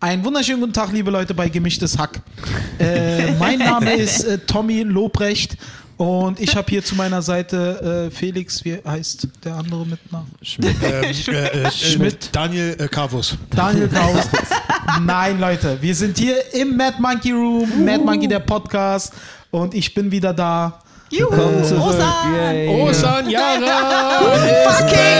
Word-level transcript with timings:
Einen 0.00 0.24
wunderschönen 0.24 0.60
guten 0.60 0.72
Tag, 0.72 0.92
liebe 0.92 1.10
Leute 1.10 1.34
bei 1.34 1.48
Gemischtes 1.48 1.98
Hack. 1.98 2.20
Äh, 2.78 3.32
mein 3.32 3.58
Name 3.58 3.94
ist 3.96 4.22
äh, 4.22 4.38
Tommy 4.38 4.82
Lobrecht 4.84 5.56
und 5.96 6.38
ich 6.38 6.54
habe 6.54 6.70
hier 6.70 6.84
zu 6.84 6.94
meiner 6.94 7.20
Seite 7.20 8.06
äh, 8.06 8.14
Felix, 8.14 8.64
wie 8.64 8.78
heißt 8.86 9.26
der 9.44 9.56
andere 9.56 9.84
mit 9.84 9.98
Namen? 10.12 10.30
Ähm, 10.62 11.34
äh, 11.34 11.62
äh, 11.64 11.70
Schmidt. 11.72 12.28
Daniel 12.30 12.76
äh, 12.78 12.86
Carvus. 12.86 13.36
Daniel 13.50 13.88
Kraus. 13.88 14.28
Nein, 15.02 15.40
Leute, 15.40 15.76
wir 15.80 15.94
sind 15.96 16.16
hier 16.16 16.36
im 16.54 16.76
Mad 16.76 16.94
Monkey 17.00 17.32
Room, 17.32 17.84
Mad 17.84 18.04
Monkey 18.04 18.28
der 18.28 18.38
Podcast 18.38 19.12
und 19.50 19.74
ich 19.74 19.92
bin 19.92 20.12
wieder 20.12 20.32
da. 20.32 20.80
Juhu. 21.10 21.32
Osan! 21.32 22.68
Osan 22.68 23.30
Yara! 23.30 24.20
Fucking 24.64 25.18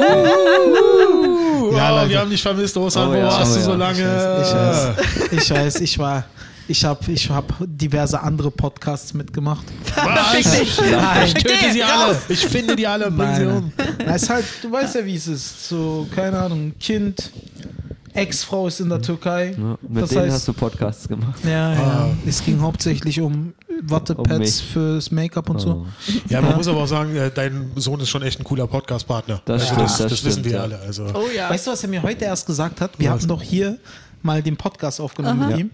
Osan! 0.00 1.03
Ja, 1.76 1.90
Leute. 1.90 2.10
wir 2.10 2.20
haben 2.20 2.30
dich 2.30 2.42
vermisst, 2.42 2.76
Osan. 2.76 3.08
Oh 3.08 3.12
Wo 3.12 3.16
ja, 3.16 3.26
warst 3.26 3.52
oh 3.52 3.56
du 3.56 3.62
so 3.62 3.70
ja. 3.70 3.76
lange? 3.76 4.42
Ich 4.42 4.54
weiß, 4.54 5.32
ich 5.32 5.50
weiß, 5.50 5.80
ich 5.80 5.98
war, 5.98 6.24
ich 6.68 6.84
habe 6.84 7.12
ich 7.12 7.30
hab 7.30 7.52
diverse 7.60 8.20
andere 8.20 8.50
Podcasts 8.50 9.14
mitgemacht. 9.14 9.64
Was? 9.94 10.32
dich. 10.58 10.80
Nein, 10.80 11.26
Ich 11.26 11.34
töte 11.34 11.72
sie 11.72 11.82
alle. 11.82 12.16
Ich 12.28 12.46
finde 12.46 12.76
die 12.76 12.86
alle 12.86 13.06
und 13.06 13.16
bring 13.16 13.34
sie 13.34 13.46
um. 13.46 13.72
Na, 13.98 14.14
ist 14.14 14.30
halt, 14.30 14.44
du 14.62 14.72
weißt 14.72 14.94
ja, 14.96 15.04
wie 15.04 15.16
es 15.16 15.26
ist. 15.26 15.68
So, 15.68 16.06
keine 16.14 16.38
Ahnung, 16.38 16.72
Kind, 16.80 17.30
Ex-Frau 18.14 18.68
ist 18.68 18.80
in 18.80 18.88
der 18.88 19.02
Türkei. 19.02 19.54
Ja, 19.58 19.76
mit 19.86 20.02
das 20.02 20.10
denen 20.10 20.22
heißt, 20.22 20.34
hast 20.34 20.48
du 20.48 20.52
Podcasts 20.52 21.08
gemacht. 21.08 21.38
ja, 21.44 21.74
ja. 21.74 21.80
Ah. 21.80 22.08
Es 22.26 22.44
ging 22.44 22.60
hauptsächlich 22.60 23.20
um 23.20 23.52
Wattepads 23.82 24.60
Um 24.60 24.66
fürs 24.68 25.10
Make-up 25.10 25.50
und 25.50 25.60
so. 25.60 25.84
Oh. 25.84 25.86
Ja, 26.28 26.40
man 26.40 26.52
Ja. 26.52 26.56
muss 26.56 26.68
aber 26.68 26.78
auch 26.84 26.86
sagen, 26.86 27.14
äh, 27.16 27.30
dein 27.34 27.72
Sohn 27.76 27.98
ist 28.00 28.08
schon 28.08 28.22
echt 28.22 28.38
ein 28.40 28.44
cooler 28.44 28.66
Podcast-Partner. 28.68 29.42
Das 29.44 29.62
Also 29.62 29.66
stimmt, 29.74 29.80
das, 29.82 29.98
das 29.98 30.10
das 30.12 30.24
wissen 30.24 30.30
stimmt, 30.40 30.44
wir 30.46 30.52
ja. 30.52 30.62
alle. 30.62 30.78
Also. 30.78 31.06
Oh 31.12 31.24
ja. 31.34 31.50
Weißt 31.50 31.66
du, 31.66 31.72
was 31.72 31.82
er 31.82 31.88
mir 31.88 32.02
heute 32.02 32.24
erst 32.24 32.46
gesagt 32.46 32.80
hat? 32.80 32.92
Wir 32.98 33.10
hatten 33.10 33.26
doch 33.26 33.42
hier 33.42 33.78
mal 34.24 34.42
den 34.42 34.56
Podcast 34.56 35.00
aufgenommen 35.00 35.40
Aha. 35.42 35.50
mit 35.50 35.58
ihm. 35.58 35.70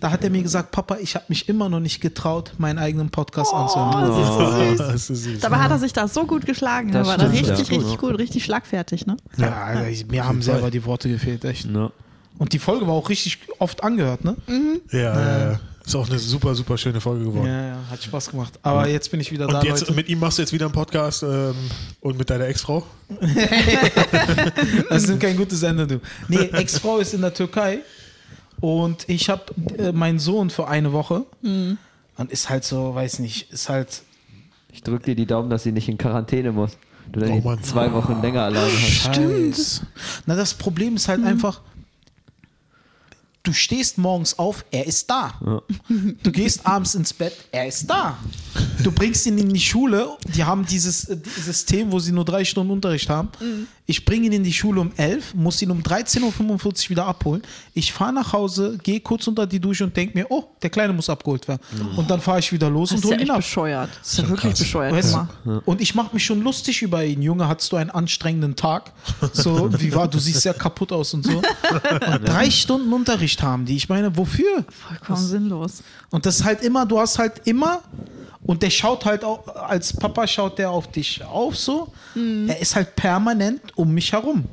Da 0.00 0.10
hat 0.10 0.22
er 0.24 0.30
mir 0.30 0.42
gesagt, 0.42 0.72
Papa, 0.72 0.96
ich 1.00 1.14
habe 1.14 1.24
mich 1.28 1.48
immer 1.48 1.68
noch 1.68 1.80
nicht 1.80 2.00
getraut, 2.00 2.52
meinen 2.58 2.78
eigenen 2.78 3.10
Podcast 3.10 3.50
Oh, 3.52 3.56
anzuhören. 3.56 4.08
das 4.08 4.18
ist 4.18 4.34
so 4.34 4.50
süß. 4.50 4.78
Das 4.78 4.94
ist 4.94 5.06
so 5.06 5.14
süß. 5.14 5.40
Dabei 5.40 5.56
hat 5.58 5.70
er 5.70 5.78
sich 5.78 5.92
da 5.92 6.08
so 6.08 6.24
gut 6.26 6.44
geschlagen. 6.44 6.90
Das 6.92 7.06
Da 7.06 7.12
war 7.12 7.18
da 7.18 7.32
stimmt, 7.32 7.48
richtig, 7.50 7.68
ja. 7.70 7.78
richtig 7.78 7.98
gut, 7.98 8.18
richtig 8.18 8.44
schlagfertig, 8.44 9.06
ne? 9.06 9.16
Ja, 9.36 9.82
ich- 9.86 10.06
mir 10.08 10.26
haben 10.26 10.42
selber 10.42 10.70
die 10.70 10.84
Worte 10.84 11.08
gefehlt, 11.08 11.44
echt. 11.44 11.66
Ja. 11.72 11.90
Und 12.38 12.52
die 12.52 12.58
Folge 12.58 12.86
war 12.86 12.94
auch 12.94 13.08
richtig 13.08 13.38
oft 13.60 13.84
angehört, 13.84 14.24
ne? 14.24 14.36
Ja, 14.90 14.98
ja, 14.98 15.50
ja. 15.52 15.60
Ist 15.84 15.96
auch 15.96 16.08
eine 16.08 16.18
super, 16.18 16.54
super 16.54 16.78
schöne 16.78 17.00
Folge 17.00 17.24
geworden. 17.24 17.46
Ja, 17.48 17.66
ja, 17.68 17.76
hat 17.90 18.02
Spaß 18.02 18.30
gemacht. 18.30 18.56
Aber 18.62 18.86
jetzt 18.88 19.10
bin 19.10 19.18
ich 19.20 19.32
wieder 19.32 19.46
da, 19.48 19.58
Und 19.58 19.64
jetzt 19.64 19.80
Leute. 19.80 19.94
mit 19.94 20.08
ihm 20.08 20.20
machst 20.20 20.38
du 20.38 20.42
jetzt 20.42 20.52
wieder 20.52 20.66
einen 20.66 20.72
Podcast 20.74 21.22
ähm, 21.24 21.54
und 22.00 22.16
mit 22.18 22.30
deiner 22.30 22.46
Ex-Frau? 22.46 22.86
Das 24.88 25.04
ist 25.04 25.20
kein 25.20 25.36
gutes 25.36 25.62
Ende, 25.62 25.86
du. 25.86 26.00
Nee, 26.28 26.50
Ex-Frau 26.52 26.98
ist 26.98 27.14
in 27.14 27.20
der 27.22 27.34
Türkei 27.34 27.80
und 28.60 29.08
ich 29.08 29.28
habe 29.28 29.42
äh, 29.78 29.92
meinen 29.92 30.18
Sohn 30.18 30.50
für 30.50 30.68
eine 30.68 30.92
Woche 30.92 31.24
Mhm. 31.42 31.78
und 32.16 32.30
ist 32.30 32.48
halt 32.48 32.64
so, 32.64 32.94
weiß 32.94 33.18
nicht, 33.18 33.50
ist 33.52 33.68
halt 33.68 34.02
Ich 34.72 34.82
drücke 34.82 35.04
dir 35.06 35.14
die 35.16 35.26
Daumen, 35.26 35.50
dass 35.50 35.62
sie 35.64 35.72
nicht 35.72 35.88
in 35.88 35.98
Quarantäne 35.98 36.52
muss. 36.52 36.72
Du 37.10 37.20
dann 37.20 37.42
Oh 37.44 37.56
zwei 37.60 37.92
Wochen 37.92 38.22
länger 38.22 38.42
alleine 38.44 38.70
hast. 38.72 39.14
Scheiß. 39.16 39.82
Na, 40.26 40.34
das 40.36 40.54
Problem 40.54 40.96
ist 40.96 41.08
halt 41.08 41.20
Mhm. 41.20 41.26
einfach, 41.26 41.60
du 43.42 43.52
stehst 43.52 43.98
morgens 43.98 44.38
auf, 44.38 44.64
er 44.70 44.86
ist 44.86 45.10
da. 45.10 45.60
Du 46.22 46.32
gehst 46.32 46.66
abends 46.66 46.94
ins 46.94 47.12
Bett, 47.12 47.36
er 47.50 47.66
ist 47.66 47.86
da. 47.86 48.18
Du 48.82 48.92
bringst 48.92 49.26
ihn 49.26 49.38
in 49.38 49.52
die 49.52 49.60
Schule, 49.60 50.16
die 50.34 50.44
haben 50.44 50.64
dieses 50.66 51.08
äh, 51.08 51.16
System, 51.40 51.92
wo 51.92 51.98
sie 51.98 52.12
nur 52.12 52.24
drei 52.24 52.44
Stunden 52.44 52.72
Unterricht 52.72 53.08
haben. 53.08 53.28
Mhm. 53.40 53.66
Ich 53.84 54.04
bringe 54.04 54.26
ihn 54.26 54.32
in 54.32 54.44
die 54.44 54.52
Schule 54.52 54.80
um 54.80 54.92
11, 54.96 55.34
muss 55.34 55.60
ihn 55.60 55.70
um 55.70 55.80
13.45 55.82 56.84
Uhr 56.84 56.90
wieder 56.90 57.04
abholen. 57.06 57.42
Ich 57.74 57.92
fahre 57.92 58.12
nach 58.12 58.32
Hause, 58.32 58.78
gehe 58.82 59.00
kurz 59.00 59.26
unter 59.26 59.44
die 59.46 59.58
Dusche 59.58 59.82
und 59.84 59.96
denke 59.96 60.16
mir, 60.16 60.26
oh, 60.30 60.44
der 60.62 60.70
Kleine 60.70 60.92
muss 60.92 61.10
abgeholt 61.10 61.48
werden. 61.48 61.60
Und 61.96 62.08
dann 62.08 62.20
fahre 62.20 62.38
ich 62.38 62.52
wieder 62.52 62.70
los 62.70 62.90
Das 62.90 62.98
und 62.98 63.04
ist 63.04 63.10
ja 63.10 63.16
hole 63.16 63.16
ihn 63.16 63.22
echt 63.22 63.30
ab. 63.32 63.36
bescheuert. 63.38 63.90
Das 64.00 64.12
ist 64.12 64.18
ja 64.18 64.28
wirklich 64.28 64.52
krass. 64.52 64.58
bescheuert. 64.60 64.92
Weißt 64.94 65.16
du? 65.44 65.62
Und 65.64 65.80
ich 65.80 65.94
mache 65.96 66.14
mich 66.14 66.24
schon 66.24 66.42
lustig 66.42 66.80
über 66.82 67.04
ihn. 67.04 67.22
Junge, 67.22 67.48
hattest 67.48 67.72
du 67.72 67.76
einen 67.76 67.90
anstrengenden 67.90 68.54
Tag? 68.54 68.92
So, 69.32 69.68
wie 69.80 69.92
war, 69.94 70.06
du 70.06 70.18
siehst 70.20 70.42
sehr 70.42 70.54
kaputt 70.54 70.92
aus 70.92 71.12
und 71.14 71.24
so. 71.26 71.32
Und 72.12 72.28
drei 72.28 72.50
Stunden 72.50 72.92
Unterricht 72.92 73.42
haben 73.42 73.64
die. 73.66 73.74
Ich 73.76 73.88
meine, 73.88 74.16
wofür? 74.16 74.64
Vollkommen 74.88 75.26
sinnlos. 75.26 75.82
Und 76.10 76.24
das 76.24 76.36
ist 76.36 76.44
halt 76.44 76.62
immer, 76.62 76.86
du 76.86 77.00
hast 77.00 77.18
halt 77.18 77.42
immer, 77.46 77.82
und 78.44 78.62
der 78.62 78.70
schaut 78.70 79.04
halt 79.04 79.24
auch, 79.24 79.46
als 79.54 79.92
Papa 79.96 80.26
schaut 80.26 80.58
der 80.58 80.70
auf 80.70 80.90
dich 80.90 81.22
auf 81.24 81.56
so. 81.56 81.92
Er 82.48 82.60
ist 82.60 82.74
halt 82.76 82.96
permanent 82.96 83.60
um 83.76 83.92
mich 83.94 84.12
herum. 84.12 84.44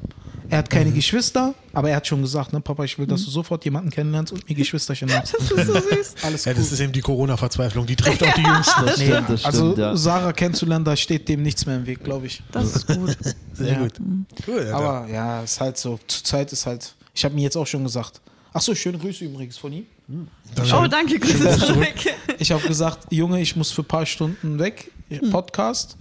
Er 0.51 0.57
hat 0.59 0.69
keine 0.71 0.91
Geschwister, 0.91 1.53
aber 1.73 1.91
er 1.91 1.97
hat 1.97 2.07
schon 2.07 2.23
gesagt, 2.23 2.53
ne, 2.53 2.59
Papa, 2.59 2.83
ich 2.83 2.97
will, 2.97 3.05
dass 3.05 3.23
du 3.23 3.29
sofort 3.29 3.63
jemanden 3.65 3.91
kennenlernst 3.91 4.33
und 4.33 4.49
mir 4.49 4.55
Geschwisterchen 4.55 5.07
hast. 5.13 5.35
Das 5.35 5.41
ist 5.51 5.67
so 5.67 5.73
süß. 5.73 6.15
Alles 6.23 6.45
Ja, 6.45 6.53
cool. 6.53 6.57
das 6.57 6.71
ist 6.71 6.79
eben 6.79 6.91
die 6.91 7.01
Corona-Verzweiflung. 7.01 7.85
Die 7.85 7.95
trifft 7.95 8.23
auch 8.23 8.33
die 8.33 8.41
Jüngsten. 8.47 8.85
Das 8.85 8.97
Nee, 8.97 9.05
stimmt, 9.11 9.29
das 9.29 9.45
also 9.45 9.59
stimmt, 9.73 9.77
ja. 9.77 9.95
Sarah 9.95 10.33
kennenzulernen, 10.33 10.85
da 10.85 10.95
steht 10.95 11.29
dem 11.29 11.43
nichts 11.43 11.67
mehr 11.67 11.75
im 11.75 11.85
Weg, 11.85 12.03
glaube 12.03 12.25
ich. 12.25 12.41
Das 12.51 12.75
ist 12.77 12.87
gut. 12.87 13.15
Sehr 13.53 13.73
Ja. 13.73 13.79
gut. 13.79 13.93
Cool, 14.47 14.65
ja, 14.67 14.75
Aber 14.75 15.07
ja, 15.07 15.41
ist 15.43 15.61
halt 15.61 15.77
so. 15.77 15.99
Zurzeit 16.07 16.51
ist 16.51 16.65
halt. 16.65 16.95
Ich 17.13 17.23
habe 17.25 17.35
mir 17.35 17.41
jetzt 17.41 17.55
auch 17.55 17.67
schon 17.67 17.83
gesagt. 17.83 18.19
Ach 18.53 18.61
so, 18.61 18.73
schöne 18.73 18.97
Grüße 18.97 19.25
übrigens 19.25 19.57
von 19.57 19.71
ihm. 19.73 19.85
Oh, 20.73 20.87
danke, 20.89 21.19
Grüße 21.19 21.57
zurück. 21.59 21.93
Ich 22.39 22.51
habe 22.51 22.67
gesagt, 22.67 23.11
Junge, 23.11 23.41
ich 23.41 23.55
muss 23.55 23.71
für 23.71 23.81
ein 23.83 23.85
paar 23.85 24.05
Stunden 24.05 24.57
weg. 24.59 24.91
Podcast 25.31 25.97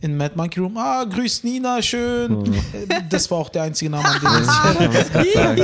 in 0.00 0.16
Mad 0.16 0.32
Monkey 0.36 0.60
Room. 0.60 0.76
Ah, 0.76 1.04
grüß 1.04 1.42
Nina, 1.44 1.80
schön. 1.82 2.44
Äh, 2.88 3.02
Das 3.08 3.30
war 3.30 3.38
auch 3.38 3.48
der 3.48 3.62
einzige 3.62 3.90
Name, 3.90 4.04
an 4.06 4.76
den 4.78 4.90
grad 4.90 5.26
sagen, 5.32 5.58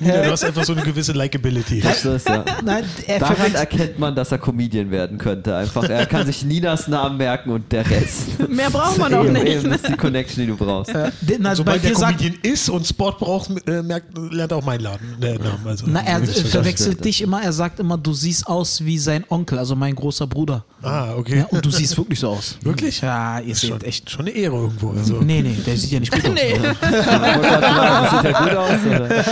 ja. 0.00 0.06
Ja, 0.16 0.22
du 0.24 0.30
hast 0.32 0.44
einfach 0.44 0.64
so 0.64 0.72
eine 0.74 0.82
gewisse. 0.82 1.12
Das 1.12 2.04
ist, 2.04 2.28
ja. 2.28 2.44
Nein, 2.64 2.84
er 3.06 3.18
Daran 3.18 3.54
erkennt 3.54 3.98
man, 3.98 4.14
dass 4.14 4.30
er 4.30 4.38
Comedian 4.38 4.90
werden 4.90 5.16
könnte. 5.18 5.56
Einfach, 5.56 5.84
er 5.88 6.06
kann 6.06 6.26
sich 6.26 6.44
Ninas 6.44 6.86
Namen 6.88 7.16
merken 7.16 7.50
und 7.50 7.70
der 7.72 7.88
Rest. 7.88 8.48
Mehr 8.48 8.70
braucht 8.70 8.98
man 8.98 9.12
doch 9.12 9.24
Eben, 9.24 9.32
nicht. 9.32 9.46
eben, 9.46 9.70
das 9.70 9.80
ist 9.82 9.88
die 9.88 9.96
Connection, 9.96 10.42
die 10.44 10.46
du 10.48 10.56
brauchst. 10.56 10.94
De- 10.94 11.38
na, 11.38 11.50
bei 11.50 11.54
Sobald 11.54 11.84
der 11.84 11.94
sagt, 11.96 12.18
Comedian 12.18 12.40
ist 12.42 12.68
und 12.68 12.86
Sport 12.86 13.18
braucht, 13.18 13.50
äh, 13.66 13.82
merkt, 13.82 14.16
lernt 14.30 14.52
auch 14.52 14.64
mein 14.64 14.80
Laden. 14.80 15.16
Äh, 15.22 15.34
Namen. 15.38 15.66
Also, 15.66 15.86
na, 15.88 16.00
er 16.04 16.22
verwechselt 16.24 17.04
dich 17.04 17.22
immer. 17.22 17.42
Er 17.42 17.52
sagt 17.52 17.80
immer, 17.80 17.96
du 17.96 18.12
siehst 18.12 18.46
aus 18.46 18.84
wie 18.84 18.98
sein 18.98 19.24
Onkel, 19.28 19.58
also 19.58 19.74
mein 19.74 19.94
großer 19.94 20.26
Bruder. 20.26 20.64
Ah, 20.82 21.14
okay. 21.16 21.38
Ja, 21.38 21.44
und 21.46 21.64
du 21.64 21.70
siehst 21.70 21.96
wirklich 21.96 22.20
so 22.20 22.28
aus. 22.28 22.56
Wirklich? 22.62 23.00
Ja, 23.00 23.40
ihr 23.40 23.54
seht 23.54 23.77
Schon, 23.80 23.88
echt. 23.88 24.10
schon 24.10 24.20
eine 24.22 24.30
Ehre 24.30 24.56
irgendwo. 24.56 24.90
Also. 24.90 25.20
Nee, 25.20 25.42
nee, 25.42 25.56
der 25.66 25.76
sieht 25.76 25.90
ja 25.92 26.00
nicht 26.00 26.12
gut 26.12 26.24
aus. 26.26 26.32
Nee. 26.34 26.54
Sieht 26.54 28.24
er 28.24 28.32
gut 28.32 28.56
aus? 28.56 28.80
Oder? 28.86 29.24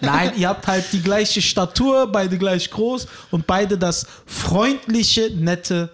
Nein, 0.02 0.32
ihr 0.36 0.48
habt 0.48 0.66
halt 0.66 0.84
die 0.92 1.02
gleiche 1.02 1.42
Statur, 1.42 2.10
beide 2.10 2.38
gleich 2.38 2.70
groß 2.70 3.06
und 3.30 3.46
beide 3.46 3.76
das 3.78 4.06
freundliche, 4.26 5.30
nette. 5.36 5.90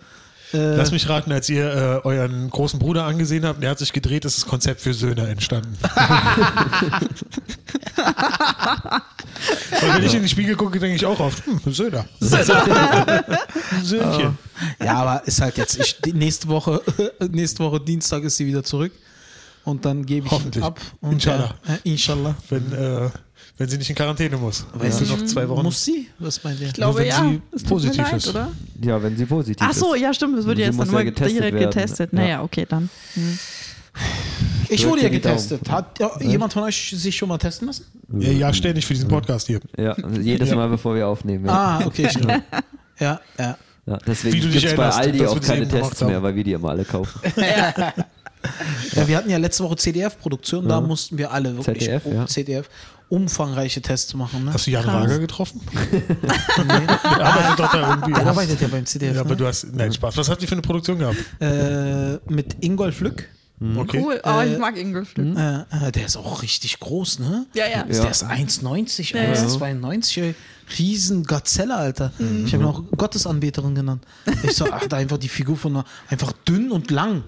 Äh, 0.53 0.77
Lass 0.77 0.93
mich 0.93 1.09
raten, 1.09 1.31
als 1.33 1.49
ihr 1.49 1.65
äh, 2.05 2.07
euren 2.07 2.49
großen 2.51 2.79
Bruder 2.79 3.05
angesehen 3.05 3.45
habt, 3.45 3.63
der 3.63 3.71
hat 3.71 3.79
sich 3.79 3.93
gedreht, 3.93 4.25
ist 4.25 4.39
das 4.39 4.47
Konzept 4.47 4.81
für 4.81 4.95
Söhne 4.95 5.29
entstanden. 5.29 5.77
Weil 9.81 9.95
wenn 9.95 10.05
ich 10.05 10.15
in 10.15 10.21
den 10.23 10.29
Spiegel 10.29 10.57
gucke, 10.57 10.79
denke 10.79 10.97
ich 10.97 11.05
auch 11.07 11.21
oft, 11.21 11.45
hm, 11.45 11.61
Söhne. 11.67 12.05
Söhnchen. 13.83 14.39
ja, 14.83 14.95
aber 14.95 15.27
ist 15.27 15.41
halt 15.41 15.59
jetzt. 15.59 15.79
Ich, 15.79 16.15
nächste 16.15 16.49
Woche, 16.49 16.81
nächste 17.31 17.63
Woche 17.63 17.81
Dienstag 17.81 18.23
ist 18.25 18.37
sie 18.37 18.47
wieder 18.47 18.65
zurück 18.65 18.93
und 19.65 19.85
dann 19.85 20.07
gebe 20.07 20.27
ich 20.27 20.63
ab. 20.63 20.81
Und, 21.01 21.13
Inshallah. 21.13 21.55
Äh, 21.67 21.91
inshallah. 21.91 22.35
Wenn, 22.49 22.73
äh, 22.73 23.11
wenn 23.59 23.69
sie 23.69 23.77
nicht 23.77 23.91
in 23.91 23.97
Quarantäne 23.97 24.37
muss. 24.37 24.65
Weiß 24.73 25.01
ja. 25.01 25.05
ich 25.05 25.11
noch 25.11 25.25
zwei 25.27 25.49
Wochen. 25.49 25.65
Muss 25.65 25.85
sie? 25.85 26.09
Was 26.21 26.43
meint 26.45 26.61
ihr? 26.61 26.69
Ich 26.69 26.75
glaube, 26.75 27.01
wenn 27.01 27.07
ja. 27.09 27.33
sie 27.53 27.65
positiv 27.65 27.99
leid, 27.99 28.15
ist. 28.15 28.29
oder? 28.29 28.53
Ja, 28.81 29.03
wenn 29.03 29.17
sie 29.17 29.27
positiv 29.27 29.67
Ach 29.69 29.75
so, 29.75 29.95
ist. 29.95 30.01
ja, 30.01 30.15
stimmt. 30.15 30.39
Das 30.39 30.47
wird 30.47 30.59
Sie 30.59 30.63
jetzt 30.63 30.79
dann 30.79 30.87
ja 30.87 30.93
mal 30.93 31.05
getestet 31.05 31.39
direkt 31.39 31.55
werden. 31.55 31.71
getestet. 31.71 32.13
Ja. 32.13 32.19
Naja, 32.19 32.43
okay, 32.43 32.67
dann. 32.69 32.89
Hm. 33.15 33.39
Ich 34.69 34.87
wurde 34.87 35.03
ja 35.03 35.09
getestet. 35.09 35.69
Hat 35.69 35.99
ja, 35.99 36.11
jemand 36.21 36.53
von 36.53 36.63
euch 36.63 36.95
sich 36.97 37.17
schon 37.17 37.29
mal 37.29 37.39
testen 37.39 37.67
lassen? 37.67 37.85
Ja, 38.17 38.31
ja, 38.31 38.53
ständig 38.53 38.87
für 38.87 38.95
diesen 38.95 39.09
Podcast 39.09 39.49
hier. 39.49 39.61
Ja, 39.77 39.97
jedes 40.21 40.51
Ja. 40.51 40.57
Mal, 40.57 40.69
bevor 40.69 40.95
wir 40.95 41.09
aufnehmen. 41.09 41.47
Ja. 41.47 41.53
Ah, 41.81 41.87
okay, 41.87 42.09
stimmt. 42.11 42.43
Ja, 43.01 43.21
ja. 43.39 43.57
Ja, 43.87 43.99
deswegen 44.07 44.41
du 44.41 44.49
gibt 44.51 44.65
es 44.65 44.77
bei 44.77 44.89
Aldi 44.89 45.27
auch 45.27 45.41
keine 45.41 45.67
Tests 45.67 46.01
mehr, 46.03 46.23
weil 46.23 46.35
wir 46.37 46.45
die 46.45 46.53
immer 46.53 46.71
alle 46.71 46.85
kaufen. 46.85 47.21
Ja, 48.95 49.09
wir 49.09 49.17
hatten 49.17 49.31
ja 49.31 49.37
letzte 49.37 49.65
Woche 49.65 49.75
CDF-Produktion, 49.75 50.69
da 50.69 50.81
mussten 50.81 51.19
wir 51.19 51.33
alle 51.33 51.57
wirklich 51.57 51.81
ZDF, 51.81 52.07
um, 52.07 52.15
ja. 52.15 52.27
CDF 52.27 52.69
umfangreiche 53.09 53.81
Tests 53.81 54.15
machen. 54.15 54.45
Ne? 54.45 54.53
Hast 54.53 54.67
du 54.67 54.71
Jan 54.71 54.85
Krass. 54.85 55.05
Wager 55.05 55.19
getroffen? 55.19 55.61
Der 55.93 57.27
arbeitet 57.27 57.59
doch 57.59 57.73
da 57.73 57.91
irgendwie. 57.91 58.13
Der 58.13 58.27
arbeitet 58.27 58.61
ja 58.61 58.69
beim 58.69 58.87
CDF. 58.87 59.15
Ja, 59.15 59.21
aber 59.21 59.31
ne? 59.31 59.37
du 59.37 59.47
hast, 59.47 59.73
nein, 59.73 59.93
Spaß. 59.93 60.17
Was 60.17 60.29
habt 60.29 60.43
ihr 60.43 60.49
für 60.49 60.53
eine 60.53 60.63
Produktion 60.63 60.99
gehabt? 60.99 61.19
äh, 61.41 62.19
mit 62.33 62.57
Ingolf 62.63 63.01
Lück 63.01 63.29
Okay. 63.61 64.01
Cool, 64.01 64.21
aber 64.23 64.47
ich 64.47 64.57
mag 64.59 64.77
Ingolflück. 64.77 65.37
Äh, 65.37 65.89
äh, 65.89 65.93
der 65.93 66.07
ist 66.07 66.17
auch 66.17 66.43
richtig 66.43 66.79
groß, 66.79 67.19
ne? 67.19 67.47
Ja, 67.55 67.67
ja. 67.67 67.83
Der 67.83 68.11
ist 68.11 68.25
1,90, 68.25 69.15
Ja, 69.17 69.25
ja. 69.25 69.33
1,92, 69.33 70.23
ey. 70.23 70.35
Riesen 70.79 71.25
Gazelle, 71.25 71.75
Alter. 71.75 72.13
Ich 72.45 72.53
habe 72.53 72.63
ihn 72.63 72.69
auch 72.69 72.83
Gottesanbeterin 72.97 73.75
genannt. 73.75 74.05
Ich 74.45 74.53
so, 74.55 74.67
ach, 74.71 74.87
da 74.87 74.99
einfach 74.99 75.19
die 75.19 75.29
Figur 75.29 75.57
von 75.57 75.77
einer, 75.77 75.85
einfach 76.09 76.33
dünn 76.47 76.71
und 76.71 76.91
lang. 76.91 77.25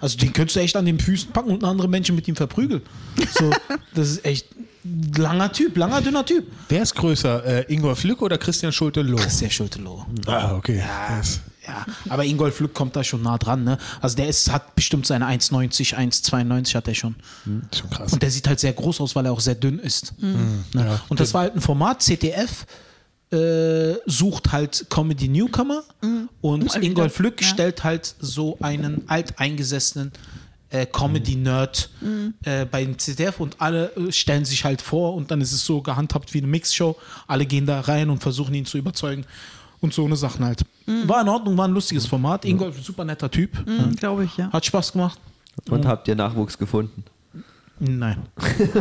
Also 0.00 0.16
den 0.16 0.32
könntest 0.32 0.56
du 0.56 0.60
echt 0.60 0.74
an 0.74 0.86
den 0.86 0.98
Füßen 0.98 1.32
packen 1.32 1.50
und 1.50 1.62
andere 1.64 1.86
Menschen 1.86 2.16
mit 2.16 2.26
ihm 2.26 2.34
verprügeln. 2.34 2.82
So, 3.38 3.50
das 3.94 4.08
ist 4.08 4.24
echt 4.24 4.46
langer 4.84 5.52
Typ, 5.52 5.76
langer, 5.76 6.00
dünner 6.00 6.24
Typ. 6.24 6.46
Wer 6.68 6.82
ist 6.82 6.94
größer, 6.94 7.44
äh, 7.68 7.72
Ingolf 7.72 8.04
Lück 8.04 8.22
oder 8.22 8.38
Christian 8.38 8.72
Schulte-Loh? 8.72 9.18
Der 9.40 9.50
Schulte-Loh. 9.50 10.06
Ah, 10.26 10.54
okay. 10.54 10.82
Das- 11.08 11.40
Ja, 11.66 11.84
aber 12.08 12.24
Ingolf 12.24 12.60
Lück 12.60 12.72
kommt 12.72 12.96
da 12.96 13.04
schon 13.04 13.20
nah 13.20 13.36
dran, 13.36 13.62
ne? 13.62 13.76
Also 14.00 14.16
der 14.16 14.26
ist, 14.28 14.50
hat 14.50 14.74
bestimmt 14.74 15.06
seine 15.06 15.26
1,90, 15.26 15.94
1,92 15.96 16.74
hat 16.74 16.88
er 16.88 16.94
schon. 16.94 17.14
ist 17.70 17.80
schon 17.80 17.90
krass. 17.90 18.10
Und 18.12 18.22
der 18.22 18.30
sieht 18.30 18.48
halt 18.48 18.58
sehr 18.58 18.72
groß 18.72 19.02
aus, 19.02 19.14
weil 19.14 19.26
er 19.26 19.32
auch 19.32 19.40
sehr 19.40 19.54
dünn 19.54 19.78
ist. 19.78 20.14
Ne? 20.18 20.64
Ja. 20.74 21.00
Und 21.10 21.20
das 21.20 21.34
war 21.34 21.42
halt 21.42 21.54
ein 21.54 21.60
Format, 21.60 22.00
CTF 22.02 22.64
äh, 23.30 23.96
sucht 24.06 24.52
halt 24.52 24.86
Comedy 24.88 25.28
Newcomer 25.28 25.82
und 26.40 26.64
Mal 26.64 26.74
wieder, 26.76 26.82
Ingolf 26.82 27.18
Lück 27.18 27.42
ja. 27.42 27.46
stellt 27.48 27.84
halt 27.84 28.14
so 28.18 28.56
einen 28.62 29.02
alteingesessenen 29.08 30.12
äh, 30.70 30.86
Comedy-Nerd 30.86 31.90
äh, 32.44 32.64
bei 32.66 32.84
dem 32.84 32.96
CTF 32.96 33.40
und 33.40 33.56
alle 33.60 33.94
äh, 33.96 34.12
stellen 34.12 34.44
sich 34.44 34.64
halt 34.64 34.82
vor 34.82 35.14
und 35.14 35.30
dann 35.30 35.40
ist 35.40 35.52
es 35.52 35.64
so 35.64 35.80
gehandhabt 35.80 36.34
wie 36.34 36.38
eine 36.38 36.46
Mixshow. 36.46 36.96
Alle 37.26 37.46
gehen 37.46 37.66
da 37.66 37.80
rein 37.80 38.10
und 38.10 38.22
versuchen 38.22 38.54
ihn 38.54 38.66
zu 38.66 38.78
überzeugen 38.78 39.24
und 39.80 39.94
so 39.94 40.04
eine 40.04 40.16
Sachen 40.16 40.44
halt. 40.44 40.64
War 41.06 41.20
in 41.20 41.28
Ordnung, 41.28 41.56
war 41.56 41.68
ein 41.68 41.74
lustiges 41.74 42.06
Format. 42.06 42.44
Ingolf, 42.46 42.76
ein 42.76 42.82
super 42.82 43.04
netter 43.04 43.30
Typ. 43.30 43.66
Mhm, 43.66 43.94
Glaube 43.96 44.24
ich, 44.24 44.36
ja. 44.36 44.50
Hat 44.50 44.64
Spaß 44.64 44.92
gemacht. 44.92 45.18
Und 45.68 45.86
habt 45.86 46.08
ihr 46.08 46.14
Nachwuchs 46.14 46.56
gefunden? 46.56 47.04
Nein. 47.78 48.22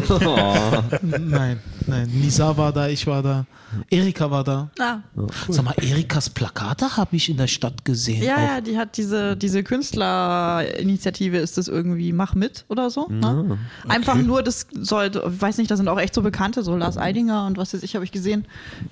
Oh. 0.09 0.83
Nein, 1.01 1.59
nein. 1.85 2.09
Nisa 2.11 2.55
war 2.57 2.71
da, 2.71 2.87
ich 2.87 3.05
war 3.05 3.21
da. 3.21 3.45
Erika 3.89 4.29
war 4.31 4.43
da. 4.43 4.69
Ah. 4.79 4.99
Sag 5.49 5.65
mal, 5.65 5.73
Erikas 5.81 6.29
Plakate 6.29 6.97
habe 6.97 7.15
ich 7.15 7.29
in 7.29 7.37
der 7.37 7.47
Stadt 7.47 7.83
gesehen. 7.85 8.23
Ja, 8.23 8.39
ja, 8.55 8.61
die 8.61 8.77
hat 8.77 8.97
diese, 8.97 9.35
diese 9.37 9.63
Künstlerinitiative, 9.63 11.37
ist 11.37 11.57
das 11.57 11.67
irgendwie 11.67 12.13
Mach 12.13 12.35
mit 12.35 12.65
oder 12.67 12.89
so. 12.89 13.07
Ne? 13.09 13.57
Einfach 13.87 14.15
nur, 14.15 14.43
das 14.43 14.67
soll, 14.73 15.11
weiß 15.13 15.57
nicht, 15.57 15.69
da 15.71 15.77
sind 15.77 15.87
auch 15.87 15.99
echt 15.99 16.13
so 16.13 16.21
Bekannte, 16.21 16.63
so 16.63 16.75
Lars 16.75 16.97
Eidinger 16.97 17.45
und 17.45 17.57
was 17.57 17.73
weiß 17.73 17.83
ich, 17.83 17.95
habe 17.95 18.05
ich 18.05 18.11
gesehen, 18.11 18.45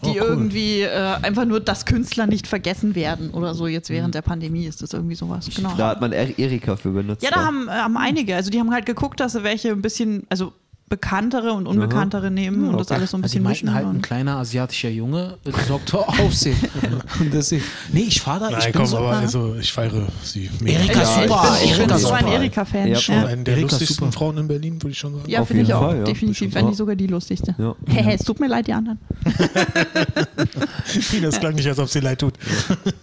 die 0.04 0.10
Oh, 0.10 0.24
cool. 0.24 0.28
irgendwie 0.28 0.82
äh, 0.82 1.16
einfach 1.22 1.46
nur, 1.46 1.60
dass 1.60 1.86
Künstler 1.86 2.28
nicht 2.28 2.48
vergessen 2.48 2.96
werden 2.96 3.32
oder 3.32 3.54
so. 3.54 3.68
Jetzt 3.68 3.90
während 3.90 4.16
der 4.16 4.22
Pandemie 4.22 4.66
ist 4.66 4.82
das 4.82 4.94
irgendwie 4.94 5.16
sowas. 5.16 5.50
Genau. 5.56 5.74
Da 5.78 5.90
hat 5.90 6.02
man 6.02 6.12
Er- 6.12 6.38
Erika 6.40 6.76
für 6.76 6.92
benutzt. 6.92 7.24
Ja, 7.24 7.32
da 7.32 7.44
haben, 7.46 7.68
äh, 7.68 7.72
haben 7.72 7.98
einige. 7.98 8.36
Also 8.36 8.50
die 8.52 8.60
haben 8.60 8.72
halt 8.72 8.86
geguckt, 8.86 9.20
dass 9.20 9.34
sie 9.34 9.44
welche 9.44 9.72
ein 9.72 9.82
bisschen, 9.82 10.24
also 10.30 10.54
bekanntere 10.88 11.52
und 11.54 11.66
unbekanntere 11.68 12.30
nehmen 12.30 12.70
und 12.70 12.80
das 12.80 12.92
alles 12.92 13.10
so 13.12 13.18
ein 13.18 13.24
Also 13.24 13.32
bisschen 13.34 13.44
meinten 13.44 13.66
mischen. 13.66 13.74
halt, 13.74 13.88
ein 13.88 14.02
kleiner 14.04 14.38
asiatischer 14.38 14.90
Junge 14.90 15.38
äh, 15.44 15.52
sorgt 15.68 15.90
für 15.90 16.08
Aufsehen. 16.08 16.58
Und 17.20 17.34
deswegen, 17.34 17.64
nee, 17.92 18.02
ich 18.02 18.22
fahre 18.22 18.42
da, 18.42 18.50
ich 18.50 18.54
Nein, 18.58 18.72
bin 18.72 18.82
komm, 18.82 18.86
so. 18.86 18.98
aber 18.98 19.12
also 19.18 19.56
ich 19.56 19.72
feiere 19.74 20.08
sie 20.22 20.50
mega. 20.60 20.80
Erika 20.80 20.94
Ja, 21.02 21.02
ich 21.24 21.30
super, 21.30 21.42
bin- 21.42 21.54
ich 21.64 21.72
bin 21.72 21.80
Erika 21.82 21.98
so 21.98 22.10
ein. 22.12 22.28
Erika-Fan. 22.28 22.88
Ja. 22.88 22.96
Schon 23.00 23.16
Ja, 23.16 23.26
eine 23.26 23.44
der 23.44 23.54
Erika 23.56 23.70
lustigsten 23.72 24.06
super. 24.06 24.12
Frauen 24.12 24.38
in 24.38 24.48
Berlin, 24.48 24.74
würde 24.82 24.92
ich 24.92 24.98
schon 25.00 25.16
sagen. 25.16 25.30
Ja, 25.30 25.44
finde 25.46 25.64
ich 25.64 25.74
auch. 25.74 25.82
Fall, 25.82 25.98
ja. 25.98 26.04
Definitiv, 26.04 26.54
Ja. 26.54 26.60
wenn 26.60 26.66
nicht 26.68 26.78
sogar 26.78 26.96
die 26.96 27.08
lustigste. 27.08 27.56
Ja. 27.58 27.76
Hehe, 27.88 28.14
es 28.14 28.24
tut 28.24 28.40
mir 28.40 28.48
leid, 28.48 28.68
die 28.68 28.74
anderen. 28.74 29.00
Das 31.22 31.40
klang 31.40 31.56
nicht, 31.56 31.68
als 31.68 31.80
ob 31.80 31.90
sie 31.90 32.00
leid 32.00 32.20
tut. 32.20 32.34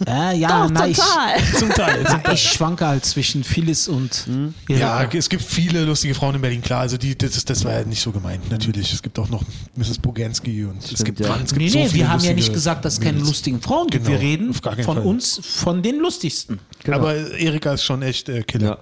Äh, 0.07 0.37
ja, 0.39 0.65
Doch, 0.65 0.71
na, 0.73 0.87
ich, 0.89 0.97
total. 0.97 1.39
Zum 1.59 1.71
Teil. 1.71 2.07
Zum 2.07 2.21
na, 2.25 2.33
ich 2.33 2.43
schwanke 2.43 2.87
halt 2.87 3.05
zwischen 3.05 3.45
Phyllis 3.45 3.89
und 3.89 4.27
Ja, 4.69 5.05
es 5.05 5.29
gibt 5.29 5.43
viele 5.43 5.85
lustige 5.85 6.15
Frauen 6.15 6.35
in 6.37 6.41
Berlin, 6.41 6.61
klar. 6.61 6.81
Also 6.81 6.97
die, 6.97 7.17
das, 7.17 7.37
ist- 7.37 7.49
das 7.49 7.65
war 7.65 7.72
ja 7.81 7.85
nicht 7.85 8.01
so 8.03 8.11
gemeint, 8.13 8.51
natürlich. 8.51 8.93
Es 8.93 9.03
gibt 9.03 9.19
auch 9.19 9.29
noch 9.29 9.43
Mrs. 9.77 9.99
Boganski 9.99 10.65
und 10.65 10.79
es 10.83 10.91
Stimmt, 10.91 11.05
gibt, 11.05 11.21
ja. 11.21 11.29
Mann, 11.29 11.43
es 11.45 11.51
gibt 11.51 11.61
Nee, 11.63 11.69
so 11.69 11.79
nee, 11.79 11.89
viele 11.89 11.99
wir 12.05 12.13
haben 12.13 12.25
ja 12.25 12.33
nicht 12.35 12.53
gesagt, 12.53 12.85
dass 12.85 12.95
es 12.95 13.01
keine 13.01 13.19
lustigen 13.21 13.61
Frauen 13.61 13.89
gibt. 13.89 14.07
Genau, 14.07 14.19
wir 14.19 14.27
reden 14.27 14.55
von 14.55 14.77
Fall. 14.83 14.99
uns, 14.99 15.41
von 15.43 15.83
den 15.83 15.99
lustigsten. 15.99 16.59
Aber 16.91 17.15
Erika 17.39 17.73
ist 17.75 17.85
schon 17.85 18.03
echt 18.03 18.29
äh, 18.29 18.43
Killer. 18.43 18.67
Ja. 18.67 18.79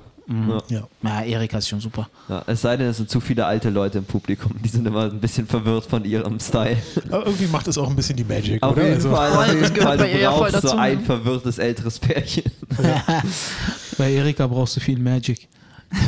Ja. 0.69 0.87
Ja, 1.02 1.22
Erika 1.22 1.58
ist 1.58 1.69
schon 1.69 1.81
super. 1.81 2.08
Ja, 2.28 2.44
es 2.46 2.60
sei 2.62 2.76
denn, 2.76 2.87
es 2.87 2.98
sind 2.98 3.10
zu 3.10 3.19
viele 3.19 3.46
alte 3.46 3.69
Leute 3.69 3.98
im 3.98 4.04
Publikum. 4.04 4.54
Die 4.62 4.69
sind 4.69 4.87
immer 4.87 5.10
ein 5.10 5.19
bisschen 5.19 5.44
verwirrt 5.44 5.87
von 5.87 6.04
ihrem 6.04 6.38
Style. 6.38 6.76
Aber 7.10 7.26
irgendwie 7.26 7.48
macht 7.48 7.66
es 7.66 7.76
auch 7.76 7.90
ein 7.90 7.96
bisschen 7.96 8.14
die 8.16 8.22
Magic, 8.22 8.62
Auf 8.62 8.72
oder? 8.72 8.82
jeden 8.82 8.94
Also, 8.94 9.10
Fall, 9.10 9.32
auf 9.32 9.46
jeden 9.48 9.76
Fall. 9.82 9.98
bei 9.98 10.12
Du 10.12 10.20
ja 10.20 10.31
brauchst 10.31 10.52
so 10.52 10.60
dazu, 10.60 10.76
ein 10.76 10.98
ne? 10.98 11.04
verwirrtes 11.04 11.58
älteres 11.58 11.98
Pärchen. 11.98 12.44
Bei 13.98 14.12
Erika 14.12 14.46
brauchst 14.46 14.76
du 14.76 14.81
viel 14.81 15.00
Magic. 15.00 15.48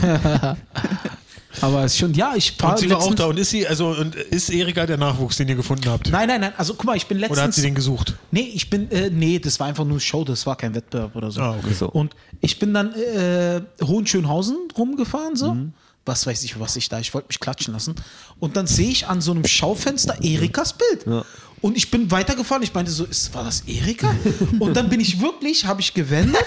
Aber 1.62 1.85
es 1.85 1.93
ist 1.93 1.99
schon, 1.99 2.12
ja, 2.14 2.35
ich 2.35 2.61
war 2.61 2.73
Und 2.73 2.79
sie 2.79 2.91
war 2.91 2.99
auch 2.99 3.14
da. 3.14 3.26
Und 3.26 3.38
ist 3.38 3.50
sie, 3.50 3.67
also 3.67 3.88
und 3.88 4.14
ist 4.14 4.50
Erika 4.50 4.85
der 4.85 4.99
Nachwuchs, 4.99 5.37
den 5.37 5.49
ihr 5.49 5.55
gefunden 5.55 5.88
habt? 5.88 6.11
Nein, 6.11 6.29
nein, 6.29 6.41
nein. 6.41 6.53
Also 6.56 6.75
guck 6.75 6.85
mal, 6.85 6.97
ich 6.97 7.06
bin 7.06 7.19
letztens. 7.19 7.38
Oder 7.38 7.47
hat 7.47 7.55
sie 7.55 7.62
den 7.62 7.75
gesucht? 7.75 8.14
Nee, 8.31 8.50
ich 8.55 8.69
bin, 8.69 8.91
äh, 8.91 9.11
nee, 9.11 9.38
das 9.38 9.59
war 9.61 9.69
einfach 9.69 9.85
nur 9.85 10.00
Show, 10.00 10.25
das 10.25 10.44
war 10.44 10.56
kein 10.56 10.75
Wettbewerb 10.75 11.14
oder 11.14 11.31
so. 11.31 11.41
Ah, 11.41 11.56
okay. 11.56 11.73
So. 11.73 11.88
Und 11.88 12.14
ich 12.41 12.59
bin 12.59 12.75
dann 12.75 12.93
äh, 12.94 13.62
Hohenschönhausen 13.82 14.56
rumgefahren, 14.76 15.37
so. 15.37 15.55
Mhm. 15.55 15.73
Was 16.05 16.26
weiß 16.26 16.43
ich, 16.43 16.59
was 16.59 16.75
ich 16.75 16.88
da, 16.88 16.99
ich 16.99 17.14
wollte 17.14 17.29
mich 17.29 17.38
klatschen 17.38 17.73
lassen. 17.73 17.94
Und 18.41 18.56
dann 18.56 18.67
sehe 18.67 18.91
ich 18.91 19.06
an 19.06 19.20
so 19.20 19.31
einem 19.31 19.44
Schaufenster 19.44 20.17
Erikas 20.20 20.73
Bild. 20.73 21.06
Und 21.62 21.76
ich 21.76 21.91
bin 21.91 22.11
weitergefahren. 22.11 22.62
Ich 22.62 22.75
meinte 22.75 22.91
so, 22.91 23.05
ist, 23.05 23.32
war 23.32 23.44
das 23.44 23.62
Erika? 23.67 24.14
Und 24.59 24.76
dann 24.76 24.88
bin 24.91 25.00
ich 25.00 25.20
wirklich, 25.20 25.64
habe 25.64 25.81
ich 25.81 25.94
gewendet. 25.94 26.44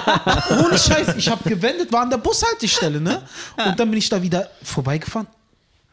Ohne 0.64 0.78
Scheiß, 0.78 1.14
ich 1.16 1.28
habe 1.28 1.48
gewendet, 1.48 1.92
war 1.92 2.00
an 2.00 2.10
der 2.10 2.16
Bushaltestelle, 2.16 3.00
ne? 3.00 3.22
Und 3.68 3.78
dann 3.78 3.90
bin 3.90 3.98
ich 3.98 4.08
da 4.08 4.20
wieder 4.20 4.50
vorbeigefahren. 4.62 5.28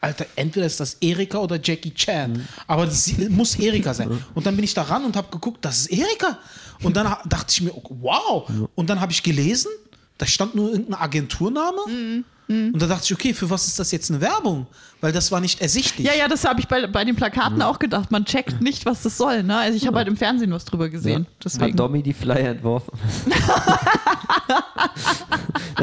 Alter, 0.00 0.26
entweder 0.34 0.66
ist 0.66 0.80
das 0.80 0.94
Erika 0.94 1.38
oder 1.38 1.60
Jackie 1.62 1.92
Chan. 1.94 2.48
Aber 2.66 2.86
das 2.86 3.12
muss 3.28 3.54
Erika 3.56 3.94
sein. 3.94 4.08
Und 4.34 4.44
dann 4.46 4.56
bin 4.56 4.64
ich 4.64 4.74
da 4.74 4.82
ran 4.82 5.04
und 5.04 5.14
habe 5.16 5.28
geguckt, 5.30 5.64
das 5.64 5.80
ist 5.80 5.86
Erika. 5.92 6.38
Und 6.82 6.96
dann 6.96 7.14
dachte 7.26 7.46
ich 7.50 7.60
mir, 7.60 7.72
oh, 7.76 7.82
wow. 8.00 8.50
Und 8.74 8.90
dann 8.90 9.00
habe 9.00 9.12
ich 9.12 9.22
gelesen, 9.22 9.70
da 10.18 10.26
stand 10.26 10.54
nur 10.56 10.70
irgendein 10.70 10.98
Agenturname. 11.00 11.78
Und 12.48 12.82
da 12.82 12.86
dachte 12.86 13.04
ich, 13.04 13.12
okay, 13.12 13.32
für 13.32 13.48
was 13.48 13.66
ist 13.66 13.78
das 13.78 13.92
jetzt 13.92 14.10
eine 14.10 14.20
Werbung? 14.20 14.66
Weil 15.02 15.10
das 15.10 15.32
war 15.32 15.40
nicht 15.40 15.60
ersichtlich. 15.60 16.06
Ja, 16.06 16.14
ja, 16.14 16.28
das 16.28 16.44
habe 16.44 16.60
ich 16.60 16.68
bei, 16.68 16.86
bei 16.86 17.04
den 17.04 17.16
Plakaten 17.16 17.60
auch 17.60 17.80
gedacht. 17.80 18.12
Man 18.12 18.24
checkt 18.24 18.62
nicht, 18.62 18.86
was 18.86 19.02
das 19.02 19.18
soll. 19.18 19.42
Ne? 19.42 19.56
Also 19.56 19.76
ich 19.76 19.84
habe 19.88 19.96
halt 19.96 20.06
im 20.06 20.16
Fernsehen 20.16 20.52
was 20.52 20.64
drüber 20.64 20.88
gesehen. 20.88 21.26
Hat 21.26 21.44
Deswegen. 21.44 21.76
Domi 21.76 22.04
die 22.04 22.12
Flyer 22.12 22.50
entworfen? 22.50 22.92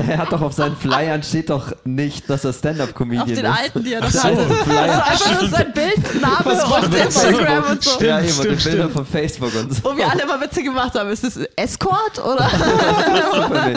er 0.07 0.19
hat 0.19 0.31
doch 0.31 0.42
auf 0.42 0.54
seinen 0.54 0.77
Flyern 0.77 1.21
steht 1.21 1.50
doch 1.50 1.74
nicht, 1.83 2.30
dass 2.30 2.45
er 2.45 2.54
Stand-Up-Comedian 2.54 3.24
Auf 3.24 3.30
ist. 3.30 3.38
den 3.38 3.45
alten, 3.45 3.83
die 3.83 3.94
er 3.94 4.01
noch 4.01 4.10
so, 4.10 4.24
hatte. 4.24 4.38
Flyer. 4.38 5.06
Also 5.06 5.25
einfach 5.25 5.42
nur 5.42 5.50
sein 5.50 5.71
Bild, 5.74 6.21
Name 6.21 6.56
macht 6.56 6.86
und 6.86 6.95
Instagram 6.95 7.63
und 7.71 7.83
so. 7.83 8.01
ja, 8.01 8.21
eben, 8.21 8.27
und 8.27 8.33
stimmt, 8.33 8.45
die 8.45 8.63
Bilder 8.69 8.83
stimmt. 8.83 8.94
von 8.94 9.06
Facebook 9.06 9.54
und 9.54 9.75
so. 9.75 9.83
Wo 9.83 9.98
wir 9.98 10.10
alle 10.10 10.24
immer 10.24 10.39
Witze 10.39 10.63
gemacht 10.63 10.98
haben. 10.98 11.10
Ist 11.10 11.25
das 11.25 11.36
Escort 11.57 12.19
oder? 12.19 12.50
Super, 13.33 13.69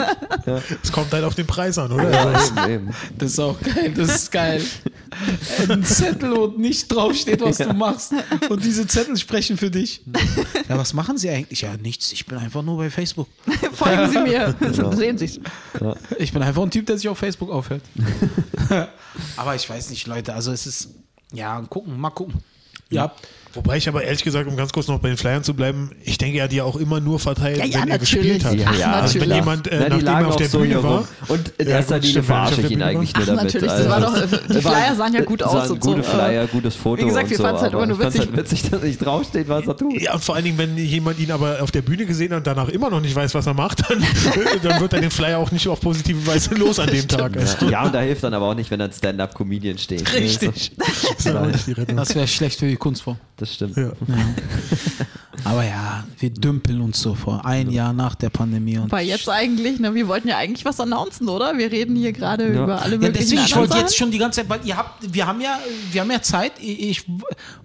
ja, 0.45 0.61
Es 0.81 0.89
kommt 0.89 1.11
halt 1.11 1.25
auf 1.25 1.35
den 1.35 1.47
Preis 1.47 1.77
an, 1.77 1.91
oder? 1.91 2.09
ja, 2.09 2.31
eben, 2.31 2.73
eben. 2.73 2.89
Das 3.17 3.31
ist 3.31 3.39
auch 3.39 3.57
geil, 3.59 3.93
das 3.93 4.15
ist 4.15 4.31
geil. 4.31 4.63
Ein 5.69 5.83
Zettel 5.83 6.33
und 6.33 6.59
nicht 6.59 6.87
draufsteht, 6.87 7.41
was 7.41 7.57
du 7.57 7.73
machst. 7.73 8.13
Und 8.49 8.63
diese 8.63 8.87
Zettel 8.87 9.17
sprechen 9.17 9.57
für 9.57 9.71
dich. 9.71 10.01
Ja, 10.69 10.77
was 10.77 10.93
machen 10.93 11.17
sie 11.17 11.29
eigentlich? 11.29 11.61
Ja, 11.61 11.75
nichts. 11.77 12.11
Ich 12.11 12.25
bin 12.25 12.37
einfach 12.37 12.61
nur 12.61 12.77
bei 12.77 12.89
Facebook. 12.89 13.27
Folgen 13.73 14.11
Sie 14.11 14.19
mir. 14.19 14.55
Sehen 14.95 15.17
Sie 15.17 15.41
Ich 16.17 16.33
bin 16.33 16.41
einfach 16.41 16.63
ein 16.63 16.71
Typ, 16.71 16.85
der 16.85 16.97
sich 16.97 17.07
auf 17.07 17.17
Facebook 17.17 17.49
aufhält. 17.49 17.83
Aber 19.37 19.55
ich 19.55 19.69
weiß 19.69 19.89
nicht, 19.89 20.07
Leute. 20.07 20.33
Also 20.33 20.51
es 20.51 20.65
ist, 20.65 20.89
ja, 21.31 21.61
gucken, 21.61 21.99
mal 21.99 22.09
gucken. 22.09 22.41
Ja, 22.89 23.13
Wobei 23.55 23.77
ich 23.77 23.87
aber 23.87 24.03
ehrlich 24.03 24.23
gesagt, 24.23 24.47
um 24.47 24.57
ganz 24.57 24.73
kurz 24.73 24.87
noch 24.87 24.97
bei 24.99 25.09
den 25.09 25.17
Flyern 25.17 25.43
zu 25.43 25.53
bleiben, 25.53 25.91
ich 26.03 26.17
denke, 26.17 26.39
er 26.39 26.45
hat 26.45 26.51
die 26.51 26.61
auch 26.61 26.75
immer 26.75 26.99
nur 26.99 27.19
verteilt, 27.19 27.57
Ja, 27.59 27.65
ja, 27.65 27.73
wenn 27.83 27.89
er 27.89 27.97
natürlich. 27.99 27.99
gespielt 28.39 28.45
hat. 28.45 28.53
Ja, 28.55 28.73
ja, 28.73 28.91
also 28.93 29.21
wenn 29.21 29.31
jemand, 29.31 29.67
äh, 29.67 29.77
Na, 29.89 29.95
die 29.95 30.03
nachdem 30.03 30.23
er 30.25 30.27
auf 30.29 30.35
der 30.37 30.49
so 30.49 30.59
Bühne 30.59 30.81
war. 30.83 31.07
Und 31.27 31.53
in 31.59 31.67
Ja, 31.69 31.75
erster 31.75 31.99
Linie 31.99 32.17
er 32.19 32.23
verarsche 32.23 32.61
ich 32.61 32.71
ihn 32.71 32.81
eigentlich 32.81 33.13
nur 33.13 33.23
Ach, 33.23 33.27
damit. 33.27 33.43
natürlich, 33.43 33.67
das 33.71 33.87
war 33.89 34.01
doch, 34.01 34.15
die 34.49 34.61
Flyer 34.61 34.95
sahen 34.95 35.13
ja 35.13 35.21
gut 35.21 35.41
es 35.41 35.47
aus 35.47 35.67
so, 35.67 35.75
gute 35.75 35.93
aber- 35.99 36.03
Flyer, 36.03 36.47
gutes 36.47 36.75
Foto 36.75 37.01
Wie 37.03 37.05
gesagt, 37.07 37.29
wir 37.29 37.37
so, 37.37 37.43
fanden's 37.43 37.61
halt 37.63 37.73
immer 37.73 37.85
nur 37.85 37.99
ich 37.99 38.05
witzig. 38.05 38.19
halt 38.21 38.37
witzig, 38.37 38.69
dass 38.71 38.81
nicht 38.81 39.05
draufsteht, 39.05 39.47
was 39.47 39.67
er 39.67 39.77
tut. 39.77 40.01
Ja, 40.01 40.13
und 40.15 40.23
vor 40.23 40.33
allen 40.35 40.45
Dingen, 40.45 40.57
wenn 40.57 40.75
jemand 40.77 41.19
ihn 41.19 41.31
aber 41.31 41.61
auf 41.61 41.69
der 41.69 41.83
Bühne 41.83 42.07
gesehen 42.07 42.31
hat 42.31 42.37
und 42.39 42.47
danach 42.47 42.69
immer 42.69 42.89
noch 42.89 43.01
nicht 43.01 43.15
weiß, 43.15 43.35
was 43.35 43.45
er 43.45 43.53
macht, 43.53 43.87
dann, 43.87 44.03
dann 44.63 44.81
wird 44.81 44.93
er 44.93 45.01
den 45.01 45.11
Flyer 45.11 45.37
auch 45.37 45.51
nicht 45.51 45.67
auf 45.67 45.79
positive 45.79 46.25
Weise 46.25 46.55
los 46.55 46.79
an 46.79 46.87
dem 46.87 47.07
Tag. 47.07 47.37
Also, 47.37 47.67
Ja, 47.69 47.83
und 47.83 47.93
da 47.93 47.99
hilft 48.01 48.23
dann 48.23 48.33
aber 48.33 48.47
auch 48.49 48.55
nicht, 48.55 48.71
wenn 48.71 48.81
ein 48.81 48.91
Stand-Up-Comedian 48.91 49.77
steht. 49.77 50.11
ne? 50.11 50.19
Richtig. 50.19 50.71
Rettung. 51.23 51.95
das 51.95 52.15
wäre 52.15 52.27
schlecht 52.27 52.59
für 52.59 52.67
die 52.67 52.77
Kunstform. 52.77 53.17
Das 53.43 53.55
stimmt. 53.55 53.75
Ja. 53.75 53.91
Aber 55.43 55.65
ja, 55.65 56.05
wir 56.19 56.29
dümpeln 56.29 56.79
uns 56.79 57.01
so 57.01 57.13
vor. 57.13 57.45
Ein 57.45 57.69
Jahr 57.71 57.91
nach 57.91 58.15
der 58.15 58.29
Pandemie. 58.29 58.77
Und 58.77 58.89
Weil 58.89 59.05
jetzt 59.05 59.27
eigentlich, 59.27 59.81
ne, 59.81 59.93
wir 59.93 60.07
wollten 60.07 60.29
ja 60.29 60.37
eigentlich 60.37 60.63
was 60.63 60.79
announcen, 60.79 61.27
oder? 61.27 61.57
Wir 61.57 61.69
reden 61.69 61.97
hier 61.97 62.13
gerade 62.13 62.53
Ja. 62.53 62.63
über 62.63 62.81
alle 62.81 62.93
ja, 62.93 62.99
möglichen 63.01 63.13
deswegen, 63.15 63.41
ich 63.43 63.53
wollte 63.53 63.77
jetzt 63.79 63.97
schon 63.97 64.11
die 64.11 64.17
ganze 64.17 64.39
Zeit, 64.39 64.49
weil 64.49 64.61
ihr 64.63 64.77
habt, 64.77 65.13
wir 65.13 65.27
haben 65.27 65.41
ja, 65.41 65.59
wir 65.91 65.99
haben 65.99 66.11
ja 66.11 66.21
Zeit. 66.21 66.53
Ich, 66.61 66.79
ich 66.81 67.05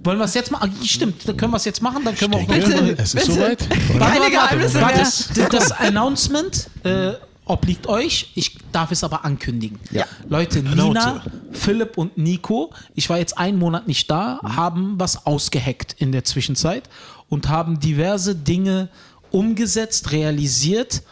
wollen 0.03 0.19
wir 0.19 0.25
es 0.25 0.35
jetzt 0.35 0.51
machen? 0.51 0.75
Ah, 0.77 0.85
Stimmt, 0.85 1.29
dann 1.29 1.37
können 1.37 1.53
wir 1.53 1.59
es 1.59 1.65
jetzt 1.65 1.81
machen, 1.81 2.03
dann 2.05 2.17
können 2.17 2.33
wir 2.33 2.41
auch 2.41 2.47
Bitte, 2.49 2.97
es 2.99 3.15
ist 3.15 3.27
bitte. 3.27 3.33
soweit. 3.33 3.69
Keine 4.01 4.31
Geheimnisse 4.33 4.81
Warte, 4.81 4.97
mehr. 4.97 5.05
das, 5.05 5.31
das 5.51 5.71
Announcement 5.71 6.71
äh, 6.83 7.13
obliegt 7.49 7.87
euch. 7.87 8.31
Ich 8.35 8.57
darf 8.73 8.93
es 8.93 9.03
aber 9.03 9.25
ankündigen. 9.25 9.79
Ja. 9.91 10.05
Leute. 10.29 10.63
Nina, 10.63 11.23
Philipp 11.53 11.99
und 11.99 12.17
Nico, 12.17 12.73
ich 12.95 13.09
war 13.11 13.19
jetzt 13.19 13.39
einen 13.39 13.59
Monat 13.59 13.89
nicht 13.89 14.11
da, 14.11 14.41
haben 14.43 14.95
was 14.99 15.27
ausgeheckt 15.27 15.97
in 15.99 16.13
der 16.13 16.25
Zwischenzeit 16.25 16.89
und 17.29 17.49
haben 17.49 17.81
diverse 17.81 18.35
Dinge 18.35 18.89
umgesetzt, 19.31 20.13
realisiert, 20.13 21.03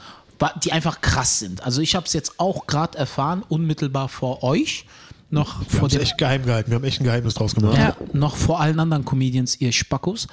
die 0.63 0.73
einfach 0.73 1.01
krass 1.01 1.39
sind. 1.39 1.63
Also 1.63 1.81
ich 1.81 1.95
habe 1.95 2.07
es 2.07 2.13
jetzt 2.13 2.39
auch 2.39 2.67
gerade 2.67 2.97
erfahren, 2.99 3.43
unmittelbar 3.49 4.09
vor 4.09 4.43
euch, 4.43 4.87
noch 5.31 5.61
Wir 5.61 5.79
vor 5.81 5.89
dem 5.89 6.01
echt 6.01 6.19
geheim 6.19 6.45
gehalten. 6.45 6.71
Wir 6.71 6.77
haben 6.77 6.85
echt 6.85 7.01
ein 7.01 7.05
Geheimnis 7.05 7.35
draus 7.35 7.55
gemacht. 7.55 7.77
Ja. 7.77 7.97
noch 8.13 8.37
vor 8.37 8.61
allen 8.61 8.79
anderen 8.79 9.05
Comedians, 9.05 9.61
ihr 9.61 9.73
Spackos. 9.73 10.29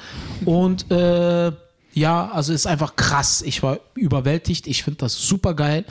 Und 0.45 0.89
äh, 0.91 1.51
ja, 1.93 2.29
also 2.31 2.53
ist 2.53 2.65
einfach 2.67 2.95
krass. 2.95 3.41
Ich 3.41 3.61
war 3.63 3.79
überwältigt. 3.95 4.67
Ich 4.67 4.83
finde 4.83 4.99
das 4.99 5.13
super 5.15 5.53
geil. 5.53 5.85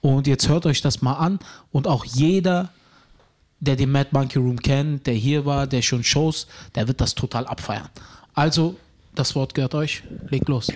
Und 0.00 0.26
jetzt 0.26 0.48
hört 0.48 0.66
euch 0.66 0.82
das 0.82 1.00
mal 1.02 1.14
an. 1.14 1.38
Und 1.72 1.86
auch 1.88 2.04
jeder, 2.04 2.70
der 3.60 3.76
den 3.76 3.90
Mad 3.90 4.10
Monkey 4.12 4.38
Room 4.38 4.60
kennt, 4.60 5.06
der 5.06 5.14
hier 5.14 5.46
war, 5.46 5.66
der 5.66 5.80
schon 5.82 6.04
Shows, 6.04 6.46
der 6.74 6.86
wird 6.88 7.00
das 7.00 7.14
total 7.14 7.46
abfeiern. 7.46 7.88
Also, 8.34 8.76
das 9.14 9.34
Wort 9.34 9.54
gehört 9.54 9.74
euch. 9.74 10.02
Legt 10.28 10.48
los. 10.48 10.66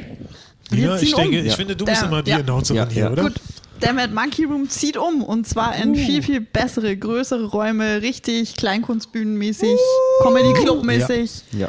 Ziehen 0.70 0.96
ich 1.00 1.14
denke, 1.14 1.40
um. 1.40 1.46
ich 1.46 1.54
finde, 1.56 1.76
du 1.76 1.84
Der- 1.84 1.92
bist 1.92 2.04
immer 2.04 2.22
die 2.22 2.30
ja. 2.30 2.36
Announcerin 2.38 2.76
Ja, 2.82 2.88
hier, 2.88 3.02
ja. 3.04 3.10
oder? 3.10 3.22
Gut, 3.24 3.34
der 3.82 3.92
Mad 3.92 4.12
Monkey 4.12 4.44
Room 4.44 4.68
zieht 4.68 4.96
um 4.96 5.22
und 5.22 5.46
zwar 5.46 5.74
in 5.76 5.94
viel, 5.94 6.22
viel 6.22 6.40
bessere, 6.40 6.96
größere 6.96 7.44
Räume, 7.46 8.02
richtig 8.02 8.56
Kleinkunstbühnenmäßig, 8.56 9.76
Comedy 10.22 10.52
Club 10.62 10.82
mäßig. 10.84 11.30
Ja. 11.52 11.68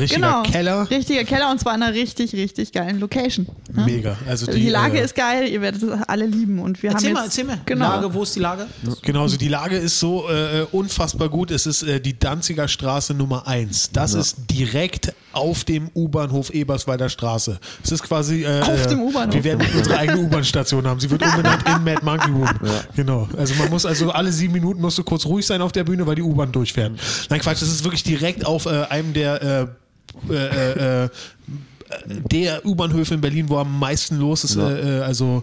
Richtiger 0.00 0.20
Genau. 0.26 0.42
Keller. 0.42 0.90
Richtiger 0.90 1.24
Keller 1.24 1.50
und 1.50 1.60
zwar 1.60 1.74
in 1.74 1.82
einer 1.82 1.94
richtig, 1.94 2.32
richtig 2.32 2.72
geilen 2.72 2.98
Location. 3.00 3.46
ne? 3.72 3.84
Mega. 3.84 4.16
Also 4.26 4.46
Die, 4.46 4.60
die, 4.60 4.68
Lage 4.68 4.98
äh, 4.98 5.04
ist 5.04 5.14
geil, 5.14 5.48
ihr 5.48 5.60
werdet 5.60 5.82
es 5.82 5.90
alle 6.08 6.26
lieben 6.26 6.58
und 6.58 6.82
wir 6.82 6.90
Erzähl 6.90 7.08
haben 7.08 7.14
mal, 7.14 7.24
jetzt, 7.24 7.38
erzähl 7.38 7.44
mal. 7.44 7.60
Genau. 7.66 7.88
Lage, 7.88 8.14
wo 8.14 8.22
ist 8.22 8.34
die 8.34 8.40
Lage? 8.40 8.66
Genau, 9.02 9.22
also 9.22 9.36
die 9.36 9.48
Lage 9.48 9.76
ist 9.76 9.98
so 10.00 10.28
äh, 10.28 10.66
unfassbar 10.72 11.28
gut. 11.28 11.50
Es 11.50 11.66
ist 11.66 11.82
äh, 11.82 12.00
die 12.00 12.18
Danziger 12.18 12.66
Straße 12.68 13.14
Nummer 13.14 13.46
1. 13.46 13.90
Das 13.92 14.14
ist 14.14 14.36
direkt 14.50 15.12
auf 15.32 15.64
dem 15.64 15.90
U-Bahnhof 15.94 16.50
Eberswalder 16.50 17.08
Straße. 17.08 17.60
Es 17.84 17.92
ist 17.92 18.02
quasi. 18.02 18.42
Äh, 18.42 18.62
Auf 18.62 18.86
dem 18.86 18.98
äh, 18.98 19.02
U-Bahnhof. 19.02 19.34
Wir 19.34 19.44
werden 19.44 19.66
unsere 19.76 19.96
eigene 19.98 20.18
U-Bahn-Station 20.20 20.86
haben. 20.86 20.98
Sie 20.98 21.10
wird 21.10 21.22
umbenannt 21.22 21.62
in 21.66 21.84
Mad 21.84 22.00
Monkey 22.04 22.30
Room. 22.30 22.48
Genau. 22.96 23.28
Also 23.36 23.54
man 23.54 23.70
muss 23.70 23.86
also 23.86 24.10
alle 24.10 24.32
sieben 24.32 24.52
Minuten 24.54 24.80
musst 24.80 24.98
du 24.98 25.04
kurz 25.04 25.24
ruhig 25.26 25.46
sein 25.46 25.62
auf 25.62 25.72
der 25.72 25.84
Bühne, 25.84 26.06
weil 26.06 26.16
die 26.16 26.22
U-Bahn 26.22 26.50
durchfährt. 26.50 26.92
Nein, 27.28 27.40
Quatsch, 27.40 27.62
das 27.62 27.68
ist 27.68 27.84
wirklich 27.84 28.02
direkt 28.02 28.44
auf 28.46 28.66
äh, 28.66 28.84
einem 28.90 29.12
der 29.12 29.76
Uh. 30.28 30.34
äh, 30.34 31.08
der 32.30 32.64
U-Bahnhöfe 32.64 33.14
in 33.14 33.20
Berlin, 33.20 33.48
wo 33.48 33.58
am 33.58 33.78
meisten 33.78 34.18
los 34.18 34.44
ist. 34.44 34.56
Ja. 34.56 34.70
Äh, 34.70 34.98
äh, 34.98 35.02
also 35.02 35.42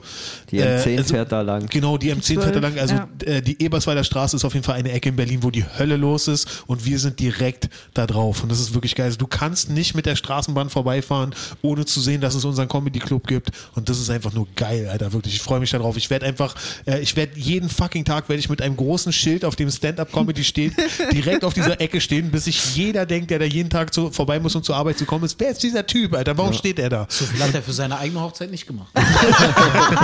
Die 0.51 0.59
äh, 0.59 0.77
M10 0.79 0.97
also, 0.97 1.13
fährt 1.13 1.31
da 1.31 1.41
lang. 1.41 1.67
Genau, 1.69 1.97
die 1.97 2.13
M10 2.13 2.41
fährt 2.41 2.55
da 2.55 2.59
lang. 2.59 2.77
Also 2.79 2.95
Ja. 2.95 3.07
äh, 3.25 3.41
die 3.41 3.61
Eberswalder 3.61 4.03
Straße 4.03 4.35
ist 4.35 4.45
auf 4.45 4.53
jeden 4.53 4.63
Fall 4.65 4.75
eine 4.75 4.91
Ecke 4.91 5.09
in 5.09 5.15
Berlin, 5.15 5.43
wo 5.43 5.51
die 5.51 5.63
Hölle 5.77 5.97
los 5.97 6.27
ist 6.27 6.63
und 6.67 6.85
wir 6.85 6.99
sind 6.99 7.19
direkt 7.19 7.69
da 7.93 8.05
drauf. 8.07 8.43
Und 8.43 8.51
das 8.51 8.59
ist 8.59 8.73
wirklich 8.73 8.95
geil. 8.95 9.07
Also 9.07 9.17
du 9.17 9.27
kannst 9.27 9.69
nicht 9.69 9.95
mit 9.95 10.05
der 10.05 10.15
Straßenbahn 10.15 10.69
vorbeifahren, 10.69 11.33
ohne 11.61 11.85
zu 11.85 11.99
sehen, 12.01 12.21
dass 12.21 12.35
es 12.35 12.45
unseren 12.45 12.67
Comedy 12.67 12.99
Club 12.99 13.27
gibt. 13.27 13.51
Und 13.75 13.89
das 13.89 13.99
ist 13.99 14.09
einfach 14.09 14.33
nur 14.33 14.47
geil, 14.55 14.87
Alter. 14.89 15.13
Wirklich, 15.13 15.35
ich 15.35 15.41
freue 15.41 15.59
mich 15.59 15.71
darauf. 15.71 15.97
Ich 15.97 16.09
werde 16.09 16.25
einfach, 16.25 16.55
äh, 16.85 16.99
ich 16.99 17.15
werde 17.15 17.33
jeden 17.37 17.69
fucking 17.69 18.05
Tag 18.05 18.29
werde 18.29 18.39
ich 18.39 18.49
mit 18.49 18.61
einem 18.61 18.77
großen 18.77 19.11
Schild, 19.11 19.43
auf 19.45 19.55
dem 19.55 19.69
Stand-Up-Comedy 19.69 20.43
steht, 20.43 20.73
direkt 21.13 21.43
auf 21.43 21.53
dieser 21.53 21.79
Ecke 21.81 22.01
stehen, 22.01 22.31
bis 22.31 22.45
sich 22.45 22.75
jeder 22.75 23.05
denkt, 23.05 23.31
der 23.31 23.39
da 23.39 23.45
jeden 23.45 23.69
Tag 23.69 23.93
zu, 23.93 24.11
vorbei 24.11 24.39
muss, 24.39 24.55
um 24.55 24.63
zur 24.63 24.75
Arbeit 24.75 24.97
zu 24.97 25.05
kommen, 25.05 25.23
ist, 25.25 25.39
wer 25.39 25.49
ist 25.49 25.63
dieser 25.63 25.85
Typ, 25.85 26.13
Alter? 26.13 26.36
Warum 26.37 26.53
steht 26.53 26.79
er 26.79 26.89
da? 26.89 27.05
So 27.09 27.25
viel 27.25 27.41
hat 27.43 27.53
er 27.53 27.61
für 27.61 27.73
seine 27.73 27.97
eigene 27.97 28.21
Hochzeit 28.21 28.51
nicht 28.51 28.67
gemacht. 28.67 28.89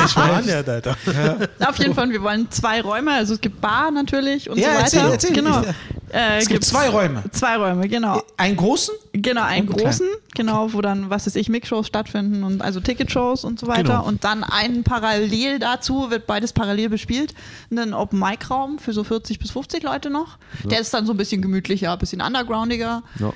Ich 0.06 0.16
war 0.16 0.34
an 0.34 0.46
der, 0.46 0.68
Alter. 0.68 0.98
Auf 1.66 1.78
jeden 1.80 1.94
Fall, 1.94 2.10
wir 2.10 2.22
wollen 2.22 2.50
zwei 2.52 2.82
Räume, 2.82 3.14
also 3.14 3.34
es 3.36 3.42
gibt 3.42 3.62
Bar 3.62 3.92
natürlich 3.92 4.50
und 4.50 4.58
Ja, 4.58 4.70
so 4.70 4.74
weiter. 4.74 4.82
erzähl, 4.84 5.12
erzähl. 5.12 5.34
Genau. 5.34 5.62
Äh, 6.12 6.40
Es 6.40 6.48
gibt 6.48 6.64
zwei 6.64 6.90
Räume. 6.90 7.24
Zwei 7.32 7.58
Räume, 7.58 7.88
genau. 7.88 8.22
Einen 8.38 8.56
großen? 8.56 8.94
Genau, 9.14 9.44
einen 9.44 9.68
großen, 9.68 10.08
genau, 10.36 10.74
wo 10.74 10.82
dann, 10.82 11.10
was 11.10 11.26
weiß 11.26 11.36
ich, 11.36 11.50
Mix-Shows 11.50 11.88
stattfinden 11.88 12.44
und 12.44 12.62
also 12.62 12.80
Ticket-Shows 12.80 13.44
und 13.46 13.60
so 13.60 13.68
weiter. 13.68 13.84
Genau. 13.84 14.06
Und 14.06 14.24
dann 14.24 14.44
einen 14.44 14.84
parallel 14.84 15.60
dazu, 15.60 16.10
wird 16.12 16.28
beides 16.28 16.54
parallel 16.54 16.90
bespielt, 16.90 17.34
einen 17.72 17.94
Open-Mic-Raum 17.94 18.78
für 18.80 18.94
so 18.94 19.04
40 19.04 19.40
bis 19.40 19.52
50 19.52 19.84
Leute 19.84 20.10
noch. 20.10 20.38
Der 20.66 20.80
ist 20.80 20.94
dann 20.94 21.06
so 21.06 21.14
ein 21.14 21.18
bisschen 21.18 21.42
gemütlicher, 21.42 21.94
ein 21.94 22.00
bisschen 22.00 22.22
undergroundiger. 22.22 23.04
Ja. 23.20 23.34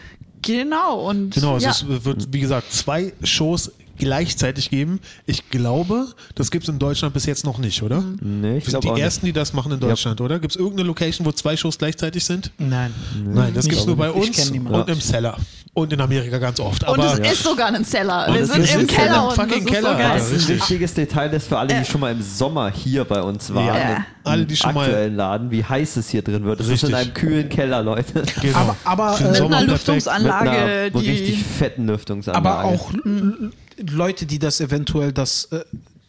Genau, 0.47 1.09
und 1.09 1.33
Genau, 1.33 1.57
ja, 1.57 1.71
es 1.71 1.85
wird, 1.85 2.33
wie 2.33 2.39
gesagt, 2.39 2.71
zwei 2.71 3.11
Shows 3.21 3.69
gleichzeitig 3.97 4.69
geben. 4.69 4.99
Ich 5.25 5.49
glaube, 5.49 6.07
das 6.35 6.51
gibt 6.51 6.63
es 6.63 6.69
in 6.69 6.79
Deutschland 6.79 7.13
bis 7.13 7.25
jetzt 7.25 7.45
noch 7.45 7.57
nicht, 7.57 7.81
oder? 7.83 8.03
Nee, 8.21 8.57
ich 8.57 8.65
Wir 8.65 8.71
sind 8.71 8.71
glaube 8.71 8.81
die 8.85 8.89
auch 8.89 8.93
nicht. 8.95 9.03
ersten, 9.03 9.25
die 9.25 9.33
das 9.33 9.53
machen 9.53 9.71
in 9.71 9.79
Deutschland, 9.79 10.19
oder? 10.21 10.39
Gibt 10.39 10.53
es 10.53 10.59
irgendeine 10.59 10.87
Location, 10.87 11.25
wo 11.25 11.31
zwei 11.31 11.55
Shows 11.57 11.77
gleichzeitig 11.77 12.23
sind? 12.25 12.51
Nein. 12.57 12.93
Nein, 13.25 13.53
das 13.53 13.65
gibt 13.67 13.79
es 13.81 13.85
nur 13.85 13.95
bei 13.97 14.09
uns 14.11 14.49
und 14.49 14.89
im 14.89 15.01
Cellar. 15.01 15.37
Und 15.73 15.93
in 15.93 16.01
Amerika 16.01 16.39
ganz 16.39 16.59
oft. 16.59 16.89
und 16.89 16.99
es 16.99 17.19
ist 17.33 17.43
sogar 17.43 17.67
ein 17.67 17.85
Cellar. 17.85 18.29
Und 18.29 18.33
Wir 18.35 18.45
sind 18.47 18.63
ist 18.63 18.73
im 18.73 18.87
Keller 18.87 19.27
und 19.27 19.35
fucking 19.35 19.49
das 19.49 19.59
ist 19.59 19.67
Keller, 19.67 19.91
so. 19.91 19.97
Das 19.99 20.31
ist 20.31 20.49
ein 20.49 20.55
wichtiges 20.55 20.93
Detail, 20.95 21.29
das 21.29 21.45
für 21.45 21.59
alle, 21.59 21.75
die 21.79 21.85
schon 21.85 22.01
mal 22.01 22.11
im 22.11 22.21
Sommer 22.23 22.71
hier 22.71 23.03
bei 23.05 23.21
uns 23.21 23.53
waren, 23.53 23.65
Ja. 23.67 23.95
im 23.97 24.03
Alle, 24.23 24.45
die 24.47 24.55
schon 24.55 24.73
mal- 24.73 24.85
aktuellen 24.85 25.15
Laden, 25.15 25.51
wie 25.51 25.63
heiß 25.63 25.97
es 25.97 26.09
hier 26.09 26.23
drin 26.23 26.45
wird. 26.45 26.61
Es 26.61 26.65
ist 26.65 26.71
Richtig. 26.71 26.89
in 26.89 26.95
einem 26.95 27.13
kühlen 27.13 27.49
Keller, 27.49 27.83
Leute. 27.83 28.23
genau. 28.41 28.57
Aber, 28.57 28.75
aber, 28.85 29.19
äh, 29.19 29.23
Mit 29.23 29.27
einer 29.35 29.47
perfekt. 29.49 29.59
Mit 29.61 29.69
Lüftungsanlage, 29.69 30.49
einer 30.49 30.89
die 30.89 31.09
richtig 31.11 31.43
fetten 31.43 31.85
Lüftungsanlage. 31.85 32.47
aber 32.49 32.63
auch 32.63 32.91
l- 32.93 33.51
Leute, 33.79 34.25
die 34.25 34.39
das 34.39 34.59
eventuell 34.61 35.11
das 35.11 35.45
äh, 35.45 35.63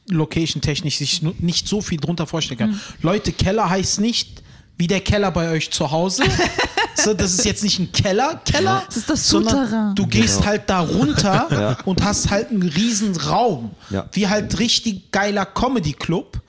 location-technisch 0.09 0.99
sich 0.99 1.23
nicht 1.23 1.69
so 1.69 1.81
viel 1.81 1.99
drunter 1.99 2.27
vorstellen 2.27 2.59
können. 2.59 2.81
Leute, 3.03 3.33
Keller 3.33 3.69
heißt 3.69 4.01
nicht 4.01 4.43
wie 4.79 4.87
der 4.87 5.01
Keller 5.01 5.31
bei 5.33 5.51
euch 5.51 5.71
zu 5.71 5.91
Hause. 5.91 6.23
so, 6.95 7.13
das 7.13 7.33
ist 7.35 7.45
jetzt 7.45 7.65
nicht 7.65 7.79
ein 7.81 7.91
Keller, 7.93 8.41
Keller, 8.45 8.85
Das 8.87 8.97
ist 8.97 9.11
das 9.11 9.29
sondern 9.29 9.95
du 9.95 10.07
gehst 10.07 10.37
Genau. 10.39 10.47
halt 10.47 10.63
da 10.71 10.81
runter 10.81 11.79
und 11.85 12.03
hast 12.03 12.31
halt 12.31 12.51
einen 12.51 12.63
riesen 12.63 13.17
Raum. 13.17 13.73
Ja. 13.91 14.09
Wie 14.13 14.29
halt 14.29 14.59
richtig 14.59 15.11
geiler 15.11 15.45
Comedy-Club. 15.47 16.41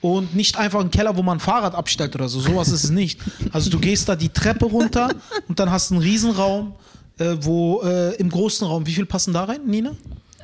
Und 0.00 0.36
nicht 0.36 0.56
einfach 0.56 0.78
ein 0.78 0.92
Keller, 0.92 1.16
wo 1.16 1.24
man 1.24 1.38
ein 1.38 1.40
Fahrrad 1.40 1.74
abstellt 1.74 2.14
oder 2.14 2.28
so. 2.28 2.38
Sowas 2.38 2.68
ist 2.68 2.84
es 2.84 2.90
nicht. 2.90 3.18
Also 3.50 3.68
du 3.68 3.80
gehst 3.80 4.08
da 4.08 4.14
die 4.14 4.28
Treppe 4.28 4.66
runter 4.66 5.10
und 5.48 5.58
dann 5.58 5.72
hast 5.72 5.90
du 5.90 5.94
einen 5.94 6.04
Riesenraum, 6.04 6.74
äh, 7.18 7.34
wo 7.40 7.82
äh, 7.82 8.14
im 8.14 8.28
großen 8.28 8.64
Raum, 8.64 8.86
wie 8.86 8.92
viel 8.94 9.06
passen 9.06 9.32
da 9.34 9.42
rein, 9.42 9.62
Nina? 9.66 9.90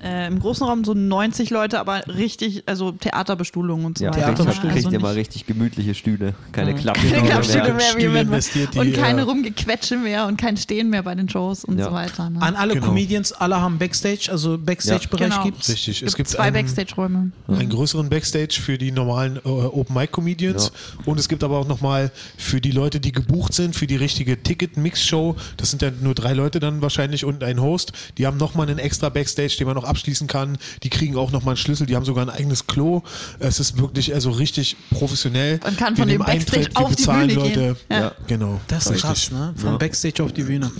Äh, 0.04 0.26
im 0.28 0.38
großen 0.38 0.66
Raum 0.66 0.84
so 0.84 0.92
90 0.94 1.50
Leute, 1.50 1.80
aber 1.80 2.06
richtig, 2.06 2.62
also 2.66 2.92
Theaterbestuhlung 2.92 3.84
und 3.86 3.98
so 3.98 4.04
ja, 4.04 4.10
weiter. 4.10 4.34
Theater- 4.34 4.46
richtig, 4.46 4.60
kriegt 4.70 4.74
also 4.86 4.90
ihr 4.90 5.00
mal 5.00 5.14
richtig 5.14 5.46
gemütliche 5.46 5.94
Stühle. 5.94 6.34
Keine 6.52 6.74
Klappen. 6.74 7.00
keine 7.10 7.14
Genau, 7.22 7.26
Klappstühle 7.30 7.68
ja. 7.68 7.74
mehr, 7.74 7.84
wie 7.96 8.00
Stühle 8.00 8.20
investiert, 8.20 8.74
die, 8.74 8.78
und 8.78 8.92
keine 8.94 9.20
äh, 9.22 9.24
Rumgequetsche 9.24 9.96
mehr 9.96 10.26
und 10.26 10.36
kein 10.36 10.56
Stehen 10.56 10.90
mehr 10.90 11.02
bei 11.02 11.14
den 11.14 11.28
Shows 11.28 11.64
und 11.64 11.78
Ja. 11.78 11.86
so 11.86 11.92
weiter. 11.92 12.28
Ne? 12.30 12.42
An 12.42 12.54
alle 12.56 12.74
Genau. 12.74 12.86
Comedians, 12.88 13.32
alle 13.32 13.60
haben 13.60 13.78
Backstage, 13.78 14.28
also 14.30 14.58
Backstage-Bereich 14.58 15.30
Genau. 15.30 15.44
gibt's. 15.44 15.68
Richtig. 15.70 16.02
Es 16.02 16.08
Es 16.08 16.16
gibt 16.16 16.28
gibt 16.28 16.28
zwei 16.30 16.44
einen- 16.44 16.54
Backstage-Räume. 16.54 17.30
einen 17.48 17.68
größeren 17.70 18.08
Backstage 18.10 18.60
für 18.60 18.76
die 18.78 18.92
normalen 18.92 19.36
äh, 19.36 19.48
Open-Mic-Comedians 19.48 20.72
und 21.04 21.18
es 21.18 21.28
gibt 21.28 21.42
aber 21.44 21.58
auch 21.58 21.66
nochmal 21.68 22.10
für 22.36 22.60
die 22.60 22.70
Leute, 22.72 23.00
die 23.00 23.12
gebucht 23.12 23.54
sind, 23.54 23.74
für 23.74 23.86
die 23.86 23.96
richtige 23.96 24.42
Ticket-Mix-Show, 24.42 25.36
das 25.56 25.70
sind 25.70 25.82
dann 25.82 25.94
nur 26.02 26.14
drei 26.14 26.32
Leute 26.34 26.60
dann 26.60 26.82
wahrscheinlich 26.82 27.24
und 27.24 27.42
ein 27.44 27.60
Host, 27.60 27.92
die 28.18 28.26
haben 28.26 28.36
nochmal 28.36 28.68
einen 28.68 28.78
extra 28.78 29.08
Backstage, 29.08 29.56
den 29.58 29.66
man 29.66 29.76
noch 29.76 29.84
abschließen 29.94 30.26
kann, 30.26 30.58
die 30.82 30.90
kriegen 30.90 31.16
auch 31.16 31.30
nochmal 31.30 31.52
einen 31.52 31.56
Schlüssel, 31.56 31.86
die 31.86 31.94
haben 31.94 32.04
sogar 32.04 32.24
ein 32.26 32.30
eigenes 32.30 32.66
Klo, 32.66 33.02
es 33.38 33.60
ist 33.60 33.78
wirklich 33.78 34.12
also 34.12 34.30
richtig 34.30 34.76
professionell. 34.90 35.60
Man 35.62 35.76
kann 35.76 35.96
von 35.96 36.08
dem 36.08 36.18
Backstage 36.18 36.66
Eintritt, 36.66 36.76
auf 36.76 36.88
die 36.90 36.96
bezahlen 36.96 37.28
Bühne 37.28 37.40
Leute. 37.40 37.54
gehen. 37.60 37.76
Ja. 37.90 37.98
Ja. 38.00 38.12
Genau. 38.26 38.60
Das 38.68 38.86
ist 38.86 38.90
Richtig. 38.92 39.02
krass, 39.04 39.30
ne? 39.30 39.54
Von 39.56 39.70
Ja. 39.72 39.76
Backstage 39.78 40.22
auf 40.22 40.32
die 40.32 40.42
Bühne. 40.42 40.70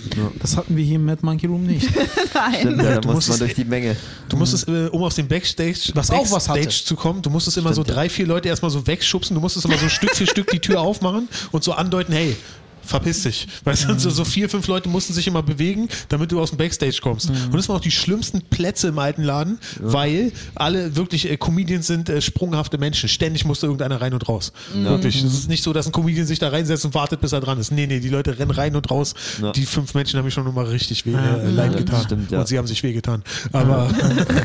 Das 0.41 0.57
hatten 0.57 0.75
wir 0.75 0.83
hier 0.83 0.95
im 0.95 1.05
Mad 1.05 1.19
Monkey 1.25 1.47
Room 1.47 1.65
nicht. 1.65 1.87
Nein. 2.33 2.53
Stimmt, 2.59 2.77
ja, 2.83 2.95
da 2.95 2.99
Du 3.01 3.07
muss 3.07 3.15
musstest- 3.15 3.29
man 3.29 3.39
durch 3.39 3.55
die 3.55 3.65
Menge. 3.65 3.95
Du 4.29 4.37
musstest, 4.37 4.67
äh, 4.67 4.87
um 4.87 5.03
aus 5.03 5.15
dem 5.15 5.27
Backstage, 5.27 5.91
Was 5.93 6.11
auch 6.11 6.29
was 6.31 6.49
hatte. 6.49 6.59
Backstage 6.59 6.85
zu 6.85 6.95
kommen, 6.95 7.21
du 7.21 7.29
musstest 7.29 7.57
immer 7.57 7.73
so 7.73 7.83
drei, 7.83 8.09
vier 8.09 8.27
Leute 8.27 8.49
erstmal 8.49 8.71
so 8.71 8.85
wegschubsen, 8.85 9.33
du 9.35 9.41
musstest 9.41 9.65
immer 9.65 9.77
so 9.77 9.87
Stück 9.89 10.15
für 10.15 10.27
Stück 10.27 10.49
die 10.51 10.59
Tür 10.59 10.81
aufmachen 10.81 11.29
und 11.51 11.63
so 11.63 11.71
andeuten, 11.73 12.11
hey, 12.13 12.35
verpiss 12.85 13.23
dich. 13.23 13.47
Weißt 13.63 13.87
du, 13.89 13.97
so, 13.97 14.25
vier, 14.25 14.49
fünf 14.49 14.67
Leute 14.67 14.89
mussten 14.89 15.13
sich 15.13 15.27
immer 15.27 15.43
bewegen, 15.43 15.87
damit 16.09 16.31
du 16.31 16.39
aus 16.39 16.49
dem 16.49 16.57
Backstage 16.57 16.99
kommst. 17.01 17.29
Und 17.29 17.55
das 17.55 17.67
waren 17.69 17.77
auch 17.77 17.81
die 17.81 17.91
schlimmsten 17.91 18.41
Plätze 18.41 18.89
im 18.89 18.99
alten 18.99 19.23
Laden, 19.23 19.59
weil 19.79 20.31
alle 20.55 20.95
wirklich 20.95 21.29
äh, 21.29 21.37
Comedians 21.37 21.87
sind 21.87 22.09
äh, 22.09 22.21
sprunghafte 22.21 22.77
Menschen. 22.77 23.09
Ständig 23.09 23.45
musste 23.45 23.65
irgendeiner 23.65 24.01
rein 24.01 24.13
und 24.13 24.27
raus. 24.27 24.51
Wirklich. 24.73 25.23
Es 25.23 25.33
ist 25.33 25.49
nicht 25.49 25.63
so, 25.63 25.73
dass 25.73 25.85
ein 25.85 25.91
Comedian 25.91 26.25
sich 26.25 26.39
da 26.39 26.49
reinsetzt 26.49 26.85
und 26.85 26.93
wartet, 26.93 27.21
bis 27.21 27.31
er 27.31 27.41
dran 27.41 27.59
ist. 27.59 27.71
Nee, 27.71 27.87
nee, 27.87 27.99
die 27.99 28.09
Leute 28.09 28.37
rennen 28.37 28.51
rein 28.51 28.75
und 28.75 28.89
raus. 28.89 29.13
Ja. 29.41 29.51
Die 29.51 29.65
fünf 29.65 29.93
Menschen 29.93 30.17
haben 30.17 30.25
mich 30.25 30.33
schon 30.33 30.47
immer 30.47 30.69
richtig 30.69 31.05
weh, 31.05 31.13
äh, 31.13 31.49
leid 31.49 31.77
getan. 31.77 32.03
Stimmt, 32.03 32.31
ja. 32.31 32.39
Und 32.39 32.47
sie 32.47 32.57
haben 32.57 32.67
sich 32.67 32.83
wehgetan. 32.83 33.23
Aber 33.51 33.89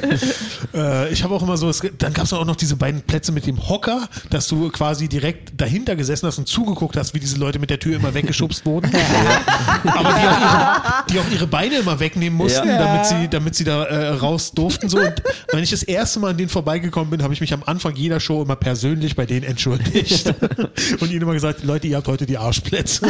äh, 0.75 1.13
ich 1.13 1.23
habe 1.23 1.35
auch 1.35 1.43
immer 1.43 1.57
so, 1.57 1.69
es, 1.69 1.83
dann 1.99 2.13
gab 2.13 2.25
es 2.25 2.33
auch 2.33 2.45
noch 2.45 2.57
diese 2.57 2.77
beiden 2.77 3.03
Plätze 3.03 3.33
mit 3.33 3.47
dem 3.47 3.69
Hocker, 3.69 4.09
dass 4.31 4.49
du 4.49 4.69
quasi 4.71 5.09
direkt 5.09 5.61
dahinter 5.61 5.97
gesessen 5.97 6.27
hast 6.27 6.39
und 6.39 6.47
zugeguckt 6.49 6.97
hast, 6.97 7.15
wie 7.15 7.21
diese 7.21 7.37
Leute 7.37 7.59
mit 7.59 7.71
der 7.71 7.79
Tür 7.79 7.97
immer 7.97 8.15
weggeschubst 8.31 8.65
wurden. 8.65 8.91
Aber 9.85 10.13
die 10.13 10.27
auch, 10.27 10.41
ihre, 10.41 11.05
die 11.11 11.19
auch 11.19 11.31
ihre 11.33 11.47
Beine 11.47 11.77
immer 11.79 11.99
wegnehmen 11.99 12.37
mussten, 12.37 12.69
Ja. 12.69 12.79
damit, 12.79 13.07
sie, 13.07 13.29
damit 13.29 13.55
sie 13.55 13.65
da 13.65 13.85
äh, 13.85 14.09
raus 14.09 14.53
durften. 14.53 14.89
So. 14.89 14.99
Und 14.99 15.23
wenn 15.53 15.63
ich 15.63 15.71
das 15.71 15.83
erste 15.83 16.21
Mal 16.21 16.31
an 16.31 16.37
denen 16.37 16.49
vorbeigekommen 16.49 17.11
bin, 17.11 17.23
habe 17.23 17.35
ich 17.35 17.41
mich 17.41 17.53
am 17.53 17.63
Anfang 17.65 17.97
jeder 17.97 18.21
Show 18.21 18.43
immer 18.43 18.57
persönlich 18.57 19.17
bei 19.17 19.27
denen 19.27 19.45
entschuldigt 19.45 20.33
und 21.01 21.11
ihnen 21.11 21.23
immer 21.23 21.33
gesagt, 21.33 21.65
Leute, 21.65 21.87
ihr 21.89 21.97
habt 21.97 22.09
heute 22.09 22.27
die 22.27 22.39
Arschplätze. 22.39 23.07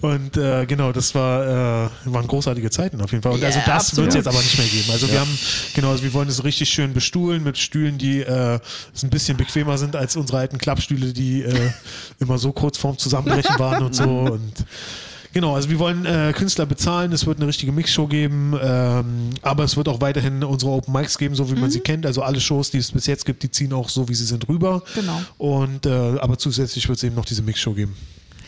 Und 0.00 0.36
äh, 0.36 0.66
genau, 0.66 0.92
das 0.92 1.14
war, 1.14 1.86
äh, 1.86 1.88
waren 2.06 2.26
großartige 2.26 2.70
Zeiten 2.70 3.00
auf 3.00 3.10
jeden 3.12 3.22
Fall. 3.22 3.32
Und 3.32 3.44
also 3.44 3.58
Ja, 3.58 3.64
das 3.66 3.96
wird 3.96 4.08
es 4.08 4.14
jetzt 4.14 4.28
aber 4.28 4.38
nicht 4.38 4.58
mehr 4.58 4.66
geben. 4.66 4.90
Also 4.92 5.10
wir 5.10 5.20
haben, 5.20 5.38
genau, 5.74 5.90
also 5.90 6.02
wir 6.02 6.12
wollen 6.14 6.28
es 6.28 6.44
richtig 6.44 6.70
schön 6.70 6.92
bestuhlen 6.94 7.42
mit 7.42 7.58
Stühlen, 7.58 7.98
die 7.98 8.20
äh, 8.20 8.58
ein 9.02 9.10
bisschen 9.10 9.36
bequemer 9.36 9.78
sind 9.78 9.96
als 9.96 10.16
unsere 10.16 10.38
alten 10.38 10.58
Klappstühle, 10.58 11.12
die 11.12 11.42
äh, 11.42 11.70
immer 12.20 12.38
so 12.38 12.52
kurz 12.52 12.78
vorm 12.78 12.98
Zusammenbrechen 12.98 13.58
waren 13.58 13.84
und 13.84 13.94
so. 13.94 14.06
Und 14.36 14.45
Genau, 15.32 15.54
also 15.54 15.68
wir 15.68 15.78
wollen 15.78 16.06
äh, 16.06 16.32
Künstler 16.34 16.64
bezahlen, 16.64 17.12
es 17.12 17.26
wird 17.26 17.36
eine 17.38 17.46
richtige 17.46 17.70
Mixshow 17.70 18.06
geben, 18.06 18.58
ähm, 18.58 19.30
aber 19.42 19.64
es 19.64 19.76
wird 19.76 19.86
auch 19.86 20.00
weiterhin 20.00 20.42
unsere 20.42 20.72
Open 20.72 20.94
Mics 20.94 21.18
geben, 21.18 21.34
so 21.34 21.50
wie 21.50 21.60
man 21.60 21.70
sie 21.70 21.80
kennt. 21.80 22.06
Also 22.06 22.22
alle 22.22 22.40
Shows, 22.40 22.70
die 22.70 22.78
es 22.78 22.90
bis 22.90 23.06
jetzt 23.06 23.26
gibt, 23.26 23.42
die 23.42 23.50
ziehen 23.50 23.74
auch 23.74 23.90
so, 23.90 24.08
wie 24.08 24.14
sie 24.14 24.24
sind, 24.24 24.48
rüber. 24.48 24.82
Genau. 24.94 25.20
Und 25.36 25.84
äh, 25.84 25.90
aber 25.90 26.38
zusätzlich 26.38 26.88
wird 26.88 26.96
es 26.96 27.04
eben 27.04 27.16
noch 27.16 27.26
diese 27.26 27.42
Mixshow 27.42 27.74
geben. 27.74 27.94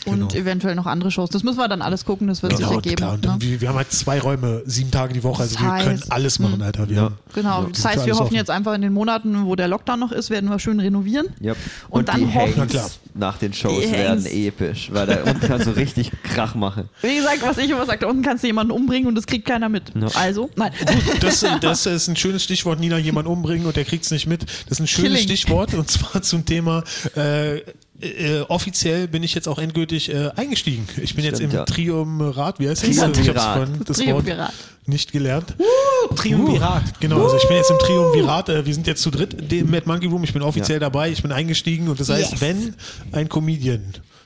Und 0.09 0.35
eventuell 0.35 0.75
noch 0.75 0.87
andere 0.87 1.11
Shows. 1.11 1.31
Das 1.31 1.43
müssen 1.43 1.59
wir 1.59 1.69
dann 1.69 1.83
alles 1.83 2.05
gucken, 2.05 2.29
das 2.29 2.43
wird 2.43 2.53
sich 2.57 2.65
Genau, 2.67 2.77
ergeben. 2.77 2.97
klar. 2.97 3.13
Und 3.15 3.23
ne? 3.23 3.29
dann, 3.29 3.41
wir, 3.43 3.61
wir 3.61 3.69
haben 3.69 3.77
halt 3.77 3.93
zwei 3.93 4.21
Räume, 4.21 4.63
sieben 4.67 4.91
Tage 4.91 5.15
die 5.15 5.23
Woche, 5.23 5.43
also 5.43 5.55
Das 5.57 5.63
wir 5.65 5.85
können 5.85 6.03
alles 6.11 6.39
machen, 6.39 6.63
Alter. 6.63 6.89
Wir 6.89 6.97
Ja. 6.97 7.03
haben, 7.05 7.19
Genau, 7.35 7.63
Ja, 7.63 7.69
das 7.73 7.85
heißt, 7.85 8.07
wir 8.07 8.13
hoffen 8.15 8.23
offen. 8.27 8.35
jetzt 8.37 8.51
einfach 8.51 8.75
in 8.75 8.83
den 8.83 8.93
Monaten, 8.93 9.45
wo 9.47 9.55
der 9.57 9.69
Lockdown 9.69 10.01
noch 10.01 10.13
ist, 10.13 10.31
werden 10.31 10.49
wir 10.51 10.59
schön 10.59 10.81
renovieren. 10.81 11.27
Yep. 11.43 11.57
Und 11.89 11.99
Und, 12.01 12.09
dann 12.09 12.19
die 12.21 12.35
hoffen-. 12.35 12.61
Hangs 12.61 13.01
nach 13.15 13.37
den 13.39 13.53
Shows 13.53 13.83
Die 13.83 13.91
werden 13.93 14.23
Hangs. 14.23 14.27
episch, 14.27 14.91
weil 14.93 15.07
da 15.07 15.23
unten 15.25 15.41
kannst 15.47 15.67
du 15.67 15.71
richtig 15.73 16.11
Krach 16.23 16.55
machen. 16.55 16.89
Wie 17.03 17.17
gesagt, 17.17 17.43
was 17.43 17.59
ich 17.59 17.69
immer 17.71 17.85
sage, 17.87 17.99
da 18.01 18.07
unten 18.07 18.23
kannst 18.23 18.45
du 18.45 18.47
jemanden 18.49 18.73
umbringen 18.73 19.09
und 19.09 19.15
das 19.15 19.27
kriegt 19.27 19.47
keiner 19.47 19.69
mit. 19.69 19.93
Ja. 19.95 20.07
Also, 20.15 20.51
nein. 20.57 20.73
Das, 21.21 21.45
das 21.61 21.87
ist 21.87 22.09
ein 22.09 22.17
schönes 22.17 22.45
Stichwort, 22.45 22.79
Nina, 22.81 22.99
jemand 22.99 23.27
umbringen 23.29 23.67
und 23.67 23.77
der 23.77 23.85
kriegt 23.85 24.05
es 24.05 24.11
nicht 24.11 24.27
mit. 24.27 24.43
Das 24.43 24.79
ist 24.79 24.81
ein 24.81 24.87
schönes 24.87 25.13
Killing. 25.21 25.25
Stichwort 25.37 25.75
und 25.75 25.91
zwar 25.91 26.23
zum 26.23 26.45
Thema 26.45 26.85
äh, 27.17 27.61
äh, 28.01 28.41
offiziell 28.49 29.09
bin 29.09 29.23
ich 29.23 29.35
jetzt 29.35 29.49
auch 29.49 29.59
endgültig 29.59 30.13
äh, 30.13 30.31
eingestiegen. 30.37 30.87
Ich 31.03 31.15
bin 31.15 31.25
jetzt 31.25 31.37
Stimmt, 31.37 31.53
im 31.53 31.59
ja. 31.61 31.65
Triumvirat, 31.65 32.61
wie 32.61 32.69
heißt 32.69 32.83
das? 32.87 32.97
Triumvirat. 32.97 33.19
Ich 33.27 33.29
hab's 33.35 33.45
vorhin 33.45 33.85
das 33.85 33.99
Wort 33.99 34.07
Triumvirat. 34.07 34.53
nicht 34.87 35.13
gelernt. 35.13 35.55
Triumvirat. 36.17 37.01
Genau, 37.01 37.23
also 37.25 37.37
ich 37.37 37.47
bin 37.49 37.57
jetzt 37.57 37.71
im 37.71 37.79
Triumvirat. 37.79 38.49
Äh, 38.49 38.67
wir 38.67 38.75
sind 38.75 38.87
jetzt 38.87 39.03
zu 39.03 39.11
dritt 39.11 39.53
im 39.53 39.71
Mad 39.71 39.83
Monkey 39.87 40.07
Room. 40.07 40.25
Ich 40.25 40.33
bin 40.33 40.43
offiziell 40.43 40.79
dabei. 40.79 41.11
Ich 41.11 41.23
bin 41.23 41.33
eingestiegen 41.33 41.89
und 41.89 41.99
das 42.01 42.09
heißt, 42.09 42.33
Yes. 42.33 42.41
wenn 42.41 42.75
ein 43.13 43.29
Comedian 43.29 43.83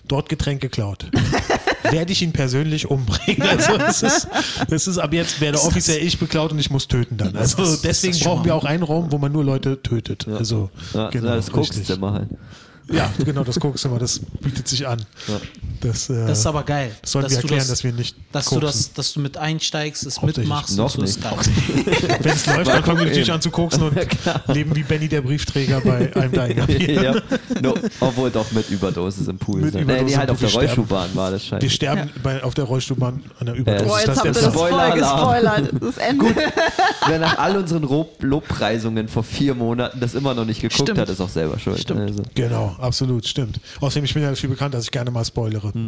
dort 0.09 0.29
Getränke 0.29 0.69
klaut, 0.69 1.07
werde 1.91 2.13
ich 2.13 2.23
ihn 2.23 2.33
persönlich 2.33 2.91
umbringen. 2.91 3.43
Also 3.43 3.77
das 3.79 4.03
ist, 4.03 4.29
das 4.69 4.87
ist 4.87 4.99
ab 4.99 5.13
jetzt 5.13 5.41
werde 5.41 5.59
offiziell 5.61 6.03
ich 6.03 6.19
beklaut 6.19 6.53
und 6.53 6.59
ich 6.59 6.71
muss 6.71 6.89
töten 6.89 7.17
dann. 7.17 7.37
Also 7.37 7.77
deswegen 7.83 8.19
brauchen 8.21 8.45
wir 8.45 8.55
auch 8.55 8.65
einen 8.65 8.83
Raum, 8.83 9.11
wo 9.11 9.19
man 9.19 9.33
nur 9.33 9.45
Leute 9.45 9.81
tötet. 9.83 10.27
Also 10.29 10.71
Ja, 10.95 11.09
genau, 11.11 11.35
das. 11.37 11.51
Kokszimmer 11.51 12.13
halt. 12.13 12.29
Ja, 12.93 13.11
genau, 13.25 13.45
das 13.45 13.59
Kokzimmer, 13.59 13.99
das 13.99 14.19
bietet 14.19 14.69
sich 14.69 14.87
an. 14.87 15.05
Ja. 15.29 15.41
Das, 15.81 16.09
äh, 16.09 16.27
Das 16.27 16.39
ist 16.39 16.47
aber 16.47 16.63
geil. 16.63 16.95
das 17.01 17.11
sollten 17.11 17.31
wir 17.31 17.37
du 17.39 17.43
erklären, 17.43 17.59
das, 17.61 17.69
dass 17.69 17.85
wir 17.85 17.93
nicht 17.93 18.17
dass 18.31 18.45
du, 18.45 18.51
koksen. 18.61 18.67
das, 18.67 18.93
dass 18.93 19.13
du 19.15 19.21
mit 19.21 19.37
einsteigst, 19.37 20.07
es 20.07 20.23
mitmachst. 20.23 20.77
Noch 20.77 20.95
und 20.97 21.01
so 21.01 21.03
ist 21.03 21.21
geil. 21.21 21.33
Wenn 22.21 22.33
es 22.33 22.47
läuft, 22.47 22.69
dann 22.69 22.85
fangen 22.85 22.99
wir 23.01 23.07
natürlich 23.07 23.33
an 23.33 23.41
zu 23.41 23.51
koksen 23.51 23.83
und 23.83 23.97
leben 24.55 24.77
wie 24.77 24.85
Benny 24.85 25.09
der 25.09 25.23
Briefträger 25.23 25.81
bei 25.81 26.15
einem 26.15 26.33
Deiner. 26.33 26.71
ja. 26.81 27.15
no, 27.61 27.75
obwohl 27.99 28.31
doch 28.31 28.51
mit 28.53 28.71
Überdosis 28.71 29.27
im 29.27 29.39
Pool. 29.39 29.61
Mit. 29.63 29.75
Überdosis 29.75 30.07
nee, 30.07 30.17
halt 30.17 30.31
auf 30.31 30.39
der 30.39 30.49
sterben. 30.49 30.67
Rollschuhbahn 30.67 31.11
war 31.15 31.31
das 31.33 31.47
scheiße. 31.47 31.63
Wir 31.63 31.71
sterben 31.71 32.11
bei, 32.23 32.43
auf 32.45 32.55
der 32.55 32.65
Rollstuhlbahn 32.65 33.25
an 33.41 33.47
der 33.47 33.55
Überdosis. 33.57 33.89
Boah, 33.89 33.99
jetzt 33.99 34.09
das 34.09 34.17
habt 34.19 34.27
ihr 34.27 34.31
ist 34.31 34.43
das 34.43 34.55
voll 34.55 34.93
gespoilert. 34.93 35.71
Das 35.81 35.97
Ende. 35.99 36.27
Wer 37.09 37.19
nach 37.19 37.39
all 37.39 37.57
unseren 37.57 37.83
Lob 37.83 38.23
Lobpreisungen 38.23 39.09
vor 39.09 39.25
vier 39.25 39.55
Monaten 39.55 39.99
das 39.99 40.15
immer 40.15 40.35
noch 40.35 40.45
nicht 40.45 40.61
geguckt 40.61 40.83
Stimmt. 40.83 40.99
hat, 40.99 41.09
ist 41.09 41.21
auch 41.21 41.29
selber 41.29 41.59
schuld. 41.59 41.81
Stimmt. 41.81 42.01
Also. 42.01 42.23
Genau, 42.35 42.77
absolut, 42.83 43.27
stimmt. 43.27 43.61
Außerdem, 43.81 44.05
ich 44.05 44.15
bin 44.15 44.23
ja 44.23 44.31
dafür 44.31 44.51
bekannt, 44.51 44.75
dass 44.75 44.85
ich 44.85 44.91
gerne 44.91 45.11
mal 45.11 45.25
spoilere. 45.25 45.73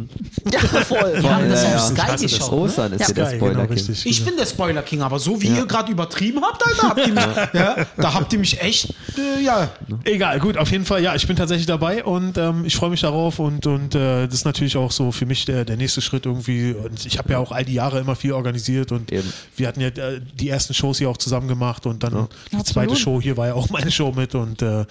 Ja, 0.51 0.59
voll. 0.59 1.21
Wir 1.21 1.35
haben 1.35 1.49
das 1.49 1.63
Ja, 1.63 1.67
auf 1.69 1.73
ja. 1.75 1.79
Sky 1.79 1.93
Ich 1.95 2.01
hasse 2.03 2.23
das. 2.23 2.31
geschaut. 2.33 2.51
Ne? 2.51 2.57
Ostern 2.57 2.93
ist 2.93 2.99
Ja. 3.01 3.13
der 3.13 3.23
Geil, 3.25 3.35
Spoiler 3.37 3.53
genau, 3.53 3.63
King. 3.65 3.73
richtig. 3.73 4.05
Ich 4.05 4.25
bin 4.25 4.37
der 4.37 4.45
Spoiler 4.45 4.81
King, 4.83 5.01
aber 5.01 5.19
so 5.19 5.41
wie 5.41 5.47
ihr 5.47 5.65
gerade 5.65 5.91
übertrieben 5.91 6.41
habt, 6.43 6.65
Alter, 6.65 6.89
habt 6.89 7.07
ihr 7.07 7.13
mich, 7.13 7.25
ja, 7.53 7.75
da 7.97 8.13
habt 8.13 8.31
ihr 8.33 8.39
mich 8.39 8.61
echt, 8.61 8.93
äh, 9.17 9.43
ja, 9.43 9.69
Egal, 10.03 10.39
gut, 10.39 10.57
auf 10.57 10.71
jeden 10.71 10.85
Fall, 10.85 11.01
ja, 11.03 11.15
ich 11.15 11.25
bin 11.27 11.35
tatsächlich 11.35 11.65
dabei 11.67 12.03
und 12.03 12.37
ähm, 12.37 12.63
ich 12.65 12.75
freue 12.75 12.89
mich 12.89 13.01
darauf 13.01 13.39
und, 13.39 13.65
und 13.67 13.95
äh, 13.95 14.25
das 14.27 14.35
ist 14.35 14.45
natürlich 14.45 14.77
auch 14.77 14.91
so 14.91 15.11
für 15.11 15.25
mich 15.25 15.45
der, 15.45 15.65
der 15.65 15.77
nächste 15.77 16.01
Schritt 16.01 16.25
irgendwie. 16.25 16.73
Und 16.73 17.05
ich 17.05 17.17
habe 17.17 17.31
ja 17.33 17.39
auch 17.39 17.51
all 17.51 17.65
die 17.65 17.73
Jahre 17.73 17.99
immer 17.99 18.15
viel 18.15 18.33
organisiert 18.33 18.91
und 18.91 19.11
Eben. 19.11 19.31
wir 19.57 19.67
hatten 19.67 19.81
ja 19.81 19.87
äh, 19.87 20.21
die 20.39 20.49
ersten 20.49 20.73
Shows 20.73 20.99
hier 20.99 21.09
auch 21.09 21.17
zusammen 21.17 21.47
gemacht 21.47 21.85
und 21.85 22.03
dann 22.03 22.27
die 22.51 22.63
zweite 22.63 22.95
Show 22.95 23.19
hier 23.21 23.35
war 23.37 23.47
ja 23.47 23.53
auch 23.55 23.69
meine 23.69 23.91
Show 23.91 24.11
mit 24.15 24.35
und 24.35 24.61
äh, 24.61 24.85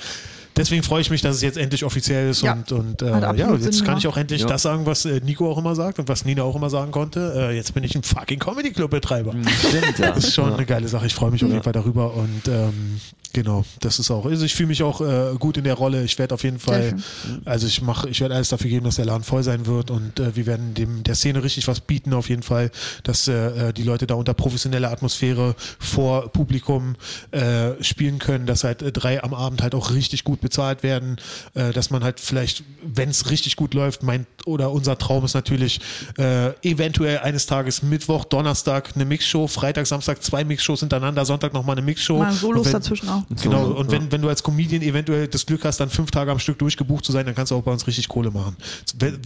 Deswegen 0.57 0.83
freue 0.85 1.01
ich 1.01 1.11
mich, 1.11 1.21
dass 1.21 1.37
es 1.37 1.43
jetzt 1.43 1.59
endlich 1.59 1.85
offiziell 1.85 2.31
ist 2.31 2.43
Ja. 2.43 2.53
und, 2.53 2.71
und 2.73 3.03
äh, 3.03 3.07
ja, 3.09 3.53
jetzt 3.55 3.73
Sinn 3.79 3.85
kann 3.85 3.99
ich 3.99 4.07
auch 4.07 4.17
endlich 4.17 4.43
Ja. 4.43 4.47
das 4.47 4.63
sagen, 4.63 4.87
was 4.87 5.05
äh, 5.05 5.21
Nico 5.25 5.51
auch 5.51 5.59
immer 5.59 5.75
sagt 5.75 5.99
und 5.99 6.09
was 6.09 6.25
Nina 6.25 6.43
auch 6.45 6.55
immer 6.55 6.71
sagen 6.71 6.93
konnte. 6.93 7.33
Äh, 7.37 7.57
jetzt 7.57 7.75
bin 7.75 7.83
ich 7.83 7.95
ein 7.97 8.03
fucking 8.05 8.39
Comedy 8.39 8.71
Club 8.73 8.91
Betreiber. 8.93 9.33
Stimmt, 9.69 9.99
ja. 9.99 10.13
Das 10.13 10.25
ist 10.25 10.35
schon 10.35 10.51
ja. 10.51 10.57
eine 10.57 10.65
geile 10.67 10.87
Sache. 10.87 11.07
Ich 11.07 11.15
freue 11.15 11.31
mich 11.33 11.45
auf 11.45 11.51
jeden 11.51 11.63
Fall 11.65 11.73
darüber 11.73 12.15
und 12.15 12.43
ähm, 12.49 13.01
genau, 13.35 13.65
das 13.81 13.99
ist 13.99 14.11
auch. 14.11 14.25
Also 14.25 14.47
ich 14.47 14.55
fühle 14.55 14.69
mich 14.69 14.83
auch 14.83 15.03
äh, 15.03 15.35
gut 15.39 15.59
in 15.59 15.65
der 15.65 15.75
Rolle. 15.75 16.03
Ich 16.05 16.19
werde 16.19 16.33
auf 16.33 16.45
jeden 16.45 16.59
Fall, 16.59 16.97
also 17.45 17.67
ich 17.67 17.83
mache, 17.83 18.09
ich 18.09 18.21
werde 18.21 18.35
alles 18.35 18.49
dafür 18.49 18.71
geben, 18.71 18.87
dass 18.87 18.97
der 18.97 19.05
Laden 19.05 19.25
voll 19.25 19.43
sein 19.43 19.67
wird 19.67 19.91
und 19.91 20.19
äh, 20.19 20.35
wir 20.35 20.47
werden 20.47 20.73
dem 20.73 21.03
der 21.03 21.15
Szene 21.15 21.43
richtig 21.43 21.69
was 21.69 21.81
bieten 21.81 22.15
auf 22.15 22.31
jeden 22.31 22.43
Fall, 22.43 22.71
dass 23.03 23.29
äh, 23.29 23.75
die 23.75 23.83
Leute 23.83 24.07
da 24.07 24.15
unter 24.15 24.33
professioneller 24.33 24.91
Atmosphäre 24.91 25.55
vor 25.79 26.33
Publikum 26.33 26.97
äh, 27.33 27.73
spielen 27.83 28.19
können, 28.19 28.47
dass 28.47 28.65
halt 28.65 28.81
äh, 28.81 28.93
drei 28.93 29.23
am 29.23 29.35
Abend 29.35 29.63
halt 29.63 29.75
auch 29.75 29.93
richtig 29.93 30.25
gut 30.25 30.41
bezahlt 30.41 30.83
werden, 30.83 31.17
äh, 31.55 31.73
dass 31.73 31.91
man 31.91 32.05
halt 32.05 32.21
vielleicht, 32.21 32.63
wenn 32.83 33.11
es 33.11 33.31
richtig 33.31 33.57
gut 33.57 33.75
läuft, 33.75 34.03
mein 34.03 34.27
oder 34.47 34.71
unser 34.71 34.97
Traum 34.97 35.25
ist 35.25 35.35
natürlich 35.35 35.81
äh, 36.19 36.51
eventuell 36.63 37.19
eines 37.19 37.47
Tages 37.47 37.83
Mittwoch, 37.83 38.25
Donnerstag 38.25 38.93
eine 38.95 39.05
Mixshow, 39.05 39.49
Freitag, 39.49 39.87
Samstag 39.87 40.23
zwei 40.23 40.45
Mixshows 40.45 40.81
hintereinander, 40.81 41.25
Sonntag 41.25 41.53
nochmal 41.53 41.77
eine 41.77 41.85
Mixshow. 41.85 42.19
Mal 42.19 42.33
Solos 42.33 42.71
dazwischen 42.71 43.09
auch. 43.09 43.24
Genau, 43.43 43.67
So, 43.67 43.77
und 43.77 43.91
wenn, 43.91 44.11
wenn 44.13 44.23
du 44.23 44.29
als 44.29 44.43
Comedian 44.43 44.83
eventuell 44.83 45.29
das 45.29 45.47
Glück 45.47 45.65
hast, 45.65 45.79
dann 45.81 45.91
fünf 45.91 46.11
Tage 46.11 46.31
am 46.31 46.39
Stück 46.39 46.59
durchgebucht 46.59 47.05
zu 47.05 47.13
sein, 47.13 47.27
dann 47.27 47.35
kannst 47.35 47.53
du 47.53 47.57
auch 47.57 47.63
bei 47.63 47.73
uns 47.73 47.87
richtig 47.87 48.09
Kohle 48.09 48.31
machen. 48.31 48.57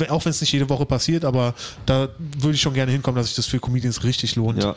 Auch 0.08 0.24
wenn 0.24 0.30
es 0.30 0.40
nicht 0.40 0.52
jede 0.52 0.68
Woche 0.68 0.86
passiert, 0.86 1.24
aber 1.24 1.54
da 1.86 2.08
würde 2.38 2.54
ich 2.54 2.60
schon 2.60 2.74
gerne 2.74 2.92
hinkommen, 2.92 3.16
dass 3.16 3.26
sich 3.26 3.36
das 3.36 3.46
für 3.46 3.58
Comedians 3.58 4.04
richtig 4.04 4.36
lohnt, 4.36 4.62
Ja. 4.62 4.76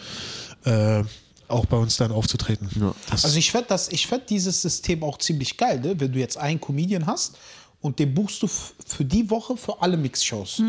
äh, 1.00 1.04
auch 1.48 1.66
bei 1.66 1.78
uns 1.78 1.98
dann 1.98 2.12
aufzutreten. 2.12 2.70
Ja. 2.80 2.94
Also 3.12 3.38
ich 3.38 3.52
fände 3.52 3.78
ich 3.90 4.08
fänd 4.08 4.30
dieses 4.30 4.62
System 4.62 5.04
auch 5.04 5.18
ziemlich 5.18 5.58
geil, 5.58 5.80
ne? 5.82 6.00
wenn 6.00 6.12
du 6.12 6.20
jetzt 6.20 6.38
einen 6.38 6.62
Comedian 6.62 7.06
hast 7.06 7.38
und 7.82 8.00
den 8.00 8.14
buchst 8.14 8.42
du 8.42 8.48
für 8.48 9.04
die 9.04 9.30
Woche 9.30 9.58
für 9.58 9.82
alle 9.82 9.98
Mixshows. 9.98 10.62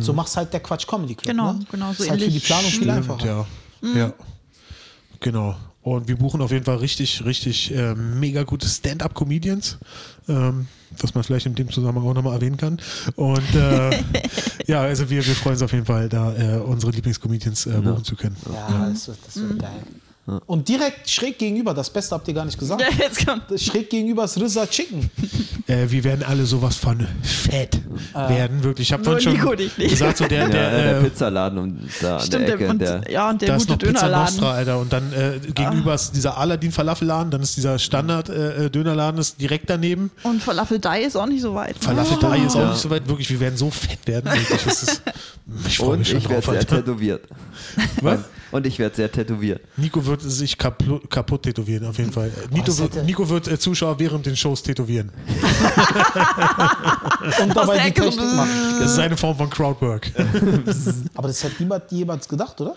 So 0.00 0.12
machst 0.12 0.36
halt 0.36 0.52
der 0.52 0.60
Quatsch 0.60 0.86
Comedy 0.86 1.14
Club. 1.14 1.26
Genau, 1.36 1.52
ne? 1.52 1.66
genau, 1.70 1.92
so 1.92 2.04
ist 2.04 2.10
halt 2.10 2.22
für 2.22 2.30
die. 2.30 2.38
Planung 2.38 2.70
viel 2.70 2.88
einfacher. 2.90 3.26
Ja. 3.26 3.46
ja. 3.94 4.12
Genau. 5.20 5.54
Und 5.82 6.06
wir 6.06 6.16
buchen 6.16 6.40
auf 6.40 6.52
jeden 6.52 6.64
Fall 6.64 6.76
richtig, 6.76 7.24
richtig 7.24 7.74
äh, 7.74 7.94
mega 7.94 8.44
gute 8.44 8.68
Stand-up-Comedians, 8.68 9.78
ähm, 10.28 10.68
was 11.00 11.14
man 11.14 11.24
vielleicht 11.24 11.46
in 11.46 11.56
dem 11.56 11.70
Zusammenhang 11.70 12.08
auch 12.08 12.14
nochmal 12.14 12.34
erwähnen 12.34 12.56
kann. 12.56 12.80
Und 13.16 13.54
äh, 13.54 13.90
ja, 14.66 14.82
also 14.82 15.10
wir, 15.10 15.26
wir 15.26 15.34
freuen 15.34 15.54
uns 15.54 15.62
auf 15.62 15.72
jeden 15.72 15.86
Fall, 15.86 16.08
da 16.08 16.34
äh, 16.36 16.58
unsere 16.58 16.92
Lieblingscomedians 16.92 17.66
äh, 17.66 17.80
buchen 17.80 18.04
zu 18.04 18.14
können. 18.14 18.36
Ja, 18.52 18.90
das 18.90 19.08
wird, 19.08 19.18
das 19.26 19.36
wird 19.36 19.58
geil. 19.58 19.82
Und 20.46 20.68
direkt 20.68 21.10
schräg 21.10 21.36
gegenüber, 21.38 21.74
das 21.74 21.90
Beste 21.90 22.14
habt 22.14 22.28
ihr 22.28 22.34
gar 22.34 22.44
nicht 22.44 22.56
gesagt. 22.56 22.80
Ja, 22.80 22.86
jetzt 22.96 23.26
kommt. 23.26 23.42
Schräg 23.60 23.90
gegenüber 23.90 24.22
ist 24.24 24.38
Rizza 24.40 24.66
Chicken. 24.66 25.10
Äh, 25.68 25.88
wir 25.90 26.02
werden 26.02 26.24
alle 26.24 26.44
sowas 26.44 26.74
von 26.74 27.06
fett 27.22 27.80
werden, 28.14 28.64
wirklich. 28.64 28.88
Ich 28.88 28.92
habe 28.92 29.04
vorhin 29.04 29.22
schon 29.38 29.56
gesagt, 29.78 30.16
so 30.18 30.26
der, 30.26 30.40
Ja, 30.40 30.48
der, 30.48 30.70
der, 30.70 30.98
äh, 30.98 31.02
Pizzaladen 31.04 31.58
und 31.60 31.88
da 32.00 32.16
an 32.16 32.26
Stimmt, 32.26 32.32
der 32.32 32.40
der, 32.48 32.54
Ecke. 32.56 32.68
und, 32.68 32.78
der, 32.80 33.02
ja, 33.08 33.30
und 33.30 33.40
der 33.40 33.48
da 33.48 33.56
ist 33.56 33.68
gute 33.68 33.72
noch 33.72 33.78
Pizza 33.92 34.06
Dönerladen. 34.06 34.34
Nostra, 34.34 34.52
Alter. 34.54 34.78
Und 34.80 34.92
dann 34.92 35.12
äh, 35.12 35.38
gegenüber 35.52 35.94
ist 35.94 36.16
dieser 36.16 36.36
Aladdin-Falafelladen, 36.36 37.30
dann 37.30 37.42
ist 37.42 37.56
dieser 37.56 37.78
Standard-Dönerladen 37.78 39.20
ist 39.20 39.40
direkt 39.40 39.70
daneben. 39.70 40.10
Und 40.24 40.42
Falafel 40.42 40.80
Dai 40.80 41.02
ist 41.04 41.14
auch 41.16 41.26
nicht 41.26 41.42
so 41.42 41.54
weit. 41.54 41.76
Falafel 41.80 42.18
Dai 42.18 42.38
ist 42.44 42.56
auch 42.56 42.60
Ja. 42.60 42.70
nicht 42.70 42.80
so 42.82 42.90
weit. 42.90 43.06
Wirklich, 43.08 43.30
wir 43.30 43.38
werden 43.38 43.56
so 43.56 43.70
fett 43.70 44.00
werden. 44.06 44.32
Wirklich, 44.32 44.64
das 44.64 44.82
ist, 44.82 45.02
ich 45.68 45.76
freue 45.78 45.90
und 45.90 45.98
mich 46.00 46.08
schon 46.08 46.18
ich 46.18 46.28
werde 46.28 46.42
drauf, 46.42 46.50
sehr 46.54 46.60
Alter. 46.60 46.76
tätowiert. 46.78 47.22
Was? 48.00 48.18
Und 48.52 48.66
ich 48.66 48.78
werde 48.78 48.94
sehr 48.94 49.10
tätowiert. 49.10 49.62
Nico 49.76 50.04
wird 50.04 50.20
sich 50.22 50.58
kaputt, 50.58 51.10
kaputt 51.10 51.42
tätowieren, 51.42 51.86
auf 51.86 51.98
jeden 51.98 52.12
Fall. 52.12 52.30
Nico 52.50 52.78
wird, 52.78 53.04
Nico 53.04 53.28
wird 53.28 53.48
äh, 53.48 53.58
Zuschauer 53.58 53.98
während 53.98 54.26
den 54.26 54.36
Shows 54.36 54.62
tätowieren. 54.62 55.10
Und 57.42 57.56
dabei 57.56 57.88
die 57.88 57.92
Technik 57.92 58.36
machen. 58.36 58.50
Das 58.78 58.92
ist 58.92 58.98
eine 58.98 59.16
Form 59.16 59.38
von 59.38 59.48
Crowdwork. 59.48 60.12
Aber 61.14 61.28
das 61.28 61.42
hat 61.42 61.52
niemand 61.58 61.90
jemals 61.90 62.28
gedacht, 62.28 62.60
oder? 62.60 62.76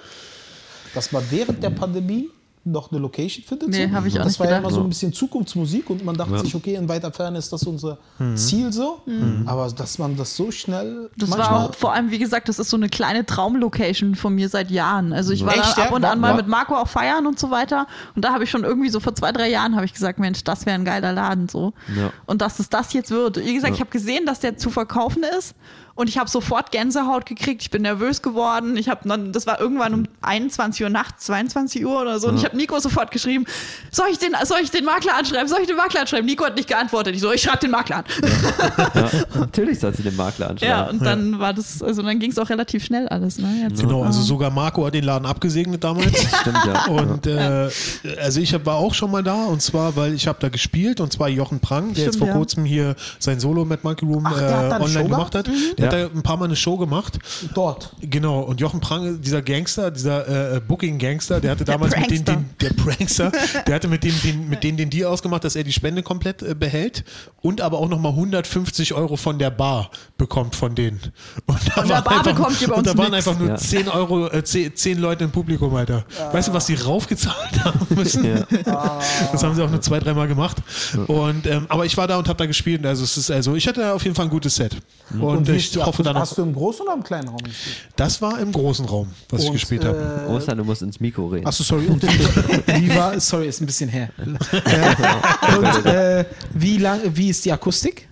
Dass 0.94 1.12
man 1.12 1.22
während 1.30 1.62
der 1.62 1.72
Pandemie 1.72 2.30
noch 2.68 2.92
eine 2.92 3.00
Location 3.00 3.44
findet. 3.46 3.70
Nee, 3.70 3.88
so. 3.88 3.94
hab 3.94 4.06
ich 4.06 4.14
auch 4.16 4.24
Das 4.24 4.34
nicht 4.34 4.40
war 4.40 4.50
ja 4.50 4.58
immer 4.58 4.72
so 4.72 4.82
ein 4.82 4.90
bisschen 4.90 5.14
Zukunftsmusik 5.14 5.90
und 5.90 6.04
man 6.04 6.16
dachte 6.18 6.40
sich, 6.40 6.56
okay, 6.56 6.74
in 6.76 6.90
weiter 6.90 7.12
Ferne 7.12 7.38
ist 7.38 7.54
das 7.54 7.64
unser 7.64 7.98
Ziel 8.36 8.74
so. 8.74 9.02
Aber 9.46 9.70
dass 9.70 9.98
man 10.00 10.18
das 10.18 10.36
so 10.36 10.52
schnell 10.52 11.10
Mhm. 11.16 11.20
Das 11.20 11.32
war 11.38 11.66
auch 11.70 11.74
vor 11.76 11.94
allem, 11.94 12.12
wie 12.12 12.18
gesagt, 12.20 12.50
das 12.50 12.58
ist 12.60 12.70
so 12.70 12.78
eine 12.78 12.90
kleine 12.90 13.26
Traumlocation 13.26 14.16
von 14.16 14.34
mir 14.36 14.50
seit 14.50 14.72
Jahren. 14.72 15.14
Also 15.14 15.32
ich 15.34 15.46
war 15.46 15.56
Echt, 15.56 15.78
ja? 15.78 15.86
ab 15.86 15.92
und 15.92 16.02
War- 16.04 16.12
an 16.12 16.20
mal 16.20 16.36
mit 16.36 16.48
Marco 16.48 16.76
auch 16.76 16.88
feiern 16.88 17.28
und 17.28 17.40
so 17.40 17.52
weiter. 17.52 17.88
Und 18.16 18.26
da 18.26 18.34
habe 18.34 18.44
ich 18.44 18.50
schon 18.50 18.64
irgendwie 18.64 18.90
so 18.90 19.00
vor 19.00 19.14
zwei, 19.16 19.32
drei 19.32 19.50
Jahren 19.50 19.76
habe 19.76 19.86
ich 19.86 19.94
gesagt, 19.94 20.20
Mensch, 20.20 20.44
das 20.44 20.66
wäre 20.66 20.76
ein 20.76 20.86
geiler 20.86 21.12
Laden 21.14 21.48
so. 21.48 21.74
Ja. 21.96 22.12
Und 22.26 22.42
dass 22.42 22.60
es 22.60 22.70
das 22.70 22.94
jetzt 22.94 23.12
wird. 23.12 23.38
Wie 23.38 23.54
gesagt, 23.54 23.76
ich 23.76 23.80
habe 23.80 23.92
gesehen, 23.92 24.26
dass 24.26 24.40
der 24.40 24.58
zu 24.58 24.70
verkaufen 24.70 25.24
ist. 25.38 25.56
Und 25.96 26.10
ich 26.10 26.18
habe 26.18 26.30
sofort 26.30 26.72
Gänsehaut 26.72 27.26
gekriegt. 27.26 27.62
Ich 27.62 27.72
bin 27.72 27.84
nervös 27.84 28.22
geworden. 28.22 28.76
Ich 28.76 28.90
habe 28.90 29.08
dann, 29.08 29.32
das 29.32 29.48
war 29.48 29.62
irgendwann 29.62 29.94
um 29.94 30.04
21 30.22 30.84
Uhr 30.84 30.90
nachts, 30.90 31.26
22 31.28 31.86
Uhr 31.86 32.02
oder 32.02 32.20
so. 32.20 32.28
Und 32.28 32.38
ich 32.38 32.44
habe 32.44 32.58
Nico 32.58 32.78
sofort 32.80 33.12
geschrieben, 33.12 33.46
soll 33.92 34.08
ich, 34.12 34.20
den, 34.20 34.36
soll 34.44 34.58
ich 34.62 34.72
den 34.72 34.84
Makler 34.84 35.16
anschreiben? 35.16 35.48
Soll 35.48 35.62
ich 35.62 35.68
den 35.68 35.78
Makler 35.78 36.02
anschreiben? 36.02 36.26
Nico 36.26 36.44
hat 36.44 36.58
nicht 36.58 36.68
geantwortet. 36.68 37.16
Ich 37.16 37.22
so, 37.22 37.32
ich 37.32 37.42
schreibe 37.42 37.60
den 37.60 37.72
Makler 37.72 37.98
an. 37.98 38.04
Ja, 38.94 39.10
natürlich 39.40 39.80
soll 39.80 39.96
sie 39.96 40.04
den 40.04 40.18
Makler 40.18 40.50
anschauen. 40.50 40.70
Ja, 40.70 40.90
und 40.90 41.02
dann 41.02 41.40
war 41.40 41.54
das, 41.54 41.82
also 41.82 42.02
dann 42.02 42.20
ging 42.20 42.32
es 42.32 42.40
auch 42.40 42.50
relativ 42.50 42.84
schnell 42.84 43.08
alles. 43.08 43.38
Ne? 43.38 43.68
Jetzt, 43.70 43.80
Genau, 43.80 44.04
also 44.04 44.22
sogar 44.22 44.52
Marco 44.52 44.86
hat 44.86 44.96
den 44.96 45.06
Laden 45.06 45.26
abgesegnet 45.26 45.82
damals. 45.82 46.12
Stimmt, 46.42 46.66
ja. 46.66 46.86
Und 46.88 47.26
äh, 47.26 47.70
also 48.22 48.42
ich 48.42 48.54
war 48.66 48.76
auch 48.76 48.94
schon 48.94 49.12
mal 49.12 49.24
da 49.24 49.46
und 49.46 49.62
zwar, 49.62 49.96
weil 49.96 50.14
ich 50.14 50.28
habe 50.28 50.40
da 50.42 50.50
gespielt 50.50 51.00
und 51.00 51.14
zwar 51.14 51.30
Jochen 51.30 51.62
Prang, 51.62 51.94
der 51.94 52.04
jetzt 52.04 52.16
Stimmt, 52.16 52.18
vor 52.18 52.28
ja. 52.28 52.34
kurzem 52.34 52.66
hier 52.66 52.96
sein 53.20 53.40
Solo 53.40 53.64
mit 53.64 53.86
Monkey 53.86 54.06
Room 54.06 54.26
Ach, 54.26 54.42
äh, 54.42 54.84
online 54.84 55.04
gemacht 55.06 55.36
hat. 55.36 55.48
Mhm. 55.48 55.85
Der 55.92 56.00
Ja. 56.00 56.06
hat 56.06 56.12
da 56.14 56.18
ein 56.18 56.24
paar 56.24 56.38
Mal 56.38 56.46
eine 56.46 56.56
Show 56.56 56.78
gemacht. 56.78 57.20
dort. 57.54 57.94
Genau, 58.02 58.42
und 58.42 58.60
Jochen 58.62 58.80
Prang, 58.80 59.22
dieser 59.22 59.42
Gangster, 59.42 59.92
dieser 59.92 60.56
äh, 60.56 60.60
Booking-Gangster, 60.62 61.40
der 61.42 61.52
hatte 61.52 61.66
damals 61.66 61.96
mit 61.96 62.10
denen, 62.12 62.26
den, 62.26 62.50
der 62.62 62.70
Prankster, 62.72 63.32
der 63.68 63.76
hatte 63.76 63.88
mit 63.88 64.04
denen, 64.04 64.20
den, 64.24 64.50
mit 64.50 64.64
denen 64.64 64.78
den 64.78 64.90
Deal 64.90 65.10
ausgemacht, 65.12 65.44
dass 65.44 65.56
er 65.56 65.64
die 65.64 65.74
Spende 65.74 66.04
komplett 66.04 66.42
äh, 66.42 66.56
behält 66.56 67.04
und 67.42 67.62
aber 67.62 67.80
auch 67.80 67.90
nochmal 67.90 68.12
150 68.14 68.94
Euro 68.94 69.16
von 69.18 69.40
der 69.40 69.52
Bar 69.52 69.90
bekommt 70.18 70.56
von 70.56 70.76
denen. 70.76 71.00
Und 71.46 71.60
da 71.68 71.72
Von 71.82 71.88
der 71.88 71.96
waren 71.98 72.04
Bar 72.04 72.14
einfach, 72.20 72.36
bekommt 72.36 72.62
ihr 72.62 72.68
bei 72.70 72.76
Und 72.76 72.88
da 72.88 72.98
waren 72.98 73.12
nix. 73.12 73.28
einfach 73.28 73.40
nur 73.40 73.50
Ja. 73.50 73.56
10 73.58 73.88
Euro, 73.90 74.28
äh, 74.30 74.44
10, 74.44 74.76
10 74.76 74.98
Leute 75.00 75.24
im 75.26 75.32
Publikum, 75.32 75.74
Alter. 75.76 76.06
Weißt 76.32 76.48
du, 76.50 76.54
was 76.54 76.66
die 76.68 76.76
raufgezahlt 76.76 77.64
haben 77.64 77.86
müssen? 77.96 78.26
Das 79.32 79.44
haben 79.44 79.56
sie 79.56 79.64
auch 79.64 79.70
nur 79.70 79.82
zwei, 79.82 80.00
dreimal 80.00 80.28
gemacht. 80.28 80.58
Und, 81.08 81.46
ähm, 81.48 81.66
aber 81.70 81.86
ich 81.86 81.96
war 81.98 82.08
da 82.08 82.18
und 82.18 82.28
habe 82.28 82.38
da 82.38 82.46
gespielt. 82.46 82.86
Also 82.86 83.04
es 83.04 83.18
ist 83.18 83.32
also, 83.32 83.56
ich 83.56 83.68
hatte 83.68 83.94
auf 83.94 84.04
jeden 84.04 84.16
Fall 84.16 84.26
ein 84.26 84.30
gutes 84.32 84.56
Set. 84.56 84.76
Und, 85.20 85.48
wie 85.48 85.54
ich 85.54 85.75
die 85.80 85.86
hoffe 85.86 86.04
dann 86.04 86.18
Hast 86.18 86.38
du 86.38 86.42
im 86.44 86.54
großen 86.54 86.86
oder 86.86 86.94
im 86.96 87.04
kleinen 87.04 87.28
Raum 87.30 87.38
gespielt? 87.44 87.78
Das 87.96 88.22
war 88.22 88.40
im 88.40 88.52
großen 88.52 88.86
Raum, 88.86 89.12
was 89.30 89.42
ich 89.42 89.48
Und, 89.48 89.54
gespielt 89.54 89.86
habe. 89.86 90.26
äh, 90.28 90.32
Ostern, 90.32 90.58
du 90.58 90.64
musst 90.64 90.82
ins 90.82 91.00
Mikro 91.00 91.28
reden. 91.28 91.46
Achso, 91.48 91.64
sorry. 91.64 91.88
Und, 91.88 92.04
wie 92.04 92.96
war, 92.96 93.20
sorry, 93.20 93.48
ist 93.48 93.62
ein 93.62 93.66
bisschen 93.66 93.90
her. 93.90 94.10
Äh, 94.66 95.58
und 95.58 95.86
äh, 95.86 96.26
wie, 96.54 96.78
lang, 96.78 97.00
wie 97.14 97.30
ist 97.30 97.46
die 97.46 97.52
Akustik? 97.52 98.08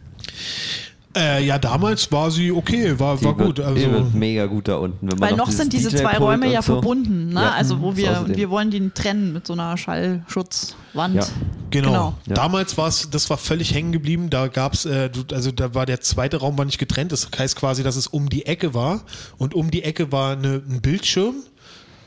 Äh, 1.15 1.45
ja, 1.45 1.60
damals 1.60 2.12
war 2.12 2.32
sie 2.32 2.52
okay, 2.52 2.99
war, 2.99 3.17
Die 3.17 3.26
war 3.26 3.36
gut. 3.36 3.58
Wird, 3.58 3.67
Also, 3.67 3.80
die 3.86 3.91
wird 3.91 4.13
mega 4.15 4.45
gut 4.47 4.67
da 4.67 4.78
unten. 4.78 5.12
Wenn 5.12 5.19
man 5.19 5.30
Weil 5.30 5.38
noch 5.38 5.52
sind 5.52 5.71
diese 5.71 5.89
zwei 5.89 6.17
Räume 6.17 6.52
ja 6.52 6.62
so. 6.63 6.73
verbunden, 6.73 7.30
ne? 7.30 7.41
Ja, 7.41 7.52
also 7.52 7.82
wo 7.82 7.95
wir, 7.95 8.26
wir 8.28 8.49
wollen 8.49 8.71
den 8.71 8.93
trennen 8.95 9.32
mit 9.32 9.45
so 9.45 9.54
einer 9.54 9.78
Schallschutzwand. 9.78 11.15
Ja. 11.15 11.26
genau. 11.69 11.89
genau. 11.91 12.13
Ja. 12.28 12.34
Damals 12.34 12.78
war 12.78 12.88
es, 12.88 13.10
das 13.10 13.30
war 13.30 13.38
völlig 13.38 13.73
hängen 13.73 13.91
geblieben. 13.91 14.30
Da 14.30 14.47
gab's, 14.47 14.86
äh, 14.86 15.10
du- 15.10 15.23
also 15.36 15.52
da 15.52 15.76
war 15.76 15.86
der 15.86 16.02
zweite 16.02 16.38
Raum 16.38 16.58
war 16.58 16.65
nicht 16.65 16.80
getrennt. 16.80 17.12
Das 17.12 17.30
heißt 17.38 17.56
quasi, 17.56 17.84
dass 17.84 17.95
es 17.95 18.08
um 18.08 18.30
die 18.30 18.45
Ecke 18.45 18.73
war 18.73 19.02
und 19.38 19.54
um 19.54 19.69
die 19.71 19.84
Ecke 19.84 20.12
war 20.12 20.32
eine, 20.34 20.62
ein 20.67 20.82
Bildschirm. 20.82 21.36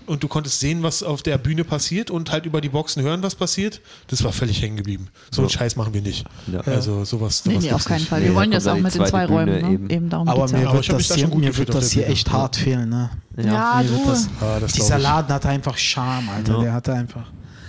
Und 0.06 0.22
du 0.22 0.28
konntest 0.28 0.60
sehen, 0.60 0.82
was 0.82 1.02
auf 1.02 1.22
der 1.22 1.38
Bühne 1.38 1.64
passiert 1.64 2.10
und 2.10 2.30
halt 2.30 2.46
über 2.46 2.60
die 2.60 2.68
Boxen 2.68 3.02
hören, 3.02 3.22
was 3.22 3.34
passiert. 3.34 3.80
Das 4.08 4.22
war 4.24 4.32
völlig 4.32 4.62
hängen 4.62 4.76
geblieben. 4.76 5.08
So 5.30 5.42
einen 5.42 5.50
Scheiß 5.50 5.76
machen 5.76 5.94
wir 5.94 6.02
nicht. 6.02 6.24
Ja. 6.50 6.60
Also 6.60 7.04
sowas. 7.04 7.44
Nee, 7.44 7.52
sowas 7.54 7.64
nee, 7.64 7.70
auf 7.70 7.76
gibt's 7.78 7.84
keinen 7.86 7.98
nicht. 7.98 8.08
Fall. 8.08 8.20
Nee, 8.20 8.26
Wir 8.26 8.34
wollen 8.34 8.50
da 8.50 8.56
das 8.58 8.66
auch 8.66 8.76
mit 8.78 8.94
den 8.94 9.06
zwei 9.06 9.26
Räumen. 9.26 9.62
Ne? 9.62 9.72
eben. 9.72 9.90
Eben. 9.90 10.08
darum 10.08 10.28
Aber 10.28 10.48
mir 10.48 10.62
ja. 10.62 10.68
Aber 10.68 10.80
ich 10.80 10.88
das 10.88 11.14
hier, 11.14 11.28
gut 11.28 11.40
mir 11.40 11.48
gefühlt 11.48 11.68
wird 11.68 11.76
auf 11.76 11.82
das 11.82 11.92
hier 11.92 12.08
echt 12.08 12.30
hart 12.30 12.56
fehlen. 12.56 12.88
Ne? 12.88 13.10
Ja, 13.36 13.82
wird 13.82 14.04
du. 14.04 14.10
das, 14.10 14.28
Ah, 14.40 14.60
das 14.60 14.72
dieser. 14.72 14.98
Laden 14.98 15.32
hat 15.32 15.46
einfach 15.46 15.76
Charme, 15.76 16.28
Alter. 16.30 16.60
Der 16.60 16.72
hatte 16.72 16.94
einfach. 16.94 17.24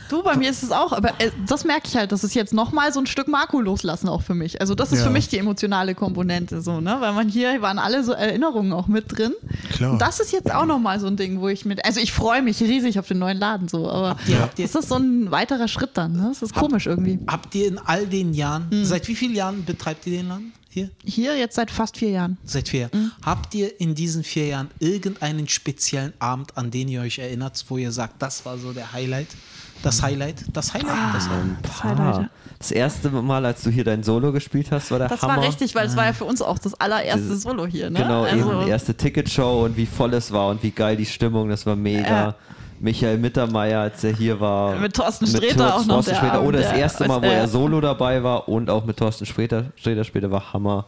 Du, 0.10 0.24
bei 0.24 0.36
mir 0.38 0.50
ist 0.50 0.64
es 0.64 0.72
auch, 0.72 0.92
aber 0.94 1.10
äh, 1.20 1.32
das 1.46 1.64
merke 1.66 1.88
ich 1.88 1.96
halt, 1.96 2.12
das 2.12 2.24
ist 2.24 2.34
jetzt 2.36 2.54
nochmal 2.54 2.94
so 2.94 3.00
ein 3.00 3.08
Stück 3.08 3.28
Marco 3.28 3.60
loslassen 3.60 4.08
auch 4.10 4.22
für 4.22 4.34
mich. 4.34 4.62
Also 4.62 4.74
das 4.76 4.92
ist 4.92 5.00
Ja. 5.00 5.06
für 5.06 5.12
mich 5.12 5.28
die 5.28 5.38
emotionale 5.38 5.96
Komponente 5.96 6.62
so, 6.62 6.80
ne? 6.82 6.98
Weil 7.00 7.14
man 7.14 7.30
hier 7.30 7.62
waren 7.62 7.80
alle 7.80 8.04
so 8.04 8.14
Erinnerungen 8.14 8.72
auch 8.74 8.88
mit 8.88 9.18
drin. 9.18 9.34
Klar. 9.74 9.92
Und 9.94 10.02
das 10.02 10.20
ist 10.20 10.32
jetzt 10.32 10.52
auch 10.54 10.66
nochmal 10.66 11.00
so 11.00 11.08
ein 11.08 11.18
Ding, 11.18 11.40
wo 11.42 11.48
ich 11.50 11.66
mit, 11.66 11.84
also 11.86 12.00
ich 12.00 12.12
freue 12.14 12.42
mich 12.42 12.62
riesig 12.62 13.00
auf 13.00 13.08
den 13.08 13.20
neuen 13.20 13.38
Laden 13.38 13.68
so, 13.68 13.90
aber 13.90 14.10
habt 14.40 14.60
ihr- 14.60 14.66
das 14.68 14.76
ist 14.76 14.90
so 14.90 14.96
ein 14.96 15.32
weiterer 15.32 15.68
Schritt 15.68 15.92
dann, 15.96 16.14
ne? 16.14 16.26
Das 16.30 16.42
ist 16.42 16.54
komisch 16.56 16.86
irgendwie. 16.88 17.20
Habt 17.28 17.54
ihr 17.56 17.68
in 17.68 17.78
all 17.78 18.06
den 18.08 18.34
Jahren, 18.34 18.68
Hm. 18.72 18.86
seit 18.86 19.08
wie 19.08 19.16
vielen 19.16 19.36
Jahren 19.36 19.66
betreibt 19.66 20.06
ihr 20.08 20.18
den 20.18 20.28
Laden 20.30 20.54
hier? 20.70 20.90
Hier 21.04 21.36
jetzt 21.38 21.56
seit 21.56 21.72
fast 21.72 21.98
vier 21.98 22.10
Jahren. 22.12 22.38
Seit 22.46 22.70
vier 22.70 22.82
Jahren. 22.82 22.92
Hm. 22.94 23.12
Habt 23.26 23.54
ihr 23.56 23.80
in 23.82 23.96
diesen 23.96 24.24
vier 24.24 24.48
Jahren 24.48 24.70
irgendeinen 24.80 25.48
speziellen 25.48 26.14
Abend, 26.20 26.56
an 26.58 26.72
den 26.72 26.88
ihr 26.88 27.02
euch 27.02 27.20
erinnert, 27.20 27.66
wo 27.68 27.78
ihr 27.78 27.92
sagt, 27.92 28.22
das 28.22 28.46
war 28.46 28.58
so 28.58 28.72
der 28.74 28.92
Highlight? 28.94 29.28
Das 29.84 30.02
Highlight? 30.02 30.44
Das 30.54 30.74
Highlight? 30.74 30.90
Ah. 30.92 31.12
Das 31.14 31.30
Highlight. 31.30 31.58
Das 31.64 31.84
Highlight. 31.84 32.30
Das 32.60 32.72
erste 32.72 33.10
Mal, 33.10 33.46
als 33.46 33.62
du 33.64 33.70
hier 33.70 33.84
dein 33.84 34.02
Solo 34.04 34.32
gespielt 34.32 34.72
hast, 34.72 34.90
war 34.90 34.98
der 35.00 35.08
Das 35.10 35.22
Hammer. 35.22 35.38
war 35.38 35.44
richtig, 35.48 35.76
weil 35.76 35.86
es 35.88 35.96
war 35.96 36.06
ja 36.06 36.14
für 36.14 36.26
uns 36.26 36.42
auch 36.42 36.58
das 36.58 36.74
allererste 36.80 37.36
Solo 37.38 37.68
hier, 37.68 37.90
ne? 37.92 38.00
Genau, 38.00 38.24
also, 38.24 38.52
eben 38.62 38.68
erste 38.68 38.96
Ticketshow 38.96 39.66
und 39.66 39.78
wie 39.78 39.86
voll 39.86 40.14
es 40.16 40.32
war 40.32 40.50
und 40.50 40.64
wie 40.64 40.72
geil 40.72 40.98
die 40.98 41.06
Stimmung, 41.06 41.50
das 41.50 41.66
war 41.66 41.76
mega. 41.76 42.08
Ja. 42.10 42.36
Michael 42.80 43.18
Mittermeier, 43.18 43.82
als 43.82 44.04
er 44.04 44.16
hier 44.16 44.40
war. 44.40 44.76
Mit 44.76 44.96
Thorsten 44.96 45.26
Sträter 45.26 45.76
auch 45.76 45.86
noch 45.86 45.96
Thorsten 45.96 46.12
der 46.12 46.18
Sträter. 46.18 46.44
Oh, 46.44 46.52
das 46.52 46.72
erste 46.74 47.08
Mal, 47.08 47.22
wo 47.22 47.26
er- 47.26 47.48
solo 47.48 47.82
dabei 47.82 48.22
war 48.24 48.48
und 48.50 48.70
auch 48.70 48.86
mit 48.86 48.98
Thorsten 48.98 49.26
Sträter, 49.26 49.66
Sträter 49.76 50.04
später 50.04 50.30
war 50.30 50.54
Hammer. 50.54 50.86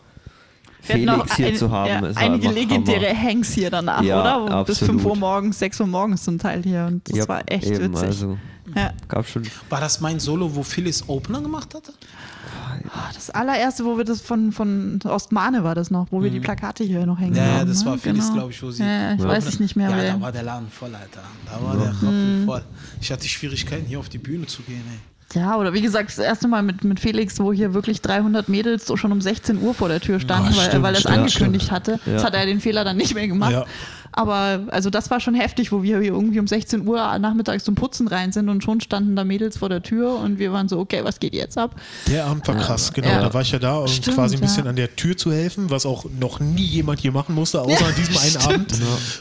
Wir 0.85 0.95
Felix 0.95 1.35
hier 1.35 1.47
ein- 1.47 1.55
zu 1.55 1.71
haben, 1.71 1.89
ja, 2.05 2.11
einige 2.15 2.49
legendäre 2.49 3.09
Hammer. 3.09 3.21
Hangs 3.29 3.51
hier 3.53 3.69
danach, 3.71 4.01
Ja, 4.03 4.21
oder? 4.43 4.63
Bis 4.65 4.77
absolut. 4.81 5.01
5 5.01 5.05
Uhr 5.05 5.15
morgens, 5.17 5.59
6 5.59 5.79
Uhr 5.79 5.87
morgens 5.87 6.23
zum 6.23 6.37
Teil 6.37 6.61
hier. 6.63 6.85
Und 6.85 7.09
das 7.09 7.17
Ja, 7.17 7.27
war 7.27 7.41
echt 7.47 7.65
eben, 7.65 7.91
witzig. 7.91 8.05
Also, 8.07 8.37
Ja. 8.75 8.91
gab 9.07 9.27
schon. 9.27 9.43
War 9.69 9.79
das 9.81 9.99
mein 10.01 10.19
Solo, 10.19 10.55
wo 10.55 10.63
Phyllis 10.63 11.03
Opener 11.07 11.41
gemacht 11.41 11.73
hatte? 11.73 11.91
Ah, 12.93 13.09
Das 13.13 13.29
allererste, 13.29 13.83
wo 13.85 13.97
wir 13.97 14.05
das 14.05 14.21
von, 14.21 14.51
von 14.51 14.99
Ostmane 15.03 15.63
war 15.63 15.75
das 15.75 15.91
noch, 15.91 16.07
wo 16.11 16.21
wir 16.23 16.29
die 16.31 16.39
Plakate 16.39 16.83
hier 16.83 17.05
noch 17.05 17.19
hängen 17.19 17.31
Mhm. 17.31 17.37
Ja, 17.37 17.43
haben. 17.59 17.67
das 17.69 17.83
ne? 17.83 17.91
war 17.91 17.97
Phyllis, 17.97 18.23
Genau. 18.25 18.33
glaube 18.35 18.51
ich, 18.51 18.63
wo 18.63 18.71
sie. 18.71 18.83
Ja, 18.83 19.13
ich 19.13 19.23
weiß 19.23 19.47
ich 19.47 19.59
nicht 19.59 19.75
mehr, 19.75 19.89
Ja, 19.89 19.97
wer. 19.97 20.13
da 20.13 20.21
war 20.21 20.31
der 20.31 20.43
Laden 20.43 20.69
voll, 20.71 20.93
Alter. 20.95 21.21
Da 21.45 21.63
war 21.63 21.75
der 21.77 21.87
Rappen 21.89 22.43
voll. 22.45 22.63
Ich 23.01 23.11
hatte 23.11 23.27
Schwierigkeiten, 23.27 23.85
hier 23.85 23.99
auf 23.99 24.09
die 24.09 24.17
Bühne 24.17 24.45
zu 24.47 24.61
gehen, 24.63 24.83
ey. 24.91 24.99
Ja, 25.39 25.57
oder 25.57 25.73
wie 25.73 25.81
gesagt, 25.81 26.09
das 26.09 26.17
erste 26.17 26.47
Mal 26.47 26.63
mit, 26.63 26.83
mit 26.83 26.99
Felix, 26.99 27.39
wo 27.39 27.53
hier 27.53 27.75
wirklich 27.75 28.01
300 28.01 28.49
Mädels 28.49 28.87
so 28.87 28.97
schon 28.97 29.11
um 29.11 29.21
16 29.21 29.61
Uhr 29.61 29.75
vor 29.75 29.87
der 29.87 29.99
Tür 30.01 30.19
standen, 30.19 30.51
Ja, 30.53 30.57
weil, 30.57 30.65
stimmt, 30.69 30.83
weil 30.83 30.93
er 30.93 30.97
es 30.97 31.01
stimmt, 31.01 31.17
angekündigt 31.19 31.69
hatte. 31.71 31.99
Ja. 32.07 32.13
Das 32.13 32.23
hat 32.23 32.33
er 32.33 32.47
den 32.47 32.59
Fehler 32.59 32.83
dann 32.83 32.97
nicht 32.97 33.13
mehr 33.13 33.27
gemacht. 33.27 33.51
Ja. 33.51 33.65
Aber 34.11 34.61
also 34.67 34.89
das 34.89 35.09
war 35.11 35.19
schon 35.19 35.33
heftig, 35.35 35.71
wo 35.71 35.83
wir 35.83 35.99
hier 35.99 36.13
irgendwie 36.13 36.39
um 36.39 36.47
16 36.47 36.87
Uhr 36.87 37.17
nachmittags 37.19 37.63
zum 37.63 37.75
Putzen 37.75 38.07
rein 38.07 38.31
sind 38.31 38.49
und 38.49 38.63
schon 38.63 38.81
standen 38.81 39.15
da 39.15 39.23
Mädels 39.23 39.57
vor 39.57 39.69
der 39.69 39.81
Tür 39.83 40.15
und 40.15 40.39
wir 40.39 40.51
waren 40.51 40.69
so, 40.69 40.79
okay, 40.79 41.03
was 41.03 41.19
geht 41.19 41.33
jetzt 41.33 41.57
ab? 41.57 41.75
Der 42.07 42.25
Abend 42.25 42.47
war 42.47 42.55
krass, 42.55 42.93
genau. 42.93 43.07
Ja. 43.09 43.21
Da 43.21 43.33
war 43.33 43.41
ich 43.41 43.51
ja 43.51 43.59
da, 43.59 43.77
um 43.77 43.87
Stimmt, 43.87 44.15
quasi 44.15 44.35
ein 44.35 44.41
bisschen 44.41 44.65
ja. 44.65 44.69
an 44.69 44.75
der 44.75 44.95
Tür 44.95 45.17
zu 45.17 45.31
helfen, 45.31 45.69
was 45.69 45.85
auch 45.85 46.05
noch 46.19 46.39
nie 46.39 46.63
jemand 46.63 46.99
hier 46.99 47.11
machen 47.11 47.35
musste, 47.35 47.61
außer 47.61 47.85
an 47.85 47.95
diesem 47.95 48.17
einen 48.17 48.37
Abend. 48.37 48.73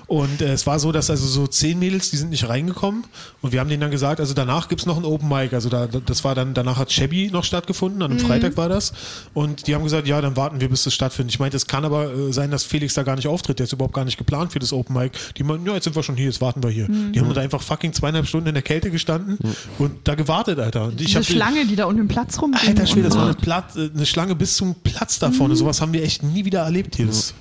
Und 0.07 0.43
äh, 0.43 0.53
es 0.53 0.67
war 0.67 0.79
so, 0.79 0.93
dass 0.93 1.11
also 1.11 1.27
so 1.27 1.47
zehn 1.47 1.79
Mädels, 1.79 2.11
die 2.11 2.17
sind 2.17 2.31
nicht 2.31 2.49
reingekommen 2.49 3.05
und 3.43 3.53
wir 3.53 3.61
haben 3.61 3.69
denen 3.69 3.81
dann 3.81 3.91
gesagt, 3.91 4.21
also 4.21 4.35
danach 4.35 4.69
gibt 4.69 4.81
es 4.83 4.87
noch 4.87 4.97
ein 4.97 5.05
Open 5.05 5.29
Mic. 5.29 5.53
Also 5.53 5.69
da, 5.69 5.87
das 5.87 6.25
war 6.25 6.35
dann, 6.35 6.55
danach 6.55 6.77
hat 6.79 6.93
Shabby 6.93 7.31
noch 7.31 7.45
stattgefunden, 7.45 8.03
an 8.03 8.11
einem 8.11 8.19
Mhm. 8.19 8.27
Freitag 8.27 8.57
war 8.57 8.69
das. 8.69 8.93
Und 9.35 9.67
die 9.67 9.75
haben 9.75 9.85
gesagt, 9.85 10.07
ja, 10.07 10.21
dann 10.21 10.37
warten 10.37 10.61
wir, 10.61 10.69
bis 10.69 10.85
das 10.85 10.95
stattfindet. 10.95 11.35
Ich 11.35 11.41
meinte, 11.41 11.57
es 11.57 11.67
kann 11.67 11.85
aber 11.85 12.13
äh, 12.13 12.33
sein, 12.33 12.51
dass 12.51 12.65
Felix 12.65 12.95
da 12.95 13.03
gar 13.03 13.17
nicht 13.17 13.27
auftritt. 13.27 13.59
Der 13.59 13.65
ist 13.65 13.73
überhaupt 13.73 13.95
gar 13.95 14.05
nicht 14.05 14.19
geplant 14.19 14.53
für 14.53 14.59
das 14.59 14.73
Open 14.73 14.88
Mic. 14.89 15.13
Die 15.37 15.43
meinten, 15.43 15.67
ja, 15.67 15.75
jetzt 15.75 15.85
sind 15.85 15.97
wir 15.97 16.03
schon 16.03 16.17
hier, 16.17 16.27
jetzt 16.27 16.41
warten 16.41 16.63
wir 16.63 16.71
hier. 16.71 16.89
Mhm. 16.91 17.13
Die 17.13 17.21
haben 17.21 17.33
da 17.35 17.41
einfach 17.41 17.63
fucking 17.63 17.93
zweieinhalb 17.93 18.27
Stunden 18.27 18.49
in 18.49 18.55
der 18.55 18.63
Kälte 18.63 18.91
gestanden 18.91 19.39
und 19.79 20.07
da 20.09 20.15
gewartet, 20.15 20.59
Alter. 20.59 20.85
Und 20.85 21.01
ich 21.01 21.09
Diese 21.09 21.25
Schlange, 21.25 21.67
die 21.67 21.77
da 21.77 21.87
unten 21.87 22.03
im 22.03 22.09
Platz 22.09 22.41
rumging. 22.41 22.61
Alter 22.69 22.87
Schwede, 22.87 23.09
das 23.09 23.17
war 23.17 23.25
eine, 23.27 23.35
Platz, 23.35 23.77
äh, 23.77 23.91
eine 23.95 24.07
Schlange 24.07 24.35
bis 24.35 24.55
zum 24.57 24.75
Platz 24.77 25.19
da 25.19 25.31
vorne. 25.31 25.57
Sowas 25.57 25.81
haben 25.81 25.93
wir 25.93 26.03
echt 26.03 26.23
nie 26.23 26.45
wieder 26.45 26.61
erlebt 26.63 26.97
hier. 26.97 27.07
Das 27.07 27.35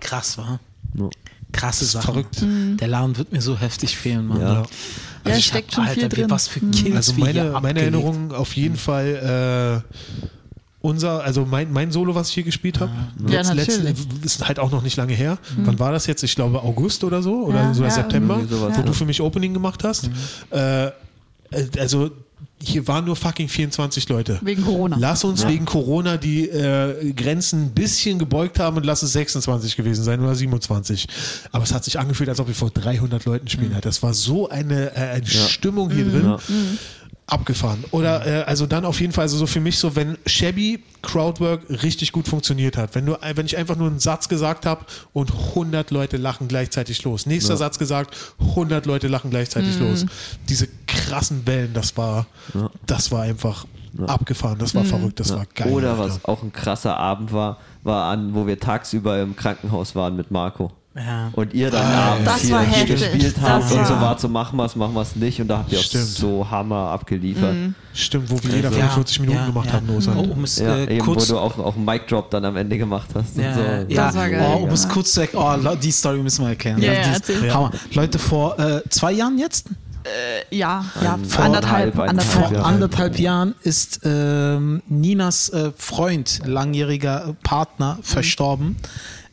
Krass, 0.00 0.38
war. 0.38 0.60
Ja. 0.94 1.08
Krasse 1.50 1.84
ist 1.84 1.92
Sache. 1.92 2.04
verrückt. 2.04 2.42
Der 2.42 2.88
Laden 2.88 3.16
wird 3.16 3.32
mir 3.32 3.40
so 3.40 3.56
heftig 3.58 3.96
fehlen, 3.96 4.26
Mann. 4.26 4.40
Ja. 4.40 4.62
Ja, 5.26 5.36
ich 5.36 5.46
steckt 5.46 5.68
hab- 5.76 5.86
schon 5.86 5.94
viel 5.94 6.02
Alter, 6.04 6.16
wie- 6.16 6.20
drin. 6.20 6.30
Was 6.30 6.46
für 6.48 6.60
Kills 6.60 6.94
Also 6.96 7.16
wir 7.16 7.26
hier 7.28 7.44
meine, 7.44 7.60
meine. 7.60 7.80
Erinnerung 7.80 8.32
auf 8.32 8.54
jeden 8.54 8.76
Fall 8.76 9.82
äh, 9.84 9.94
unser, 10.80 11.22
also 11.24 11.44
mein, 11.44 11.72
mein 11.72 11.90
Solo, 11.90 12.14
was 12.14 12.28
ich 12.28 12.34
hier 12.34 12.44
gespielt 12.44 12.80
habe, 12.80 12.92
Ja, 13.28 13.40
ist 14.22 14.46
halt 14.46 14.58
auch 14.58 14.70
noch 14.70 14.82
nicht 14.82 14.96
lange 14.96 15.14
her. 15.14 15.38
Wann 15.64 15.78
war 15.78 15.92
das 15.92 16.06
jetzt? 16.06 16.22
Ich 16.22 16.34
glaube 16.34 16.62
August 16.62 17.04
oder 17.04 17.22
so 17.22 17.46
oder 17.46 17.62
Ja, 17.62 17.74
so 17.74 17.82
ja, 17.82 17.90
September, 17.90 18.34
irgendwie 18.34 18.54
sowas, 18.54 18.74
wo 18.74 18.80
ja. 18.80 18.86
du 18.86 18.92
für 18.92 19.04
mich 19.04 19.20
Opening 19.20 19.54
gemacht 19.54 19.82
hast. 19.84 20.10
Äh, 20.50 20.90
also 21.78 22.10
hier 22.60 22.86
waren 22.88 23.04
nur 23.04 23.16
fucking 23.16 23.48
24 23.48 24.08
Leute. 24.08 24.38
Wegen 24.42 24.64
Corona. 24.64 24.96
Lass 24.98 25.24
uns 25.24 25.46
wegen 25.46 25.64
Corona 25.64 26.16
die 26.16 26.48
äh, 26.48 27.12
Grenzen 27.12 27.66
ein 27.66 27.70
bisschen 27.70 28.18
gebeugt 28.18 28.58
haben 28.58 28.76
und 28.76 28.84
lass 28.84 29.02
es 29.02 29.12
26 29.12 29.76
gewesen 29.76 30.02
sein 30.02 30.20
oder 30.20 30.34
27. 30.34 31.06
Aber 31.52 31.64
es 31.64 31.72
hat 31.72 31.84
sich 31.84 31.98
angefühlt, 31.98 32.28
als 32.28 32.40
ob 32.40 32.48
wir 32.48 32.54
vor 32.54 32.70
300 32.70 33.24
Leuten 33.24 33.48
spielen. 33.48 33.72
Mhm. 33.72 33.80
Das 33.80 34.02
war 34.02 34.12
so 34.12 34.48
eine, 34.48 34.94
äh, 34.96 35.00
eine 35.00 35.26
Stimmung 35.26 35.90
hier 35.90 36.04
drin. 36.04 36.24
Ja. 36.24 36.38
Abgefahren. 37.28 37.84
Oder 37.90 38.26
äh, 38.26 38.42
also 38.44 38.66
dann 38.66 38.84
auf 38.84 39.00
jeden 39.00 39.12
Fall, 39.12 39.22
also 39.22 39.36
so 39.36 39.46
für 39.46 39.60
mich 39.60 39.78
so, 39.78 39.94
wenn 39.94 40.16
Shabby 40.24 40.82
Crowdwork 41.02 41.68
richtig 41.68 42.12
gut 42.12 42.26
funktioniert 42.26 42.76
hat, 42.76 42.94
wenn 42.94 43.04
nur, 43.04 43.20
wenn 43.34 43.44
ich 43.44 43.56
einfach 43.56 43.76
nur 43.76 43.88
einen 43.88 43.98
Satz 43.98 44.28
gesagt 44.28 44.64
habe 44.64 44.86
und 45.12 45.30
100 45.30 45.90
Leute 45.90 46.16
lachen 46.16 46.48
gleichzeitig 46.48 47.04
los. 47.04 47.26
Nächster 47.26 47.56
Satz 47.56 47.78
gesagt, 47.78 48.16
100 48.40 48.86
Leute 48.86 49.08
lachen 49.08 49.30
gleichzeitig 49.30 49.78
los. 49.78 50.06
Diese 50.48 50.68
krassen 50.86 51.46
Wellen, 51.46 51.74
das 51.74 51.96
war, 51.96 52.26
das 52.86 53.12
war 53.12 53.22
einfach 53.22 53.66
abgefahren, 54.06 54.58
das 54.58 54.74
war 54.74 54.84
verrückt, 54.84 55.20
das 55.20 55.34
war 55.34 55.46
geil. 55.54 55.72
Oder 55.72 55.98
was 55.98 56.12
Alter. 56.12 56.28
auch 56.28 56.42
ein 56.42 56.52
krasser 56.52 56.96
Abend 56.96 57.32
war, 57.32 57.58
war 57.82 58.10
an, 58.10 58.34
wo 58.34 58.46
wir 58.46 58.58
tagsüber 58.58 59.20
im 59.20 59.36
Krankenhaus 59.36 59.94
waren 59.94 60.16
mit 60.16 60.30
Marco. 60.30 60.72
Ja. 60.98 61.30
Und 61.32 61.54
ihr 61.54 61.70
dann 61.70 61.86
abends 61.86 62.24
Das 62.24 62.42
hier, 62.42 62.84
gespielt 62.86 63.36
habt 63.40 63.70
und 63.72 63.86
so 63.86 63.94
war- 63.94 64.18
so, 64.18 64.28
machen 64.28 64.56
wir 64.56 64.64
es, 64.64 64.74
machen 64.76 64.94
wir 64.94 65.02
es 65.02 65.14
nicht. 65.16 65.40
Und 65.40 65.48
da 65.48 65.58
habt 65.58 65.72
ihr 65.72 65.78
auch 65.78 65.82
Stimmt. 65.82 66.06
so 66.06 66.46
Hammer 66.50 66.90
abgeliefert. 66.90 67.54
Stimmt, 67.94 68.30
wo 68.30 68.42
wir 68.42 68.50
jeder 68.56 68.70
Ja, 68.70 68.76
45 68.88 69.20
Minuten 69.20 69.38
ja, 69.38 69.46
gemacht 69.46 69.66
ja. 69.68 69.72
haben, 69.74 69.86
los. 69.86 70.08
Oh, 70.08 70.20
um 70.20 70.44
es 70.44 70.58
Ja, 70.58 70.76
äh, 70.76 70.96
eben, 70.96 71.04
kurz 71.04 71.28
wo 71.30 71.34
du 71.34 71.38
auch, 71.40 71.58
auch 71.58 71.76
einen 71.76 71.84
Mic-Drop 71.84 72.30
dann 72.30 72.44
am 72.44 72.56
Ende 72.56 72.76
gemacht 72.78 73.08
hast. 73.14 73.36
und 73.36 73.42
Ja, 73.44 73.54
so. 73.54 73.60
ja. 73.62 73.84
Das 74.06 74.14
war 74.16 74.28
geil. 74.28 74.54
Oh, 74.56 74.64
um 74.64 74.70
es 74.70 74.88
kurz 74.88 75.12
zu 75.12 75.20
erklären, 75.20 75.66
oh, 75.66 75.74
die 75.76 75.90
Story 75.92 76.18
müssen 76.18 76.42
wir 76.44 76.50
erklären. 76.50 76.82
Ja, 76.82 76.92
Also. 76.92 77.54
Hammer. 77.54 77.70
Leute, 77.92 78.18
vor 78.18 78.58
äh, 78.58 78.82
zwei 78.88 79.12
Jahren 79.12 79.38
jetzt, 79.38 79.66
Ja, 80.50 80.84
ja, 81.02 81.18
Vor 81.28 81.44
anderthalb, 81.44 81.98
anderthalb, 81.98 82.08
anderthalb. 82.08 82.48
vor 82.56 82.66
anderthalb 82.66 83.18
Jahren 83.18 83.54
ist 83.62 84.00
ähm, 84.04 84.80
Ninas 84.88 85.50
äh, 85.50 85.70
Freund, 85.76 86.40
langjähriger 86.46 87.36
Partner, 87.42 87.98
verstorben. 88.02 88.76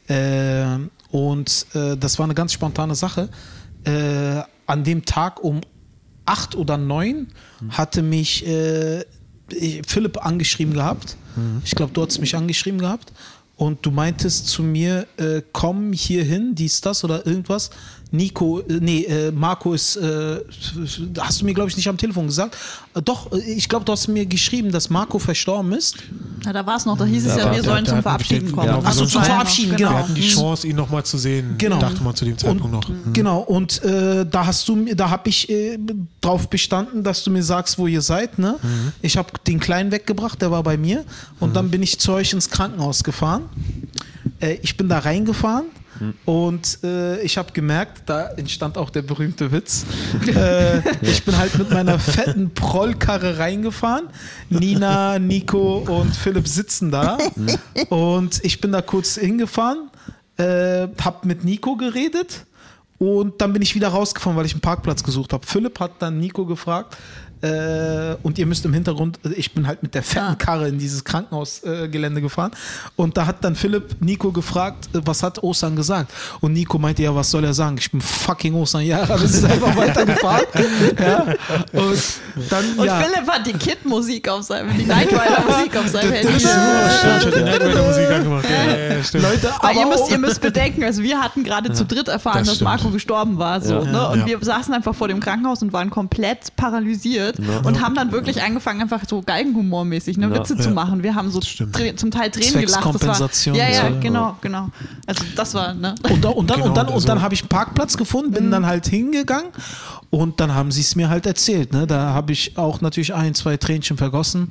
Ähm, 0.09 0.91
und 1.15 1.67
äh, 1.73 1.95
das 1.95 2.19
war 2.19 2.25
eine 2.25 2.33
ganz 2.33 2.51
spontane 2.51 2.93
Sache. 2.93 3.29
Äh, 3.85 4.41
an 4.65 4.83
dem 4.83 5.05
Tag 5.05 5.41
um 5.41 5.61
acht 6.25 6.55
oder 6.55 6.77
neun 6.77 7.27
hatte 7.69 8.01
mich 8.01 8.45
äh, 8.45 9.05
Philipp 9.87 10.25
angeschrieben 10.25 10.73
gehabt. 10.73 11.15
Ich 11.63 11.71
glaube, 11.71 11.93
du 11.93 12.05
hast 12.05 12.19
mich 12.19 12.35
angeschrieben 12.35 12.81
gehabt. 12.81 13.13
Und 13.55 13.85
du 13.85 13.91
meintest 13.91 14.47
zu 14.47 14.61
mir, 14.61 15.07
äh, 15.15 15.41
komm 15.53 15.93
hier 15.93 16.25
hin, 16.25 16.53
dies, 16.53 16.81
das 16.81 17.05
oder 17.05 17.25
irgendwas. 17.25 17.69
Nico, 18.11 18.59
äh, 18.61 18.73
nee, 18.79 19.03
äh, 19.03 19.31
Marco 19.31 19.73
ist, 19.73 19.97
äh, 19.97 20.39
hast 21.19 21.41
du 21.41 21.45
mir, 21.45 21.53
glaube 21.53 21.69
ich, 21.69 21.75
nicht 21.75 21.87
am 21.89 21.97
Telefon 21.97 22.27
gesagt. 22.27 22.55
Äh, 22.93 23.01
doch, 23.01 23.31
äh, 23.31 23.37
ich 23.39 23.67
glaube, 23.67 23.83
du 23.85 23.91
hast 23.91 24.07
mir 24.07 24.25
geschrieben, 24.25 24.71
dass 24.71 24.89
Marco 24.89 25.19
verstorben 25.19 25.73
ist. 25.73 25.97
Ja, 26.45 26.53
da 26.53 26.65
war 26.65 26.77
es 26.77 26.85
noch, 26.85 26.97
da 26.97 27.05
hieß 27.05 27.25
es 27.25 27.35
ja, 27.35 27.53
wir 27.53 27.63
sollen 27.63 27.85
zum 27.85 28.01
Verabschieden 28.01 28.51
kommen. 28.51 28.67
genau, 28.67 28.81
wir 28.81 28.87
Ach 28.87 28.93
so, 28.93 28.99
sollen 28.99 29.09
zum 29.09 29.23
Verabschieden, 29.23 29.71
Wir 29.71 29.77
genau. 29.77 29.93
hatten 29.93 30.15
die 30.15 30.27
Chance, 30.27 30.67
ihn 30.67 30.75
nochmal 30.75 31.03
zu 31.03 31.17
sehen, 31.17 31.55
Genau. 31.57 31.79
dachte 31.79 32.03
man 32.03 32.15
zu 32.15 32.25
dem 32.25 32.37
Zeitpunkt 32.37 32.71
noch. 32.71 32.89
Genau, 33.13 33.39
und 33.39 33.83
äh, 33.83 34.25
da 34.25 34.45
hast 34.45 34.67
du 34.67 34.75
mir, 34.75 34.95
da 34.95 35.09
habe 35.09 35.27
ich 35.29 35.49
äh, 35.49 35.77
drauf 36.21 36.49
bestanden, 36.49 37.03
dass 37.03 37.23
du 37.23 37.31
mir 37.31 37.43
sagst, 37.43 37.77
wo 37.77 37.87
ihr 37.87 38.01
seid. 38.01 38.39
Ne? 38.39 38.55
Ich 39.01 39.17
habe 39.17 39.29
den 39.47 39.59
Kleinen 39.59 39.91
weggebracht, 39.91 40.41
der 40.41 40.51
war 40.51 40.63
bei 40.63 40.77
mir. 40.77 41.03
Und 41.39 41.55
dann 41.55 41.69
bin 41.71 41.81
ich 41.83 41.99
zu 41.99 42.13
euch 42.13 42.33
ins 42.33 42.49
Krankenhaus 42.49 43.03
gefahren. 43.03 43.43
Äh, 44.39 44.57
ich 44.61 44.77
bin 44.77 44.87
da 44.89 44.99
reingefahren. 44.99 45.65
Und 46.25 46.79
äh, 46.83 47.21
ich 47.21 47.37
habe 47.37 47.51
gemerkt, 47.53 48.03
da 48.07 48.29
entstand 48.29 48.77
auch 48.77 48.89
der 48.89 49.01
berühmte 49.01 49.51
Witz. 49.51 49.85
äh, 50.27 50.79
ich 51.01 51.23
bin 51.23 51.37
halt 51.37 51.57
mit 51.57 51.69
meiner 51.71 51.99
fetten 51.99 52.53
Prollkarre 52.53 53.37
reingefahren. 53.37 54.07
Nina, 54.49 55.19
Nico 55.19 55.77
und 55.77 56.15
Philipp 56.15 56.47
sitzen 56.47 56.91
da. 56.91 57.17
Und 57.89 58.43
ich 58.43 58.61
bin 58.61 58.71
da 58.71 58.81
kurz 58.81 59.15
hingefahren, 59.15 59.89
äh, 60.37 60.87
hab 61.03 61.25
mit 61.25 61.43
Nico 61.43 61.75
geredet 61.75 62.45
und 62.97 63.41
dann 63.41 63.51
bin 63.53 63.61
ich 63.61 63.75
wieder 63.75 63.89
rausgefahren, 63.89 64.37
weil 64.37 64.45
ich 64.45 64.53
einen 64.53 64.61
Parkplatz 64.61 65.03
gesucht 65.03 65.33
habe. 65.33 65.45
Philipp 65.45 65.79
hat 65.79 65.91
dann 65.99 66.19
Nico 66.19 66.45
gefragt. 66.45 66.97
Äh, 67.41 68.15
und 68.23 68.37
ihr 68.37 68.45
müsst 68.45 68.65
im 68.65 68.73
Hintergrund, 68.73 69.19
ich 69.35 69.53
bin 69.53 69.67
halt 69.67 69.83
mit 69.83 69.93
der 69.93 70.03
fetten 70.03 70.25
Ah. 70.25 70.35
Karre 70.35 70.69
in 70.69 70.79
dieses 70.79 71.03
Krankenhausgelände 71.03 72.19
äh, 72.19 72.23
gefahren. 72.23 72.51
Und 72.95 73.17
da 73.17 73.25
hat 73.27 73.43
dann 73.43 73.55
Philipp 73.55 73.97
Nico 73.99 74.31
gefragt, 74.31 74.89
äh, 74.95 75.01
was 75.05 75.21
hat 75.21 75.43
Osan 75.43 75.75
gesagt? 75.75 76.11
Und 76.41 76.53
Nico 76.53 76.77
meinte, 76.79 77.03
ja, 77.03 77.13
was 77.13 77.29
soll 77.29 77.43
er 77.43 77.53
sagen? 77.53 77.75
Ich 77.77 77.91
bin 77.91 78.01
fucking 78.01 78.53
Osan. 78.55 78.83
Ja, 78.85 79.05
das 79.05 79.21
ist 79.23 79.43
einfach 79.45 79.75
weitergefahren. 79.75 80.45
ja. 80.99 81.25
Und 81.73 82.03
dann, 82.49 82.65
Und 82.77 82.85
ja. 82.85 82.99
Philipp 83.01 83.29
hat 83.29 83.45
die 83.45 83.53
Kid-Musik 83.53 84.27
auf 84.29 84.43
seinem, 84.43 84.75
die 84.77 84.85
Night 84.85 85.09
Rider-Musik 85.11 85.77
auf 85.77 85.87
seinem 85.87 86.11
Handy. 86.13 86.39
Stimmt, 86.39 86.43
ich 87.19 87.25
hatte 87.27 87.41
Night 87.41 87.61
Rider 87.61 87.83
Musik 87.85 88.09
angemacht. 88.09 88.45
Ja. 88.49 89.19
Leute, 89.19 89.49
Aber 89.55 89.69
aber 89.69 89.79
ihr 89.79 89.85
müsst, 89.87 90.09
ihr 90.11 90.17
müsst 90.17 90.41
bedenken, 90.41 90.83
also 90.83 91.03
wir 91.03 91.21
hatten 91.21 91.43
gerade 91.43 91.71
zu 91.73 91.85
dritt 91.85 92.07
erfahren, 92.07 92.39
das 92.39 92.47
dass 92.47 92.55
stimmt. 92.55 92.69
Marco 92.71 92.89
gestorben 92.89 93.37
war. 93.37 93.61
So, 93.61 93.75
Ja. 93.75 93.83
ne? 93.83 94.09
Und 94.09 94.19
Ja. 94.21 94.25
wir 94.27 94.39
saßen 94.41 94.73
einfach 94.73 94.95
vor 94.95 95.07
dem 95.09 95.19
Krankenhaus 95.19 95.61
und 95.61 95.73
waren 95.73 95.89
komplett 95.89 96.55
paralysiert 96.55 97.34
und 97.63 97.81
haben 97.81 97.95
dann 97.95 98.11
wirklich 98.11 98.41
angefangen, 98.43 98.81
einfach 98.81 99.01
so 99.07 99.21
Galgenhumormäßig 99.21 100.17
ne, 100.17 100.27
Ja. 100.27 100.35
Witze 100.35 100.57
zu 100.57 100.69
Ja. 100.69 100.73
machen. 100.75 101.03
Wir 101.03 101.15
haben 101.15 101.29
so 101.31 101.39
zum 101.39 102.11
Teil 102.11 102.31
Tränen 102.31 102.61
gelacht. 102.61 102.85
Das 102.93 103.47
war, 103.47 103.55
ja, 103.55 103.69
ja, 103.69 103.89
so. 103.91 103.99
genau, 103.99 104.37
genau. 104.41 104.69
Also 105.05 105.23
das 105.35 105.53
war, 105.53 105.73
ne? 105.73 105.95
Und, 106.09 106.23
da, 106.23 106.29
und 106.29 106.49
dann, 106.49 106.57
Genau, 106.57 106.69
und 106.69 106.77
dann, 106.77 106.85
also- 106.87 106.97
und 106.97 107.07
dann 107.09 107.21
habe 107.21 107.33
ich 107.33 107.41
einen 107.41 107.49
Parkplatz 107.49 107.97
gefunden, 107.97 108.31
bin 108.31 108.51
dann 108.51 108.65
halt 108.65 108.87
hingegangen 108.87 109.51
und 110.09 110.39
dann 110.39 110.53
haben 110.53 110.71
sie 110.71 110.81
es 110.81 110.95
mir 110.95 111.09
halt 111.09 111.25
erzählt. 111.25 111.73
Ne? 111.73 111.87
Da 111.87 112.13
habe 112.13 112.31
ich 112.31 112.57
auch 112.57 112.81
natürlich 112.81 113.13
ein, 113.13 113.33
zwei 113.33 113.57
Tränchen 113.57 113.97
vergossen. 113.97 114.47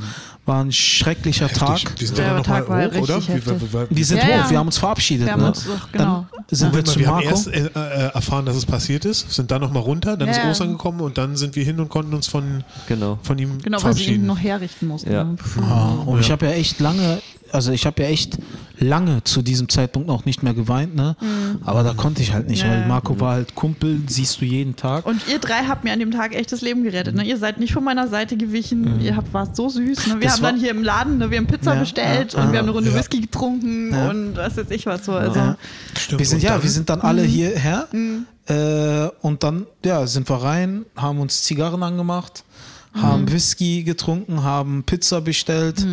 War 0.47 0.63
ein 0.63 0.73
schrecklicher 0.73 1.49
Tag. 1.49 1.81
Wir 1.99 2.07
sind 2.07 2.19
ja 2.19 2.27
noch 2.29 2.35
mal 2.37 2.43
Tag 2.43 2.69
war 2.69 2.85
hoch, 2.85 3.01
oder? 3.03 3.17
richtig 3.17 3.29
Wir, 3.35 3.47
wir, 3.47 3.53
heftig. 3.55 3.73
wir, 3.73 3.87
Wir 3.91 4.05
sind 4.05 4.19
Ja, 4.19 4.25
hoch, 4.25 4.29
ja. 4.31 4.51
wir 4.51 4.59
haben 4.59 4.67
uns 4.67 4.79
verabschiedet. 4.79 5.27
Wir 5.27 5.33
haben 5.33 5.41
ne? 5.43 5.49
uns 5.49 5.67
genau. 5.91 6.27
Dann 6.37 6.45
sind 6.51 6.67
wir 6.75 6.83
Moment 6.83 6.87
mal, 6.87 6.93
zu 6.93 6.99
wir 6.99 7.07
haben 7.07 7.15
Marco. 7.15 7.29
erst 7.31 7.47
äh, 7.49 7.71
äh, 7.75 8.13
erfahren, 8.15 8.45
dass 8.47 8.57
es 8.57 8.67
passiert 8.67 9.05
ist, 9.07 9.33
sind 9.33 9.51
dann 9.51 9.63
nochmal 9.63 9.83
runter, 9.83 10.17
dann 10.17 10.29
Ja, 10.29 10.35
ist 10.35 10.43
ja. 10.43 10.51
Ostern 10.51 10.73
gekommen 10.73 11.01
und 11.01 11.17
dann 11.17 11.37
sind 11.37 11.57
wir 11.57 11.65
hin 11.65 11.81
und 11.81 11.89
konnten 11.89 12.13
uns 12.15 12.27
von, 12.27 12.64
Genau. 12.87 13.19
von 13.23 13.39
ihm 13.39 13.59
Genau, 13.63 13.83
weil 13.83 13.93
sie 13.95 14.01
ihn 14.01 14.05
verabschieden. 14.05 14.27
noch 14.27 14.39
herrichten 14.39 14.87
mussten. 14.89 15.13
Ja. 15.13 15.35
Ja, 15.61 15.85
und 16.07 16.21
ich 16.21 16.31
habe 16.31 16.47
ja 16.47 16.53
echt 16.53 16.81
lange, 16.81 17.21
also 17.55 17.73
ich 17.73 17.87
habe 17.87 18.03
ja 18.03 18.09
echt 18.09 18.39
lange 18.79 19.23
zu 19.25 19.41
diesem 19.43 19.69
Zeitpunkt 19.69 20.09
noch 20.09 20.25
nicht 20.25 20.43
mehr 20.43 20.53
geweint, 20.55 20.95
ne? 20.95 21.17
Aber 21.65 21.83
da 21.83 21.95
konnte 21.95 22.21
ich 22.23 22.33
halt 22.33 22.49
nicht, 22.49 22.63
Ja. 22.63 22.69
weil 22.71 22.87
Marco 22.87 23.19
war 23.21 23.35
halt 23.35 23.55
Kumpel, 23.55 24.01
siehst 24.09 24.41
du 24.41 24.45
jeden 24.45 24.75
Tag. 24.77 25.07
Und 25.07 25.23
ihr 25.29 25.39
drei 25.39 25.65
habt 25.69 25.85
mir 25.85 25.93
an 25.93 26.01
dem 26.01 26.11
Tag 26.11 26.35
echt 26.35 26.51
das 26.53 26.61
Leben 26.61 26.83
gerettet. 26.83 27.15
Ne? 27.15 27.25
Ihr 27.25 27.39
seid 27.39 27.59
nicht 27.59 27.73
von 27.73 27.85
meiner 27.85 28.09
Seite 28.09 28.37
gewichen. 28.37 29.01
Ihr 29.01 29.17
habt, 29.17 29.33
wart 29.33 29.55
so 29.57 29.69
süß. 29.69 30.09
Ne? 30.09 30.15
Wir 30.15 30.21
Das 30.23 30.35
haben 30.37 30.43
dann 30.43 30.59
hier 30.59 30.71
im 30.73 30.83
Laden, 30.83 31.19
ne? 31.19 31.31
wir 31.31 31.39
haben 31.39 31.47
Pizza 31.47 31.75
Ja, 31.75 31.81
bestellt 31.81 32.33
ja, 32.35 32.43
und 32.43 32.53
wir 32.53 32.59
haben 32.59 32.67
eine 32.67 32.73
Runde 32.77 32.91
ja. 32.91 32.97
Whisky 32.97 33.21
getrunken 33.21 33.93
Ja. 33.93 34.11
und 34.11 34.37
was 34.37 34.57
weiß 34.57 34.71
ich 34.71 34.85
was 34.87 35.05
so. 35.05 35.13
Also, 35.13 35.39
Ja. 35.39 35.57
Stimmt, 35.99 36.19
wir 36.19 36.27
sind 36.27 36.43
ja, 36.43 36.51
dann- 36.55 36.63
wir 36.63 36.71
sind 36.71 36.91
dann 36.91 37.01
alle 37.01 37.23
Mhm. 37.23 37.27
hierher 37.29 37.89
äh, 38.47 39.09
und 39.23 39.43
dann 39.43 39.67
ja 39.85 40.07
sind 40.07 40.29
wir 40.29 40.37
rein, 40.37 40.85
haben 40.97 41.21
uns 41.21 41.43
Zigarren 41.43 41.83
angemacht, 41.83 42.45
Mhm. 42.95 43.03
haben 43.03 43.33
Whisky 43.33 43.83
getrunken, 43.83 44.43
haben 44.43 44.85
Pizza 44.85 45.21
bestellt 45.21 45.85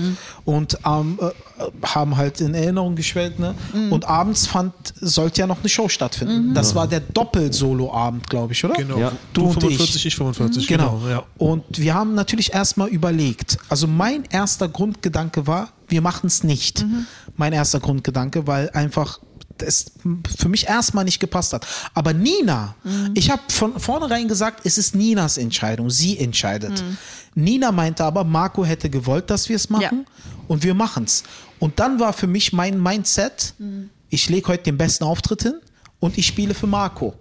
und 0.46 0.78
ähm, 0.86 1.20
äh, 1.20 1.88
haben 1.88 2.16
halt 2.18 2.42
in 2.42 2.54
Erinnerung 2.54 2.96
geschwelgt. 2.96 3.40
Ne? 3.40 3.56
Mhm. 3.74 3.92
Und 3.92 4.06
abends 4.06 4.48
fand 4.48 4.74
sollte 5.00 5.42
ja 5.42 5.48
noch 5.48 5.60
eine 5.60 5.70
Show 5.70 5.90
stattfinden. 5.90 6.54
Das 6.54 6.76
war 6.76 6.88
der 6.88 7.00
Doppel-Solo-Abend, 7.00 8.30
glaube 8.30 8.54
ich, 8.54 8.64
oder? 8.64 8.76
Genau. 8.76 8.98
Ja. 8.98 9.12
Du, 9.34 9.42
Du 9.42 9.48
und 9.48 9.54
45, 9.54 9.96
ich, 9.96 10.06
ich. 10.06 10.16
45. 10.16 10.68
Genau. 10.68 11.02
Ja. 11.10 11.24
Und 11.38 11.64
wir 11.78 11.94
haben 11.94 12.14
natürlich 12.14 12.54
erstmal 12.54 12.90
überlegt. 12.90 13.58
Also 13.70 13.88
mein 13.88 14.24
erster 14.30 14.70
Grundgedanke 14.70 15.48
war, 15.48 15.70
wir 15.88 16.02
machen 16.02 16.28
es 16.28 16.44
nicht. 16.44 16.86
Mein 17.36 17.54
erster 17.54 17.80
Grundgedanke, 17.80 18.46
weil 18.48 18.70
einfach 18.72 19.20
es 19.62 19.92
für 20.38 20.50
mich 20.50 20.68
erstmal 20.68 21.06
nicht 21.06 21.20
gepasst 21.20 21.54
hat. 21.54 21.66
Aber 21.94 22.14
Nina, 22.14 22.76
ich 23.14 23.30
habe 23.32 23.42
von 23.50 23.80
vornherein 23.80 24.28
gesagt, 24.28 24.66
es 24.66 24.78
ist 24.78 24.96
Ninas 24.96 25.38
Entscheidung. 25.38 25.90
Sie 25.90 26.18
entscheidet. 26.20 26.84
Nina 27.36 27.72
meinte 27.72 28.04
aber, 28.04 28.24
Marco 28.24 28.66
hätte 28.66 28.90
gewollt, 28.90 29.30
dass 29.30 29.50
wir 29.50 29.56
es 29.56 29.70
machen 29.70 30.06
und 30.48 30.64
wir 30.64 30.74
machen 30.74 31.06
es. 31.06 31.24
Und 31.60 31.80
dann 31.80 32.00
war 32.00 32.14
für 32.14 32.28
mich 32.28 32.54
mein 32.54 32.82
Mindset, 32.82 33.54
ich 34.10 34.30
lege 34.30 34.48
heute 34.50 34.64
den 34.64 34.78
besten 34.78 35.04
Auftritt 35.06 35.44
hin 35.44 35.56
und 36.00 36.18
ich 36.18 36.28
spiele 36.28 36.54
für 36.54 36.68
Marco. 36.68 37.14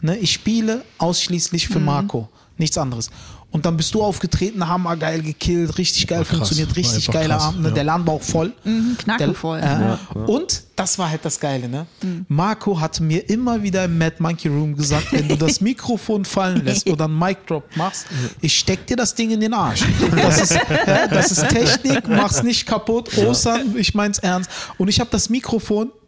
Ne, 0.00 0.16
ich 0.18 0.32
spiele 0.32 0.84
ausschließlich 0.98 1.68
für 1.68 1.80
Marco, 1.80 2.28
nichts 2.56 2.78
anderes. 2.78 3.10
Und 3.52 3.66
dann 3.66 3.76
bist 3.76 3.94
du 3.94 4.02
aufgetreten, 4.02 4.66
haben 4.66 4.82
wir 4.82 4.96
geil 4.96 5.22
gekillt, 5.22 5.76
richtig 5.76 6.06
geil 6.06 6.24
funktioniert, 6.24 6.74
richtig 6.74 7.06
geiler 7.08 7.36
krass, 7.36 7.48
Abend. 7.48 7.60
Ne? 7.62 7.68
ja. 7.68 7.74
Der 7.74 7.84
Laden 7.84 8.06
war 8.06 8.14
auch 8.14 8.22
voll. 8.22 8.52
knackevoll. 8.98 9.60
Der, 9.60 9.98
äh, 10.14 10.18
Und 10.18 10.62
das 10.74 10.98
war 10.98 11.10
halt 11.10 11.22
das 11.24 11.38
Geile, 11.38 11.68
ne? 11.68 11.86
Marco 12.28 12.80
hat 12.80 12.98
mir 13.00 13.28
immer 13.28 13.62
wieder 13.62 13.84
im 13.84 13.98
Mad 13.98 14.16
Monkey 14.20 14.48
Room 14.48 14.74
gesagt, 14.74 15.12
wenn 15.12 15.28
du 15.28 15.36
das 15.36 15.60
Mikrofon 15.60 16.24
fallen 16.24 16.64
lässt 16.64 16.88
oder 16.88 17.04
einen 17.04 17.18
Mic 17.18 17.38
Drop 17.46 17.64
machst, 17.76 18.06
ich 18.40 18.58
steck 18.58 18.86
dir 18.86 18.96
das 18.96 19.14
Ding 19.14 19.30
in 19.30 19.40
den 19.40 19.52
Arsch. 19.52 19.84
Das 20.16 20.40
ist, 20.40 20.54
ja, 20.86 21.06
das 21.08 21.30
ist 21.30 21.48
Technik, 21.48 22.08
mach's 22.08 22.42
nicht 22.42 22.66
kaputt. 22.66 23.16
Osan, 23.18 23.76
ich 23.76 23.94
mein's 23.94 24.18
ernst. 24.18 24.50
Und 24.78 24.88
ich 24.88 24.98
habe 24.98 25.10
das 25.10 25.28
Mikrofon 25.28 25.88
äh, 25.88 26.01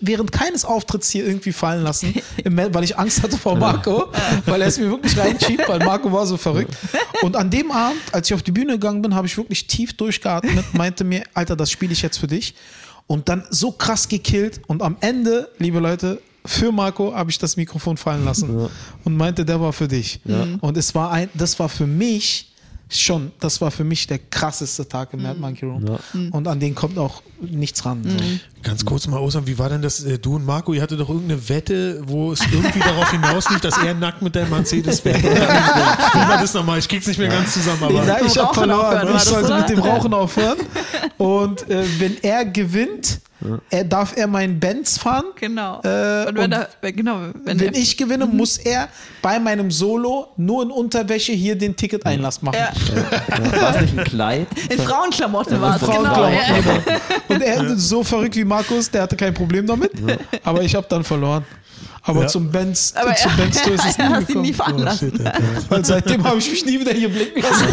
während 0.00 0.32
keines 0.32 0.64
Auftritts 0.64 1.10
hier 1.10 1.26
irgendwie 1.26 1.52
fallen 1.52 1.82
lassen, 1.82 2.14
weil 2.44 2.84
ich 2.84 2.98
Angst 2.98 3.22
hatte 3.22 3.36
vor 3.36 3.56
Marco, 3.56 4.06
weil 4.46 4.62
er 4.62 4.68
es 4.68 4.78
mir 4.78 4.88
wirklich 4.88 5.16
reinschiebt, 5.18 5.68
weil 5.68 5.78
Marco 5.80 6.12
war 6.12 6.26
so 6.26 6.36
verrückt. 6.36 6.76
Und 7.22 7.36
an 7.36 7.50
dem 7.50 7.70
Abend, 7.70 8.00
als 8.12 8.28
ich 8.28 8.34
auf 8.34 8.42
die 8.42 8.52
Bühne 8.52 8.72
gegangen 8.72 9.02
bin, 9.02 9.14
habe 9.14 9.26
ich 9.26 9.36
wirklich 9.36 9.66
tief 9.66 9.92
durchgeatmet, 9.94 10.74
meinte 10.74 11.04
mir, 11.04 11.24
Alter, 11.34 11.56
das 11.56 11.70
spiele 11.70 11.92
ich 11.92 12.02
jetzt 12.02 12.18
für 12.18 12.26
dich. 12.26 12.54
Und 13.06 13.28
dann 13.28 13.44
so 13.50 13.70
krass 13.72 14.08
gekillt 14.08 14.60
und 14.66 14.80
am 14.82 14.96
Ende, 15.00 15.50
liebe 15.58 15.78
Leute, 15.78 16.20
für 16.46 16.72
Marco 16.72 17.14
habe 17.14 17.30
ich 17.30 17.38
das 17.38 17.56
Mikrofon 17.56 17.96
fallen 17.96 18.24
lassen 18.24 18.68
und 19.04 19.16
meinte, 19.16 19.44
der 19.44 19.60
war 19.60 19.72
für 19.72 19.88
dich. 19.88 20.20
Und 20.60 20.76
es 20.76 20.94
war 20.94 21.10
ein, 21.10 21.28
das 21.34 21.58
war 21.58 21.68
für 21.68 21.86
mich 21.86 22.50
schon, 22.90 23.32
das 23.40 23.60
war 23.62 23.70
für 23.70 23.82
mich 23.84 24.06
der 24.06 24.18
krasseste 24.18 24.86
Tag 24.86 25.12
im 25.14 25.22
Mad 25.22 25.40
Monkey 25.40 25.64
Room. 25.64 25.98
Und 26.32 26.46
an 26.46 26.60
den 26.60 26.74
kommt 26.74 26.98
auch 26.98 27.22
nichts 27.40 27.84
ran. 27.84 28.02
So. 28.04 28.16
Ganz 28.64 28.84
kurz 28.84 29.06
mal, 29.06 29.20
Osan, 29.20 29.46
wie 29.46 29.58
war 29.58 29.68
denn 29.68 29.82
das? 29.82 30.02
äh, 30.04 30.18
Du 30.18 30.36
und 30.36 30.44
Marco, 30.46 30.72
ihr 30.72 30.80
hattet 30.82 30.98
doch 30.98 31.08
irgendeine 31.08 31.48
Wette, 31.48 32.00
wo 32.06 32.32
es 32.32 32.40
irgendwie 32.50 32.78
darauf 32.80 33.10
hinauslief, 33.10 33.60
dass 33.60 33.76
er 33.78 33.94
nackt 33.94 34.22
mit 34.22 34.34
der 34.34 34.46
Mercedes 34.46 35.00
fährt. 35.00 35.22
oder? 35.22 35.32
wie 35.34 36.28
war 36.28 36.38
das 36.40 36.54
nochmal? 36.54 36.78
Ich 36.78 36.88
krieg's 36.88 37.06
nicht 37.06 37.18
mehr 37.18 37.28
ganz 37.28 37.52
zusammen, 37.52 37.82
aber. 37.84 38.04
Ja, 38.04 38.18
ich 38.24 38.38
habe 38.38 38.54
verloren. 38.54 38.80
aufhören, 38.80 39.08
war 39.08 39.16
ich 39.16 39.22
sollte 39.22 39.46
oder? 39.46 39.58
mit 39.58 39.68
dem 39.68 39.78
Rauchen 39.80 40.14
aufhören. 40.14 40.58
Und 41.18 41.68
äh, 41.70 41.84
wenn 41.98 42.16
er 42.22 42.44
gewinnt, 42.46 43.20
er 43.68 43.84
darf 43.84 44.16
er 44.16 44.26
meinen 44.26 44.58
Benz 44.58 44.96
fahren. 44.96 45.24
Genau. 45.38 45.80
Äh, 45.84 46.26
und 46.28 46.36
wenn 46.38 46.44
und 46.44 46.52
er, 46.52 46.92
genau, 46.92 47.18
wenn, 47.44 47.60
Wenn 47.60 47.74
er, 47.74 47.78
ich 47.78 47.94
gewinne, 47.98 48.24
muss 48.24 48.56
er 48.56 48.88
bei 49.20 49.38
meinem 49.38 49.70
Solo 49.70 50.28
nur 50.38 50.62
in 50.62 50.70
Unterwäsche 50.70 51.32
hier 51.32 51.54
den 51.58 51.76
Ticket-Einlass 51.76 52.40
machen. 52.40 52.56
ja, 52.58 53.60
War 53.60 53.74
es 53.76 53.82
nicht 53.82 53.98
ein 53.98 54.04
Kleid? 54.04 54.46
in 54.70 54.78
Frauenklamotten 54.78 55.60
war 55.60 55.76
es, 55.76 55.82
genau. 55.82 55.92
Frauenklamotten, 56.14 56.32
Ja. 56.56 56.78
genau. 56.78 57.00
Und 57.28 57.42
er 57.42 57.64
ist 57.64 57.88
so 57.88 58.02
verrückt 58.02 58.36
wie 58.36 58.44
Markus, 58.54 58.90
der 58.90 59.02
hatte 59.02 59.16
kein 59.16 59.34
Problem 59.34 59.66
damit. 59.66 59.92
Aber 60.44 60.62
ich 60.62 60.74
habe 60.74 60.86
dann 60.88 61.04
verloren. 61.04 61.44
Aber 62.06 62.22
Ja. 62.22 62.26
zum 62.28 62.50
Benz, 62.50 62.92
Aber 62.96 63.14
zum 63.16 63.34
Benz 63.36 63.62
Tour 63.62 63.74
ist 63.74 63.84
es 63.86 63.96
nie 63.98 64.04
er 64.04 64.10
hat 64.10 64.28
ihn 64.28 64.42
nie 64.42 64.52
gekommen. 64.52 64.54
fahren 64.54 64.80
Oh, 64.80 64.84
lassen. 64.84 65.10
shit. 65.10 65.70
Weil 65.70 65.84
seitdem 65.86 66.22
habe 66.24 66.38
ich 66.38 66.50
mich 66.50 66.66
nie 66.66 66.78
wieder 66.78 66.92
hier 66.92 67.08
blicken 67.08 67.40
lassen. 67.42 67.66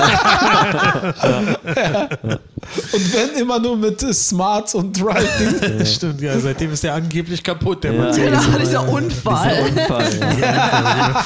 und 2.94 3.14
wenn 3.14 3.30
immer 3.42 3.60
nur 3.60 3.76
mit 3.78 4.00
Smarts 4.16 4.74
und 4.76 4.98
Driving. 5.00 5.78
Das 5.80 5.96
stimmt, 5.96 6.22
ja, 6.22 6.40
seitdem 6.40 6.72
ist 6.72 6.84
der 6.84 6.94
angeblich 6.94 7.44
kaputt, 7.44 7.84
der 7.84 7.94
Ja. 7.94 8.02
Mercedes. 8.02 8.46
Genau, 8.46 8.58
dieser 8.58 8.88
Unfall. 8.90 9.64
Unfall. 9.70 10.10
Ja. 10.42 11.24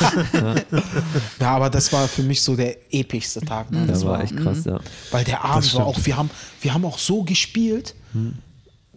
Ja, 1.39 1.49
aber 1.55 1.69
das 1.69 1.91
war 1.93 2.07
für 2.07 2.23
mich 2.23 2.41
so 2.41 2.55
der 2.55 2.75
epischste 2.91 3.41
Tag. 3.41 3.71
Ne? 3.71 3.85
Das 3.87 3.99
Das 3.99 4.05
war 4.07 4.21
echt 4.23 4.35
krass, 4.35 4.65
ja. 4.65 4.79
Weil 5.11 5.23
der 5.23 5.43
Abend 5.45 5.73
war 5.75 5.85
auch, 5.85 5.97
wir 6.03 6.17
haben, 6.17 6.29
wir 6.61 6.73
haben 6.73 6.85
auch 6.85 6.97
so 6.97 7.23
gespielt. 7.23 7.93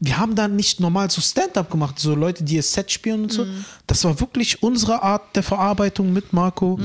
Wir 0.01 0.19
haben 0.19 0.35
dann 0.35 0.55
nicht 0.57 0.79
normal 0.81 1.11
so 1.11 1.21
Stand-up 1.21 1.71
gemacht, 1.71 1.99
so 1.99 2.15
Leute, 2.15 2.45
die 2.45 2.55
ihr 2.57 2.63
Set 2.63 2.91
spielen 2.91 3.25
und 3.25 3.33
so. 3.33 3.45
Das 3.87 4.05
war 4.05 4.19
wirklich 4.21 4.63
unsere 4.63 5.03
Art 5.03 5.35
der 5.35 5.43
Verarbeitung 5.43 6.13
mit 6.13 6.33
Marco. 6.33 6.79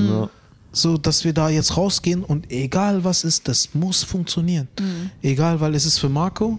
So, 0.72 0.96
dass 0.96 1.22
wir 1.24 1.32
da 1.32 1.48
jetzt 1.48 1.76
rausgehen 1.76 2.24
und 2.24 2.50
egal 2.50 3.04
was 3.04 3.22
ist, 3.22 3.46
das 3.46 3.74
muss 3.74 4.02
funktionieren. 4.02 4.66
Egal, 5.22 5.60
weil 5.60 5.74
es 5.76 5.86
ist 5.86 5.98
für 5.98 6.08
Marco. 6.08 6.58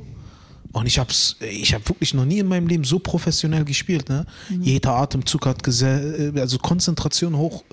Und 0.72 0.88
ich 0.88 1.00
hab's, 1.00 1.36
ich 1.40 1.74
habe 1.74 1.88
wirklich 1.88 2.14
noch 2.14 2.26
nie 2.26 2.40
in 2.40 2.48
meinem 2.48 2.68
Leben 2.68 2.84
so 2.84 3.00
professionell 3.00 3.64
gespielt. 3.66 4.08
Ne? 4.10 4.26
Jeder 4.62 4.92
Atemzug 4.92 5.46
hat 5.46 5.62
gese- 5.64 6.38
also 6.40 6.58
Konzentration 6.58 7.36
hoch 7.38 7.64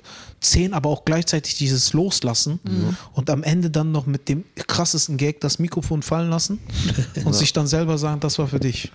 10, 0.43 0.73
aber 0.73 0.89
auch 0.89 1.05
gleichzeitig 1.05 1.55
dieses 1.57 1.93
Loslassen 1.93 2.59
und 3.13 3.29
am 3.29 3.43
Ende 3.43 3.69
dann 3.69 3.91
noch 3.91 4.05
mit 4.05 4.29
dem 4.29 4.43
krassesten 4.55 5.17
Gag 5.17 5.41
das 5.41 5.59
Mikrofon 5.59 6.01
fallen 6.03 6.29
lassen 6.29 6.59
und 7.25 7.33
sich 7.33 7.53
dann 7.53 7.67
selber 7.67 7.97
sagen, 7.97 8.19
das 8.19 8.37
war 8.39 8.47
für 8.47 8.59
dich. 8.59 8.91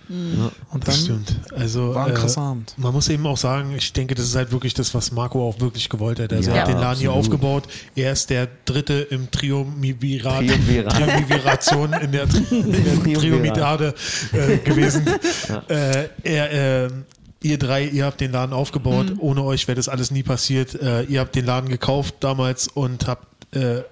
Und 0.71 0.87
Das 0.87 0.95
dann 0.95 1.03
stimmt. 1.23 1.35
Also, 1.55 1.93
war 1.95 2.05
ein 2.05 2.11
äh, 2.11 2.15
krasser 2.15 2.41
Abend. 2.41 2.73
man 2.77 2.93
muss 2.93 3.09
eben 3.09 3.25
auch 3.25 3.37
sagen, 3.37 3.73
ich 3.75 3.91
denke, 3.93 4.15
das 4.15 4.25
ist 4.25 4.35
halt 4.35 4.51
wirklich 4.51 4.73
das, 4.73 4.93
was 4.93 5.11
Marco 5.11 5.47
auch 5.47 5.59
wirklich 5.59 5.89
gewollt 5.89 6.19
hat. 6.19 6.31
Also 6.33 6.51
er 6.51 6.55
Ja, 6.55 6.61
hat 6.61 6.69
den 6.69 6.77
Laden 6.77 6.99
hier 6.99 7.11
aufgebaut. 7.11 7.63
Er 7.95 8.11
ist 8.13 8.29
der 8.29 8.47
Dritte 8.65 8.93
im 9.09 9.29
Triumvirat, 9.31 10.45
Triumvirat. 10.47 10.93
Triumviration 10.93 11.93
in 11.93 12.11
der, 12.11 12.23
in 12.51 12.71
der 12.71 12.83
Triumvirat. 12.83 13.21
Triumvirate 13.21 13.95
äh, 14.33 14.57
gewesen. 14.57 15.05
Äh, 15.67 16.09
er, 16.23 16.85
äh, 16.85 16.89
ihr 17.41 17.57
drei, 17.57 17.85
ihr 17.85 18.05
habt 18.05 18.21
den 18.21 18.31
Laden 18.31 18.53
aufgebaut. 18.53 19.13
Ohne 19.19 19.43
euch 19.43 19.67
wäre 19.67 19.75
das 19.75 19.89
alles 19.89 20.11
nie 20.11 20.23
passiert. 20.23 20.75
Äh, 20.75 21.03
ihr 21.03 21.21
habt 21.21 21.35
den 21.35 21.45
Laden 21.45 21.69
gekauft 21.69 22.15
damals 22.19 22.67
und 22.67 23.07
habt 23.07 23.55
äh, 23.55 23.83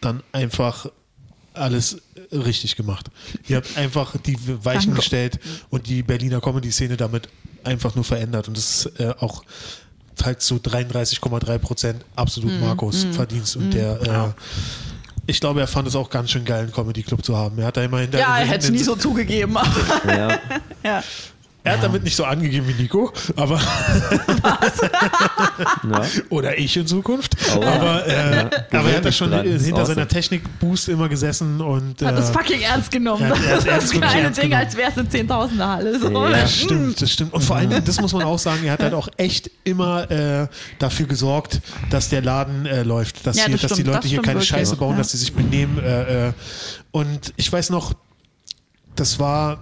dann 0.00 0.22
einfach 0.32 0.86
alles 1.52 1.98
richtig 2.32 2.76
gemacht. 2.76 3.06
Ihr 3.46 3.56
habt 3.56 3.76
einfach 3.76 4.16
die 4.18 4.36
Weichen 4.64 4.86
Danke. 4.86 4.96
gestellt 4.96 5.38
und 5.70 5.86
die 5.86 6.02
Berliner 6.02 6.40
Comedy-Szene 6.40 6.96
damit 6.96 7.28
einfach 7.62 7.94
nur 7.94 8.04
verändert. 8.04 8.48
Und 8.48 8.56
das 8.56 8.86
ist 8.86 9.00
äh, 9.00 9.14
auch 9.20 9.44
halt 10.22 10.42
zu 10.42 10.56
33,3 10.56 11.58
Prozent 11.58 12.04
absolut 12.16 12.60
Marcos 12.60 13.06
Verdienst. 13.12 13.56
Und 13.56 13.70
der, 13.72 14.00
äh, 14.02 14.40
ich 15.26 15.40
glaube, 15.40 15.60
er 15.60 15.66
fand 15.66 15.88
es 15.88 15.96
auch 15.96 16.10
ganz 16.10 16.30
schön 16.30 16.44
geil, 16.44 16.64
einen 16.64 16.72
Comedy-Club 16.72 17.24
zu 17.24 17.36
haben. 17.36 17.58
Er 17.58 17.66
hat 17.66 17.76
da 17.76 17.82
immerhin 17.82 18.10
Ja, 18.12 18.38
er 18.38 18.46
hätte 18.46 18.66
es 18.66 18.70
nie 18.70 18.78
so 18.78 18.96
zugegeben. 18.96 19.56
Ja. 20.06 20.38
ja. 20.84 21.02
Er 21.66 21.72
hat 21.72 21.82
damit 21.82 22.04
nicht 22.04 22.14
so 22.14 22.24
angegeben 22.24 22.68
wie 22.68 22.74
Nico, 22.82 23.10
aber 23.36 23.58
Ja. 25.90 26.02
oder 26.28 26.58
ich 26.58 26.76
in 26.76 26.86
Zukunft. 26.86 27.36
Oh. 27.56 27.62
aber, 27.62 28.06
äh, 28.06 28.50
aber 28.72 28.90
er 28.90 28.96
hat 28.98 29.04
da 29.04 29.12
schon 29.12 29.30
dran, 29.30 29.46
äh, 29.46 29.54
das 29.54 29.62
hinter 29.64 29.80
awesome. 29.80 29.94
seiner 29.94 30.08
Technik-Boost 30.08 30.88
immer 30.90 31.08
gesessen 31.08 31.60
und 31.60 32.02
Hat 32.02 32.18
es 32.18 32.28
äh, 32.30 32.32
fucking 32.32 32.60
ernst 32.60 32.90
genommen. 32.90 33.22
Ja, 33.44 33.56
das 33.56 33.64
wirklich 33.64 34.00
kleine 34.02 34.30
Ding, 34.30 34.42
genommen. 34.44 34.52
als 34.62 34.76
wäre 34.76 34.90
es 34.90 34.98
eine 34.98 35.08
Zehntausender-Halle. 35.08 35.98
So. 36.00 36.10
Ja, 36.10 36.30
Das 36.30 36.54
stimmt, 36.56 37.00
das 37.00 37.10
stimmt. 37.10 37.32
Und 37.32 37.42
vor 37.42 37.56
allem, 37.56 37.84
das 37.84 38.00
muss 38.00 38.12
man 38.12 38.22
auch 38.24 38.38
sagen, 38.38 38.64
er 38.64 38.72
hat 38.72 38.82
halt 38.82 38.94
auch 38.94 39.08
echt 39.16 39.50
immer 39.64 40.10
äh, 40.10 40.48
dafür 40.78 41.06
gesorgt, 41.06 41.60
dass 41.90 42.08
der 42.10 42.22
Laden 42.22 42.66
äh, 42.66 42.82
läuft, 42.82 43.26
dass, 43.26 43.36
Ja, 43.36 43.46
hier, 43.46 43.56
das 43.56 43.62
dass 43.70 43.76
die 43.76 43.82
Leute 43.84 44.00
das 44.00 44.06
hier 44.10 44.20
keine 44.22 44.34
wirklich. 44.34 44.48
Scheiße 44.50 44.76
bauen, 44.76 44.92
Ja. 44.92 44.98
dass 44.98 45.12
sie 45.12 45.18
sich 45.18 45.32
benehmen. 45.32 45.78
Äh, 45.78 46.28
äh. 46.28 46.32
Und 46.90 47.32
ich 47.36 47.50
weiß 47.52 47.70
noch, 47.70 47.94
das 48.96 49.18
war 49.18 49.58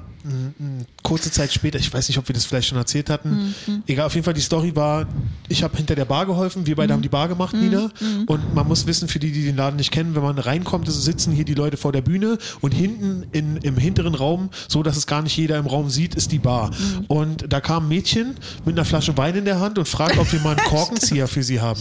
kurze 1.03 1.31
Zeit 1.31 1.53
später, 1.53 1.79
ich 1.79 1.93
weiß 1.93 2.09
nicht, 2.09 2.19
ob 2.19 2.29
wir 2.29 2.35
das 2.35 2.45
vielleicht 2.45 2.69
schon 2.69 2.79
erzählt 2.79 3.11
hatten. 3.11 3.55
Mhm. 3.67 3.83
Egal, 3.87 4.07
auf 4.07 4.15
jeden 4.15 4.25
Fall, 4.25 4.35
die 4.35 4.41
Story 4.41 4.75
war, 4.77 5.07
ich 5.49 5.63
habe 5.63 5.77
hinter 5.77 5.95
der 5.95 6.05
Bar 6.05 6.27
geholfen, 6.27 6.67
wir 6.67 6.77
beide 6.77 6.89
Mhm. 6.93 6.95
haben 6.95 7.03
die 7.03 7.09
Bar 7.09 7.29
gemacht, 7.29 7.55
Nina. 7.55 7.91
Und 8.27 8.55
man 8.55 8.67
muss 8.69 8.87
wissen, 8.87 9.09
für 9.09 9.19
die, 9.19 9.33
die 9.33 9.45
den 9.45 9.57
Laden 9.57 9.77
nicht 9.77 9.91
kennen, 9.91 10.15
wenn 10.15 10.23
man 10.23 10.39
reinkommt, 10.39 10.91
sitzen 10.91 11.33
hier 11.33 11.45
die 11.45 11.55
Leute 11.55 11.77
vor 11.77 11.93
der 11.93 12.03
Bühne 12.03 12.39
und 12.61 12.73
hinten 12.73 13.27
in, 13.33 13.57
im 13.59 13.77
hinteren 13.77 14.15
Raum, 14.15 14.51
so 14.69 14.83
dass 14.83 14.97
es 14.97 15.07
gar 15.07 15.23
nicht 15.23 15.37
jeder 15.37 15.59
im 15.59 15.67
Raum 15.67 15.91
sieht, 15.91 16.15
ist 16.15 16.33
die 16.33 16.39
Bar. 16.39 16.71
Mhm. 16.71 17.05
Und 17.09 17.53
da 17.53 17.61
kam 17.61 17.85
ein 17.85 17.89
Mädchen 17.89 18.37
mit 18.65 18.77
einer 18.77 18.85
Flasche 18.85 19.17
Wein 19.17 19.35
in 19.35 19.45
der 19.45 19.61
Hand 19.61 19.79
und 19.79 19.89
fragt, 19.89 20.19
ob 20.19 20.33
wir 20.33 20.41
mal 20.41 20.57
einen 20.57 20.67
Korkenzieher 20.69 21.27
für 21.29 21.43
sie 21.43 21.61
haben. 21.61 21.81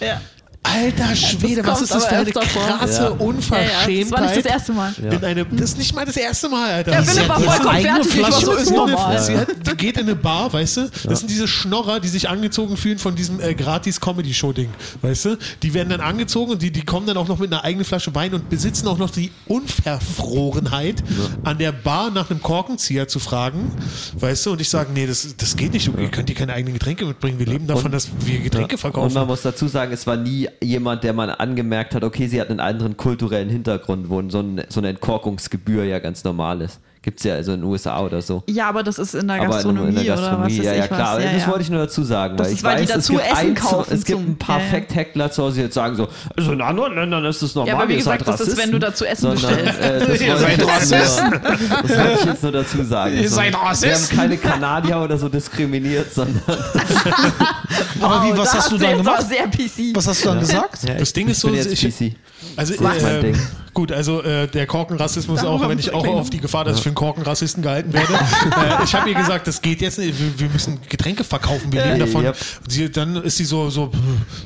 Ja. 0.00 0.20
Alter 0.62 1.16
Schwede, 1.16 1.62
Das 1.62 1.72
was 1.72 1.82
ist 1.82 1.94
das 1.94 2.04
für 2.04 2.16
eine 2.16 2.26
öfter 2.28 2.42
vor. 2.42 2.62
krasse 2.66 2.92
Ja. 2.94 3.02
Ja, 3.02 3.08
ja, 3.08 3.16
Unverschämtheit. 3.16 4.02
das 4.02 4.10
war 4.12 4.20
nicht 4.20 4.36
das 4.36 4.44
erste 4.44 4.72
Mal. 4.74 4.94
In 4.98 5.24
eine, 5.24 5.44
das 5.46 5.70
ist 5.70 5.78
nicht 5.78 5.94
mal 5.94 6.04
das 6.04 6.16
erste 6.18 6.48
Mal, 6.50 6.70
Alter. 6.70 6.98
Ist 7.00 7.10
Philipp 7.12 7.28
war 7.30 7.40
vollkommen 7.40 7.80
fertig. 7.80 8.14
Ich 8.14 8.22
war 8.22 8.32
so, 8.32 8.52
ist 8.52 8.70
normal. 8.70 9.18
Sie 9.22 9.36
hat, 9.38 9.48
die 9.66 9.76
geht 9.76 9.96
in 9.96 10.02
eine 10.02 10.14
Bar, 10.16 10.52
weißt 10.52 10.76
du? 10.76 10.90
Das 11.08 11.20
sind 11.20 11.30
diese 11.30 11.48
Schnorrer, 11.48 11.98
die 12.00 12.08
sich 12.08 12.28
angezogen 12.28 12.76
fühlen 12.76 12.98
von 12.98 13.14
diesem 13.16 13.40
äh, 13.40 13.54
Gratis-Comedy-Show-Ding, 13.54 14.68
weißt 15.00 15.24
du? 15.24 15.38
Die 15.62 15.72
werden 15.72 15.88
dann 15.88 16.02
angezogen 16.02 16.52
und 16.52 16.60
die, 16.62 16.70
die 16.70 16.84
kommen 16.84 17.06
dann 17.06 17.16
auch 17.16 17.26
noch 17.28 17.38
mit 17.38 17.50
einer 17.50 17.64
eigenen 17.64 17.86
Flasche 17.86 18.14
Wein 18.14 18.34
und 18.34 18.50
besitzen 18.50 18.86
auch 18.86 18.98
noch 18.98 19.10
die 19.10 19.32
Unverfrorenheit, 19.46 21.02
an 21.42 21.56
der 21.56 21.72
Bar 21.72 22.10
nach 22.10 22.30
einem 22.30 22.42
Korkenzieher 22.42 23.08
zu 23.08 23.18
fragen, 23.18 23.72
weißt 24.18 24.44
du? 24.44 24.52
Und 24.52 24.60
ich 24.60 24.68
sage, 24.68 24.90
nee, 24.92 25.06
das, 25.06 25.26
das 25.38 25.56
geht 25.56 25.72
nicht. 25.72 25.90
Ihr 25.98 26.08
könnt 26.10 26.28
hier 26.28 26.36
keine 26.36 26.52
eigenen 26.52 26.74
Getränke 26.74 27.06
mitbringen. 27.06 27.38
Wir 27.38 27.46
leben 27.46 27.66
davon, 27.66 27.90
dass 27.90 28.08
wir 28.20 28.40
Getränke 28.40 28.74
Und 28.74 28.78
verkaufen. 28.80 29.14
man 29.14 29.26
muss 29.26 29.40
dazu 29.42 29.66
sagen, 29.66 29.90
es 29.92 30.06
war 30.06 30.16
nie 30.16 30.48
jemand, 30.62 31.04
der 31.04 31.12
man 31.12 31.30
angemerkt 31.30 31.94
hat, 31.94 32.04
okay, 32.04 32.26
sie 32.26 32.40
hat 32.40 32.50
einen 32.50 32.60
anderen 32.60 32.96
kulturellen 32.96 33.50
Hintergrund, 33.50 34.08
wo 34.08 34.22
so, 34.28 34.40
ein, 34.40 34.62
so 34.68 34.80
eine 34.80 34.88
Entkorkungsgebühr 34.88 35.84
ja 35.84 35.98
ganz 35.98 36.24
normal 36.24 36.60
ist. 36.62 36.80
Gibt 37.02 37.18
es 37.20 37.24
ja 37.24 37.32
also 37.34 37.52
in 37.54 37.60
den 37.62 37.70
USA 37.70 37.98
oder 38.02 38.20
so. 38.20 38.42
Ja, 38.46 38.68
aber 38.68 38.82
das 38.82 38.98
ist 38.98 39.14
in 39.14 39.26
der 39.26 39.36
Aber 39.36 39.44
in, 39.46 39.50
Gastronomie, 39.52 39.88
in 39.88 39.94
der 39.94 40.02
oder 40.04 40.12
was 40.16 40.20
Gastronomie, 40.20 40.56
ja, 40.62 40.74
ja 40.74 40.86
klar. 40.86 41.16
was. 41.16 41.24
Ja, 41.24 41.32
das 41.32 41.42
ja. 41.42 41.48
wollte 41.48 41.62
ich 41.62 41.70
nur 41.70 41.78
dazu 41.80 42.02
sagen. 42.04 42.36
Das 42.36 42.46
weil 42.46 42.52
ist, 42.52 42.58
ich 42.58 42.64
weil 42.64 42.76
die 42.76 42.82
weiß, 42.82 42.88
dazu 42.90 43.00
es 43.00 43.08
gibt, 43.22 43.32
Essen 43.32 43.46
ein, 43.48 43.54
kaufen 43.54 43.94
es 43.94 44.04
gibt 44.04 44.20
ein 44.20 44.36
paar 44.36 44.58
ja. 44.60 44.64
Fact-Heckler 44.66 45.30
zu 45.32 45.42
Hause, 45.42 45.54
die 45.54 45.60
jetzt 45.62 45.74
sagen 45.74 45.96
so, 45.96 46.08
also 46.36 46.52
in 46.52 46.60
anderen 46.60 46.94
Ländern 46.96 47.24
ist 47.24 47.40
das 47.42 47.54
normal. 47.54 47.68
Ja, 47.72 47.78
aber 47.80 47.88
wie 47.88 47.96
gesagt, 47.96 48.28
das 48.28 48.40
ist, 48.42 48.58
wenn 48.58 48.70
du 48.70 48.76
Rassisten. 48.76 48.80
dazu 48.80 49.04
Essen 49.06 49.20
Sondern, 49.40 49.64
bestellst. 49.64 49.80
Äh, 49.80 50.06
das, 50.06 50.20
Ihr 50.20 50.28
wollte 50.28 50.40
seid 50.42 50.52
ich 50.52 50.58
jetzt 50.58 50.68
Rassisten. 50.92 51.30
nur, 51.30 51.38
das 51.40 51.98
wollte 51.98 52.12
ich 52.20 52.24
jetzt 52.26 52.42
nur 52.42 52.52
dazu 52.52 52.82
sagen. 52.84 53.14
Ihr 53.14 53.22
Also, 53.22 53.34
seid 53.36 53.52
Wir 53.52 53.58
haben 53.60 53.66
Rassisten. 53.68 54.18
keine 54.18 54.36
Kanadier 54.36 55.00
oder 55.00 55.16
so 55.16 55.28
diskriminiert, 55.30 56.12
sondern 56.12 56.42
Aber 58.00 58.24
wie, 58.26 58.36
was 58.36 58.52
da 58.52 58.58
hast 58.58 58.72
du 58.72 58.78
dann 58.78 58.96
gemacht? 58.98 59.24
sehr 59.28 59.46
PC. 59.48 59.94
Was 59.96 60.06
hast 60.06 60.22
du 60.24 60.28
dann 60.28 60.40
gesagt? 60.40 60.82
Ja, 60.86 60.94
Das 60.94 61.02
ich- 61.08 61.12
Ding 61.14 61.28
ist 61.28 61.38
ich 61.44 61.50
bin 61.50 61.62
so, 61.62 61.70
jetzt 61.70 61.82
ich- 61.82 61.96
PC. 61.98 62.16
Also, 62.56 62.74
Das 62.74 62.96
ist 62.96 63.02
mein 63.02 63.14
äh, 63.14 63.20
Ding. 63.22 63.38
Gut, 63.74 63.92
also 63.92 64.22
äh, 64.22 64.48
der 64.48 64.66
Korkenrassismus 64.66 65.42
Darum 65.42 65.62
auch, 65.62 65.68
wenn 65.68 65.78
ich 65.78 65.92
auch 65.92 66.06
auf 66.06 66.30
die 66.30 66.40
Gefahr, 66.40 66.64
dass 66.64 66.78
ich 66.78 66.82
für 66.82 66.88
einen 66.88 66.96
Korkenrassisten 66.96 67.62
gehalten 67.62 67.92
werde. 67.92 68.12
äh, 68.12 68.84
ich 68.84 68.94
habe 68.94 69.08
ihr 69.08 69.14
gesagt, 69.14 69.46
das 69.46 69.60
geht 69.60 69.80
jetzt 69.80 69.98
nicht, 69.98 70.18
wir, 70.18 70.38
wir 70.38 70.48
müssen 70.48 70.80
Getränke 70.88 71.24
verkaufen, 71.24 71.72
wir 71.72 71.84
leben 71.84 72.00
davon. 72.00 72.24
Yep. 72.24 72.36
Sie, 72.68 72.90
dann 72.90 73.16
ist 73.16 73.36
sie 73.36 73.44
so, 73.44 73.70
so, 73.70 73.90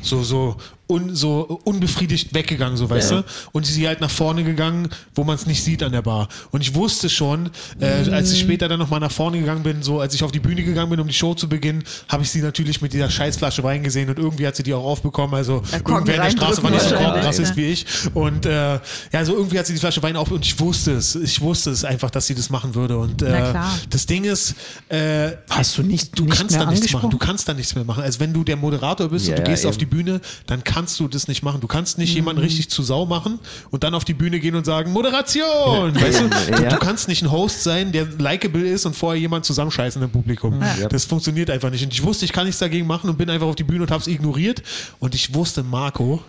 so, 0.03 0.23
so 0.23 0.57
un, 0.87 1.15
so 1.15 1.61
unbefriedigt 1.65 2.35
weggegangen, 2.35 2.77
so 2.77 2.89
weißt 2.91 3.11
Ja. 3.11 3.21
du. 3.23 3.25
Und 3.53 3.67
sie 3.67 3.87
halt 3.87 4.01
nach 4.01 4.11
vorne 4.11 4.45
gegangen, 4.45 4.89
wo 5.15 5.25
man 5.25 5.35
es 5.37 5.47
nicht 5.47 5.63
sieht 5.65 5.83
an 5.83 5.93
der 5.93 6.03
Bar. 6.03 6.29
Und 6.51 6.61
ich 6.61 6.75
wusste 6.75 7.09
schon, 7.09 7.51
äh, 7.81 8.11
als 8.11 8.33
ich 8.33 8.41
später 8.41 8.69
dann 8.69 8.79
nochmal 8.79 9.01
nach 9.01 9.11
vorne 9.11 9.39
gegangen 9.39 9.63
bin, 9.63 9.83
so 9.83 10.01
als 10.01 10.15
ich 10.15 10.23
auf 10.23 10.33
die 10.33 10.41
Bühne 10.41 10.63
gegangen 10.63 10.91
bin, 10.91 11.01
um 11.01 11.07
die 11.09 11.15
Show 11.15 11.35
zu 11.35 11.49
beginnen, 11.49 11.83
habe 12.09 12.23
ich 12.23 12.31
sie 12.31 12.41
natürlich 12.43 12.83
mit 12.83 12.93
dieser 12.93 13.11
Scheißflasche 13.11 13.63
Wein 13.63 13.83
gesehen 13.83 14.09
und 14.11 14.19
irgendwie 14.19 14.47
hat 14.47 14.57
sie 14.57 14.63
die 14.63 14.75
auch 14.75 14.85
aufbekommen. 14.85 15.35
Also 15.35 15.63
irgendwer 15.73 16.17
in 16.17 16.23
der 16.23 16.31
Straße 16.31 16.63
war 16.63 16.71
nicht 16.71 16.83
so 16.83 16.89
reindrücken 16.95 17.05
Korkenrassist 17.13 17.49
wahrscheinlich, 17.57 17.57
wie 17.57 18.09
ich. 18.09 18.15
Und 18.15 18.47
äh, 18.47 18.75
ja, 19.13 19.25
so 19.25 19.35
irgendwie 19.37 19.59
hat 19.59 19.67
sie 19.67 19.73
die 19.73 19.79
Flasche 19.81 20.03
Wein 20.03 20.17
auf 20.17 20.31
und 20.31 20.45
ich 20.45 20.59
wusste 20.61 20.93
es. 20.93 21.15
Ich 21.15 21.41
wusste 21.41 21.71
es 21.71 21.85
einfach, 21.85 22.11
dass 22.11 22.27
sie 22.27 22.35
das 22.35 22.51
machen 22.51 22.75
würde. 22.75 22.99
Und 22.99 23.23
äh, 23.23 23.55
das 23.91 24.07
Ding 24.07 24.25
ist, 24.25 24.55
äh, 24.89 25.33
Hast 25.49 25.79
du 25.79 25.83
nicht, 25.83 26.19
du 26.19 26.25
nicht 26.25 26.37
kannst 26.37 26.57
da 26.57 26.67
nichts 26.67 26.93
machen. 26.93 27.11
Du 27.11 27.19
kannst 27.19 27.49
da 27.49 27.55
nichts 27.55 27.75
mehr 27.75 27.85
machen. 27.85 28.03
Also 28.03 28.21
wenn 28.21 28.33
du 28.33 28.45
der 28.45 28.57
Moderator 28.57 29.09
bist 29.09 29.27
Ja, 29.29 29.37
und 29.37 29.47
du 29.47 29.51
gehst 29.51 29.65
auf 29.65 29.73
eben. 29.75 29.79
die 29.81 29.87
Bühne, 29.87 30.21
dann 30.47 30.63
kannst 30.63 30.74
du 30.75 31.09
das 31.09 31.29
nicht 31.29 31.43
machen. 31.43 31.61
Du 31.61 31.67
kannst 31.67 31.99
nicht 31.99 32.11
Mhm. 32.11 32.17
jemanden 32.17 32.43
richtig 32.43 32.69
zu 32.71 32.83
Sau 32.83 33.07
machen 33.07 33.39
und 33.71 33.85
dann 33.85 33.95
auf 33.95 34.05
die 34.05 34.15
Bühne 34.15 34.41
gehen 34.41 34.55
und 34.55 34.65
sagen, 34.65 34.93
Moderation! 34.93 35.95
Weißt 35.95 36.21
du? 36.21 36.25
Ja. 36.53 36.57
du, 36.61 36.69
du 36.71 36.77
kannst 36.77 37.09
nicht 37.09 37.23
ein 37.23 37.31
Host 37.31 37.63
sein, 37.63 37.93
der 37.93 38.07
likable 38.19 38.69
ist 38.69 38.85
und 38.87 38.95
vorher 38.97 39.21
jemand 39.21 39.45
zusammenscheißen 39.45 40.03
im 40.03 40.11
Publikum. 40.11 40.61
Ja. 40.81 40.89
Das 40.89 41.05
funktioniert 41.05 41.51
einfach 41.51 41.71
nicht. 41.71 41.85
Und 41.85 41.93
ich 41.93 42.03
wusste, 42.03 42.25
ich 42.25 42.33
kann 42.33 42.45
nichts 42.47 42.59
dagegen 42.59 42.87
machen 42.87 43.09
und 43.11 43.17
bin 43.19 43.31
einfach 43.31 43.47
auf 43.47 43.57
die 43.57 43.65
Bühne 43.65 43.83
und 43.83 43.91
habe 43.91 44.01
es 44.01 44.07
ignoriert. 44.07 44.63
Und 44.99 45.15
ich 45.15 45.33
wusste, 45.35 45.63
Marco, 45.63 46.23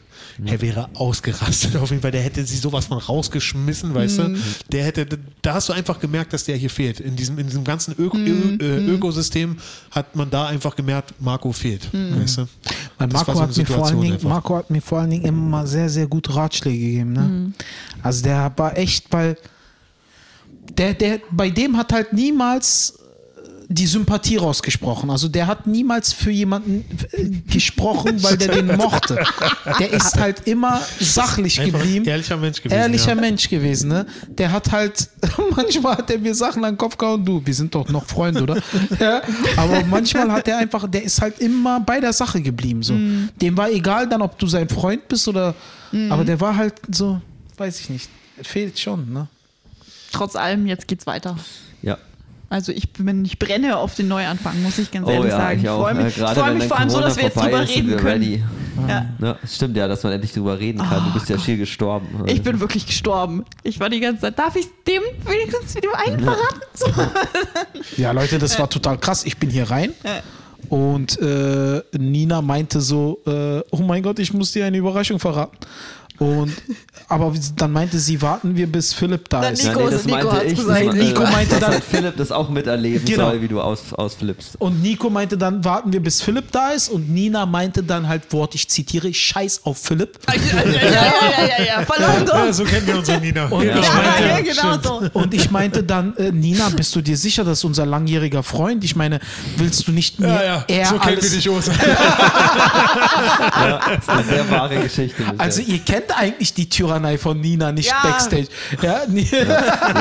er 0.43 0.61
wäre 0.61 0.89
ausgerastet 0.95 1.75
auf 1.77 1.89
jeden 1.89 2.01
Fall. 2.01 2.11
Der 2.11 2.21
hätte 2.21 2.45
sie 2.45 2.57
sowas 2.57 2.85
von 2.85 2.97
rausgeschmissen, 2.97 3.93
weißt 3.93 4.17
du? 4.17 4.37
Der 4.71 4.83
hätte, 4.83 5.07
da 5.41 5.53
hast 5.53 5.69
du 5.69 5.73
einfach 5.73 5.99
gemerkt, 5.99 6.33
dass 6.33 6.43
der 6.43 6.57
hier 6.57 6.69
fehlt. 6.69 6.99
In 6.99 7.15
diesem, 7.15 7.39
in 7.39 7.47
diesem 7.47 7.63
ganzen 7.63 7.95
Öko, 7.97 8.17
Ö, 8.17 8.57
äh, 8.59 8.85
Ökosystem 8.85 9.57
hat 9.91 10.15
man 10.15 10.29
da 10.29 10.47
einfach 10.47 10.75
gemerkt, 10.75 11.13
Marco 11.19 11.51
fehlt. 11.51 11.89
Weißt 11.93 12.39
du? 12.39 12.47
Weil 12.97 13.07
Marco 13.07 13.33
so 13.33 13.41
hat, 13.41 13.55
mir 13.55 13.65
vor 13.65 13.85
allen 13.85 14.01
Dingen. 14.01 14.19
Marco 14.23 14.55
hat 14.57 14.69
mir 14.69 14.81
vor 14.81 14.99
allen 14.99 15.11
Dingen 15.11 15.25
immer 15.25 15.65
sehr, 15.65 15.89
sehr 15.89 16.07
gut 16.07 16.33
Ratschläge 16.35 16.77
gegeben. 16.77 17.13
Ne? 17.13 17.53
Also 18.01 18.23
der 18.23 18.51
war 18.57 18.77
echt, 18.77 19.05
weil 19.11 19.37
der, 20.77 20.93
der, 20.93 21.21
bei 21.31 21.49
dem 21.49 21.77
hat 21.77 21.93
halt 21.93 22.11
niemals 22.13 22.99
die 23.67 23.87
Sympathie 23.87 24.37
rausgesprochen. 24.37 25.09
Also 25.09 25.27
der 25.27 25.47
hat 25.47 25.67
niemals 25.67 26.13
für 26.13 26.31
jemanden 26.31 26.85
äh, 27.11 27.29
gesprochen, 27.51 28.21
weil 28.23 28.37
der 28.37 28.49
den 28.49 28.77
mochte. 28.77 29.23
Der 29.79 29.91
ist 29.91 30.15
halt 30.19 30.47
immer 30.47 30.81
sachlich 30.99 31.61
geblieben. 31.61 32.05
ehrlicher 32.05 32.37
Mensch 32.37 32.61
gewesen. 32.61 32.77
Ehrlicher 32.77 33.15
ja. 33.15 33.21
Mensch 33.21 33.49
gewesen, 33.49 33.89
ne? 33.89 34.05
Der 34.27 34.51
hat 34.51 34.71
halt, 34.71 35.09
manchmal 35.55 35.97
hat 35.97 36.09
er 36.11 36.19
mir 36.19 36.35
Sachen 36.35 36.63
an 36.63 36.73
den 36.73 36.77
Kopf 36.77 36.97
gehauen, 36.97 37.25
du, 37.25 37.41
wir 37.43 37.53
sind 37.53 37.73
doch 37.73 37.87
noch 37.89 38.05
Freunde, 38.05 38.43
oder? 38.43 38.57
ja, 38.99 39.21
aber 39.57 39.83
manchmal 39.85 40.31
hat 40.31 40.47
er 40.47 40.57
einfach, 40.57 40.89
der 40.89 41.03
ist 41.03 41.21
halt 41.21 41.39
immer 41.39 41.79
bei 41.79 41.99
der 41.99 42.13
Sache 42.13 42.41
geblieben, 42.41 42.83
so. 42.83 42.93
Dem 43.41 43.57
war 43.57 43.69
egal 43.69 44.07
dann, 44.07 44.21
ob 44.21 44.37
du 44.39 44.47
sein 44.47 44.69
Freund 44.69 45.07
bist 45.07 45.27
oder, 45.27 45.55
aber 46.09 46.23
der 46.23 46.39
war 46.39 46.55
halt 46.55 46.75
so, 46.91 47.21
weiß 47.57 47.79
ich 47.79 47.89
nicht, 47.89 48.09
fehlt 48.41 48.79
schon, 48.79 49.11
ne? 49.11 49.27
Trotz 50.11 50.35
allem, 50.35 50.65
jetzt 50.65 50.87
geht's 50.87 51.05
weiter. 51.05 51.37
Ja. 51.81 51.97
Also 52.49 52.71
ich 52.71 52.91
bin, 52.93 53.25
ich 53.25 53.39
brenne 53.39 53.77
auf 53.77 53.95
den 53.95 54.07
Neuanfang, 54.07 54.61
muss 54.61 54.77
ich 54.77 54.91
ganz 54.91 55.07
Oh 55.07 55.11
ehrlich 55.11 55.31
ja, 55.31 55.37
sagen. 55.37 55.59
ich 55.61 55.69
auch. 55.69 55.81
freue 55.81 55.93
mich, 55.95 56.15
Gerade 56.15 56.39
freu 56.39 56.53
mich 56.53 56.63
vor 56.65 56.77
allem 56.79 56.89
so, 56.89 57.01
dass 57.01 57.17
wir 57.17 57.23
jetzt 57.23 57.37
drüber 57.37 57.63
ist, 57.63 57.69
reden 57.75 57.89
können. 57.97 58.05
ready. 58.05 58.43
Ja. 58.87 59.05
Ja, 59.21 59.37
stimmt 59.47 59.77
ja, 59.77 59.87
dass 59.87 60.03
man 60.03 60.13
endlich 60.13 60.33
drüber 60.33 60.59
reden 60.59 60.79
kann. 60.79 61.03
du 61.05 61.13
bist 61.13 61.29
ja 61.29 61.39
schier 61.39 61.57
gestorben. 61.57 62.07
Ich 62.27 62.41
bin 62.43 62.59
wirklich 62.59 62.85
gestorben. 62.85 63.45
Ich 63.63 63.79
war 63.79 63.89
die 63.89 63.99
ganze 64.01 64.21
Zeit. 64.21 64.37
Darf 64.37 64.55
ich 64.57 64.67
dem 64.87 65.01
wenigstens 65.25 65.75
wieder 65.75 65.97
einen 65.97 66.19
verraten? 66.19 67.09
Ja, 67.97 68.11
Leute, 68.11 68.37
das 68.39 68.59
war 68.59 68.69
total 68.69 68.97
krass. 68.97 69.25
Ich 69.25 69.37
bin 69.37 69.49
hier 69.49 69.69
rein 69.71 69.91
und 70.69 71.19
äh, 71.21 71.81
Nina 71.97 72.41
meinte 72.41 72.81
so, 72.81 73.19
äh, 73.25 73.61
oh 73.71 73.77
mein 73.77 74.03
Gott, 74.03 74.19
ich 74.19 74.33
muss 74.33 74.51
dir 74.51 74.65
eine 74.65 74.77
Überraschung 74.77 75.19
verraten. 75.19 75.57
Und 76.17 76.53
aber 77.09 77.33
dann 77.57 77.71
meinte 77.71 77.99
sie, 77.99 78.21
warten 78.21 78.55
wir 78.55 78.67
bis 78.67 78.93
Philipp 78.93 79.27
da 79.29 79.41
Dann 79.41 79.53
ist. 79.53 79.63
Nico- 79.65 79.89
das 79.89 80.05
Nico 80.05 80.27
meinte 80.27 80.45
ich. 80.45 80.55
gesagt. 80.55 80.85
Das, 80.87 80.93
Nee, 80.95 81.03
Nico 81.03 81.21
meinte 81.23 81.49
dass 81.51 81.59
dann- 81.59 81.71
halt 81.71 81.83
Philipp 81.83 82.17
das 82.17 82.31
auch 82.31 82.49
miterleben 82.49 83.05
Genau. 83.05 83.29
soll, 83.29 83.41
wie 83.41 83.47
du 83.47 83.61
aus, 83.61 83.93
ausflippst. 83.93 84.55
Und 84.59 84.81
Nico 84.81 85.09
meinte 85.09 85.37
dann, 85.37 85.63
warten 85.65 85.91
wir 85.93 85.99
bis 86.01 86.21
Philipp 86.21 86.51
da 86.51 86.69
ist. 86.71 86.89
Und 86.89 87.09
Nina 87.09 87.45
meinte 87.45 87.83
dann 87.83 88.07
halt 88.07 88.31
Wort, 88.33 88.55
ich 88.55 88.67
zitiere, 88.69 89.13
Scheiß 89.13 89.61
auf 89.65 89.77
Philipp. 89.77 90.17
ja, 90.27 90.33
ja, 90.35 90.41
ja, 90.61 90.61
ja, 90.61 90.71
ja, 91.59 91.65
ja. 91.79 91.85
Verloren 91.85 92.27
Ja, 92.47 92.53
so 92.53 92.63
kennen 92.63 92.87
wir 92.87 92.97
unsere 92.97 93.19
Nina. 93.19 93.45
Und 93.47 93.65
Ja. 93.65 93.77
ich 93.79 93.85
Ja, 93.85 93.93
meinte, 93.93 94.27
ja, 94.49 94.51
genau 94.73 94.77
so. 94.81 95.01
Und 95.13 95.33
ich 95.33 95.51
meinte 95.51 95.83
dann, 95.83 96.15
äh, 96.17 96.31
Nina, 96.31 96.69
bist 96.69 96.95
du 96.95 97.01
dir 97.01 97.17
sicher, 97.17 97.43
das 97.43 97.59
ist 97.59 97.63
unser 97.65 97.85
langjähriger 97.85 98.41
Freund? 98.43 98.83
Ich 98.83 98.95
meine, 98.95 99.19
willst 99.57 99.87
du 99.87 99.91
nicht 99.91 100.19
mir 100.19 100.27
Ja, 100.27 100.65
ja, 100.69 100.85
so 100.85 100.97
kennen 100.97 101.21
wir 101.21 101.29
dich, 101.29 101.49
Osa. 101.49 101.71
Ja, 101.73 103.79
das 103.87 103.97
ist 103.99 104.09
eine 104.09 104.23
sehr 104.23 104.49
wahre 104.49 104.75
Geschichte. 104.81 105.23
Also 105.37 105.61
ihr 105.61 105.79
kennt 105.79 106.04
eigentlich 106.15 106.53
die 106.53 106.67
Tyrannei 106.69 107.17
von 107.17 107.39
Nina, 107.39 107.71
nicht 107.71 107.89
Ja. 107.89 108.01
Backstage. 108.03 108.47
Ja, 108.81 109.01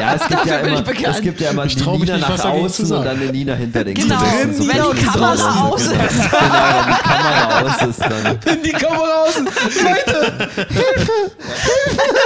ja, 0.01 0.15
es 0.15 0.29
gibt 0.29 0.47
ja, 0.47 0.59
immer, 0.61 0.85
es 1.15 1.21
gibt 1.21 1.41
ja 1.41 1.51
immer 1.51 1.67
die 1.67 1.77
mich 1.77 2.01
Nina 2.01 2.17
nicht, 2.17 2.29
was 2.29 2.45
nach 2.45 2.51
außen 2.51 2.93
und 2.93 3.05
dann 3.05 3.17
eine 3.21 3.31
Nina 3.31 3.55
hinter 3.55 3.85
den 3.85 3.95
Genau. 3.95 4.17
Kulissen. 4.17 4.39
Drin, 4.39 4.55
So 4.55 4.69
Wenn 4.69 4.83
und 4.83 4.99
die 5.01 5.05
Kamera 5.05 5.35
draußen. 5.37 5.59
aus 5.59 5.83
ist. 5.83 5.91
Genau, 6.35 6.63
wenn 6.85 6.95
die 6.95 7.03
Kamera 7.03 7.61
aus 7.61 7.83
ist, 7.89 8.01
dann. 8.01 8.55
in 8.57 8.63
die 8.63 8.73
Kamera 8.73 9.23
aus. 9.23 9.35
Leute, 9.39 10.49
Hilfe! 10.69 11.13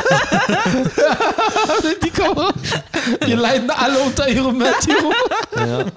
die 2.02 2.10
Kamera. 2.10 2.52
Wir 3.24 3.36
leiden 3.36 3.70
alle 3.70 3.98
unter 4.00 4.28
ihrem 4.28 4.58
Märtyrum. 4.58 5.12
Ja. 5.56 5.84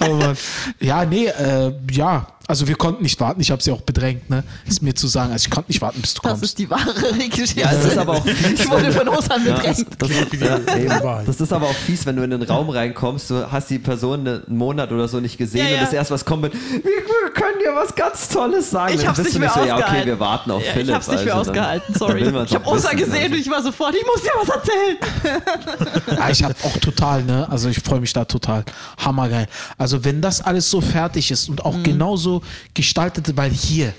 Oh 0.00 0.14
Mann. 0.14 0.36
Ja, 0.78 1.04
nee, 1.04 1.26
äh, 1.26 1.72
ja. 1.90 2.28
Also 2.46 2.68
wir 2.68 2.76
konnten 2.76 3.02
nicht 3.02 3.20
warten. 3.20 3.40
Ich 3.40 3.50
habe 3.50 3.60
sie 3.60 3.72
auch 3.72 3.80
bedrängt, 3.82 4.30
ne? 4.30 4.44
Ist 4.64 4.80
mir 4.80 4.94
zu 4.94 5.08
sagen. 5.08 5.32
Also 5.32 5.46
ich 5.46 5.50
konnte 5.50 5.68
nicht 5.70 5.82
warten, 5.82 6.00
bis 6.00 6.14
du 6.14 6.22
Das 6.22 6.30
kommst. 6.30 6.44
ist 6.44 6.58
die 6.58 6.70
wahre 6.70 6.94
Geschichte. 7.28 7.60
Ja, 7.60 7.72
es 7.72 7.84
ist 7.84 7.98
aber 7.98 8.12
auch 8.14 8.24
fies. 8.24 8.60
ich 8.60 8.70
wurde 8.70 8.92
von 8.92 9.08
Osan 9.08 9.44
Ja, 9.44 9.56
bedrängt. 9.56 9.86
das, 9.98 10.08
ist, 10.10 10.32
die 10.32 10.36
ja, 10.38 11.22
das 11.26 11.40
ist 11.40 11.52
aber 11.52 11.66
auch 11.66 11.74
fies, 11.74 12.06
wenn 12.06 12.14
du 12.16 12.22
in 12.22 12.30
den 12.30 12.42
Raum 12.44 12.70
reinkommst, 12.70 13.28
du 13.30 13.50
hast 13.50 13.68
die 13.70 13.80
Person 13.80 14.20
einen 14.26 14.42
Monat 14.46 14.92
oder 14.92 15.08
so 15.08 15.18
nicht 15.20 15.36
gesehen 15.36 15.64
Ja, 15.66 15.70
ja. 15.72 15.78
und 15.78 15.86
das 15.86 15.92
erst 15.92 16.10
was 16.12 16.24
kommt 16.24 16.42
mit, 16.42 16.52
wir, 16.54 16.60
wir 16.84 17.30
können 17.34 17.58
dir 17.58 17.74
was 17.74 17.92
ganz 17.94 18.28
Tolles 18.28 18.70
sagen. 18.70 18.94
Ich 18.94 19.04
hab's 19.06 19.16
bist 19.18 19.26
nicht 19.30 19.36
du 19.36 19.40
mehr 19.40 19.50
so, 19.50 19.58
ja, 19.60 19.74
okay, 19.74 19.82
ausgehalten. 19.82 20.06
wir 20.06 20.20
warten 20.20 20.50
auf 20.52 20.64
Ja, 20.64 20.72
Philipp. 20.72 20.88
ich 20.88 20.94
hab's 20.94 21.08
nicht 21.08 21.24
mehr 21.24 21.34
also 21.36 21.50
ausgehalten, 21.50 21.86
dann 21.98 21.98
sorry. 21.98 22.20
Ich 22.48 22.54
habe 22.54 22.66
Osa 22.66 22.92
gesehen 22.92 23.14
also. 23.24 23.34
und 23.34 23.40
ich 23.40 23.50
war 23.50 23.62
sofort, 23.62 23.94
ich 23.94 24.04
muss 24.06 24.22
dir 24.22 24.30
was 24.40 24.48
erzählen. 24.48 24.96
Ja, 26.18 26.30
ich 26.30 26.42
habe 26.42 26.54
auch 26.64 26.76
total, 26.78 27.22
ne? 27.24 27.46
Also 27.50 27.68
ich 27.68 27.78
freue 27.80 28.00
mich 28.00 28.12
da 28.12 28.24
total. 28.24 28.64
Hammergeil. 28.98 29.46
Also 29.76 30.04
wenn 30.04 30.20
das 30.22 30.40
alles 30.40 30.70
so 30.70 30.80
fertig 30.80 31.30
ist 31.30 31.48
und 31.48 31.64
auch 31.64 31.76
Mhm. 31.76 31.82
genauso 31.84 32.42
gestaltet, 32.74 33.36
weil 33.36 33.50
hier, 33.50 33.92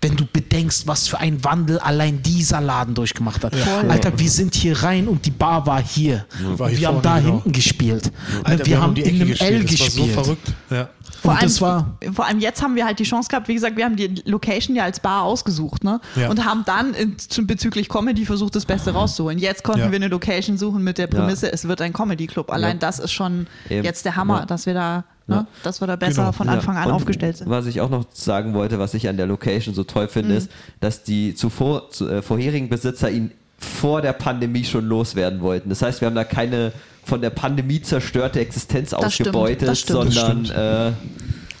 wenn 0.00 0.16
du 0.16 0.26
bedenkst, 0.26 0.86
was 0.88 1.06
für 1.06 1.18
ein 1.18 1.44
Wandel 1.44 1.78
allein 1.78 2.20
dieser 2.22 2.60
Laden 2.60 2.92
durchgemacht 2.94 3.44
hat. 3.44 3.54
Alter, 3.88 4.18
wir 4.18 4.28
sind 4.30 4.54
hier 4.56 4.82
rein 4.82 5.06
und 5.06 5.24
die 5.24 5.30
Bar 5.30 5.64
war 5.64 5.80
hier. 5.82 6.26
War 6.56 6.66
und 6.66 6.70
hier 6.72 6.80
wir 6.80 6.88
haben 6.88 7.02
da 7.02 7.20
genau. 7.20 7.34
hinten 7.34 7.52
gespielt. 7.52 8.10
Alter, 8.42 8.66
wir, 8.66 8.80
haben 8.80 8.88
um 8.90 8.94
die 8.96 9.02
in 9.02 9.20
einem 9.22 9.30
L 9.30 9.36
Das 9.36 9.40
war 9.42 9.60
gespielt. 9.60 9.92
so 9.94 10.06
verrückt. 10.22 10.48
Ja. 10.70 10.88
Vor 11.22 11.32
allem, 11.32 11.40
das 11.42 11.60
war- 11.60 11.96
vor 12.12 12.26
allem 12.26 12.40
jetzt 12.40 12.62
haben 12.62 12.74
wir 12.74 12.84
halt 12.84 12.98
die 12.98 13.04
Chance 13.04 13.28
gehabt, 13.28 13.46
wie 13.48 13.54
gesagt, 13.54 13.76
wir 13.76 13.84
haben 13.84 13.96
die 13.96 14.22
Location 14.24 14.74
ja 14.76 14.84
als 14.84 14.98
Bar 15.00 15.22
ausgesucht, 15.22 15.84
ne? 15.84 16.00
Ja. 16.16 16.28
Und 16.28 16.44
haben 16.44 16.64
dann 16.66 16.94
in, 16.94 17.16
bezüglich 17.46 17.88
Comedy 17.88 18.26
versucht, 18.26 18.56
das 18.56 18.66
Beste 18.66 18.92
rauszuholen. 18.92 19.38
Jetzt 19.38 19.62
konnten 19.62 19.80
Ja. 19.86 19.90
wir 19.90 19.96
eine 19.96 20.08
Location 20.08 20.58
suchen 20.58 20.82
mit 20.82 20.98
der 20.98 21.06
Prämisse, 21.06 21.52
es 21.52 21.66
wird 21.68 21.80
ein 21.80 21.92
Comedy 21.92 22.26
Club. 22.26 22.50
Allein 22.50 22.78
das 22.78 22.98
ist 22.98 23.12
schon 23.12 23.46
Eben. 23.70 23.84
jetzt 23.84 24.04
der 24.04 24.16
Hammer, 24.16 24.40
Ja. 24.40 24.46
dass 24.46 24.66
wir 24.66 24.74
da, 24.74 25.04
ne, 25.28 25.34
Ja. 25.36 25.46
dass 25.62 25.80
wir 25.80 25.86
da 25.86 25.96
besser 25.96 26.22
Genau. 26.22 26.32
von 26.32 26.48
Anfang 26.48 26.76
an 26.76 26.88
Und 26.88 26.92
aufgestellt 26.94 27.36
sind. 27.36 27.48
Was 27.48 27.66
ich 27.66 27.80
auch 27.80 27.90
noch 27.90 28.04
sagen 28.12 28.52
wollte, 28.54 28.78
was 28.80 28.92
ich 28.94 29.08
an 29.08 29.16
der 29.16 29.26
Location 29.26 29.74
so 29.74 29.84
toll 29.84 30.08
finde, 30.08 30.34
ist, 30.34 30.50
dass 30.80 31.04
die 31.04 31.34
zuvor 31.36 31.90
zu, 31.90 32.08
äh, 32.08 32.20
vorherigen 32.22 32.68
Besitzer 32.68 33.10
ihn 33.10 33.30
vor 33.58 34.02
der 34.02 34.12
Pandemie 34.12 34.64
schon 34.64 34.86
loswerden 34.86 35.40
wollten. 35.40 35.68
Das 35.68 35.82
heißt, 35.82 36.00
wir 36.00 36.06
haben 36.06 36.16
da 36.16 36.24
keine 36.24 36.72
von 37.04 37.20
der 37.20 37.30
Pandemie 37.30 37.82
zerstörte 37.82 38.40
Existenz 38.40 38.90
Das 38.90 39.12
stimmt, 39.14 39.28
ausgebeutet, 39.30 39.68
das 39.68 39.80
stimmt. 39.80 40.12
sondern 40.12 40.44
Das 40.44 40.50
äh, 40.50 40.92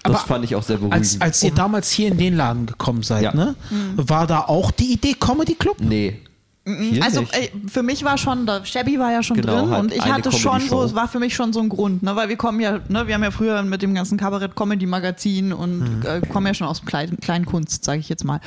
das 0.04 0.14
Aber 0.16 0.18
fand 0.18 0.44
ich 0.44 0.56
auch 0.56 0.62
sehr 0.64 0.76
beruhigend. 0.78 0.94
Als, 1.00 1.20
als 1.20 1.42
ihr 1.44 1.52
damals 1.52 1.90
hier 1.92 2.08
in 2.08 2.18
den 2.18 2.36
Laden 2.36 2.66
gekommen 2.66 3.02
seid, 3.04 3.22
Ja. 3.22 3.34
ne? 3.34 3.54
War 3.96 4.26
da 4.26 4.40
auch 4.40 4.70
die 4.72 4.92
Idee 4.92 5.14
Comedy 5.18 5.54
Club? 5.54 5.76
nee. 5.80 6.18
Hier 6.64 7.02
Also 7.02 7.22
ey, 7.32 7.50
für 7.66 7.82
mich 7.82 8.04
war 8.04 8.16
schon, 8.16 8.46
da 8.46 8.64
Shabby 8.64 8.96
war 8.96 9.10
ja 9.10 9.20
schon 9.24 9.36
Genau, 9.36 9.62
drin 9.62 9.70
halt 9.72 9.82
und 9.82 9.92
ich 9.92 10.04
hatte 10.04 10.30
schon 10.30 10.60
so, 10.60 10.84
es 10.84 10.94
war 10.94 11.08
für 11.08 11.18
mich 11.18 11.34
schon 11.34 11.52
so 11.52 11.58
ein 11.58 11.68
Grund, 11.68 12.04
ne, 12.04 12.14
weil 12.14 12.28
wir 12.28 12.36
kommen 12.36 12.60
ja, 12.60 12.78
ne, 12.88 13.08
wir 13.08 13.14
haben 13.16 13.24
ja 13.24 13.32
früher 13.32 13.64
mit 13.64 13.82
dem 13.82 13.94
ganzen 13.94 14.16
Kabarett-Comedy-Magazin 14.16 15.52
und 15.52 15.80
Mhm. 15.80 16.02
äh, 16.06 16.20
kommen 16.28 16.46
ja 16.46 16.54
schon 16.54 16.68
aus 16.68 16.84
Klein, 16.84 17.16
Kleinkunst, 17.20 17.84
sage 17.84 17.98
ich 17.98 18.08
jetzt 18.08 18.22
mal. 18.24 18.40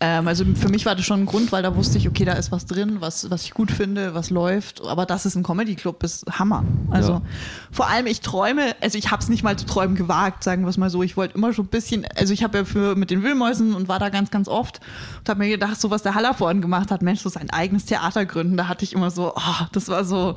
Ähm, 0.00 0.26
also 0.26 0.44
für 0.56 0.68
mich 0.68 0.86
war 0.86 0.94
das 0.96 1.04
schon 1.04 1.20
ein 1.20 1.26
Grund, 1.26 1.52
weil 1.52 1.62
da 1.62 1.76
wusste 1.76 1.98
ich, 1.98 2.08
okay, 2.08 2.24
da 2.24 2.32
ist 2.32 2.50
was 2.50 2.66
drin, 2.66 2.96
was, 3.00 3.30
was 3.30 3.44
ich 3.44 3.52
gut 3.52 3.70
finde, 3.70 4.14
was 4.14 4.30
läuft. 4.30 4.84
Aber 4.84 5.06
das 5.06 5.24
ist 5.24 5.36
ein 5.36 5.42
Comedy-Club, 5.44 6.02
ist 6.02 6.26
Hammer. 6.38 6.64
Also 6.90 7.12
Ja. 7.12 7.22
vor 7.70 7.88
allem, 7.88 8.06
ich 8.06 8.20
träume, 8.20 8.74
also 8.80 8.98
ich 8.98 9.10
habe 9.10 9.22
es 9.22 9.28
nicht 9.28 9.44
mal 9.44 9.56
zu 9.56 9.66
träumen 9.66 9.94
gewagt, 9.96 10.42
sagen 10.42 10.62
wir 10.62 10.68
es 10.68 10.76
mal 10.76 10.90
so. 10.90 11.02
Ich 11.02 11.16
wollte 11.16 11.36
immer 11.36 11.52
schon 11.54 11.66
ein 11.66 11.68
bisschen, 11.68 12.04
also 12.16 12.32
ich 12.34 12.42
habe 12.42 12.58
ja 12.58 12.64
für 12.64 12.96
mit 12.96 13.10
den 13.10 13.22
Wühlmäusen 13.22 13.74
und 13.74 13.88
war 13.88 13.98
da 13.98 14.08
ganz, 14.08 14.30
ganz 14.30 14.48
oft 14.48 14.80
und 15.20 15.28
habe 15.28 15.38
mir 15.38 15.48
gedacht, 15.48 15.80
so 15.80 15.90
was 15.90 16.02
der 16.02 16.14
Hallervorden 16.14 16.60
gemacht 16.60 16.90
hat, 16.90 17.02
Mensch, 17.02 17.20
so 17.20 17.28
sein 17.28 17.50
eigenes 17.50 17.84
Theater 17.84 18.26
gründen, 18.26 18.56
da 18.56 18.68
hatte 18.68 18.84
ich 18.84 18.92
immer 18.94 19.10
so, 19.10 19.32
oh, 19.36 19.64
das 19.72 19.88
war 19.88 20.04
so. 20.04 20.34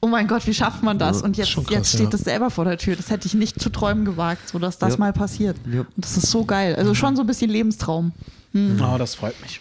Oh 0.00 0.06
mein 0.06 0.28
Gott, 0.28 0.46
wie 0.46 0.54
schafft 0.54 0.82
man 0.82 0.98
das? 0.98 1.22
Und 1.22 1.36
jetzt, 1.36 1.54
krass, 1.54 1.64
jetzt 1.70 1.88
steht 1.90 2.12
ja. 2.12 2.14
es 2.14 2.20
selber 2.20 2.50
vor 2.50 2.64
der 2.64 2.78
Tür. 2.78 2.96
Das 2.96 3.10
hätte 3.10 3.26
ich 3.26 3.34
nicht 3.34 3.60
zu 3.60 3.70
träumen 3.70 4.04
gewagt, 4.04 4.48
so 4.48 4.58
dass 4.58 4.78
das 4.78 4.94
Ja. 4.94 4.98
mal 4.98 5.12
passiert. 5.12 5.56
Ja. 5.70 5.80
Und 5.80 5.88
das 5.96 6.16
ist 6.16 6.30
so 6.30 6.44
geil. 6.44 6.76
Also 6.76 6.94
schon 6.94 7.16
so 7.16 7.22
ein 7.22 7.26
bisschen 7.26 7.50
Lebenstraum. 7.50 8.12
Oh, 8.54 8.98
das 8.98 9.14
freut 9.14 9.40
mich. 9.42 9.60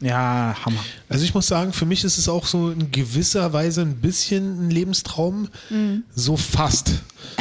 Ja, 0.00 0.54
Hammer. 0.64 0.80
Also 1.08 1.24
ich 1.24 1.32
muss 1.32 1.46
sagen, 1.46 1.72
für 1.72 1.86
mich 1.86 2.04
ist 2.04 2.18
es 2.18 2.28
auch 2.28 2.44
so 2.46 2.70
in 2.70 2.90
gewisser 2.90 3.52
Weise 3.52 3.82
ein 3.82 3.96
bisschen 3.96 4.66
ein 4.66 4.70
Lebenstraum, 4.70 5.48
so 6.14 6.36
fast. 6.36 6.92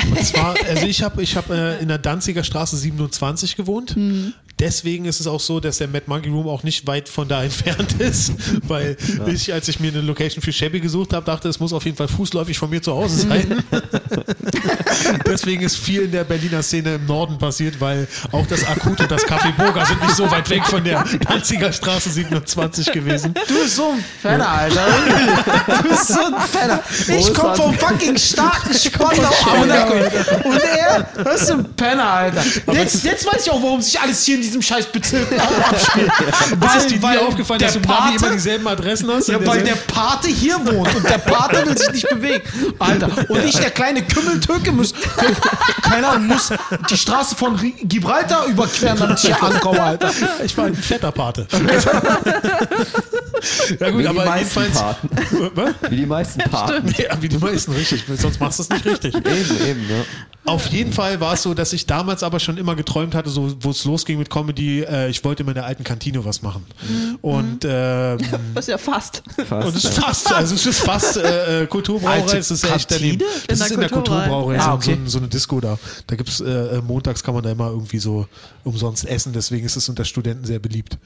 Und 0.09 0.23
zwar, 0.23 0.55
also 0.69 0.85
ich 0.85 1.03
habe 1.03 1.21
ich 1.21 1.35
hab, 1.35 1.49
äh, 1.49 1.79
in 1.79 1.87
der 1.89 1.97
Danziger 1.97 2.43
Straße 2.43 2.77
27 2.77 3.55
gewohnt. 3.57 3.95
Deswegen 4.65 5.05
ist 5.05 5.19
es 5.19 5.27
auch 5.27 5.39
so, 5.39 5.59
dass 5.59 5.77
der 5.77 5.87
Mad 5.87 6.05
Monkey 6.07 6.29
Room 6.29 6.47
auch 6.47 6.63
nicht 6.63 6.87
weit 6.87 7.07
von 7.07 7.27
da 7.27 7.43
entfernt 7.49 8.01
ist, 8.01 8.33
weil 8.67 8.97
ich, 9.27 9.53
als 9.53 9.67
ich 9.67 9.79
mir 9.79 9.89
eine 9.89 10.01
Location 10.01 10.41
für 10.41 10.51
Shabby 10.51 10.79
gesucht 10.79 11.13
habe, 11.13 11.23
dachte, 11.23 11.47
es 11.47 11.59
muss 11.59 11.71
auf 11.71 11.85
jeden 11.85 11.95
Fall 11.95 12.07
fußläufig 12.07 12.57
von 12.57 12.71
mir 12.71 12.81
zu 12.81 12.93
Hause 12.93 13.27
sein. 13.27 13.63
Deswegen 15.25 15.63
ist 15.63 15.77
viel 15.77 16.03
in 16.03 16.11
der 16.11 16.23
Berliner 16.23 16.63
Szene 16.63 16.95
im 16.95 17.05
Norden 17.05 17.37
passiert, 17.37 17.79
weil 17.79 18.07
auch 18.31 18.45
das 18.47 18.65
Akut 18.67 18.99
und 18.99 19.11
das 19.11 19.25
Café 19.25 19.51
Burger 19.53 19.85
sind 19.85 20.01
nicht 20.01 20.15
so 20.15 20.29
weit 20.29 20.49
weg 20.49 20.65
von 20.65 20.83
der 20.83 21.03
Danziger 21.27 21.71
Straße 21.71 22.09
27 22.09 22.91
gewesen. 22.91 23.33
Du 23.47 23.53
bist 23.55 23.75
so 23.75 23.91
ein 23.91 24.03
Penner, 24.21 24.49
Alter. 24.49 24.85
Du 25.65 25.89
bist 25.89 26.07
so 26.07 26.19
ein 26.19 26.33
Penner. 26.51 26.79
Ich 26.89 27.07
ist 27.07 27.33
komm 27.33 27.49
das? 27.49 27.59
vom 27.59 27.73
fucking 27.73 28.17
starken 28.17 28.73
Spandau 28.73 29.29
Auenack. 29.51 29.91
Und 30.43 30.59
er, 30.59 31.07
das 31.23 31.43
ist 31.43 31.51
ein 31.51 31.63
Penner, 31.75 32.05
Alter. 32.05 32.43
Jetzt, 32.71 33.03
jetzt 33.03 33.25
weiß 33.25 33.45
ich 33.45 33.51
auch, 33.51 33.61
warum 33.61 33.81
sich 33.81 33.99
alles 33.99 34.23
hier 34.23 34.35
in 34.35 34.41
diesem 34.41 34.61
scheiß 34.61 34.85
Bezirk 34.87 35.27
abspielt. 35.69 36.11
Weil, 36.57 36.77
ist 36.77 36.89
dir 36.89 36.99
nie 36.99 37.17
aufgefallen, 37.17 37.59
dass 37.59 37.73
du 37.73 37.79
Navi 37.79 38.15
immer 38.15 38.29
dieselben 38.31 38.67
Adressen 38.67 39.09
hast? 39.11 39.27
Ja, 39.27 39.45
weil 39.45 39.63
der 39.63 39.75
Pate 39.75 40.29
hier 40.29 40.55
wohnt 40.65 40.93
und 40.95 41.03
der 41.09 41.17
Pate 41.17 41.65
will 41.65 41.77
sich 41.77 41.91
nicht 41.91 42.09
bewegen. 42.09 42.41
Alter, 42.79 43.09
und 43.29 43.43
ich, 43.43 43.55
der 43.55 43.71
kleine 43.71 44.01
Kümmeltürke, 44.05 44.71
muss, 44.71 44.93
keine 45.81 46.07
Ahnung, 46.07 46.27
muss 46.27 46.53
die 46.89 46.97
Straße 46.97 47.35
von 47.35 47.59
Gibraltar 47.83 48.45
überqueren, 48.45 48.97
damit 48.97 49.19
ich 49.19 49.25
hier 49.25 49.41
ankomme, 49.41 49.81
Alter. 49.81 50.11
ich 50.43 50.57
war 50.57 50.65
ein 50.65 50.75
fetter 50.75 51.11
Pate. 51.11 51.47
ja 53.79 53.89
gut, 53.89 53.99
Wie 53.99 54.03
die 54.03 54.07
aber 54.07 54.25
meisten 54.25 54.59
jedenfalls... 54.61 54.73
Paten. 54.73 55.09
Was? 55.55 55.73
Wie 55.89 55.95
die 55.97 56.05
meisten 56.05 56.39
Paten. 56.49 56.95
Ja, 56.97 57.21
wie 57.21 57.29
die 57.29 57.37
meisten, 57.37 57.71
richtig. 57.73 58.03
Sonst 58.17 58.39
machst 58.39 58.59
du 58.59 58.63
es 58.63 58.69
nicht 58.69 58.85
richtig. 58.85 59.15
Eben, 59.15 59.65
eben, 59.67 59.89
ja. 59.89 60.03
Auf 60.45 60.67
jeden 60.67 60.93
Fall 60.93 61.19
war 61.19 61.33
es 61.33 61.43
so, 61.43 61.53
dass 61.53 61.73
ich 61.73 61.85
damals 61.85 62.23
aber 62.23 62.39
schon 62.39 62.57
immer 62.57 62.75
geträumt 62.75 63.15
hatte, 63.15 63.29
so 63.29 63.55
wo 63.61 63.71
es 63.71 63.83
losging 63.85 64.17
mit 64.19 64.29
Comedy, 64.29 64.81
äh, 64.83 65.09
ich 65.09 65.23
wollte 65.23 65.43
in 65.43 65.47
meiner 65.47 65.65
alten 65.65 65.83
Kantine 65.83 66.23
was 66.23 66.41
machen. 66.41 66.65
Und, 67.21 67.65
ähm, 67.65 68.17
Das 68.53 68.65
ist 68.65 68.69
ja 68.69 68.77
fast. 68.77 69.23
Fast. 69.47 69.67
und 69.67 69.75
es 69.75 69.83
ist 69.85 69.93
fast, 69.99 70.31
also 70.33 70.55
es 70.55 70.65
ist 70.65 70.79
fast 70.79 71.17
äh, 71.17 71.63
äh, 71.63 71.67
Kulturbrauerei, 71.67 72.21
Alte 72.21 72.37
es 72.37 72.51
ist 72.51 72.63
ja 72.63 72.75
echt 72.75 72.89
Kantine? 72.89 73.17
daneben. 73.17 73.31
Das 73.47 73.59
In 73.59 73.63
ist 73.63 73.69
der 73.69 73.75
in 73.75 73.79
der 73.81 73.89
Kulturbrauerei. 73.89 74.59
Ah, 74.59 74.63
so, 74.65 74.71
okay. 74.71 74.97
so, 75.05 75.09
so 75.11 75.17
eine 75.19 75.27
Disco 75.27 75.59
da. 75.59 75.77
Da 76.07 76.15
gibt 76.15 76.29
es 76.29 76.39
äh, 76.41 76.81
montags 76.85 77.23
kann 77.23 77.33
man 77.33 77.43
da 77.43 77.51
immer 77.51 77.67
irgendwie 77.69 77.99
so 77.99 78.27
umsonst 78.63 79.05
essen, 79.05 79.31
deswegen 79.33 79.65
ist 79.65 79.75
es 79.75 79.87
unter 79.89 80.05
Studenten 80.05 80.45
sehr 80.45 80.59
beliebt. 80.59 80.97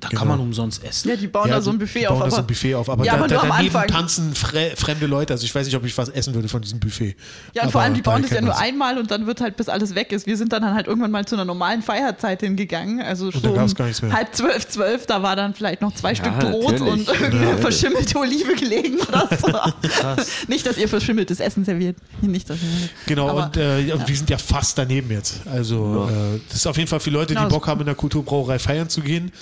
Da 0.00 0.08
kann 0.08 0.28
man 0.28 0.38
umsonst 0.40 0.82
essen. 0.84 1.08
Ja, 1.08 1.16
die 1.16 1.26
bauen 1.26 1.48
Ja, 1.48 1.56
da 1.56 1.60
so 1.62 1.70
ein 1.70 1.78
die 1.78 1.84
Buffet 1.84 2.06
bauen 2.06 2.16
auf. 2.18 2.24
da 2.24 2.30
so 2.30 2.36
aber- 2.36 2.44
ein 2.44 2.46
Buffet 2.46 2.74
auf, 2.74 2.88
aber 2.90 3.04
ja, 3.04 3.12
da, 3.12 3.18
aber 3.18 3.28
da 3.28 3.40
am 3.40 3.48
daneben 3.48 3.76
Anfang. 3.76 3.88
tanzen 3.88 4.34
fre 4.34 4.72
fremde 4.76 5.06
Leute. 5.06 5.32
Also 5.32 5.44
ich 5.44 5.54
weiß 5.54 5.66
nicht, 5.66 5.76
ob 5.76 5.84
ich 5.84 5.96
was 5.98 6.08
essen 6.10 6.34
würde 6.34 6.48
von 6.48 6.62
diesem 6.62 6.78
Buffet. 6.80 7.16
Ja, 7.54 7.64
und 7.64 7.72
vor 7.72 7.80
allem, 7.80 7.94
die 7.94 8.02
bauen 8.02 8.22
das 8.22 8.30
ja 8.30 8.40
nur 8.40 8.50
man's. 8.50 8.60
Einmal 8.88 9.00
und 9.00 9.10
dann 9.10 9.26
wird 9.26 9.40
halt, 9.40 9.56
bis 9.56 9.68
alles 9.68 9.94
weg 9.94 10.12
ist. 10.12 10.26
Wir 10.26 10.36
sind 10.36 10.52
dann 10.52 10.64
halt 10.74 10.86
irgendwann 10.86 11.10
mal 11.10 11.24
zu 11.24 11.34
einer 11.36 11.44
normalen 11.44 11.82
Feierzeit 11.82 12.40
hingegangen. 12.40 13.00
Also 13.00 13.30
schon 13.30 13.54
gab's 13.54 13.74
gar 13.74 13.86
nichts 13.86 14.02
mehr. 14.02 14.12
halb 14.12 14.34
zwölf, 14.34 14.68
zwölf, 14.68 15.06
da 15.06 15.22
war 15.22 15.36
dann 15.36 15.54
vielleicht 15.54 15.80
noch 15.80 15.94
zwei 15.94 16.14
Stück 16.14 16.38
Brot 16.38 16.72
natürlich. 16.72 17.08
und 17.08 17.08
irgendeine 17.08 17.58
verschimmelte 17.58 18.18
Olive 18.18 18.54
gelegen 18.54 18.98
oder 19.00 19.28
so. 19.36 19.48
Nicht, 20.48 20.66
dass 20.66 20.78
ihr 20.78 20.88
verschimmeltes 20.88 21.40
Essen 21.40 21.64
serviert. 21.64 21.96
Nicht, 22.20 22.48
dass 22.48 22.58
Genau, 23.06 23.28
aber, 23.28 23.46
und 23.46 23.56
äh, 23.56 23.80
ja, 23.80 24.08
wir 24.08 24.16
sind 24.16 24.30
ja 24.30 24.38
fast 24.38 24.78
daneben 24.78 25.10
jetzt. 25.10 25.46
Also 25.46 26.08
äh, 26.10 26.40
das 26.48 26.58
ist 26.58 26.66
auf 26.66 26.76
jeden 26.76 26.88
Fall 26.88 27.00
für 27.00 27.10
Leute, 27.10 27.34
die 27.34 27.38
Genau, 27.38 27.48
Bock 27.48 27.66
haben, 27.66 27.80
in 27.80 27.86
der 27.86 27.94
Kulturbrauerei 27.94 28.58
feiern 28.58 28.88
zu 28.88 29.00
gehen. 29.00 29.32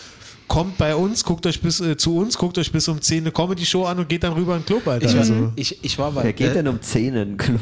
Kommt 0.48 0.78
bei 0.78 0.94
uns, 0.94 1.24
guckt 1.24 1.44
euch 1.46 1.60
bis 1.60 1.80
äh, 1.80 1.96
zu 1.96 2.18
uns, 2.18 2.38
guckt 2.38 2.56
euch 2.58 2.70
bis 2.70 2.86
um 2.86 3.00
10 3.00 3.24
eine 3.24 3.32
Comedy-Show 3.32 3.84
an 3.84 3.98
und 3.98 4.08
geht 4.08 4.22
dann 4.22 4.32
rüber 4.32 4.54
in 4.54 4.62
den 4.62 4.66
Club, 4.66 4.86
Alter. 4.86 5.06
Ich, 5.06 5.16
also, 5.16 5.52
ich, 5.56 5.84
ich 5.84 5.98
war 5.98 6.12
bei. 6.12 6.22
Wer 6.24 6.32
geht 6.32 6.50
äh, 6.50 6.54
denn 6.54 6.68
um 6.68 6.80
10 6.80 7.06
in 7.06 7.14
den 7.14 7.36
Club? 7.36 7.60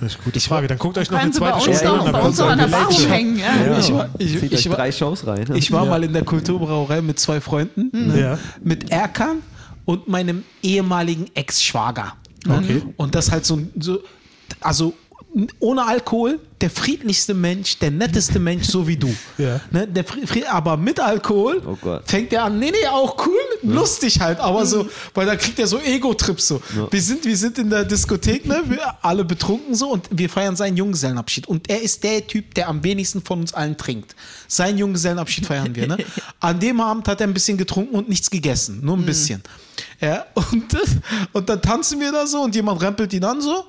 das 0.00 0.12
ist 0.12 0.18
eine 0.18 0.24
gute 0.24 0.40
Frage. 0.40 0.66
Dann 0.66 0.78
guckt 0.78 0.98
euch 0.98 1.10
noch 1.10 1.18
eine 1.18 1.30
zweite 1.30 1.60
Show 1.60 1.70
Ja, 1.70 1.92
an. 1.92 2.04
dann 2.04 2.12
bei 2.12 2.12
kommt 2.12 2.24
uns 2.24 2.36
so 2.36 2.44
noch 2.44 2.50
an 2.50 2.58
der 2.58 2.66
Bar 2.66 2.92
Show. 2.92 3.08
hängen. 3.08 3.38
Ja. 3.38 3.78
Ich 3.78 3.92
war, 3.92 4.08
ich, 4.18 4.38
Zieht 4.38 4.52
ich, 4.52 4.68
war, 4.68 4.76
drei 4.76 4.92
Shows 4.92 5.26
rein. 5.26 5.46
Ne? 5.48 5.56
ich 5.56 5.72
war 5.72 5.86
mal 5.86 6.04
in 6.04 6.12
der 6.12 6.24
Kulturbrauerei 6.24 7.00
mit 7.00 7.18
zwei 7.18 7.40
Freunden. 7.40 7.90
Ne? 7.92 8.20
Ja. 8.20 8.38
Mit 8.62 8.90
Erkan 8.90 9.38
und 9.86 10.06
meinem 10.06 10.44
ehemaligen 10.62 11.26
Ex-Schwager. 11.34 12.14
Ne? 12.44 12.58
Okay. 12.58 12.82
Und 12.96 13.14
das 13.14 13.32
halt 13.32 13.46
so, 13.46 13.60
so 13.78 14.00
also 14.60 14.92
ohne 15.60 15.84
Alkohol, 15.84 16.40
der 16.62 16.70
friedlichste 16.70 17.34
Mensch, 17.34 17.78
der 17.78 17.90
netteste 17.90 18.38
Mensch, 18.38 18.66
so 18.66 18.88
wie 18.88 18.96
du. 18.96 19.14
Ja. 19.38 19.60
Ne? 19.70 19.86
Der 19.86 20.04
aber 20.50 20.78
mit 20.78 20.98
Alkohol 20.98 21.60
Oh 21.66 21.76
Gott. 21.78 22.02
fängt 22.06 22.32
er 22.32 22.44
an, 22.44 22.58
nee, 22.58 22.70
nee, 22.70 22.86
auch 22.88 23.26
cool, 23.26 23.36
lustig 23.62 24.18
halt, 24.20 24.40
aber 24.40 24.64
so, 24.64 24.88
weil 25.12 25.26
da 25.26 25.36
kriegt 25.36 25.58
er 25.58 25.66
so 25.66 25.78
Ego-Trips 25.78 26.48
so. 26.48 26.62
Wir, 26.90 27.02
sind, 27.02 27.26
wir 27.26 27.36
sind 27.36 27.58
in 27.58 27.68
der 27.68 27.84
Diskothek, 27.84 28.46
ne? 28.46 28.62
wir 28.66 29.04
alle 29.04 29.24
betrunken 29.24 29.74
so 29.74 29.90
und 29.90 30.08
wir 30.10 30.30
feiern 30.30 30.56
seinen 30.56 30.78
Junggesellenabschied. 30.78 31.46
Und 31.46 31.68
er 31.68 31.82
ist 31.82 32.02
der 32.02 32.26
Typ, 32.26 32.54
der 32.54 32.68
am 32.68 32.82
wenigsten 32.82 33.20
von 33.22 33.40
uns 33.40 33.52
allen 33.52 33.76
trinkt. 33.76 34.16
Seinen 34.48 34.78
Junggesellenabschied 34.78 35.44
feiern 35.44 35.74
wir. 35.74 35.86
Ne? 35.86 35.98
An 36.40 36.58
dem 36.58 36.80
Abend 36.80 37.08
hat 37.08 37.20
er 37.20 37.26
ein 37.26 37.34
bisschen 37.34 37.58
getrunken 37.58 37.94
und 37.94 38.08
nichts 38.08 38.30
gegessen, 38.30 38.80
nur 38.82 38.96
ein 38.96 39.04
bisschen. 39.04 39.42
Ja, 40.00 40.24
und, 40.34 40.64
und 41.32 41.48
dann 41.48 41.60
tanzen 41.60 42.00
wir 42.00 42.12
da 42.12 42.26
so 42.26 42.40
und 42.42 42.54
jemand 42.54 42.80
rempelt 42.80 43.12
ihn 43.12 43.24
an 43.24 43.42
so. 43.42 43.64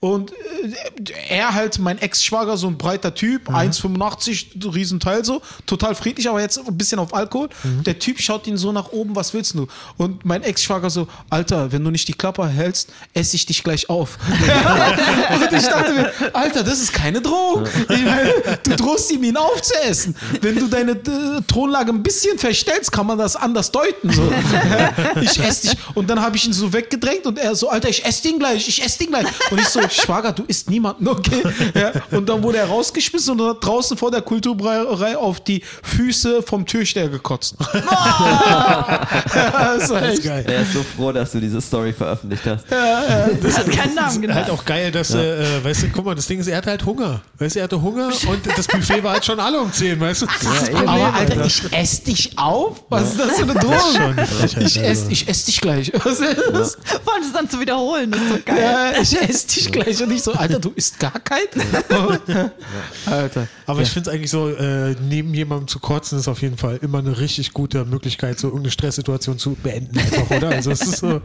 Und 0.00 0.32
äh, 0.32 1.12
er 1.28 1.54
halt, 1.54 1.78
mein 1.78 1.98
Ex-Schwager, 1.98 2.56
so 2.56 2.68
ein 2.68 2.78
breiter 2.78 3.14
Typ, 3.14 3.50
1,85, 3.50 4.74
Riesenteil 4.74 5.26
so, 5.26 5.42
total 5.66 5.94
friedlich, 5.94 6.26
aber 6.28 6.40
jetzt 6.40 6.58
ein 6.58 6.78
bisschen 6.78 6.98
auf 6.98 7.12
Alkohol. 7.12 7.50
Der 7.84 7.98
Typ 7.98 8.18
schaut 8.18 8.46
ihn 8.46 8.56
so 8.56 8.72
nach 8.72 8.92
oben, 8.92 9.14
was 9.14 9.34
willst 9.34 9.54
du? 9.54 9.66
Und 9.98 10.24
mein 10.24 10.42
Ex-Schwager 10.42 10.88
so, 10.88 11.06
Alter, 11.28 11.70
wenn 11.72 11.84
du 11.84 11.90
nicht 11.90 12.08
die 12.08 12.14
Klappe 12.14 12.46
hältst, 12.48 12.90
esse 13.12 13.36
ich 13.36 13.44
dich 13.44 13.62
gleich 13.62 13.90
auf. 13.90 14.18
und 15.34 15.52
ich 15.52 15.66
dachte 15.66 15.92
mir, 15.92 16.12
Alter, 16.32 16.64
das 16.64 16.80
ist 16.80 16.94
keine 16.94 17.20
Drohung. 17.20 17.66
Meine, 17.88 18.58
du 18.62 18.76
drohst 18.76 19.10
ihm, 19.12 19.22
ihn 19.24 19.36
aufzuessen. 19.36 20.16
Wenn 20.40 20.56
du 20.56 20.66
deine 20.68 20.92
äh, 20.92 21.42
Thronlage 21.46 21.92
ein 21.92 22.02
bisschen 22.02 22.38
verstellst, 22.38 22.90
kann 22.90 23.06
man 23.06 23.18
das 23.18 23.36
anders 23.36 23.70
deuten. 23.70 24.10
So. 24.10 24.32
ich 25.20 25.38
esse 25.38 25.68
dich. 25.68 25.78
Und 25.94 26.08
dann 26.08 26.20
habe 26.22 26.36
ich 26.36 26.46
ihn 26.46 26.54
so 26.54 26.72
weggedrängt 26.72 27.26
und 27.26 27.38
er 27.38 27.54
so, 27.54 27.68
Alter, 27.68 27.90
ich 27.90 28.02
esse 28.04 28.22
den 28.22 28.38
gleich, 28.38 28.66
ich 28.66 28.82
esse 28.82 28.98
den 29.00 29.08
gleich. 29.08 29.26
Und 29.50 29.60
ich 29.60 29.68
so, 29.68 29.80
Schwager, 29.90 30.32
du 30.32 30.44
isst 30.46 30.70
niemanden, 30.70 31.06
okay? 31.08 31.42
Ja, 31.74 31.92
und 32.16 32.28
dann 32.28 32.42
wurde 32.42 32.58
er 32.58 32.66
rausgeschmissen 32.66 33.38
und 33.38 33.46
hat 33.48 33.64
draußen 33.64 33.96
vor 33.96 34.10
der 34.10 34.22
Kulturbrauerei 34.22 35.16
auf 35.16 35.40
die 35.40 35.62
Füße 35.82 36.42
vom 36.42 36.66
Türsteher 36.66 37.08
gekotzt. 37.08 37.54
ja, 37.74 39.06
das 39.78 39.90
war 39.90 40.02
echt. 40.02 40.22
Geil. 40.22 40.44
Er 40.46 40.62
ist 40.62 40.72
so 40.72 40.82
froh, 40.82 41.12
dass 41.12 41.32
du 41.32 41.40
diese 41.40 41.60
Story 41.60 41.92
veröffentlicht 41.92 42.42
hast. 42.46 42.64
Das 42.70 43.58
hat 43.58 43.70
keinen 43.70 43.94
Namen 43.94 44.10
Halt 44.10 44.20
genannt. 44.20 44.50
auch 44.50 44.64
geil, 44.64 44.90
dass, 44.92 45.14
äh, 45.14 45.58
äh, 45.58 45.64
weißt 45.64 45.84
du, 45.84 45.88
guck 45.90 46.04
mal, 46.04 46.14
das 46.14 46.26
Ding 46.26 46.40
ist, 46.40 46.46
er 46.46 46.56
hatte 46.58 46.70
halt 46.70 46.84
Hunger. 46.84 47.20
Weißt 47.38 47.56
du, 47.56 47.60
er 47.60 47.64
hatte 47.64 47.80
Hunger 47.80 48.08
und 48.28 48.46
das 48.56 48.66
Buffet 48.66 49.02
war 49.02 49.12
halt 49.14 49.24
schon 49.24 49.40
alle 49.40 49.60
um 49.60 49.72
10, 49.72 49.98
weißt 50.00 50.22
du? 50.22 50.26
Problem, 50.26 50.88
Aber 50.88 51.14
Alter, 51.14 51.44
ich 51.44 51.62
esse 51.72 52.02
dich 52.02 52.38
auf? 52.38 52.82
Was 52.88 53.10
ist 53.12 53.20
das 53.20 53.36
für 53.38 53.42
eine 53.42 53.54
Drohung? 53.54 54.14
Ich 54.60 54.78
esse 54.80 55.10
ich 55.10 55.28
ess 55.28 55.44
dich 55.44 55.60
gleich. 55.60 55.92
Was 56.04 56.20
ist 56.20 56.36
das? 56.52 56.78
Vor 57.04 57.14
allem 57.14 57.22
das 57.22 57.32
dann 57.32 57.48
zu 57.48 57.60
wiederholen, 57.60 58.10
das 58.10 58.20
ist 58.20 58.28
so 58.30 58.38
geil. 58.44 58.58
Ja, 58.60 59.00
ich 59.00 59.20
esse 59.20 59.46
dich 59.48 59.72
gleich. 59.72 59.79
Und 59.86 60.12
ich 60.12 60.22
so, 60.22 60.32
Alter, 60.32 60.58
du 60.58 60.70
isst 60.70 60.98
gar 60.98 61.18
keinen? 61.20 61.48
Alter. 63.06 63.48
Aber 63.66 63.82
ich 63.82 63.90
finde 63.90 64.10
es 64.10 64.14
eigentlich 64.14 64.30
so, 64.30 64.48
äh, 64.48 64.94
neben 65.08 65.34
jemandem 65.34 65.68
zu 65.68 65.78
kotzen, 65.78 66.18
ist 66.18 66.28
auf 66.28 66.42
jeden 66.42 66.56
Fall 66.56 66.78
immer 66.82 66.98
eine 66.98 67.18
richtig 67.18 67.52
gute 67.52 67.84
Möglichkeit, 67.84 68.38
so 68.38 68.48
irgendeine 68.48 68.72
Stresssituation 68.72 69.38
zu 69.38 69.54
beenden, 69.54 69.98
einfach, 69.98 70.30
oder? 70.30 70.48
Also, 70.50 70.70
es 70.70 70.82
ist 70.82 70.98
so 70.98 71.20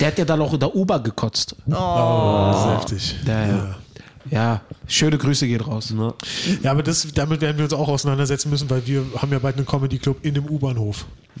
Der 0.00 0.08
hat 0.08 0.18
ja 0.18 0.24
dann 0.24 0.40
auch 0.40 0.52
in 0.52 0.60
der 0.60 0.74
Uber 0.74 1.00
gekotzt. 1.00 1.54
oh, 1.66 1.70
das 1.70 2.58
ist 2.58 3.02
heftig. 3.02 3.16
Ja, 3.26 3.46
ja. 3.46 3.76
Ja, 4.30 4.60
schöne 4.86 5.18
Grüße 5.18 5.46
geht 5.46 5.66
raus. 5.66 5.92
Ja, 6.62 6.70
aber 6.70 6.82
das, 6.82 7.06
damit 7.14 7.40
werden 7.40 7.56
wir 7.56 7.64
uns 7.64 7.72
auch 7.72 7.88
auseinandersetzen 7.88 8.50
müssen, 8.50 8.70
weil 8.70 8.86
wir 8.86 9.04
haben 9.18 9.32
ja 9.32 9.38
bald 9.38 9.56
einen 9.56 9.66
Comedy-Club 9.66 10.18
in 10.24 10.34
dem 10.34 10.46
U-Bahnhof. 10.46 11.06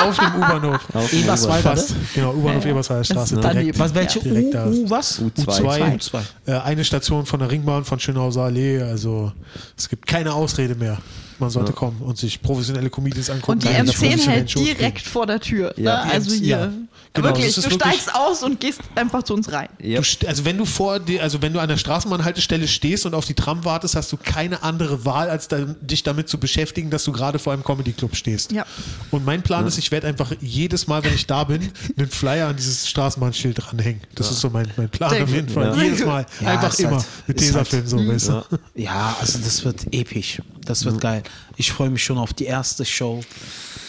Auf 0.00 0.16
dem 0.18 0.34
U-Bahnhof. 0.36 0.80
Eberswalder. 1.12 1.76
Fast. 1.76 1.94
Genau, 2.14 2.32
U-Bahnhof 2.32 2.64
Eberswalder 2.64 3.04
Straße. 3.04 3.36
dann 3.36 3.56
direkt. 3.56 3.78
Was, 3.78 3.94
welche 3.94 4.20
direkt 4.20 4.48
U, 4.48 4.52
da. 4.52 4.66
U, 4.66 4.90
was? 4.90 5.20
U2. 5.20 5.44
U2. 5.46 5.98
U2. 5.98 6.20
Äh, 6.46 6.52
eine 6.60 6.84
Station 6.84 7.26
von 7.26 7.38
der 7.40 7.50
Ringbahn 7.50 7.84
von 7.84 8.00
Schönhauser 8.00 8.42
Allee. 8.42 8.80
Also 8.80 9.32
es 9.76 9.88
gibt 9.88 10.06
keine 10.06 10.32
Ausrede 10.32 10.74
mehr. 10.74 10.98
Man 11.42 11.50
sollte 11.50 11.72
kommen 11.72 12.00
und 12.00 12.16
sich 12.16 12.40
professionelle 12.40 12.88
Comedians 12.88 13.28
angucken. 13.28 13.52
Und 13.52 13.62
die 13.64 13.68
Nein, 13.68 13.86
M10 13.88 13.92
professionellen 13.92 14.46
hält 14.46 14.54
direkt 14.54 15.02
vor 15.06 15.26
der 15.26 15.40
Tür. 15.40 15.74
Ja. 15.76 16.04
Ne? 16.06 16.12
Also 16.12 16.32
hier. 16.34 16.46
Ja. 16.58 16.72
Genau, 17.14 17.28
wirklich, 17.28 17.54
du 17.54 17.62
wirklich- 17.62 17.80
steigst 17.80 18.14
aus 18.14 18.42
und 18.42 18.58
gehst 18.58 18.80
einfach 18.94 19.22
zu 19.22 19.34
uns 19.34 19.52
rein. 19.52 19.68
Yep. 19.82 20.06
Also 20.26 20.44
wenn 20.46 20.56
du 20.56 20.64
vor 20.64 20.98
die, 20.98 21.20
also 21.20 21.42
wenn 21.42 21.52
du 21.52 21.58
an 21.60 21.68
der 21.68 21.76
Straßenbahnhaltestelle 21.76 22.66
stehst 22.66 23.04
und 23.04 23.12
auf 23.14 23.26
die 23.26 23.34
Tram 23.34 23.66
wartest, 23.66 23.96
hast 23.96 24.10
du 24.12 24.16
keine 24.16 24.62
andere 24.62 25.04
Wahl, 25.04 25.28
als 25.28 25.46
da, 25.48 25.58
dich 25.82 26.02
damit 26.04 26.30
zu 26.30 26.38
beschäftigen, 26.38 26.88
dass 26.88 27.04
du 27.04 27.12
gerade 27.12 27.38
vor 27.38 27.52
einem 27.52 27.64
Comedy 27.64 27.92
Club 27.92 28.16
stehst. 28.16 28.52
Ja. 28.52 28.64
Und 29.10 29.26
mein 29.26 29.42
Plan 29.42 29.66
ist, 29.66 29.76
ich 29.76 29.90
werde 29.90 30.06
einfach 30.06 30.32
jedes 30.40 30.86
Mal, 30.86 31.04
wenn 31.04 31.12
ich 31.14 31.26
da 31.26 31.44
bin, 31.44 31.70
einen 31.98 32.08
Flyer 32.08 32.48
an 32.48 32.56
dieses 32.56 32.88
Straßenbahnschild 32.88 33.58
dranhängen. 33.60 34.00
Das 34.14 34.30
ist 34.30 34.40
so 34.40 34.48
mein, 34.48 34.68
mein 34.78 34.88
Plan 34.88 35.10
Sehr 35.10 35.24
auf 35.24 35.28
jeden 35.30 35.48
Fall. 35.50 35.76
Ja. 35.76 35.82
Jedes 35.82 36.06
Mal. 36.06 36.24
Ja, 36.40 36.48
einfach 36.48 36.72
ist 36.72 36.80
immer. 36.80 36.92
halt- 36.92 37.06
mit 37.26 37.40
ist 37.42 37.54
halt- 37.54 37.88
so, 37.88 37.98
weißt 37.98 38.28
du. 38.28 38.42
Ja, 38.74 39.16
also 39.20 39.38
das 39.38 39.62
wird 39.64 39.86
episch. 39.92 40.40
Das 40.64 40.84
wird 40.84 41.00
geil. 41.00 41.24
Ich 41.56 41.70
freue 41.70 41.90
mich 41.90 42.02
schon 42.02 42.16
auf 42.18 42.32
die 42.32 42.44
erste 42.46 42.84
Show 42.84 43.20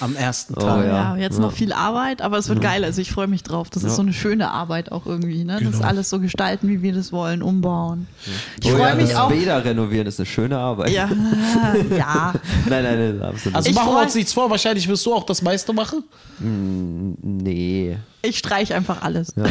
am 0.01 0.15
ersten 0.17 0.55
Oh, 0.55 0.59
Tag. 0.59 0.85
Ja, 0.85 1.15
Ja. 1.15 1.15
jetzt 1.17 1.39
noch 1.39 1.53
viel 1.53 1.71
Arbeit, 1.71 2.21
aber 2.21 2.37
es 2.37 2.49
wird 2.49 2.59
geil. 2.61 2.83
Also 2.83 2.99
ich 3.01 3.09
freue 3.11 3.27
mich 3.27 3.41
drauf. 3.43 3.69
Das 3.69 3.83
ist 3.85 3.95
so 3.95 4.01
eine 4.01 4.11
schöne 4.11 4.51
Arbeit 4.51 4.91
auch 4.91 5.05
irgendwie. 5.05 5.45
Ne? 5.45 5.59
Das 5.63 5.73
Genau. 5.75 5.85
alles 5.87 6.09
so 6.09 6.19
gestalten, 6.19 6.67
wie 6.67 6.81
wir 6.81 6.93
das 6.93 7.13
wollen, 7.13 7.41
umbauen. 7.41 8.07
Ich 8.61 8.69
Oh 8.73 8.75
freue 8.77 8.89
ja, 8.89 8.95
mich 8.95 9.09
das 9.09 9.15
auch. 9.15 9.29
Bäder 9.29 9.63
renovieren 9.63 10.07
ist 10.07 10.19
eine 10.19 10.25
schöne 10.25 10.57
Arbeit. 10.57 10.89
Ja, 10.91 11.09
ja. 11.97 12.33
Nein, 12.67 12.83
nein, 12.83 13.17
nein, 13.17 13.21
absolut. 13.21 13.55
Also 13.55 13.69
Ich 13.69 13.75
machen 13.75 13.93
wir 13.93 14.01
uns 14.01 14.15
nichts 14.15 14.33
vor, 14.33 14.49
wahrscheinlich 14.49 14.85
wirst 14.89 15.05
du 15.05 15.13
auch 15.13 15.23
das 15.25 15.41
meiste 15.41 15.71
machen. 15.71 16.03
nee. 17.21 17.97
Ich 18.25 18.37
streiche 18.39 18.75
einfach 18.75 19.01
alles. 19.01 19.33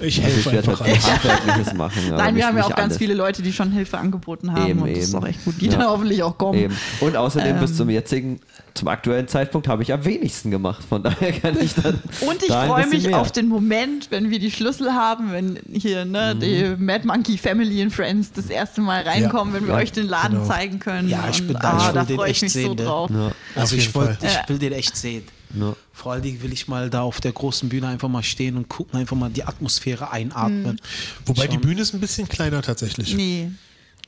Ich 0.00 0.18
Also 0.22 0.22
helfe 0.22 0.38
ich 0.40 0.46
werde 0.46 0.58
einfach 0.70 0.80
alles. 0.84 1.06
Handwerkliches 1.08 1.74
machen. 1.74 2.02
aber 2.08 2.16
Nein, 2.16 2.26
wir 2.26 2.32
nicht- 2.32 2.44
haben 2.46 2.56
ja 2.58 2.64
auch 2.64 2.68
ganz 2.70 2.80
alles. 2.80 2.98
viele 2.98 3.14
Leute, 3.14 3.42
die 3.42 3.52
schon 3.52 3.70
Hilfe 3.70 3.96
angeboten 3.96 4.52
haben 4.52 4.66
Eben, 4.68 4.82
und 4.82 4.90
das 4.90 5.04
ist 5.04 5.14
auch 5.14 5.24
echt 5.24 5.44
gut, 5.44 5.54
die 5.60 5.66
Ja. 5.66 5.76
dann 5.78 5.86
hoffentlich 5.86 6.22
auch 6.24 6.36
kommen. 6.36 6.58
Eben. 6.58 6.76
Und 7.00 7.16
außerdem 7.16 7.60
bis 7.60 7.70
Ähm. 7.70 7.76
zum 7.76 7.90
jetzigen, 7.90 8.40
zum 8.74 8.88
aktuellen 8.88 9.28
Zeitpunkt 9.28 9.68
habe 9.68 9.84
ich 9.84 9.92
am 9.92 10.04
wenigsten 10.04 10.50
gemacht. 10.50 10.82
Von 10.86 11.04
daher 11.04 11.32
kann 11.32 11.56
ich 11.60 11.74
dann. 11.76 11.94
Und 12.28 12.42
ich 12.42 12.48
da 12.48 12.66
freue 12.66 12.88
mich 12.88 13.06
mehr. 13.06 13.20
auf 13.20 13.30
den 13.30 13.46
Moment, 13.48 14.10
wenn 14.10 14.30
wir 14.30 14.40
die 14.40 14.50
Schlüssel 14.50 14.92
haben, 14.92 15.30
wenn 15.32 15.60
hier 15.72 16.04
ne, 16.04 16.34
die 16.34 16.74
Mad 16.76 17.06
Monkey 17.06 17.38
Family 17.38 17.80
and 17.80 17.92
Friends 17.92 18.32
das 18.32 18.46
erste 18.46 18.80
Mal 18.80 19.02
reinkommen, 19.02 19.54
wenn 19.54 19.62
wir 19.66 19.74
Ja, 19.74 19.80
euch 19.80 19.92
den 19.92 20.08
Laden 20.08 20.38
genau. 20.38 20.46
zeigen 20.48 20.80
können. 20.80 21.08
Ja, 21.08 21.24
ich 21.30 21.40
Und, 21.40 21.46
bin 21.46 21.56
da, 21.62 21.70
ah, 21.70 21.78
ich 21.78 21.86
will 21.86 21.94
da 21.94 22.04
freue 22.16 22.30
ich 22.30 22.32
echt 22.32 22.42
mich 22.42 22.52
so 22.52 22.58
sehen, 22.58 22.70
ne? 22.74 22.84
drauf. 22.84 23.10
Ja. 23.10 23.30
Also 23.54 23.76
ich, 23.76 23.94
wollt, 23.94 24.18
ich 24.22 24.48
will 24.48 24.58
den 24.58 24.72
echt 24.72 24.96
sehen. 24.96 25.22
Ja. 25.58 25.74
Vor 25.92 26.12
allen 26.12 26.22
Dingen 26.22 26.42
will 26.42 26.52
ich 26.52 26.68
mal 26.68 26.90
da 26.90 27.02
auf 27.02 27.20
der 27.20 27.32
großen 27.32 27.68
Bühne 27.68 27.88
einfach 27.88 28.08
mal 28.08 28.22
stehen 28.22 28.56
und 28.56 28.68
gucken, 28.68 28.98
einfach 28.98 29.16
mal 29.16 29.30
die 29.30 29.44
Atmosphäre 29.44 30.10
einatmen. 30.10 30.80
Wobei 31.26 31.46
die 31.46 31.54
Schon. 31.54 31.62
Bühne 31.62 31.80
ist 31.82 31.94
ein 31.94 32.00
bisschen 32.00 32.28
kleiner 32.28 32.62
tatsächlich. 32.62 33.14
Nee. 33.14 33.50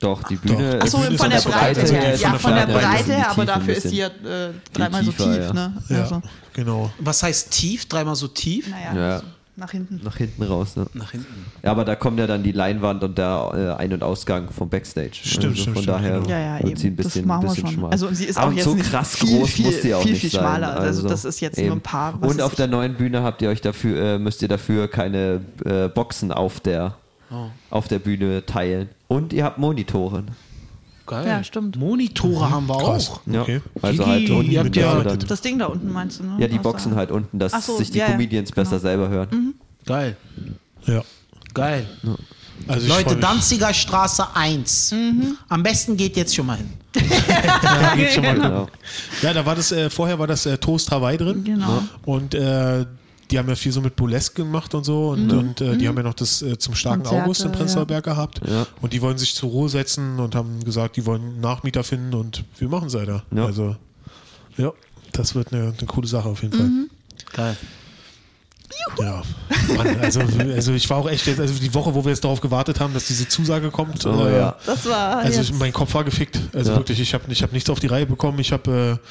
Doch, 0.01 0.23
die 0.25 0.37
Bühne 0.37 0.79
Achso, 0.83 0.99
Bühne 0.99 1.15
ist 1.15 1.21
von 1.21 1.31
der 1.31 1.41
von 1.41 1.53
der 1.53 1.59
Breite 1.59 1.81
Breite 1.81 1.95
her. 1.97 2.17
Ja, 2.17 2.39
von 2.39 2.55
der 2.55 2.67
Breite 2.67 3.05
die 3.05 3.13
her, 3.13 3.31
aber 3.31 3.47
dafür 3.47 3.75
ist 3.77 3.89
sie 3.89 3.97
ja 3.97 4.09
äh, 4.09 4.51
dreimal 4.73 5.03
so 5.05 5.11
tiefer, 5.11 5.25
tief. 5.25 5.43
ja. 5.45 5.53
Ne? 5.55 5.83
Ja, 5.89 6.03
Also, 6.03 6.23
genau. 6.53 6.93
Was 6.99 7.23
heißt 7.23 7.51
tief? 7.51 7.87
Dreimal 7.87 8.15
so 8.17 8.29
tief? 8.29 8.69
naja, 8.69 8.95
Ja. 8.95 9.23
Also 9.57 9.61
nach 9.65 9.71
hinten. 9.71 10.01
nach 10.05 10.17
hinten 10.17 10.43
raus. 10.43 10.77
Ne? 10.77 10.87
Nach 10.95 11.11
hinten. 11.11 11.47
Ja, 11.63 11.71
aber 11.71 11.85
da 11.85 11.95
kommt 11.97 12.19
ja 12.19 12.27
dann 12.27 12.43
die 12.43 12.53
Leinwand 12.53 13.03
und 13.03 13.17
der 13.19 13.77
äh, 13.79 13.83
Ein- 13.83 13.93
und 13.95 14.03
Ausgang 14.03 14.51
vom 14.51 14.69
Backstage. 14.69 15.11
Stimmt, 15.15 15.45
also 15.47 15.55
stimmt, 15.63 15.77
von 15.77 15.83
stimmt, 15.83 15.89
daher 15.99 16.19
genau. 16.21 16.29
Ja, 16.31 16.39
ja, 16.39 16.59
wird 16.59 16.69
eben. 16.71 16.77
sie 16.77 16.87
ein 16.89 16.97
bisschen, 16.97 17.23
das 17.23 17.27
machen 17.27 17.43
wir 17.45 17.49
bisschen 17.51 17.67
schon. 17.67 17.75
schmal. 17.75 17.91
Also 17.91 18.09
sie 18.13 18.25
ist 18.27 18.37
aber 18.39 18.49
auch 18.49 18.53
jetzt 18.53 18.65
so 18.65 18.75
nicht 18.75 18.91
krass 18.91 19.17
viel, 19.17 19.39
groß 19.39 19.51
viel, 19.51 19.67
muss 19.67 19.83
sie 19.83 19.95
auch 19.95 20.03
viel, 20.03 20.11
nicht 20.13 20.21
viel 20.21 20.31
sein. 20.31 20.41
schmaler. 20.41 20.79
Also, 20.81 21.09
das 21.09 21.25
ist 21.25 21.41
jetzt 21.41 21.59
nur 21.59 21.73
ein 21.73 21.81
paar. 21.81 22.21
was 22.21 22.31
Und 22.31 22.43
auf 22.43 22.53
ich. 22.53 22.57
der 22.57 22.67
neuen 22.67 22.95
Bühne 22.95 23.23
habt 23.23 23.41
ihr 23.43 23.49
euch 23.49 23.61
dafür, 23.61 24.01
äh, 24.15 24.19
müsst 24.19 24.43
ihr 24.43 24.49
dafür 24.49 24.89
keine 24.89 25.41
äh, 25.65 25.89
Boxen 25.89 26.33
auf 26.33 26.61
der, 26.61 26.97
Oh. 27.31 27.47
auf 27.71 27.89
der 27.89 27.99
Bühne 27.99 28.47
teilen. 28.47 28.89
Und 29.09 29.33
ihr 29.33 29.43
habt 29.45 29.59
Monitoren. 29.59 30.29
Geil. 31.07 31.27
Ja, 31.27 31.45
stimmt. 31.45 31.77
Monitore 31.79 32.51
haben 32.51 32.67
wir 32.67 32.77
Krass. 32.79 33.11
auch. 33.11 33.21
Ja. 33.27 33.43
Okay. 33.43 33.61
Also 33.81 34.03
Gigi, 34.05 34.11
halt 34.11 34.31
unten 34.31 34.51
ihr 34.51 34.61
habt 34.61 34.77
ja- 34.77 35.03
dann, 35.03 35.19
Das 35.21 35.41
Ding 35.41 35.59
da 35.59 35.67
unten 35.67 35.93
meinst 35.93 36.19
du, 36.19 36.25
ne? 36.25 36.37
Ja, 36.39 36.49
die 36.49 36.59
Boxen 36.59 36.95
halt 36.97 37.11
unten, 37.11 37.39
dass 37.39 37.53
so, 37.65 37.77
sich 37.79 37.91
die 37.91 37.99
ja, 37.99 38.07
ja. 38.07 38.13
Comedians 38.13 38.51
besser 38.51 38.71
Genau. 38.73 38.83
selber 38.83 39.09
hören. 39.09 39.55
Geil. 39.85 40.17
Ja. 40.87 41.03
Geil. 41.55 41.87
Also 42.69 42.87
ich 42.87 42.93
freu 42.93 43.03
Leute. 43.03 43.17
Danziger 43.17 43.73
Straße 43.73 44.27
1. 44.35 44.95
Am 45.49 45.63
besten 45.63 45.97
geht 45.97 46.17
jetzt 46.17 46.35
schon 46.35 46.47
mal 46.47 46.57
hin. 46.59 46.71
Ja, 47.63 47.95
geht 47.95 48.13
schon 48.13 48.25
mal 48.25 48.35
Genau. 48.35 48.69
Ja, 49.23 49.33
da 49.33 49.45
war 49.47 49.55
das, 49.55 49.71
äh, 49.73 49.91
vorher 49.91 50.19
war 50.19 50.27
das 50.27 50.47
äh, 50.47 50.57
Toast 50.59 50.91
Hawaii 50.91 51.19
drin. 51.19 51.45
Genau. 51.45 51.83
Und 52.05 52.35
äh, 52.35 52.85
die 53.31 53.39
haben 53.39 53.49
ja 53.49 53.55
viel 53.55 53.73
so 53.73 53.81
mit 53.81 53.97
Burlesque 53.97 54.35
gemacht 54.43 54.75
und 54.75 54.85
so. 54.85 55.11
Und, 55.11 55.31
und 55.33 55.61
äh, 55.61 55.77
die 55.77 55.89
haben 55.89 55.97
ja 55.97 56.03
noch 56.03 56.15
das 56.15 56.43
äh, 56.43 56.59
zum 56.59 56.75
starken 56.75 57.03
Konzerte, 57.03 57.25
August 57.25 57.45
in 57.45 57.53
Prenzlauer 57.53 57.87
Berg 57.87 58.05
gehabt. 58.05 58.41
Ja. 58.49 58.67
Und 58.81 58.93
die 58.93 59.03
wollen 59.03 59.19
sich 59.19 59.35
zur 59.35 59.51
Ruhe 59.51 59.69
setzen 59.69 60.19
und 60.21 60.35
haben 60.35 60.63
gesagt, 60.65 60.97
die 60.97 61.07
wollen 61.07 61.23
einen 61.23 61.41
Nachmieter 61.41 61.83
finden 61.85 62.15
und 62.15 62.45
wir 62.59 62.69
machen 62.69 62.87
es 62.87 62.93
da. 62.93 63.23
Ja. 63.35 63.45
Also, 63.47 63.77
ja, 64.57 64.73
das 65.13 65.35
wird 65.35 65.53
eine, 65.53 65.75
eine 65.77 65.87
coole 65.87 66.07
Sache 66.07 66.29
auf 66.29 66.43
jeden 66.43 66.57
Fall. 66.57 66.71
Geil. 67.33 67.57
Ja, 68.99 69.23
Mann, 69.77 70.01
also, 70.01 70.21
also 70.21 70.73
ich 70.73 70.89
war 70.91 70.99
auch 70.99 71.09
echt, 71.09 71.27
jetzt- 71.27 71.41
also 71.41 71.55
die 71.55 71.73
Woche, 71.73 71.95
wo 71.95 72.05
wir 72.05 72.11
jetzt 72.11 72.25
darauf 72.25 72.41
gewartet 72.41 72.81
haben, 72.81 72.93
dass 72.95 73.07
diese 73.07 73.29
Zusage 73.29 73.71
kommt. 73.71 74.05
Oh, 74.07 74.27
äh, 74.27 74.39
ja. 74.39 74.57
Das 74.67 74.85
war 74.87 75.19
Also 75.19 75.39
jetzt, 75.39 75.51
ich, 75.51 75.57
mein 75.59 75.73
Kopf 75.73 75.95
war 75.95 76.05
gefickt. 76.05 76.41
Also 76.53 76.73
Ja. 76.73 76.77
wirklich, 76.79 76.99
ich 77.01 77.15
habe 77.15 77.25
ich 77.29 77.43
hab 77.43 77.53
nichts 77.53 77.71
auf 77.71 77.79
die 77.81 77.87
Reihe 77.87 78.07
bekommen. 78.07 78.39
Ich 78.41 78.53
habe 78.53 78.99
äh, 79.01 79.07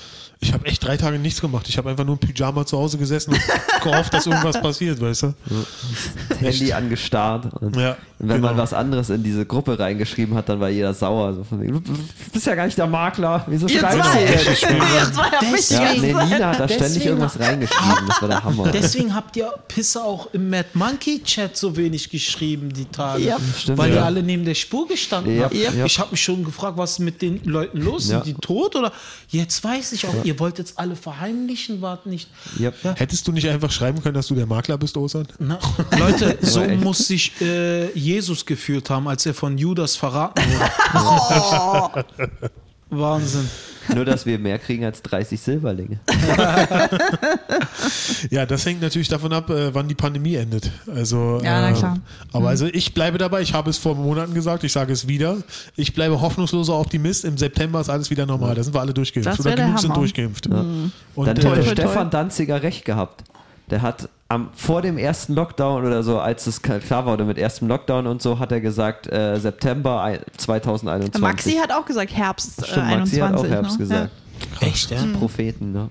ich 0.45 0.53
hab 0.53 0.65
echt 0.65 0.83
drei 0.83 0.95
Tage 0.97 1.17
nichts 1.19 1.41
gemacht. 1.41 1.67
Ich 1.67 1.77
habe 1.77 1.89
einfach 1.89 2.05
nur 2.05 2.13
im 2.13 2.19
Pyjama 2.19 2.65
zu 2.65 2.77
Hause 2.77 2.97
gesessen 2.97 3.33
und 3.33 3.41
gehofft, 3.83 4.13
dass 4.13 4.25
irgendwas 4.25 4.59
passiert, 4.61 5.01
weißt 5.01 5.23
du? 5.23 5.33
Handy 6.39 6.71
angestarrt. 6.73 7.53
Und 7.61 7.75
Ja, 7.75 7.97
wenn 8.19 8.41
man 8.41 8.51
genau. 8.51 8.57
was 8.63 8.73
anderes 8.73 9.09
in 9.09 9.23
diese 9.23 9.45
Gruppe 9.45 9.77
reingeschrieben 9.77 10.35
hat, 10.35 10.47
dann 10.49 10.59
war 10.59 10.69
jeder 10.69 10.93
sauer. 10.93 11.33
So 11.33 11.43
von 11.43 11.61
wegen, 11.61 11.73
du 11.83 11.93
bist 12.31 12.45
ja 12.45 12.55
gar 12.55 12.65
nicht 12.65 12.77
der 12.77 12.87
Makler. 12.87 13.43
Wieso 13.47 13.67
Ihr 13.67 13.79
schreibst 13.79 14.11
zwei. 14.11 14.25
du 14.25 15.45
jetzt? 15.53 15.71
Ja, 15.71 15.93
nee, 15.93 16.13
Nina 16.13 16.47
hat 16.49 16.59
da 16.59 16.67
ständig 16.67 16.77
Deswegen- 16.93 17.05
irgendwas 17.07 17.39
reingeschrieben. 17.39 18.07
Das 18.07 18.21
war 18.21 18.27
der 18.29 18.43
Hammer. 18.43 18.71
Deswegen 18.71 19.15
habt 19.15 19.35
ihr 19.37 19.51
Pisse 19.67 20.03
auch 20.03 20.33
im 20.33 20.49
Mad 20.49 20.69
Monkey 20.73 21.21
Chat 21.23 21.57
so 21.57 21.75
wenig 21.75 22.09
geschrieben 22.09 22.71
die 22.73 22.85
Tage. 22.85 23.23
Ja. 23.23 23.37
Stimmt, 23.57 23.77
weil 23.77 23.89
ja. 23.89 23.95
ihr 23.97 24.05
alle 24.05 24.23
neben 24.23 24.45
der 24.45 24.55
Spur 24.55 24.87
gestanden 24.87 25.37
Ja, 25.37 25.45
habt. 25.45 25.55
ja. 25.55 25.85
Ich 25.85 25.99
habe 25.99 26.11
mich 26.11 26.21
schon 26.23 26.43
gefragt, 26.43 26.77
was 26.77 26.93
ist 26.93 26.99
mit 26.99 27.21
den 27.21 27.41
Leuten 27.45 27.79
los? 27.81 28.09
Ja. 28.09 28.23
Sind 28.23 28.27
die 28.37 28.41
tot 28.41 28.75
oder? 28.75 28.91
Jetzt 29.36 29.61
weiß 29.65 29.91
ich 29.91 30.07
auch, 30.07 30.23
ihr 30.23 30.39
wollt 30.39 30.59
jetzt 30.59 30.79
alle 30.79 30.95
verheimlichen, 30.95 31.81
wart 31.81 32.05
nicht. 32.05 32.29
Yep. 32.57 32.97
Hättest 32.97 33.27
du 33.27 33.33
nicht 33.33 33.49
einfach 33.49 33.69
schreiben 33.69 34.01
können, 34.01 34.13
dass 34.13 34.27
du 34.27 34.36
der 34.36 34.45
Makler 34.45 34.77
bist, 34.77 34.95
Osan? 34.95 35.27
Na, 35.39 35.59
Leute, 35.99 36.38
so 36.39 36.63
muss 36.63 36.99
sich 36.99 37.33
äh, 37.41 37.91
Jesus 37.97 38.45
gefühlt 38.45 38.89
haben, 38.89 39.09
als 39.09 39.25
er 39.25 39.33
von 39.33 39.57
Judas 39.57 39.97
verraten 39.97 40.41
wurde. 40.93 42.05
Wahnsinn. 42.89 43.49
Nur, 43.93 44.05
dass 44.05 44.25
wir 44.25 44.39
mehr 44.39 44.57
kriegen 44.59 44.86
als 44.86 45.01
30 45.01 45.39
Silberlinge. 45.39 45.99
Ja, 48.29 48.45
das 48.45 48.65
hängt 48.65 48.81
natürlich 48.81 49.07
davon 49.07 49.33
ab, 49.33 49.49
äh, 49.49 49.73
wann 49.73 49.88
die 49.88 49.95
Pandemie 49.95 50.36
endet. 50.36 50.71
Also, 50.93 51.39
Ja, 51.43 51.61
na 51.61 51.69
äh, 51.71 51.73
klar. 51.73 51.99
Aber 52.33 52.49
also 52.49 52.65
ich 52.65 52.93
bleibe 52.93 53.17
dabei, 53.17 53.41
ich 53.41 53.53
habe 53.53 53.69
es 53.69 53.77
vor 53.77 53.95
Monaten 53.95 54.33
gesagt, 54.33 54.63
ich 54.63 54.71
sage 54.71 54.93
es 54.93 55.07
wieder. 55.07 55.38
Ich 55.75 55.93
bleibe 55.93 56.21
hoffnungsloser 56.21 56.77
Optimist. 56.77 57.25
Im 57.25 57.38
September 57.38 57.81
ist 57.81 57.89
alles 57.89 58.09
wieder 58.09 58.25
normal. 58.25 58.55
Da 58.55 58.63
sind 58.63 58.73
wir 58.73 58.81
alle 58.81 58.93
durchgeimpft. 58.93 59.31
Das 59.31 59.39
Oder 59.39 59.55
genug 59.55 59.79
sind 59.79 59.95
durchgeimpft. 59.95 60.51
Dann 60.51 60.91
Und 61.15 61.27
hätte 61.27 61.41
äh, 61.41 61.43
toi, 61.43 61.55
toi. 61.55 61.71
Stefan 61.71 62.09
Danziger 62.09 62.63
recht 62.63 62.86
gehabt. 62.86 63.23
Der 63.72 63.82
hat 63.82 64.09
am, 64.28 64.49
vor 64.55 64.82
dem 64.82 64.97
ersten 64.97 65.34
Lockdown 65.34 65.86
oder 65.86 66.03
so, 66.03 66.20
als 66.20 66.45
es 66.47 66.61
klar 66.61 67.05
war, 67.05 67.13
oder 67.13 67.26
mit 67.26 67.38
erstem 67.38 67.68
Lockdown 67.68 68.07
und 68.07 68.22
so, 68.22 68.39
hat 68.39 68.51
er 68.51 68.61
gesagt, 68.61 69.07
äh, 69.11 69.39
September 69.39 70.01
ein- 70.01 70.20
2021. 70.38 71.22
Maxi 71.22 71.51
hat 71.61 71.72
auch 71.72 71.86
gesagt 71.86 72.11
Herbst 72.16 72.59
äh, 72.61 72.66
Stimmt, 72.66 72.86
Maxi 72.88 73.22
21. 73.22 73.22
hat 73.22 73.36
auch 73.36 73.45
Herbst 73.47 73.72
ne? 73.74 73.78
gesagt. 73.78 74.11
Echt, 74.61 74.91
ja? 74.91 74.97
Propheten, 75.18 75.72
ne? 75.72 75.89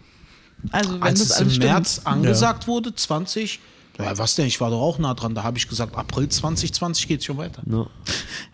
Ja. 0.65 0.69
Also 0.73 0.95
wenn 0.95 1.03
Als 1.03 1.21
das 1.21 1.31
es 1.31 1.41
im 1.41 1.51
stimmt. 1.51 1.65
März 1.67 2.01
angesagt 2.05 2.67
wurde, 2.69 2.95
20, 2.95 3.61
ja, 3.99 4.17
was 4.19 4.35
denn, 4.35 4.47
ich 4.47 4.61
war 4.61 4.71
doch 4.71 4.81
auch 4.81 4.99
nah 4.99 5.15
dran, 5.15 5.35
da 5.35 5.43
habe 5.45 5.59
ich 5.59 5.69
gesagt, 5.69 5.95
April 5.97 6.29
2020 6.29 7.07
geht 7.07 7.21
es 7.21 7.27
schon 7.27 7.37
weiter. 7.37 7.63
ne? 7.65 7.87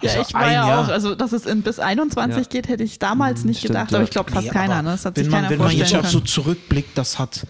Ja, 0.03 0.11
Also 0.11 0.23
ich 0.29 0.35
war 0.35 0.47
ja 0.47 0.67
Jahr. 0.69 0.85
auch, 0.85 0.89
also 0.89 1.15
dass 1.15 1.33
es 1.33 1.47
in 1.47 1.63
bis 1.63 1.79
21 1.79 2.37
Ja. 2.37 2.43
geht, 2.51 2.69
hätte 2.69 2.83
ich 2.85 2.99
damals 2.99 3.45
nicht 3.45 3.59
stimmt, 3.59 3.75
gedacht, 3.75 3.91
ja. 3.93 3.99
aber 3.99 4.05
ich 4.05 4.11
glaube 4.11 4.31
fast 4.31 4.47
Nee, 4.49 4.53
keiner, 4.53 4.83
ne? 4.83 4.91
Das 4.93 5.05
hat 5.07 5.17
wenn 5.17 5.25
sich 5.25 5.31
man, 5.31 5.43
keiner 5.45 5.51
wenn 5.53 5.59
man 5.67 5.77
jetzt 5.77 5.95
auch 5.95 6.05
so 6.05 6.19
können. 6.19 6.27
zurückblickt, 6.27 6.99
das 6.99 7.19
hat 7.19 7.47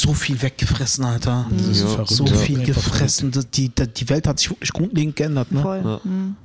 so 0.00 0.14
viel 0.14 0.40
weggefressen, 0.40 1.04
Alter. 1.04 1.46
ist 1.70 1.80
Ja. 1.82 1.86
verrückt, 1.86 2.10
So 2.10 2.24
ja. 2.24 2.34
viel 2.34 2.60
Einfach 2.60 2.74
gefressen. 2.74 3.30
Die, 3.54 3.68
die, 3.68 4.08
Welt 4.08 4.26
hat 4.26 4.38
sich 4.38 4.48
wirklich 4.50 4.72
grundlegend 4.72 5.16
geändert. 5.16 5.52
Ne? 5.52 5.60
Voll. 5.60 6.00
Mhm. 6.02 6.36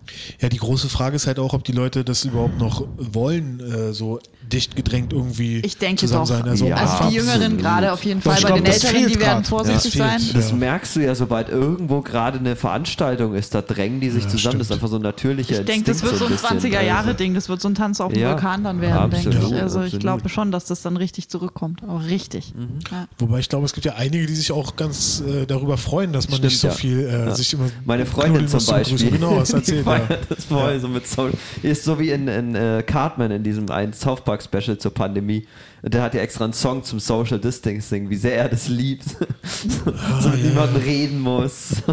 Ja, 0.42 0.50
die 0.50 0.58
große 0.58 0.90
Frage 0.90 1.16
ist 1.16 1.28
halt 1.28 1.40
auch, 1.40 1.54
ob 1.54 1.64
die 1.64 1.72
Leute 1.72 2.04
das 2.04 2.26
überhaupt 2.26 2.58
noch 2.60 2.86
wollen, 2.98 3.60
äh, 3.60 3.94
so 3.94 4.20
dicht 4.52 4.78
gedrängt 4.78 5.12
irgendwie 5.12 5.58
Ich 5.60 5.78
denke 5.78 6.00
zusammen 6.00 6.22
doch. 6.26 6.36
sein. 6.38 6.44
Also, 6.48 6.66
Ja. 6.68 6.76
Also 6.78 7.10
die. 7.10 7.16
Jüngeren 7.16 7.58
gerade 7.58 7.92
auf 7.92 8.04
jeden 8.06 8.22
Fall, 8.22 8.38
ich 8.38 8.44
bei 8.44 8.48
glaub, 8.48 8.64
den 8.64 8.72
Älteren, 8.74 9.08
die 9.08 9.20
werden 9.20 9.44
vorsichtig 9.44 9.96
Ja, 9.96 10.08
sein. 10.08 10.22
Das 10.34 10.52
Ja. 10.52 10.56
merkst 10.56 10.96
du 10.96 11.00
ja, 11.04 11.16
sobald 11.16 11.50
irgendwo 11.50 12.00
gerade 12.02 12.40
eine 12.40 12.56
Veranstaltung 12.56 13.34
ist, 13.34 13.54
da 13.54 13.62
drängen 13.62 14.00
die 14.00 14.10
sich 14.10 14.24
Ja, 14.24 14.30
zusammen. 14.30 14.60
Das 14.60 14.68
ist 14.68 14.68
stimmt. 14.68 14.78
einfach 14.84 14.88
so 14.90 14.96
ein 14.98 15.02
natürlicher 15.02 15.60
Ich 15.60 15.66
denke, 15.66 15.92
das 15.92 16.02
wird 16.02 16.16
so 16.18 16.26
ein 16.26 16.32
bisschen. 16.32 16.60
20er-Jahre-Ding, 16.60 17.34
das 17.34 17.50
wird 17.50 17.60
so 17.60 17.68
ein 17.68 17.76
Tanz 17.76 18.00
auf 18.00 18.14
dem 18.14 18.22
Ja, 18.22 18.32
Vulkan 18.32 18.64
dann 18.64 18.80
werden, 18.80 19.12
denke 19.12 19.30
ich. 19.32 19.36
Also 19.62 19.80
ich 19.80 19.86
absolut. 19.88 20.00
glaube 20.00 20.30
schon, 20.30 20.52
dass 20.54 20.64
das 20.66 20.82
dann 20.82 20.96
richtig 20.96 21.28
zurückkommt. 21.28 21.82
Auch 21.86 22.04
richtig. 22.06 22.54
Mhm. 22.56 22.80
Ja. 22.90 23.08
Wobei 23.20 23.37
Aber 23.38 23.42
ich 23.42 23.50
glaube, 23.50 23.66
es 23.68 23.74
gibt 23.74 23.86
ja 23.86 23.94
einige, 23.94 24.26
die 24.26 24.34
sich 24.34 24.52
auch 24.52 24.76
ganz 24.76 25.22
äh, 25.22 25.46
darüber 25.46 25.78
freuen, 25.78 26.12
dass 26.12 26.28
man 26.28 26.38
Stimmt, 26.38 26.52
nicht 26.52 26.60
so 26.60 26.70
ja. 26.70 26.74
viel 26.74 27.00
äh, 27.02 27.26
Ja. 27.28 27.36
sich 27.36 27.54
immer. 27.54 27.70
Meine 27.86 28.08
Freundin 28.08 28.48
zum 28.48 28.66
Beispiel. 28.66 28.98
Begrüßung. 28.98 29.12
Genau, 29.12 29.44
die 29.44 29.54
erzählt 29.54 29.86
ja. 29.86 30.08
das 30.28 30.46
voll 30.46 30.80
so 30.80 30.88
mit 30.88 31.06
Soul. 31.06 31.34
Ist 31.62 31.84
so 31.84 32.00
wie 32.00 32.10
in, 32.10 32.28
in 32.28 32.56
äh, 32.56 32.82
Cartman 32.84 33.30
in 33.30 33.44
diesem 33.44 33.70
einen 33.70 33.94
South 33.94 34.22
Park 34.22 34.42
Special 34.42 34.80
zur 34.80 34.92
Pandemie. 34.92 35.46
Und 35.84 35.94
Der 35.94 36.02
hat 36.02 36.16
ja 36.16 36.22
extra 36.22 36.46
einen 36.46 36.54
Song 36.54 36.84
zum 36.84 37.00
Social 37.00 37.38
Distancing, 37.38 38.10
wie 38.10 38.16
sehr 38.16 38.38
er 38.38 38.50
das 38.50 38.70
liebt. 38.70 39.06
so 39.44 40.30
mit 40.30 40.40
ja, 40.40 40.50
niemandem 40.50 40.82
reden 40.82 41.20
muss. 41.20 41.84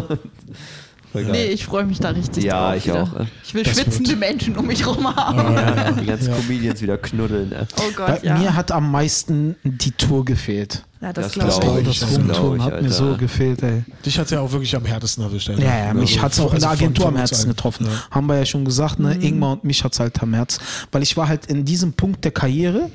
Voll 1.15 1.23
geil. 1.23 1.31
Nee, 1.31 1.45
ich 1.53 1.65
freue 1.65 1.85
mich 1.85 1.99
da 1.99 2.09
richtig 2.09 2.43
Ja, 2.43 2.67
drauf. 2.69 2.77
ich 2.77 2.85
wieder. 2.87 3.03
auch, 3.03 3.19
äh. 3.19 3.25
Ich 3.45 3.53
will 3.53 3.63
Das 3.63 3.73
schwitzende 3.79 4.09
wird- 4.11 4.19
Menschen 4.19 4.55
um 4.57 4.67
mich 4.67 4.85
rum 4.85 5.15
haben. 5.15 5.55
ja, 5.55 5.91
die 5.99 6.05
ganzen 6.05 6.33
Comedians 6.33 6.81
wieder 6.81 6.97
knuddeln. 6.97 7.49
Ne? 7.49 7.67
Oh 7.77 7.81
Bei 7.97 8.11
Gott, 8.13 8.23
ja. 8.23 8.37
mir 8.37 8.55
hat 8.55 8.71
am 8.71 8.91
meisten 8.91 9.55
die 9.63 9.91
Tour 9.91 10.25
gefehlt. 10.25 10.83
ja, 11.01 11.13
das, 11.13 11.25
das 11.25 11.33
glaube 11.33 11.49
ich. 11.51 11.59
glaub 11.59 11.75
Oh, 11.75 11.79
ich, 11.79 11.99
das 11.99 12.11
ich, 12.11 12.63
hat 12.63 12.81
mir 12.81 12.89
so 12.89 13.15
gefehlt, 13.17 13.61
ey. 13.63 13.83
Dich 14.05 14.17
hat 14.17 14.25
es 14.25 14.31
ja 14.31 14.39
auch 14.41 14.51
wirklich 14.51 14.75
am 14.75 14.85
härtesten 14.85 15.23
erwischt. 15.23 15.49
Ja, 15.49 15.85
ja, 15.85 15.93
mich 15.93 16.11
Also, 16.13 16.21
hat 16.23 16.31
es 16.33 16.39
auch 16.39 16.53
in 16.53 16.59
der 16.59 16.69
Agentur 16.69 17.07
am 17.07 17.15
allen. 17.17 17.27
getroffen. 17.47 17.85
Ja. 17.85 17.91
Haben 18.11 18.27
wir 18.27 18.37
ja 18.37 18.45
schon 18.45 18.65
gesagt, 18.65 18.99
ne? 18.99 19.13
Ingmar 19.21 19.53
und 19.53 19.63
mich 19.63 19.83
hat 19.83 19.93
es 19.93 19.99
halt 19.99 20.21
am 20.21 20.33
Herz. 20.33 20.59
Weil 20.91 21.03
ich 21.03 21.15
war 21.17 21.27
halt 21.27 21.45
in 21.45 21.63
diesem 21.65 21.93
Punkt 21.93 22.23
der 22.25 22.31
Karriere, 22.31 22.89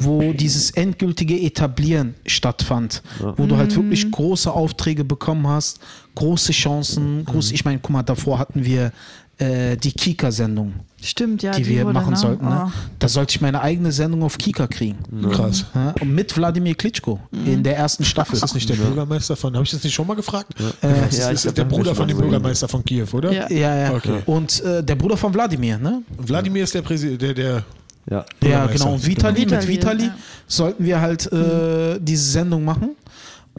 wo 0.00 0.32
dieses 0.32 0.70
endgültige 0.72 1.38
Etablieren 1.40 2.14
stattfand. 2.26 3.02
Wo 3.36 3.46
du 3.46 3.56
halt 3.56 3.74
wirklich 3.74 4.10
große 4.10 4.52
Aufträge 4.52 5.04
bekommen 5.04 5.46
hast, 5.48 5.80
große 6.20 6.52
Chancen, 6.52 7.24
groß, 7.24 7.52
ich 7.52 7.64
meine, 7.64 7.78
guck 7.80 7.90
mal, 7.90 8.02
davor 8.02 8.38
hatten 8.38 8.64
wir 8.64 8.92
äh, 9.38 9.76
die 9.76 9.92
Kika-Sendung, 9.92 10.74
Stimmt, 11.02 11.42
ja. 11.42 11.52
die, 11.52 11.66
wir 11.66 11.84
wurde, 11.84 11.94
machen 11.94 12.10
ne? 12.10 12.16
sollten. 12.18 12.44
Ne? 12.46 12.64
Oh. 12.66 12.70
Da 12.98 13.08
sollte 13.08 13.30
ich 13.34 13.40
meine 13.40 13.62
eigene 13.62 13.90
Sendung 13.90 14.22
auf 14.22 14.36
Kika 14.36 14.66
kriegen. 14.66 14.98
Krass. 15.32 15.64
Ja? 15.74 15.94
Und 16.00 16.14
mit 16.14 16.36
Wladimir 16.36 16.74
Klitschko 16.74 17.18
in 17.46 17.62
der 17.62 17.76
ersten 17.78 18.04
Staffel. 18.04 18.34
Ist 18.34 18.42
das 18.42 18.52
nicht 18.54 18.68
der 18.68 18.74
Bürgermeister 18.74 19.34
von, 19.36 19.54
habe 19.54 19.64
ich 19.64 19.70
das 19.70 19.82
nicht 19.82 19.94
schon 19.94 20.06
mal 20.06 20.14
gefragt? 20.14 20.52
Äh, 20.60 20.88
das 21.06 21.16
Ja, 21.18 21.30
ist, 21.30 21.46
ist 21.46 21.56
der 21.56 21.64
Bruder 21.64 21.94
von 21.94 22.06
dem 22.06 22.18
so 22.18 22.22
Bürgermeister 22.22 22.68
von 22.68 22.84
Kiew, 22.84 23.06
oder? 23.12 23.32
Ja. 23.32 23.50
Ja, 23.50 23.76
ja. 23.76 23.94
Okay. 23.94 24.20
Und 24.26 24.60
äh, 24.62 24.84
der 24.84 24.96
Bruder 24.96 25.16
von 25.16 25.32
Wladimir, 25.32 25.78
ne? 25.78 26.02
Wladimir 26.18 26.64
ist 26.64 26.74
der 26.74 26.82
Präsident, 26.82 27.22
der, 27.22 27.32
der 27.32 27.64
Ja. 28.10 28.24
Ja, 28.42 28.66
genau. 28.66 28.92
Und 28.92 29.06
Vitali, 29.06 29.44
Genau. 29.46 29.56
mit 29.56 29.68
Vitali 29.68 30.04
Ja. 30.04 30.16
sollten 30.46 30.84
wir 30.84 31.00
halt 31.00 31.32
äh, 31.32 31.98
diese 31.98 32.30
Sendung 32.30 32.62
machen. 32.64 32.90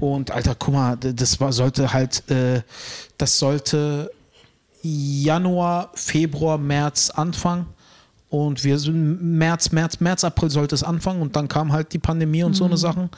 Und 0.02 0.32
Alter, 0.32 0.56
guck 0.56 0.74
mal, 0.74 0.98
das 0.98 1.40
war, 1.40 1.54
sollte 1.54 1.94
halt, 1.94 2.30
äh, 2.32 2.64
das 3.20 3.38
sollte 3.38 4.12
Januar, 4.82 5.92
Februar, 5.94 6.58
März 6.58 7.12
anfangen. 7.12 7.68
Und 8.28 8.64
wir 8.64 8.80
sind 8.80 9.22
März, 9.22 9.72
März, 9.72 10.00
März, 10.00 10.24
April 10.24 10.50
sollte 10.50 10.74
es 10.74 10.84
anfangen 10.84 11.22
und 11.22 11.36
dann 11.36 11.48
kam 11.48 11.72
halt 11.72 11.94
die 11.94 12.00
Pandemie 12.00 12.44
und 12.44 12.56
so 12.56 12.66
eine 12.66 12.78
Sachen. 12.78 13.12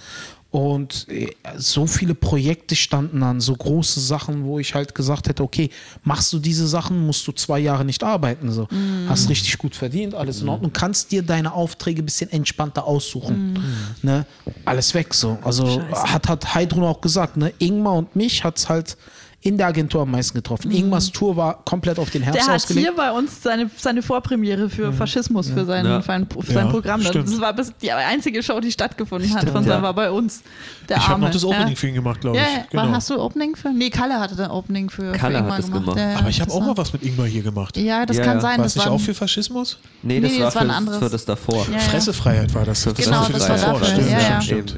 Und 0.53 1.07
äh, 1.09 1.31
so 1.57 1.87
viele 1.87 2.13
Projekte 2.13 2.75
standen 2.75 3.23
an, 3.23 3.41
so 3.41 3.55
große 3.55 3.99
Sachen, 3.99 4.43
wo 4.43 4.59
ich 4.59 4.75
halt 4.75 4.93
gesagt 4.93 5.27
hätte, 5.27 5.41
okay, 5.41 5.71
machst 6.03 6.31
du 6.31 6.37
diese 6.37 6.67
Sachen, 6.67 7.07
musst 7.07 7.27
du 7.27 7.31
zwei 7.31 7.57
Jahre 7.57 7.83
nicht 7.83 8.03
arbeiten. 8.03 8.51
So. 8.51 8.67
Hast 9.09 9.29
richtig 9.29 9.57
gut 9.57 9.75
verdient, 9.75 10.13
alles 10.13 10.43
in 10.43 10.49
Ordnung. 10.49 10.71
Kannst 10.71 11.11
dir 11.11 11.23
deine 11.23 11.53
Aufträge 11.53 12.03
ein 12.03 12.05
bisschen 12.05 12.31
entspannter 12.31 12.85
aussuchen. 12.85 13.57
Ne? 14.03 14.27
Alles 14.63 14.93
weg 14.93 15.15
so. 15.15 15.39
Also 15.41 15.81
hat, 15.91 16.29
hat 16.29 16.53
Heidrun 16.53 16.83
auch 16.83 17.01
gesagt, 17.01 17.35
ne? 17.35 17.51
Ingmar 17.57 17.95
und 17.95 18.15
mich 18.15 18.43
hat 18.43 18.59
es 18.59 18.69
halt 18.69 18.95
in 19.45 19.57
der 19.57 19.67
Agentur 19.67 20.01
am 20.03 20.11
meisten 20.11 20.35
getroffen. 20.37 20.71
Ingmars 20.71 21.11
Tour 21.11 21.35
war 21.35 21.63
komplett 21.65 21.99
auf 21.99 22.09
den 22.09 22.21
Herbst 22.23 22.39
Der 22.39 22.47
hat 22.47 22.55
ausgelegt. 22.55 22.87
hier 22.87 22.95
bei 22.95 23.11
uns 23.11 23.43
seine, 23.43 23.69
seine 23.77 24.01
Vorpremiere 24.01 24.69
für 24.69 24.93
Faschismus, 24.93 25.49
für 25.49 25.65
sein, 25.65 25.85
Ja. 25.85 26.01
für 26.01 26.13
ein, 26.13 26.25
für 26.27 26.51
sein 26.53 26.65
Ja, 26.67 26.71
Programm. 26.71 27.01
Das 27.01 27.09
stimmt. 27.09 27.41
war 27.41 27.53
bis 27.53 27.73
die 27.81 27.91
einzige 27.91 28.41
Show, 28.41 28.61
die 28.61 28.71
stattgefunden 28.71 29.29
hat 29.33 29.41
Stimmt, 29.41 29.51
von 29.57 29.65
ja. 29.67 29.81
war 29.81 29.93
bei 29.93 30.09
uns. 30.09 30.41
Der 30.87 30.97
ich 30.97 31.07
habe 31.07 31.19
noch 31.21 31.29
das 31.29 31.43
Opening 31.43 31.69
ja. 31.69 31.75
für 31.75 31.87
ihn 31.87 31.93
gemacht, 31.95 32.21
glaube 32.21 32.37
Ja, 32.37 32.43
ich. 32.43 32.57
ja. 32.57 32.63
Genau. 32.71 32.83
Wann 32.83 32.95
hast 32.95 33.09
du 33.09 33.19
Opening 33.19 33.55
für? 33.57 33.69
Nee, 33.73 33.89
Kalle 33.89 34.19
hatte 34.19 34.35
dann 34.35 34.49
Opening 34.51 34.89
für, 34.89 35.11
Kalle 35.11 35.17
für 35.17 35.25
hat 35.25 35.33
Ingmar 35.43 35.57
das 35.57 35.65
gemacht. 35.67 35.85
gemacht. 35.97 36.17
Aber 36.19 36.29
ich 36.29 36.39
habe 36.39 36.47
das 36.49 36.55
auch 36.55 36.61
war- 36.61 36.67
mal 36.69 36.77
was 36.77 36.93
mit 36.93 37.03
Ingmar 37.03 37.25
hier 37.27 37.43
gemacht. 37.43 37.77
Ja, 37.77 38.05
das 38.05 38.17
Ja, 38.17 38.23
kann 38.23 38.39
sein. 38.41 38.57
War 38.59 38.63
Das 38.63 38.75
nicht 38.75 38.85
war 38.85 38.93
auch 38.93 38.99
für 39.01 39.13
Faschismus? 39.13 39.77
Nee, 40.03 40.19
das 40.21 40.31
Nee, 40.31 40.39
war 40.39 40.45
das 40.45 40.55
war 40.55 40.61
für 40.61 40.65
ein 40.65 40.67
das, 40.69 40.77
anderes. 40.77 40.99
für 40.99 41.09
das 41.09 41.25
davor. 41.25 41.65
Fressefreiheit 41.65 42.53
war 42.55 42.65
das. 42.65 42.83
das 42.83 42.93
Genau, 42.95 43.11
war 43.17 43.25
für 43.25 43.33
das 43.33 43.47
das 43.47 43.61
war 43.67 43.73
davor. 43.73 43.87
Stimmt, 44.41 44.69
stimmt. 44.69 44.75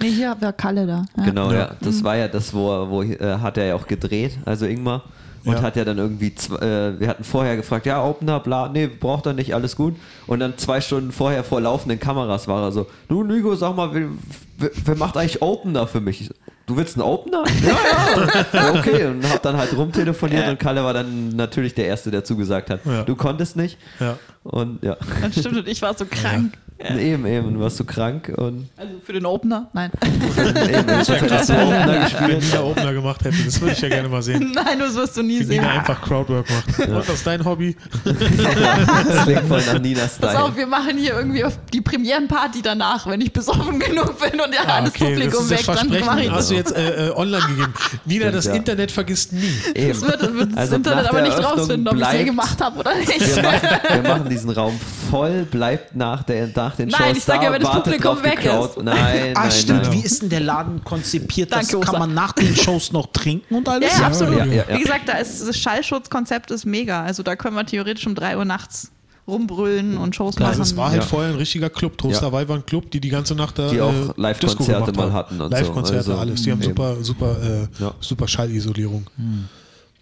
Nee, 0.00 0.10
hier 0.10 0.36
war 0.40 0.52
Kalle 0.52 0.86
da. 0.86 1.04
Genau, 1.24 1.52
Ja. 1.52 1.76
Das 1.80 2.02
war 2.02 2.16
ja 2.16 2.26
das, 2.28 2.52
wo, 2.52 2.88
wo 2.90 3.02
äh, 3.02 3.38
hat 3.40 3.56
er 3.58 3.66
ja 3.66 3.74
auch 3.74 3.86
gedreht, 3.86 4.07
also 4.44 4.66
Ingmar. 4.66 5.02
Und 5.44 5.52
Ja. 5.54 5.62
hat 5.62 5.76
ja 5.76 5.84
dann 5.84 5.98
irgendwie, 5.98 6.26
äh, 6.60 6.98
wir 6.98 7.08
hatten 7.08 7.22
vorher 7.22 7.56
gefragt, 7.56 7.86
ja, 7.86 8.04
Opener, 8.04 8.40
bla, 8.40 8.68
nee, 8.68 8.88
braucht 8.88 9.24
er 9.24 9.34
nicht, 9.34 9.54
alles 9.54 9.76
gut. 9.76 9.94
Und 10.26 10.40
dann 10.40 10.58
zwei 10.58 10.80
Stunden 10.80 11.12
vorher 11.12 11.44
vor 11.44 11.60
laufenden 11.60 12.00
Kameras 12.00 12.48
war 12.48 12.64
er 12.64 12.72
so, 12.72 12.86
du 13.08 13.22
Nico, 13.22 13.54
sag 13.54 13.76
mal, 13.76 13.90
wer, 13.94 14.70
wer, 14.84 14.96
macht 14.96 15.16
eigentlich 15.16 15.40
Opener 15.40 15.86
für 15.86 16.00
mich? 16.00 16.28
Du 16.66 16.76
willst 16.76 16.96
einen 16.96 17.04
Opener? 17.04 17.44
ja, 17.62 17.76
ja. 17.78 18.46
ja. 18.52 18.78
Okay, 18.78 19.06
und 19.06 19.26
hab 19.32 19.40
dann 19.42 19.56
halt 19.56 19.74
rumtelefoniert 19.76 20.48
und 20.48 20.58
Kalle 20.58 20.82
war 20.82 20.92
dann 20.92 21.28
natürlich 21.30 21.72
der 21.72 21.86
Erste, 21.86 22.10
der 22.10 22.24
zugesagt 22.24 22.68
hat. 22.68 22.80
Ja. 22.84 23.04
Du 23.04 23.14
konntest 23.14 23.56
nicht. 23.56 23.78
Ja. 24.00 24.18
Und 24.42 24.82
ja, 24.82 24.96
Das 25.22 25.38
stimmt, 25.38 25.56
und 25.56 25.68
ich 25.68 25.80
war 25.80 25.94
so 25.96 26.04
krank. 26.04 26.58
Eben, 26.78 27.26
eben, 27.26 27.54
du 27.54 27.60
warst 27.60 27.76
so 27.76 27.84
krank 27.84 28.32
und 28.36 28.68
Also 28.76 28.92
für 29.04 29.12
den 29.12 29.26
Opener? 29.26 29.68
Nein. 29.72 29.90
eben, 30.02 31.00
ich 31.00 31.06
so 31.06 31.12
Opener 31.14 31.86
wenn 31.88 32.00
gespielt. 32.02 32.42
Nina 32.42 32.62
Opener 32.62 32.92
gemacht 32.92 33.24
hätte. 33.24 33.36
Das 33.44 33.60
würde 33.60 33.72
ich 33.74 33.80
ja 33.80 33.88
gerne 33.88 34.08
mal 34.08 34.22
sehen. 34.22 34.52
Nein, 34.54 34.78
das 34.78 34.94
wirst 34.94 35.16
du 35.16 35.22
nie 35.22 35.40
Wie 35.40 35.44
sehen. 35.44 35.60
Nina 35.60 35.70
einfach 35.78 36.00
Crowdwork 36.02 36.46
macht. 36.50 36.88
Und 36.88 36.94
was 36.94 37.08
ist 37.08 37.26
dein 37.26 37.44
Hobby? 37.44 37.76
Das 38.04 39.24
klingt 39.24 39.44
voll 39.48 39.62
nach 39.66 39.78
Nina-Style. 39.78 40.32
Pass 40.32 40.36
auf, 40.36 40.56
wir 40.56 40.66
machen 40.66 40.96
hier 40.98 41.14
irgendwie 41.14 41.44
die 41.72 41.80
Premierenparty 41.80 42.62
danach, 42.62 43.06
wenn 43.06 43.20
ich 43.20 43.32
besoffen 43.32 43.78
genug 43.78 44.18
bin 44.20 44.40
und 44.40 44.52
ja, 44.54 44.60
Ah, 44.66 44.76
alles 44.76 44.90
okay, 44.90 45.04
das 45.04 45.34
Publikum 45.34 45.48
das 45.48 45.66
weg, 45.68 45.76
dann 45.76 46.04
mache 46.04 46.22
ich 46.22 46.30
hast 46.30 46.38
das. 46.38 46.48
du 46.48 46.54
jetzt 46.54 46.76
äh, 46.76 47.08
äh, 47.08 47.10
online 47.16 47.46
gegeben. 47.48 47.74
Nina, 48.04 48.30
das 48.30 48.44
ja. 48.46 48.54
Internet 48.54 48.90
vergisst 48.92 49.32
nie. 49.32 49.50
Eben. 49.74 49.88
Das 49.88 50.02
wird, 50.02 50.20
wird 50.36 50.50
das 50.52 50.58
Also 50.58 50.76
Internet 50.76 51.02
nach 51.04 51.08
aber 51.10 51.20
der 51.20 51.28
nicht 51.28 51.38
Eröffnung 51.38 51.58
rausfinden, 51.60 51.88
ob 51.88 51.94
ich 51.94 52.00
es 52.02 52.08
bleibt- 52.08 52.24
gemacht 52.26 52.60
habe 52.60 52.78
oder 52.80 52.94
nicht. 52.96 53.36
Wir 53.36 53.42
machen, 53.42 53.68
wir 53.92 54.02
machen 54.02 54.28
diesen 54.28 54.50
Raum 54.50 54.80
voll, 55.10 55.44
bleibt 55.50 55.96
nach, 55.96 56.22
der, 56.22 56.46
nach 56.68 56.76
den 56.76 56.88
Nein, 56.88 57.00
Shows 57.08 57.16
ich 57.18 57.24
sag 57.24 57.38
da, 57.40 57.44
ja, 57.46 57.52
wenn 57.52 57.62
das 57.62 57.70
Publikum 57.72 58.22
weg 58.22 58.44
ist. 58.44 58.82
Nein, 58.82 59.32
Ah, 59.36 59.40
nein, 59.42 59.50
stimmt. 59.52 59.82
nein. 59.84 59.92
Wie 59.92 60.00
ist 60.00 60.22
denn 60.22 60.28
der 60.28 60.40
Laden 60.40 60.84
konzipiert? 60.84 61.50
Das 61.52 61.68
Danke, 61.68 61.84
kann 61.86 61.94
Osa. 61.94 61.98
man 61.98 62.14
nach 62.14 62.32
den 62.32 62.54
Shows 62.56 62.92
noch 62.92 63.06
trinken 63.12 63.54
und 63.54 63.66
Ja, 63.66 63.74
alles? 63.74 63.98
ja, 63.98 64.06
absolut. 64.06 64.38
Ja, 64.38 64.44
ja, 64.44 64.64
ja. 64.68 64.76
Wie 64.76 64.82
gesagt, 64.82 65.08
da 65.08 65.14
ist 65.18 65.46
das 65.48 65.56
Schallschutzkonzept 65.56 66.50
ist 66.50 66.64
mega. 66.66 67.02
Also 67.02 67.22
da 67.22 67.36
können 67.36 67.56
wir 67.56 67.64
theoretisch 67.66 68.06
um 68.06 68.14
3 68.14 68.36
Uhr 68.36 68.44
nachts 68.44 68.90
rumbrüllen 69.26 69.98
und 69.98 70.16
Shows 70.16 70.38
machen. 70.38 70.48
Also 70.48 70.62
es 70.62 70.76
war 70.76 70.90
halt 70.90 71.02
Ja. 71.02 71.06
vorher 71.06 71.30
ein 71.32 71.36
richtiger 71.36 71.68
Club. 71.68 71.98
Trost 71.98 72.22
Ja. 72.22 72.32
war 72.32 72.40
ein 72.40 72.64
Club, 72.64 72.90
die 72.90 72.98
die 73.00 73.10
ganze 73.10 73.34
Nacht 73.34 73.58
da 73.58 73.68
Die 73.70 73.80
auch 73.80 73.92
äh, 73.92 74.12
Live-Konzerte 74.16 74.56
Disco 74.56 74.64
gemacht 74.64 74.96
mal 74.96 75.02
haben. 75.04 75.12
hatten 75.12 75.40
und 75.40 75.50
so. 75.50 75.56
Live-Konzerte, 75.56 75.98
Also, 75.98 76.16
alles. 76.16 76.42
Die 76.42 76.50
haben 76.50 76.62
eben. 76.62 76.70
super, 76.70 76.96
super, 77.02 77.36
äh, 77.42 77.82
Ja. 77.82 77.92
super 78.00 78.26
Schallisolierung. 78.26 79.06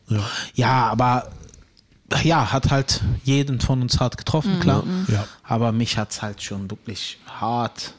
Ja. 0.08 0.18
Ja, 0.54 0.86
aber 0.92 1.28
ja, 2.22 2.52
hat 2.52 2.70
halt 2.70 3.02
jeden 3.24 3.60
von 3.60 3.82
uns 3.82 3.98
hart 4.00 4.16
getroffen, 4.16 4.60
klar. 4.60 4.84
Ja. 5.08 5.26
Aber 5.42 5.72
mich 5.72 5.98
hat 5.98 6.12
es 6.12 6.22
halt 6.22 6.42
schon 6.42 6.70
wirklich 6.70 7.18
hart. 7.26 7.94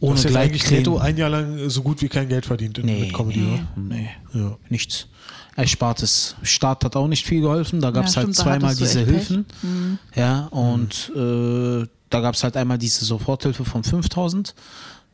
Du 0.00 0.08
Ohne 0.08 0.16
hast 0.16 0.34
eigentlich 0.36 0.68
netto 0.70 0.98
ein 0.98 1.16
Jahr 1.16 1.30
lang 1.30 1.68
so 1.70 1.82
gut 1.82 2.02
wie 2.02 2.08
kein 2.08 2.28
Geld 2.28 2.44
verdient 2.46 2.78
in, 2.78 2.86
Nee, 2.86 3.00
mit 3.02 3.12
Comedy, 3.14 3.38
nee, 3.40 3.54
oder? 3.54 3.66
nee, 3.76 4.10
Ja. 4.34 4.56
nichts. 4.68 5.06
Erspartes 5.54 6.34
Staat 6.42 6.84
hat 6.84 6.96
auch 6.96 7.06
nicht 7.08 7.24
viel 7.26 7.40
geholfen. 7.42 7.80
Da 7.80 7.90
gab 7.90 8.06
es 8.06 8.14
Ja, 8.14 8.22
halt 8.22 8.34
stimmt, 8.34 8.36
zweimal 8.36 8.74
diese 8.74 9.04
Pech. 9.04 9.06
Mhm. 9.06 9.12
Hilfen. 9.12 9.98
Ja, 10.16 10.46
und 10.46 11.12
äh, 11.14 11.86
da 12.10 12.20
gab 12.20 12.34
es 12.34 12.42
halt 12.42 12.56
einmal 12.56 12.78
diese 12.78 13.04
Soforthilfe 13.04 13.64
von 13.64 13.84
5000. 13.84 14.54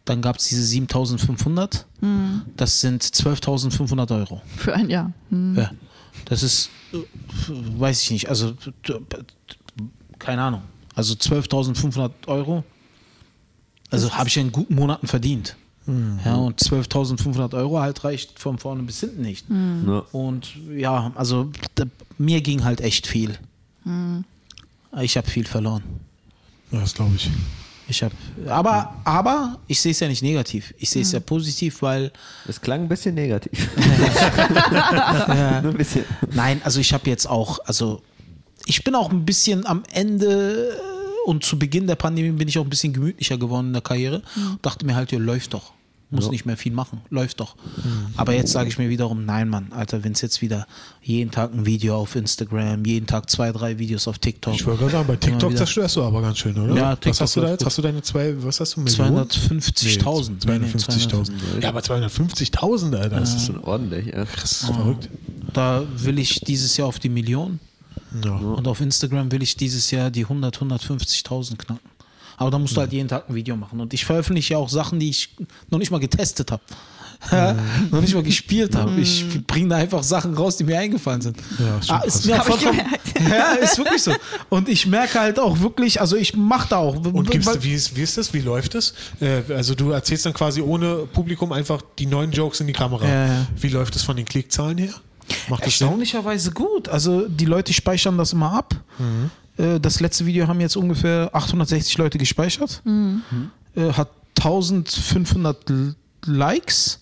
Dann 0.04 0.22
gab 0.22 0.38
es 0.38 0.44
diese 0.48 0.62
7500. 0.64 1.84
Mhm. 2.00 2.42
Das 2.56 2.80
sind 2.80 3.02
12.500 3.02 4.16
Euro. 4.16 4.40
Für 4.56 4.74
ein 4.74 4.88
Jahr. 4.88 5.12
Hm. 5.28 5.54
Ja. 5.56 5.70
Das 6.24 6.42
ist, 6.42 6.66
äh, 6.66 6.70
weiß 7.78 8.02
ich 8.02 8.10
nicht, 8.10 8.28
also 8.28 8.54
keine 10.18 10.42
Ahnung. 10.42 10.62
Also 10.94 11.14
12.500 11.14 12.10
Euro. 12.26 12.64
Also 13.90 14.12
habe 14.12 14.28
ich 14.28 14.36
in 14.36 14.52
guten 14.52 14.74
Monaten 14.74 15.06
verdient. 15.06 15.56
Ja, 16.24 16.34
und 16.34 16.60
12.500 16.60 17.54
Euro 17.56 17.80
halt 17.80 18.04
reicht 18.04 18.38
von 18.38 18.58
vorne 18.58 18.82
bis 18.82 19.00
hinten 19.00 19.22
nicht. 19.22 19.46
Ja. 19.48 20.00
Und 20.12 20.50
ja, 20.76 21.12
also 21.14 21.50
d- 21.78 21.84
mir 22.18 22.42
ging 22.42 22.62
halt 22.64 22.82
echt 22.82 23.06
viel. 23.06 23.38
Ich 25.00 25.16
habe 25.16 25.30
viel 25.30 25.46
verloren. 25.46 25.82
Ja, 26.72 26.80
das 26.80 26.92
glaube 26.92 27.14
ich. 27.16 27.30
Ich 27.90 28.02
habe, 28.02 28.14
aber, 28.46 28.94
aber 29.04 29.58
ich 29.66 29.80
sehe 29.80 29.92
es 29.92 30.00
ja 30.00 30.08
nicht 30.08 30.22
negativ. 30.22 30.74
Ich 30.78 30.90
sehe 30.90 31.02
es 31.02 31.12
ja 31.12 31.20
positiv, 31.20 31.80
weil 31.80 32.12
Das 32.46 32.60
klang 32.60 32.82
ein 32.82 32.88
bisschen 32.88 33.14
negativ. 33.14 33.68
Nur 35.62 35.72
ein 35.72 35.76
bisschen. 35.76 36.04
Nein, 36.34 36.60
also 36.64 36.80
ich 36.80 36.92
habe 36.92 37.08
jetzt 37.08 37.26
auch, 37.26 37.60
also 37.64 38.02
ich 38.66 38.84
bin 38.84 38.94
auch 38.94 39.10
ein 39.10 39.24
bisschen 39.24 39.66
am 39.66 39.82
Ende 39.92 40.68
äh, 40.70 41.28
und 41.28 41.44
zu 41.44 41.58
Beginn 41.58 41.86
der 41.86 41.96
Pandemie 41.96 42.30
bin 42.30 42.48
ich 42.48 42.58
auch 42.58 42.64
ein 42.64 42.70
bisschen 42.70 42.92
gemütlicher 42.92 43.38
geworden 43.38 43.68
in 43.68 43.72
der 43.72 43.82
Karriere. 43.82 44.22
Dachte 44.60 44.84
mir 44.84 44.94
halt, 44.94 45.10
ja, 45.10 45.18
läuft 45.18 45.54
doch. 45.54 45.72
Muss 46.10 46.30
nicht 46.30 46.46
mehr 46.46 46.56
viel 46.56 46.72
machen, 46.72 47.00
läuft 47.10 47.40
doch. 47.40 47.54
Aber 48.16 48.32
jetzt 48.32 48.52
sage 48.52 48.68
ich 48.68 48.78
mir 48.78 48.88
wiederum, 48.88 49.24
nein, 49.26 49.48
Mann, 49.48 49.72
Alter, 49.72 50.04
wenn 50.04 50.12
es 50.12 50.20
jetzt 50.22 50.40
wieder 50.40 50.66
jeden 51.02 51.30
Tag 51.30 51.52
ein 51.52 51.66
Video 51.66 51.96
auf 51.96 52.16
Instagram, 52.16 52.84
jeden 52.84 53.06
Tag 53.06 53.28
zwei, 53.28 53.52
drei 53.52 53.78
Videos 53.78 54.08
auf 54.08 54.18
TikTok. 54.18 54.54
Ich 54.54 54.64
wollte 54.66 54.80
gerade 54.80 54.92
sagen, 54.92 55.06
bei 55.08 55.16
TikTok 55.16 55.56
zerstörst 55.56 55.96
du 55.96 56.02
aber 56.02 56.22
ganz 56.22 56.38
schön, 56.38 56.56
oder? 56.58 56.74
Ja, 56.74 56.90
was 56.92 57.00
TikTok 57.00 57.20
hast 57.20 57.36
du 57.36 57.40
da 57.42 57.48
jetzt? 57.50 57.58
gut. 57.58 57.66
Hast 57.66 57.78
du 57.78 57.82
deine 57.82 58.02
zwei, 58.02 58.42
was 58.42 58.60
hast 58.60 58.76
du, 58.76 58.80
Millionen? 58.80 59.24
250.000. 59.28 60.30
Nee, 60.46 60.58
Nee, 60.58 60.66
nee, 60.66 60.66
250.000. 60.66 61.30
Ja, 61.60 61.68
aber 61.68 61.80
250.000, 61.80 62.96
Alter, 62.96 63.20
das 63.20 63.34
ist, 63.34 63.46
Schon 63.46 63.62
ordentlich, 63.64 64.06
ja. 64.06 64.24
das 64.24 64.52
ist 64.52 64.64
verrückt. 64.66 65.08
Da 65.52 65.84
will 65.96 66.18
ich 66.18 66.40
dieses 66.40 66.76
Jahr 66.76 66.88
auf 66.88 66.98
die 66.98 67.08
Million 67.08 67.58
Ja. 68.24 68.32
und 68.36 68.66
auf 68.66 68.80
Instagram 68.80 69.30
will 69.32 69.42
ich 69.42 69.56
dieses 69.56 69.90
Jahr 69.90 70.10
die 70.10 70.22
100, 70.22 70.56
150.000 70.58 71.56
knacken. 71.56 71.88
Aber 72.38 72.50
da 72.50 72.58
musst 72.58 72.76
du 72.76 72.80
halt 72.80 72.92
jeden 72.92 73.08
Tag 73.08 73.28
ein 73.28 73.34
Video 73.34 73.56
machen. 73.56 73.80
Und 73.80 73.92
ich 73.92 74.04
veröffentliche 74.04 74.54
ja 74.54 74.58
auch 74.58 74.68
Sachen, 74.68 75.00
die 75.00 75.10
ich 75.10 75.30
noch 75.70 75.78
nicht 75.78 75.90
mal 75.90 75.98
getestet 75.98 76.50
habe. 76.52 76.62
noch 77.90 78.00
nicht 78.00 78.14
mal 78.14 78.22
gespielt 78.22 78.76
habe. 78.76 79.00
Ich 79.00 79.44
bringe 79.44 79.70
da 79.70 79.76
einfach 79.76 80.04
Sachen 80.04 80.34
raus, 80.34 80.56
die 80.56 80.62
mir 80.62 80.78
eingefallen 80.78 81.20
sind. 81.20 81.36
Ja, 81.58 81.78
ist 81.78 81.90
ah, 81.90 81.98
ist 82.06 82.26
mir 82.26 82.36
vollkommen, 82.36 82.80
ja, 83.28 83.54
ist 83.54 83.76
wirklich 83.76 84.02
so. 84.04 84.14
Und 84.48 84.68
ich 84.68 84.86
merke 84.86 85.18
halt 85.18 85.40
auch 85.40 85.58
wirklich, 85.58 86.00
also 86.00 86.16
ich 86.16 86.36
mache 86.36 86.68
da 86.68 86.76
auch. 86.76 86.94
Und 86.94 87.28
gibst 87.28 87.62
wie 87.64 87.74
ist, 87.74 87.96
wie 87.96 88.02
ist 88.02 88.16
das? 88.18 88.32
Wie 88.32 88.40
läuft 88.40 88.76
das? 88.76 88.94
Äh, 89.20 89.42
also 89.52 89.74
du 89.74 89.90
erzählst 89.90 90.26
dann 90.26 90.32
quasi 90.32 90.60
ohne 90.60 91.08
Publikum 91.12 91.50
einfach 91.52 91.82
die 91.98 92.06
neuen 92.06 92.30
Jokes 92.30 92.60
in 92.60 92.68
die 92.68 92.72
Kamera. 92.72 93.04
Ja, 93.04 93.26
ja. 93.26 93.46
Wie 93.56 93.68
läuft 93.68 93.96
das 93.96 94.04
von 94.04 94.16
den 94.16 94.24
Klickzahlen 94.24 94.78
her? 94.78 94.94
Macht 95.48 95.66
das 95.66 95.76
Sinn? 95.76 95.88
Erstaunlicherweise 95.88 96.52
gut. 96.52 96.88
Also 96.88 97.28
die 97.28 97.46
Leute 97.46 97.72
speichern 97.72 98.16
das 98.16 98.32
immer 98.32 98.52
ab. 98.52 98.76
Äh, 99.00 99.28
Das 99.58 99.98
letzte 99.98 100.24
Video 100.24 100.46
haben 100.46 100.60
jetzt 100.60 100.76
ungefähr 100.76 101.30
860 101.32 101.98
Leute 101.98 102.16
gespeichert. 102.18 102.80
Äh, 103.74 103.92
Hat 103.92 104.08
1500 104.38 105.68
L- 105.70 105.94
Likes, 106.26 107.00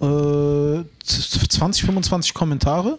äh, 0.00 0.84
z- 1.04 1.52
20, 1.52 1.84
25 1.84 2.34
Kommentare 2.34 2.98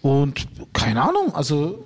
und 0.00 0.46
keine 0.72 1.02
Ahnung, 1.02 1.34
also 1.34 1.84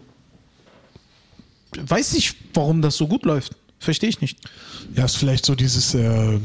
weiß 1.77 2.13
nicht, 2.15 2.37
warum 2.55 2.83
das 2.83 2.97
so 2.97 3.09
gut 3.09 3.25
läuft. 3.25 3.57
Verstehe 3.81 4.09
ich 4.09 4.21
nicht. 4.21 4.39
Ja, 4.95 5.05
ist 5.05 5.17
vielleicht 5.17 5.45
so 5.45 5.55
dieses, 5.57 5.93
äh, 5.95 6.39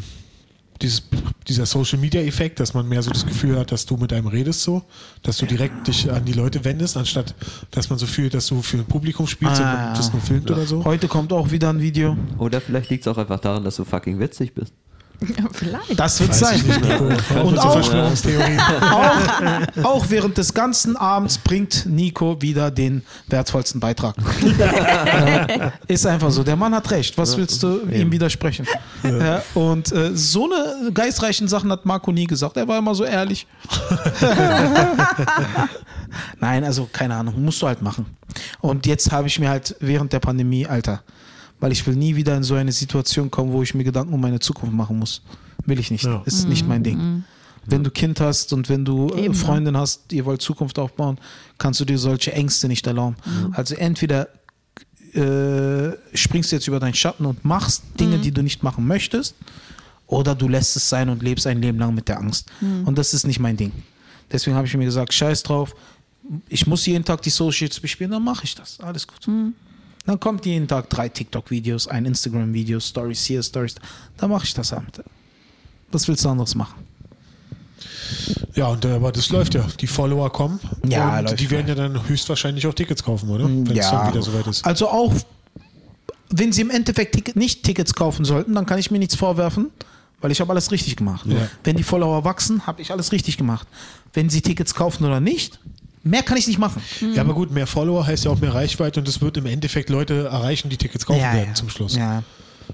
dieses, 0.81 1.03
dieser 1.47 1.65
Social 1.65 1.99
Media 1.99 2.21
Effekt, 2.21 2.59
dass 2.59 2.73
man 2.73 2.87
mehr 2.87 3.01
so 3.01 3.11
das 3.11 3.25
Gefühl 3.25 3.57
hat, 3.57 3.71
dass 3.71 3.85
du 3.85 3.97
mit 3.97 4.13
einem 4.13 4.27
redest 4.27 4.63
so, 4.63 4.83
dass 5.23 5.37
du 5.37 5.45
direkt 5.45 5.87
dich 5.87 6.11
an 6.11 6.25
die 6.25 6.33
Leute 6.33 6.63
wendest, 6.65 6.97
anstatt 6.97 7.35
dass 7.71 7.89
man 7.89 7.99
so 7.99 8.05
fühlt, 8.05 8.33
dass 8.33 8.47
du 8.47 8.61
für 8.61 8.77
ein 8.77 8.85
Publikum 8.85 9.27
spielst 9.27 9.61
Ah, 9.61 9.89
und 9.89 9.97
das 9.97 10.11
nur 10.11 10.21
filmt 10.21 10.49
oder 10.49 10.65
so. 10.65 10.83
Heute 10.83 11.07
kommt 11.07 11.33
auch 11.33 11.51
wieder 11.51 11.69
ein 11.69 11.81
Video. 11.81 12.17
Oder 12.37 12.61
vielleicht 12.61 12.89
liegt 12.89 13.05
es 13.05 13.07
auch 13.07 13.17
einfach 13.17 13.39
daran, 13.39 13.63
dass 13.63 13.75
du 13.75 13.85
fucking 13.85 14.19
witzig 14.19 14.53
bist. 14.53 14.73
Ja, 15.21 15.45
vielleicht. 15.53 15.99
Das 15.99 16.19
wird 16.19 16.31
Weiß 16.31 16.39
sein. 16.39 16.61
Und 17.43 17.59
auch- 17.59 17.75
auch, 18.91 19.83
auch 19.83 20.05
während 20.09 20.37
des 20.37 20.53
ganzen 20.53 20.95
Abends 20.97 21.37
bringt 21.37 21.85
Nico 21.85 22.41
wieder 22.41 22.71
den 22.71 23.03
wertvollsten 23.27 23.79
Beitrag. 23.79 24.15
Ist 25.87 26.07
einfach 26.07 26.31
so. 26.31 26.43
Der 26.43 26.55
Mann 26.55 26.73
hat 26.73 26.89
recht. 26.91 27.17
Was 27.17 27.37
willst 27.37 27.61
du 27.61 27.81
ihm 27.91 28.11
widersprechen? 28.11 28.65
Ja, 29.03 29.43
und 29.53 29.91
äh, 29.91 30.15
so 30.15 30.49
eine 30.51 30.91
geistreichen 30.91 31.47
Sachen 31.47 31.71
hat 31.71 31.85
Marco 31.85 32.11
nie 32.11 32.25
gesagt. 32.25 32.57
Er 32.57 32.67
war 32.67 32.79
immer 32.79 32.95
so 32.95 33.03
ehrlich. 33.03 33.45
Nein, 36.39 36.63
also 36.63 36.89
keine 36.91 37.15
Ahnung. 37.15 37.41
Musst 37.43 37.61
du 37.61 37.67
halt 37.67 37.81
machen. 37.81 38.05
Und 38.59 38.85
jetzt 38.85 39.11
habe 39.11 39.27
ich 39.27 39.39
mir 39.39 39.49
halt 39.49 39.75
während 39.79 40.13
der 40.13 40.19
Pandemie, 40.19 40.65
Alter, 40.65 41.01
weil 41.61 41.71
ich 41.71 41.87
will 41.87 41.95
nie 41.95 42.15
wieder 42.17 42.35
in 42.35 42.43
so 42.43 42.55
eine 42.55 42.73
Situation 42.73 43.31
kommen, 43.31 43.53
wo 43.53 43.63
ich 43.63 43.73
mir 43.73 43.85
Gedanken 43.85 44.13
um 44.13 44.19
meine 44.19 44.39
Zukunft 44.39 44.75
machen 44.75 44.99
muss. 44.99 45.21
Will 45.65 45.79
ich 45.79 45.91
nicht. 45.91 46.03
Ja. 46.03 46.21
Ist 46.25 46.49
nicht 46.49 46.67
mein 46.67 46.83
Ding. 46.83 47.23
Wenn 47.65 47.83
du 47.83 47.91
Kind 47.91 48.19
hast 48.19 48.51
und 48.51 48.67
wenn 48.67 48.83
du 48.83 49.09
äh, 49.09 49.25
Eben? 49.25 49.35
Freundin 49.35 49.77
hast, 49.77 50.11
ihr 50.11 50.25
wollt 50.25 50.41
Zukunft 50.41 50.79
aufbauen, 50.79 51.19
kannst 51.59 51.79
du 51.79 51.85
dir 51.85 51.99
solche 51.99 52.33
Ängste 52.33 52.67
nicht 52.67 52.85
erlauben. 52.87 53.15
Also 53.53 53.75
entweder 53.75 54.27
äh, 55.13 55.91
springst 56.15 56.51
du 56.51 56.55
jetzt 56.55 56.67
über 56.67 56.79
deinen 56.79 56.95
Schatten 56.95 57.25
und 57.25 57.45
machst 57.45 57.83
Dinge, 57.99 58.17
die 58.17 58.31
du 58.31 58.41
nicht 58.41 58.63
machen 58.63 58.87
möchtest, 58.87 59.35
oder 60.07 60.33
du 60.33 60.47
lässt 60.47 60.75
es 60.75 60.89
sein 60.89 61.09
und 61.09 61.21
lebst 61.21 61.45
ein 61.45 61.61
Leben 61.61 61.77
lang 61.77 61.93
mit 61.93 62.07
der 62.07 62.19
Angst. 62.19 62.49
Und 62.85 62.97
das 62.97 63.13
ist 63.13 63.25
nicht 63.27 63.39
mein 63.39 63.55
Ding. 63.55 63.71
Deswegen 64.31 64.55
habe 64.55 64.65
ich 64.65 64.75
mir 64.75 64.85
gesagt, 64.85 65.13
scheiß 65.13 65.43
drauf, 65.43 65.75
ich 66.49 66.65
muss 66.65 66.85
jeden 66.87 67.05
Tag 67.05 67.21
die 67.21 67.29
Socials 67.29 67.79
bespielen, 67.79 68.11
dann 68.11 68.23
mache 68.23 68.45
ich 68.45 68.55
das. 68.55 68.79
Alles 68.79 69.05
gut. 69.05 69.27
Dann 70.05 70.19
kommt 70.19 70.45
jeden 70.45 70.67
Tag 70.67 70.89
drei 70.89 71.09
TikTok-Videos, 71.09 71.87
ein 71.87 72.05
Instagram-Video, 72.05 72.79
Stories 72.79 73.23
hier, 73.25 73.43
Stories. 73.43 73.75
da. 74.17 74.27
Mache 74.27 74.45
ich 74.45 74.53
das 74.53 74.71
halt. 74.71 75.03
Was 75.91 76.07
willst 76.07 76.25
du 76.25 76.29
anderes 76.29 76.55
machen? 76.55 76.83
Ja, 78.55 78.67
und 78.67 78.83
äh, 78.85 78.93
aber 78.93 79.11
das 79.11 79.29
läuft 79.29 79.53
ja. 79.53 79.65
Die 79.79 79.87
Follower 79.87 80.31
kommen. 80.31 80.59
Ja, 80.87 81.19
und 81.19 81.25
läuft 81.25 81.39
die 81.39 81.49
werden 81.49 81.67
ja 81.67 81.75
dann 81.75 82.07
höchstwahrscheinlich 82.07 82.65
auch 82.67 82.73
Tickets 82.73 83.03
kaufen, 83.03 83.29
oder? 83.29 83.45
Wenn 83.45 83.77
es 83.77 83.89
dann 83.89 84.11
wieder 84.11 84.21
soweit 84.21 84.47
ist. 84.47 84.65
Also 84.65 84.89
auch, 84.89 85.13
wenn 86.29 86.51
sie 86.51 86.61
im 86.61 86.69
Endeffekt 86.69 87.35
nicht 87.35 87.63
Tickets 87.63 87.93
kaufen 87.93 88.25
sollten, 88.25 88.53
dann 88.55 88.65
kann 88.65 88.79
ich 88.79 88.91
mir 88.91 88.99
nichts 88.99 89.15
vorwerfen, 89.15 89.69
weil 90.19 90.31
ich 90.31 90.41
habe 90.41 90.51
alles 90.51 90.71
richtig 90.71 90.95
gemacht. 90.95 91.25
Ja. 91.25 91.47
Wenn 91.63 91.77
die 91.77 91.83
Follower 91.83 92.23
wachsen, 92.23 92.65
habe 92.67 92.81
ich 92.81 92.91
alles 92.91 93.11
richtig 93.11 93.37
gemacht. 93.37 93.67
Wenn 94.13 94.29
sie 94.29 94.41
Tickets 94.41 94.73
kaufen 94.73 95.05
oder 95.05 95.19
nicht, 95.19 95.59
mehr 96.03 96.23
kann 96.23 96.37
ich 96.37 96.47
nicht 96.47 96.59
machen. 96.59 96.81
Ja, 97.13 97.21
aber 97.21 97.33
gut, 97.33 97.51
mehr 97.51 97.67
Follower 97.67 98.05
heißt 98.05 98.25
ja 98.25 98.31
auch 98.31 98.39
mehr 98.39 98.53
Reichweite 98.53 98.99
und 98.99 99.07
es 99.07 99.21
wird 99.21 99.37
im 99.37 99.45
Endeffekt 99.45 99.89
Leute 99.89 100.25
erreichen, 100.25 100.69
die 100.69 100.77
Tickets 100.77 101.05
kaufen 101.05 101.21
werden 101.21 101.55
zum 101.55 101.69
Schluss. 101.69 101.95
Ja, 101.95 102.23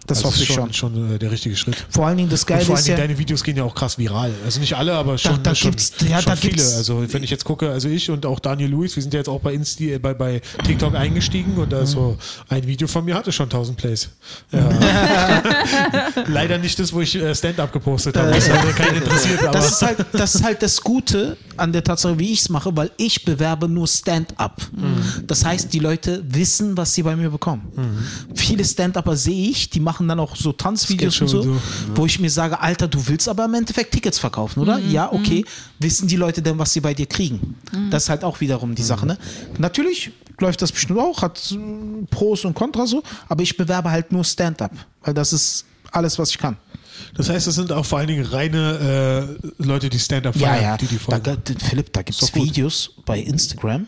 das 0.06 0.20
also 0.20 0.28
hoffe 0.30 0.38
ist 0.44 0.50
ich 0.50 0.56
schon, 0.56 0.74
schon. 0.74 1.16
äh, 1.16 1.20
der 1.20 1.32
richtige 1.32 1.56
Schritt. 1.56 1.76
Vor 1.90 2.06
allen 2.08 2.18
Dingen 2.18 2.30
das 2.30 2.42
Und 2.42 2.48
Geile 2.48 2.66
vor 2.66 2.76
allen 2.76 2.86
Dingen, 2.86 2.98
ja, 2.98 3.04
deine 3.04 3.18
Videos 3.18 3.44
gehen 3.44 3.58
ja 3.58 3.64
auch 3.64 3.74
krass 3.76 3.98
viral. 3.98 4.32
Also 4.46 4.60
nicht 4.60 4.76
alle, 4.76 4.94
aber 4.94 5.18
schon, 5.18 5.42
da 5.44 5.56
schon, 5.56 5.72
gibt's- 5.72 5.92
ja, 6.08 6.22
schon 6.22 6.32
da 6.32 6.36
viele. 6.36 6.54
gibt's- 6.54 6.76
Also 6.76 7.04
wenn 7.12 7.24
ich 7.24 7.30
jetzt 7.30 7.44
gucke, 7.46 7.70
also 7.72 7.88
ich 7.90 8.10
und 8.10 8.26
auch 8.26 8.40
Daniel 8.40 8.70
Lewis, 8.70 8.96
wir 8.96 9.02
sind 9.04 9.14
ja 9.14 9.20
jetzt 9.20 9.30
auch 9.30 9.40
bei, 9.42 9.54
Insti, 9.54 9.94
äh, 9.94 10.00
bei, 10.00 10.14
bei 10.14 10.42
TikTok 10.66 10.96
eingestiegen 10.96 11.56
und 11.56 11.72
da 11.72 11.82
ist 11.82 11.92
so 11.92 12.18
ein 12.50 12.66
Video 12.68 12.88
von 12.88 13.04
mir 13.06 13.16
hatte 13.16 13.32
schon 13.32 13.46
1000 13.46 13.78
Plays. 13.78 14.10
Ja. 14.52 14.70
Leider 16.28 16.58
nicht 16.58 16.78
das, 16.80 16.94
wo 16.94 17.02
ich 17.02 17.16
äh, 17.16 17.34
Stand-up 17.34 17.72
gepostet 17.72 18.18
habe. 18.18 18.32
Das 18.32 18.50
hat 18.50 18.76
keinen 18.76 18.98
interessiert, 18.98 19.44
aber 19.44 19.52
das 19.52 19.72
ist, 19.74 19.82
halt, 19.82 20.06
das 20.14 20.36
ist 20.36 20.44
halt 20.44 20.62
das 20.62 20.82
Gute 20.82 21.38
an 21.56 21.72
der 21.72 21.84
Tatsache, 21.84 22.18
wie 22.20 22.32
ich 22.34 22.42
es 22.42 22.50
mache, 22.50 22.76
weil 22.76 22.92
ich 22.98 23.26
bewerbe 23.26 23.68
nur 23.68 23.88
Stand-up. 23.88 24.62
Das 25.26 25.44
heißt, 25.46 25.74
die 25.74 25.80
Leute 25.80 26.24
wissen, 26.28 26.78
was 26.78 26.94
sie 26.94 27.04
bei 27.04 27.16
mir 27.16 27.30
bekommen. 27.30 28.08
Viele 28.36 28.64
Stand-Upper 28.64 29.16
sehe 29.16 29.50
ich, 29.50 29.70
die 29.70 29.80
machen 29.88 30.08
dann 30.08 30.20
auch 30.20 30.36
so 30.36 30.52
Tanzvideos 30.52 31.22
und 31.22 31.28
so, 31.30 31.42
und 31.42 31.62
wo 31.96 32.06
ich 32.06 32.20
mir 32.20 32.30
sage, 32.30 32.60
Alter, 32.60 32.88
du 32.88 33.00
willst 33.08 33.28
aber 33.30 33.46
im 33.46 33.54
Endeffekt 33.54 33.92
Tickets 33.94 34.20
verkaufen, 34.20 34.60
oder? 34.60 34.78
Ja, 34.80 35.12
okay. 35.12 35.46
Wissen 35.80 36.08
die 36.08 36.18
Leute 36.18 36.42
denn, 36.42 36.58
was 36.60 36.74
sie 36.74 36.82
bei 36.82 36.94
dir 36.94 37.06
kriegen? 37.08 37.56
Das 37.90 38.04
ist 38.04 38.10
halt 38.10 38.24
auch 38.24 38.40
wiederum 38.42 38.76
die 38.76 38.84
Sache. 38.84 39.06
Ne? 39.06 39.18
Natürlich 39.58 40.12
läuft 40.40 40.62
das 40.62 40.72
bestimmt 40.72 41.00
auch, 41.00 41.22
hat 41.22 41.38
äh, 41.52 42.06
Pros 42.12 42.46
und 42.46 42.54
Kontras 42.54 42.90
so, 42.92 43.02
aber 43.30 43.42
ich 43.44 43.56
bewerbe 43.58 43.90
halt 43.90 44.12
nur 44.12 44.24
Stand-up, 44.24 44.72
weil 45.04 45.14
das 45.14 45.34
ist 45.34 45.66
alles, 45.92 46.20
was 46.20 46.30
ich 46.32 46.38
kann. 46.38 46.58
das 47.16 47.30
heißt, 47.30 47.48
es 47.48 47.56
sind 47.56 47.72
auch 47.72 47.86
vor 47.86 47.98
allen 48.00 48.08
Dingen 48.10 48.26
reine 48.26 49.38
äh, 49.42 49.64
Leute, 49.64 49.90
die 49.90 50.00
Stand-up 50.00 50.36
Ja, 50.36 50.50
feiern, 50.50 50.64
ja. 50.64 50.78
die 50.78 50.86
die 50.88 50.98
da, 50.98 51.02
folgen. 51.04 51.24
ga- 51.24 51.66
Philipp, 51.70 51.94
da 51.94 52.02
gibt 52.04 52.22
es. 52.22 52.36
Videos 52.36 52.92
bei 53.06 53.20
Instagram, 53.20 53.88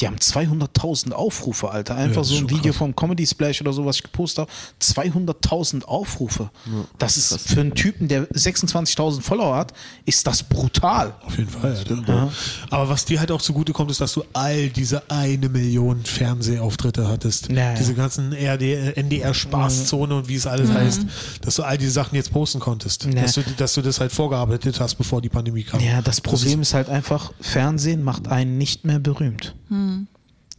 die 0.00 0.06
haben 0.06 0.16
200.000 0.16 1.12
Aufrufe, 1.12 1.70
Alter. 1.70 1.96
Einfach 1.96 2.22
das 2.22 2.28
so 2.28 2.34
ist 2.36 2.40
ein 2.42 2.50
Video 2.50 2.72
krass. 2.72 2.76
vom 2.76 2.94
Comedy 2.94 3.26
Splash 3.26 3.60
oder 3.60 3.72
so, 3.72 3.84
was 3.84 3.96
ich 3.96 4.02
gepostet 4.04 4.46
habe. 4.46 4.50
200.000 4.80 5.84
Aufrufe. 5.84 6.50
das 6.98 7.16
ist 7.16 7.40
für 7.40 7.60
einen 7.60 7.74
Typen, 7.74 8.08
der 8.08 8.28
26.000 8.28 9.22
Follower 9.22 9.56
hat, 9.56 9.72
ist 10.04 10.26
das 10.26 10.42
brutal. 10.42 11.14
Auf 11.24 11.36
jeden 11.36 11.50
Fall. 11.50 11.76
Ja. 12.06 12.30
Aber 12.70 12.88
was 12.88 13.04
dir 13.04 13.18
halt 13.18 13.32
auch 13.32 13.42
zugute 13.42 13.72
kommt, 13.72 13.90
ist, 13.90 14.00
dass 14.00 14.12
du 14.12 14.24
all 14.32 14.68
diese 14.68 15.10
eine 15.10 15.48
Million 15.48 16.04
Fernsehauftritte 16.04 17.08
hattest. 17.08 17.48
Ja, 17.50 17.56
ja. 17.56 17.74
Diese 17.74 17.94
ganzen 17.94 18.32
RD, 18.32 18.96
NDR-Spaßzone 18.96 20.16
und 20.16 20.28
wie 20.28 20.36
es 20.36 20.46
alles 20.46 20.70
heißt, 20.70 21.02
dass 21.42 21.56
du 21.56 21.62
all 21.62 21.78
diese 21.78 21.92
Sachen 21.92 22.14
jetzt 22.14 22.32
posten 22.32 22.60
konntest. 22.60 23.04
Ja. 23.04 23.22
Dass, 23.22 23.34
du, 23.34 23.42
dass 23.56 23.74
du 23.74 23.82
das 23.82 24.00
halt 24.00 24.12
vorgearbeitet 24.12 24.80
hast, 24.80 24.94
bevor 24.94 25.20
die 25.20 25.28
Pandemie 25.28 25.64
kam. 25.64 25.80
Ja, 25.80 26.02
das 26.02 26.20
Problem 26.20 26.62
ist 26.62 26.74
halt 26.74 26.88
einfach, 26.88 27.32
Fernsehen 27.40 28.02
macht 28.02 28.28
einen 28.28 28.58
nicht 28.58 28.84
mehr 28.84 28.98
berühmt. 28.98 29.54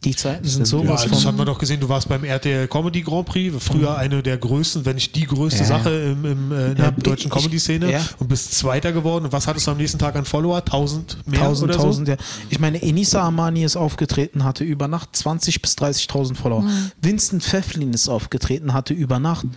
Die 0.05 0.15
Zeiten 0.15 0.47
sind 0.47 0.61
Ja, 0.61 0.65
sowas 0.65 1.03
das 1.03 1.11
von. 1.23 1.25
hat 1.27 1.35
man 1.35 1.45
doch 1.45 1.59
gesehen, 1.59 1.81
du 1.81 1.89
warst 1.89 2.07
beim 2.07 2.23
RTL 2.23 2.69
Comedy 2.69 3.01
Grand 3.01 3.25
Prix, 3.25 3.53
früher 3.61 3.97
eine 3.97 4.23
der 4.23 4.37
größten, 4.37 4.85
wenn 4.85 4.95
nicht 4.95 5.13
die 5.13 5.25
größte 5.25 5.59
Ja. 5.59 5.65
Sache 5.65 5.89
im, 5.89 6.23
im, 6.23 6.51
äh, 6.53 6.71
in 6.71 6.77
Ja, 6.77 6.91
der 6.91 6.91
deutschen 6.91 7.27
ich- 7.27 7.33
Comedy-Szene 7.37 7.91
ja. 7.91 7.99
und 8.17 8.29
bist 8.29 8.53
Zweiter 8.55 8.93
geworden. 8.93 9.25
Und 9.25 9.33
was 9.33 9.45
hattest 9.45 9.67
du 9.67 9.71
am 9.71 9.77
nächsten 9.77 9.99
Tag 9.99 10.15
an 10.15 10.23
Follower? 10.23 10.61
1000 10.61 11.17
mehr 11.27 11.41
1000, 11.41 11.63
oder 11.71 11.79
1000, 11.81 12.07
so? 12.07 12.13
ja. 12.13 12.17
Ich 12.49 12.59
meine, 12.61 12.81
Enisa 12.81 13.21
Amani 13.27 13.65
ist 13.65 13.75
aufgetreten, 13.75 14.45
hatte 14.45 14.63
über 14.63 14.87
Nacht 14.87 15.09
20.000 15.17 15.59
bis 15.61 15.75
30.000 15.77 16.35
Follower. 16.37 16.63
Vincent 17.01 17.43
Pfefflin 17.43 17.91
ist 17.91 18.07
aufgetreten, 18.07 18.71
hatte 18.71 18.93
über 18.93 19.19
Nacht 19.19 19.47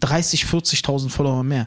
30.000, 0.00 0.46
40.000 0.46 1.08
Follower 1.10 1.42
mehr. 1.42 1.66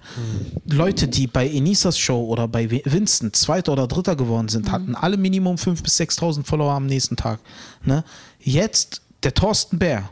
Leute, 0.66 1.08
die 1.08 1.28
bei 1.28 1.48
Enisas 1.50 1.98
Show 1.98 2.26
oder 2.26 2.48
bei 2.48 2.70
Vincent 2.70 3.36
Zweiter 3.36 3.74
oder 3.74 3.88
Dritter 3.88 4.16
geworden 4.16 4.48
sind, 4.50 4.72
hatten 4.72 4.96
alle 4.96 5.18
Minimum 5.18 5.56
5.000 5.58 5.84
bis 5.84 6.00
6.000 6.00 6.44
Follower 6.46 6.72
am 6.74 6.86
nächsten 6.86 7.16
Tag. 7.16 7.40
Ne? 7.86 8.04
Jetzt 8.40 9.02
der 9.24 9.34
Thorsten 9.34 9.78
Bär, 9.80 10.10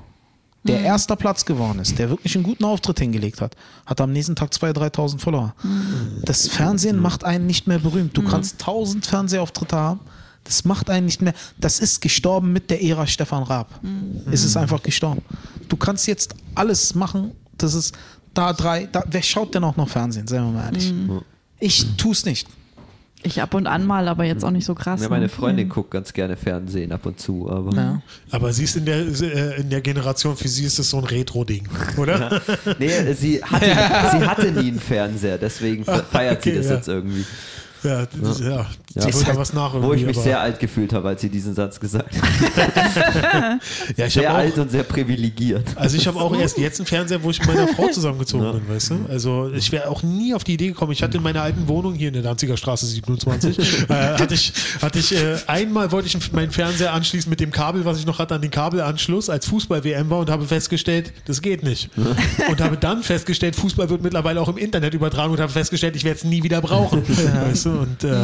der 0.63 0.79
Mhm. 0.79 0.85
erster 0.85 1.15
Platz 1.15 1.43
geworden 1.45 1.79
ist, 1.79 1.97
der 1.97 2.09
wirklich 2.09 2.35
einen 2.35 2.43
guten 2.43 2.63
Auftritt 2.65 2.99
hingelegt 2.99 3.41
hat, 3.41 3.55
hat 3.85 3.99
am 3.99 4.11
nächsten 4.13 4.35
Tag 4.35 4.51
2.000, 4.53 4.73
3.000 4.73 5.19
Follower. 5.19 5.55
Mhm. 5.63 6.21
Das 6.23 6.47
Fernsehen 6.47 6.99
macht 6.99 7.23
einen 7.23 7.47
nicht 7.47 7.65
mehr 7.67 7.79
berühmt. 7.79 8.15
Du 8.15 8.21
kannst 8.21 8.59
1000 8.61 9.05
Fernsehauftritte 9.05 9.75
haben. 9.75 9.99
Das 10.43 10.65
macht 10.65 10.89
einen 10.89 11.05
nicht 11.05 11.21
mehr. 11.21 11.33
Das 11.59 11.79
ist 11.79 12.01
gestorben 12.01 12.51
mit 12.53 12.69
der 12.71 12.83
Ära 12.83 13.05
Stefan 13.07 13.43
Raab. 13.43 13.79
Mhm. 13.83 14.21
Es 14.31 14.43
ist 14.43 14.55
einfach 14.57 14.81
gestorben. 14.81 15.21
Du 15.69 15.77
kannst 15.77 16.07
jetzt 16.07 16.35
alles 16.55 16.95
machen. 16.95 17.31
Das 17.63 17.73
ist 17.73 17.95
da 18.33 18.53
drei. 18.53 18.87
Da, 18.91 19.03
wer 19.09 19.21
schaut 19.23 19.53
denn 19.55 19.63
auch 19.63 19.75
noch 19.77 19.89
Fernsehen? 19.89 20.27
Seien 20.27 20.43
wir 20.45 20.51
mal 20.51 20.65
ehrlich. 20.65 20.91
Mhm. 20.91 21.21
Ich 21.59 21.85
tue 21.97 22.11
es 22.13 22.25
nicht. 22.25 22.47
Ich 23.23 23.39
ab 23.39 23.53
und 23.53 23.67
an 23.67 23.85
mal, 23.85 24.07
aber 24.07 24.23
jetzt 24.23 24.43
auch 24.43 24.49
nicht 24.49 24.65
so 24.65 24.73
krass. 24.73 25.01
Ja, 25.03 25.07
meine 25.09 25.25
ne? 25.25 25.29
Freundin 25.29 25.69
guckt 25.69 25.91
ganz 25.91 26.11
gerne 26.11 26.35
Fernsehen 26.35 26.91
ab 26.91 27.05
und 27.05 27.19
zu, 27.19 27.47
aber 27.51 27.71
Ja. 27.75 28.01
Aber 28.31 28.51
sie 28.51 28.63
ist 28.63 28.77
in 28.77 28.85
der, 28.85 28.97
äh, 28.97 29.61
in 29.61 29.69
der 29.69 29.81
Generation, 29.81 30.35
für 30.35 30.47
sie 30.47 30.65
ist 30.65 30.79
das 30.79 30.89
so 30.89 30.97
ein 30.97 31.03
Retro-Ding, 31.03 31.67
oder? 31.97 32.41
nee, 32.79 33.13
sie 33.13 33.43
hatte, 33.43 33.65
sie 34.17 34.25
hatte 34.27 34.51
nie 34.51 34.69
einen 34.69 34.79
Fernseher, 34.79 35.37
deswegen 35.37 35.85
fe- 35.85 36.03
feiert 36.11 36.41
sie 36.41 36.49
Okay, 36.49 36.57
das 36.57 36.67
ja. 36.69 36.75
jetzt 36.77 36.87
irgendwie. 36.87 37.25
Ja, 37.83 38.05
das, 38.07 38.39
ja. 38.39 38.65
Ja. 38.93 39.05
Da 39.05 39.11
halt- 39.27 39.37
was 39.37 39.53
nach. 39.53 39.73
Wo 39.81 39.93
ich 39.93 40.05
mich 40.05 40.17
aber- 40.17 40.23
sehr 40.23 40.39
alt 40.41 40.59
gefühlt 40.59 40.93
habe, 40.93 41.07
als 41.09 41.21
sie 41.21 41.29
diesen 41.29 41.53
Satz 41.55 41.79
gesagt 41.79 42.09
hat. 42.15 43.59
ja, 43.97 44.05
ich 44.05 44.13
Sehr 44.13 44.33
alt 44.33 44.53
auch, 44.53 44.63
und 44.63 44.71
sehr 44.71 44.83
privilegiert. 44.83 45.65
also 45.75 45.97
ich 45.97 46.07
habe 46.07 46.19
auch 46.19 46.35
erst 46.37 46.57
jetzt 46.57 46.79
einen 46.79 46.87
Fernseher, 46.87 47.23
wo 47.23 47.29
ich 47.29 47.39
mit 47.39 47.47
meiner 47.55 47.67
Frau 47.67 47.87
zusammengezogen 47.87 48.51
bin, 48.51 48.69
weißt 48.75 48.89
du? 48.91 48.95
Also 49.09 49.51
ich 49.53 49.71
wäre 49.71 49.89
auch 49.89 50.03
nie 50.03 50.33
auf 50.33 50.43
die 50.43 50.53
Idee 50.53 50.67
gekommen. 50.67 50.91
Ich 50.91 51.03
hatte 51.03 51.17
in 51.17 51.23
meiner 51.23 51.41
alten 51.41 51.67
Wohnung 51.67 51.93
hier 51.95 52.09
in 52.09 52.13
der 52.13 52.23
Danziger 52.23 52.57
Straße 52.57 52.85
27, 52.85 53.57
äh, 53.89 53.93
hatte 53.93 54.33
ich, 54.33 54.53
hatte 54.81 54.99
ich 54.99 55.15
äh, 55.15 55.37
einmal 55.47 55.91
wollte 55.91 56.07
ich 56.07 56.31
meinen 56.33 56.51
Fernseher 56.51 56.93
anschließen 56.93 57.29
mit 57.29 57.39
dem 57.39 57.51
Kabel, 57.51 57.85
was 57.85 57.99
ich 57.99 58.05
noch 58.05 58.19
hatte, 58.19 58.35
an 58.35 58.41
den 58.41 58.51
Kabelanschluss, 58.51 59.29
als 59.29 59.45
Fußball-WM 59.47 60.09
war 60.09 60.19
und 60.19 60.29
habe 60.29 60.45
festgestellt, 60.45 61.13
das 61.25 61.41
geht 61.41 61.63
nicht. 61.63 61.89
Und 62.49 62.61
habe 62.61 62.77
dann 62.77 63.03
festgestellt, 63.03 63.55
Fußball 63.55 63.89
wird 63.89 64.01
mittlerweile 64.01 64.41
auch 64.41 64.49
im 64.49 64.57
Internet 64.57 64.93
übertragen 64.93 65.31
und 65.33 65.39
habe 65.39 65.51
festgestellt, 65.51 65.95
ich 65.95 66.03
werde 66.03 66.17
es 66.17 66.23
nie 66.23 66.43
wieder 66.43 66.61
brauchen. 66.61 67.03
Weißt 67.47 67.65
du? 67.65 67.69
Und 67.71 68.03
äh, 68.03 68.17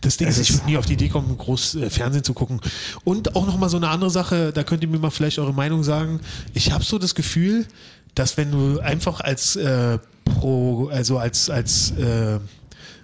das 0.00 0.16
Ding 0.16 0.28
ist, 0.28 0.38
ich 0.38 0.52
würde 0.52 0.66
nie 0.66 0.76
auf 0.76 0.86
die 0.86 0.94
Idee 0.94 1.08
kommen, 1.08 1.36
groß 1.36 1.76
äh, 1.76 1.90
Fernsehen 1.90 2.24
zu 2.24 2.34
gucken. 2.34 2.60
Und 3.04 3.34
auch 3.34 3.46
nochmal 3.46 3.68
so 3.68 3.76
eine 3.76 3.88
andere 3.88 4.10
Sache, 4.10 4.52
da 4.52 4.62
könnt 4.62 4.82
ihr 4.82 4.88
mir 4.88 4.98
mal 4.98 5.10
vielleicht 5.10 5.38
eure 5.38 5.54
Meinung 5.54 5.82
sagen. 5.82 6.20
Ich 6.54 6.72
habe 6.72 6.84
so 6.84 6.98
das 6.98 7.14
Gefühl, 7.14 7.66
dass 8.14 8.36
wenn 8.36 8.50
du 8.50 8.80
einfach 8.80 9.20
als 9.20 9.56
äh, 9.56 9.98
Pro, 10.24 10.88
also 10.88 11.18
als, 11.18 11.50
als, 11.50 11.92
äh, 11.92 12.38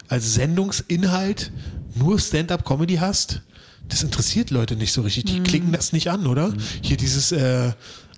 als 0.09 0.35
Sendungsinhalt 0.35 1.53
nur 1.95 2.19
Stand-up-Comedy 2.19 2.97
hast, 2.97 3.43
das 3.89 4.03
interessiert 4.03 4.51
Leute 4.51 4.77
nicht 4.77 4.93
so 4.93 5.03
richtig. 5.03 5.25
Die 5.25 5.41
klicken 5.41 5.73
das 5.73 5.93
nicht 5.93 6.09
an, 6.09 6.27
oder? 6.27 6.55
Hier 6.81 6.97
dieses 6.97 7.33
äh, 7.33 7.73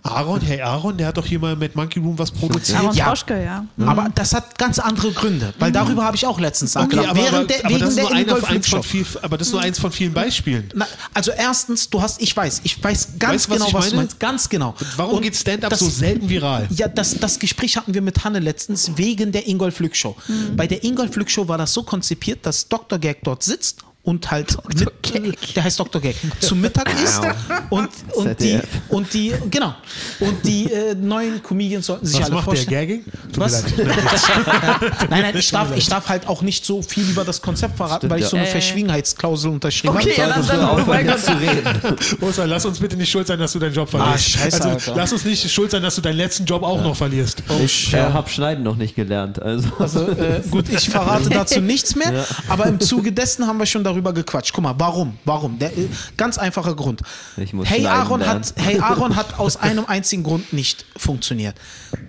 Aaron, 0.07 0.39
hey 0.43 0.61
Aaron, 0.61 0.99
der 0.99 1.07
hat 1.07 1.17
doch 1.17 1.25
hier 1.25 1.39
mal 1.39 1.57
mit 1.57 1.75
Monkey 1.77 1.99
Room 1.99 2.19
was 2.19 2.31
produziert. 2.31 2.79
Aaron 2.79 2.95
Ja. 2.95 3.07
Froschke, 3.07 3.43
ja. 3.43 3.65
Aber 3.87 4.11
das 4.15 4.35
hat 4.35 4.59
ganz 4.59 4.79
andere 4.79 5.11
Gründe, 5.13 5.55
weil 5.59 5.73
darüber 5.73 6.05
habe 6.05 6.15
ich 6.15 6.27
auch 6.27 6.39
letztens 6.39 6.77
Okay, 6.77 6.97
nachgedacht. 6.97 7.09
aber, 7.09 7.29
aber, 7.39 7.45
der, 7.47 7.65
aber 7.65 7.79
das 7.79 7.95
der 7.95 8.11
einer 8.11 8.37
viel, 8.83 9.07
aber 9.23 9.39
das 9.39 9.47
ist 9.49 9.53
nur 9.55 9.63
eins 9.63 9.79
von 9.79 9.91
vielen 9.91 10.13
Beispielen. 10.13 10.69
Na, 10.75 10.87
also 11.15 11.31
erstens, 11.31 11.89
du 11.89 12.03
hast, 12.03 12.21
ich 12.21 12.37
weiß, 12.37 12.61
ich 12.65 12.85
weiß 12.85 13.15
ganz 13.19 13.49
Weißt 13.49 13.51
was 13.51 13.57
genau, 13.57 13.69
ich 13.69 13.75
was 13.75 13.85
du 13.85 13.91
meine? 13.93 14.03
meinst. 14.03 14.21
Ganz 14.21 14.49
genau. 14.51 14.75
Warum 14.97 15.15
Und 15.17 15.23
geht 15.23 15.37
Stand-up 15.37 15.75
so 15.75 15.89
selten 15.89 16.29
viral? 16.29 16.69
Ja, 16.71 16.87
das, 16.89 17.19
das 17.19 17.39
Gespräch 17.39 17.79
hatten 17.79 17.95
wir 17.95 18.03
mit 18.03 18.25
Hanne 18.25 18.41
letztens 18.41 18.99
wegen 18.99 19.33
der 19.33 19.49
Ingolf 19.49 19.81
Lück 19.81 19.97
Show. 19.97 20.17
Mhm. 20.29 20.55
Bei 20.55 20.67
der 20.67 20.85
Ingolf 20.85 21.17
Lück 21.17 21.31
Show 21.31 21.49
war 21.49 21.57
das 21.57 21.73
so 21.73 21.83
konzipiert, 21.83 22.45
dass 22.45 22.69
Dr. 22.69 22.99
Gag 22.99 23.21
dort 23.23 23.43
sitzt 23.43 23.83
und 24.05 24.31
halt 24.31 24.57
mit, 24.79 25.57
der 25.57 25.65
heißt 25.65 25.81
Dr. 25.81 26.01
Gag 26.01 26.17
zum 26.41 26.61
Mittag 26.61 26.93
isst 27.03 27.23
und, 27.71 27.89
und 28.15 28.39
die 28.41 28.61
und 28.91 29.13
die 29.15 29.33
genau 29.51 29.75
und 30.21 30.45
die 30.45 30.71
äh, 30.71 30.95
neuen 30.95 31.43
Comedians 31.43 31.87
sollten 31.87 32.05
sich 32.07 32.21
Was 32.21 32.27
alle 32.27 32.35
macht 32.35 32.47
der 32.47 32.55
vorstellen. 32.57 32.89
Gagging? 32.89 33.05
Tut 33.33 33.39
Was? 33.39 33.65
Nein, 35.11 35.23
nein, 35.23 35.37
ich 35.37 35.51
darf, 35.51 35.75
ich 35.77 35.87
darf 35.89 36.09
halt 36.09 36.27
auch 36.29 36.43
nicht 36.43 36.65
so 36.65 36.83
viel 36.83 37.09
über 37.09 37.25
das 37.25 37.41
Konzept 37.41 37.77
verraten, 37.77 38.09
weil 38.11 38.19
ich 38.19 38.25
ja. 38.25 38.31
so 38.31 38.37
eine 38.37 38.47
Äh. 38.47 38.51
Verschwiegenheitsklausel 38.51 39.51
unterschrieben 39.51 39.97
Okay, 39.97 40.13
ja, 40.17 40.35
habe. 40.35 40.47
dann, 40.47 40.61
oh 40.61 40.81
aufhören, 40.81 41.19
zu 41.19 41.33
reden. 41.33 41.97
Oster, 42.21 42.47
lass 42.47 42.65
uns 42.67 42.79
bitte 42.79 42.97
nicht 42.97 43.11
schuld 43.11 43.27
sein, 43.27 43.39
dass 43.39 43.53
du 43.53 43.59
deinen 43.59 43.75
Job 43.75 43.89
verlierst. 43.89 44.15
Ah, 44.15 44.19
scheiße, 44.19 44.57
also, 44.57 44.69
Alter. 44.69 44.95
lass 44.97 45.13
uns 45.13 45.25
nicht 45.25 45.51
schuld 45.51 45.71
sein, 45.71 45.83
dass 45.83 45.95
du 45.97 46.01
deinen 46.03 46.17
letzten 46.19 46.45
Job 46.45 46.63
auch 46.63 46.83
noch 46.83 46.95
verlierst. 46.97 47.43
Ich 47.65 47.93
äh, 47.95 47.99
habe 48.03 48.29
Schneiden 48.29 48.65
noch 48.65 48.77
nicht 48.77 48.95
gelernt. 48.97 49.41
Also, 49.41 49.69
Also 49.79 50.07
äh, 50.09 50.43
gut, 50.51 50.69
ich 50.69 50.89
verrate 50.91 51.31
dazu 51.31 51.61
nichts 51.63 51.95
mehr, 51.97 52.27
aber 52.49 52.67
im 52.67 52.81
Zuge 52.81 53.13
dessen 53.13 53.47
haben 53.47 53.59
wir 53.59 53.67
schon 53.67 53.83
darüber 53.83 53.94
gequatscht. 54.03 54.53
Guck 54.53 54.65
mal, 54.65 54.75
warum? 54.79 55.19
Warum? 55.25 55.59
Der, 55.59 55.77
äh, 55.77 55.89
ganz 56.17 56.39
einfacher 56.39 56.75
Grund. 56.75 57.03
Ich 57.37 57.53
muss 57.53 57.69
hey 57.69 57.87
Aaron, 57.87 58.21
lernen. 58.21 58.41
hat, 58.41 58.55
hey 58.57 58.79
Aaron 58.79 59.17
hat 59.17 59.39
aus 59.39 59.57
einem 59.57 59.85
einzigen 59.87 60.23
Grund 60.23 60.53
nicht 60.53 60.85
funktioniert. 60.97 61.57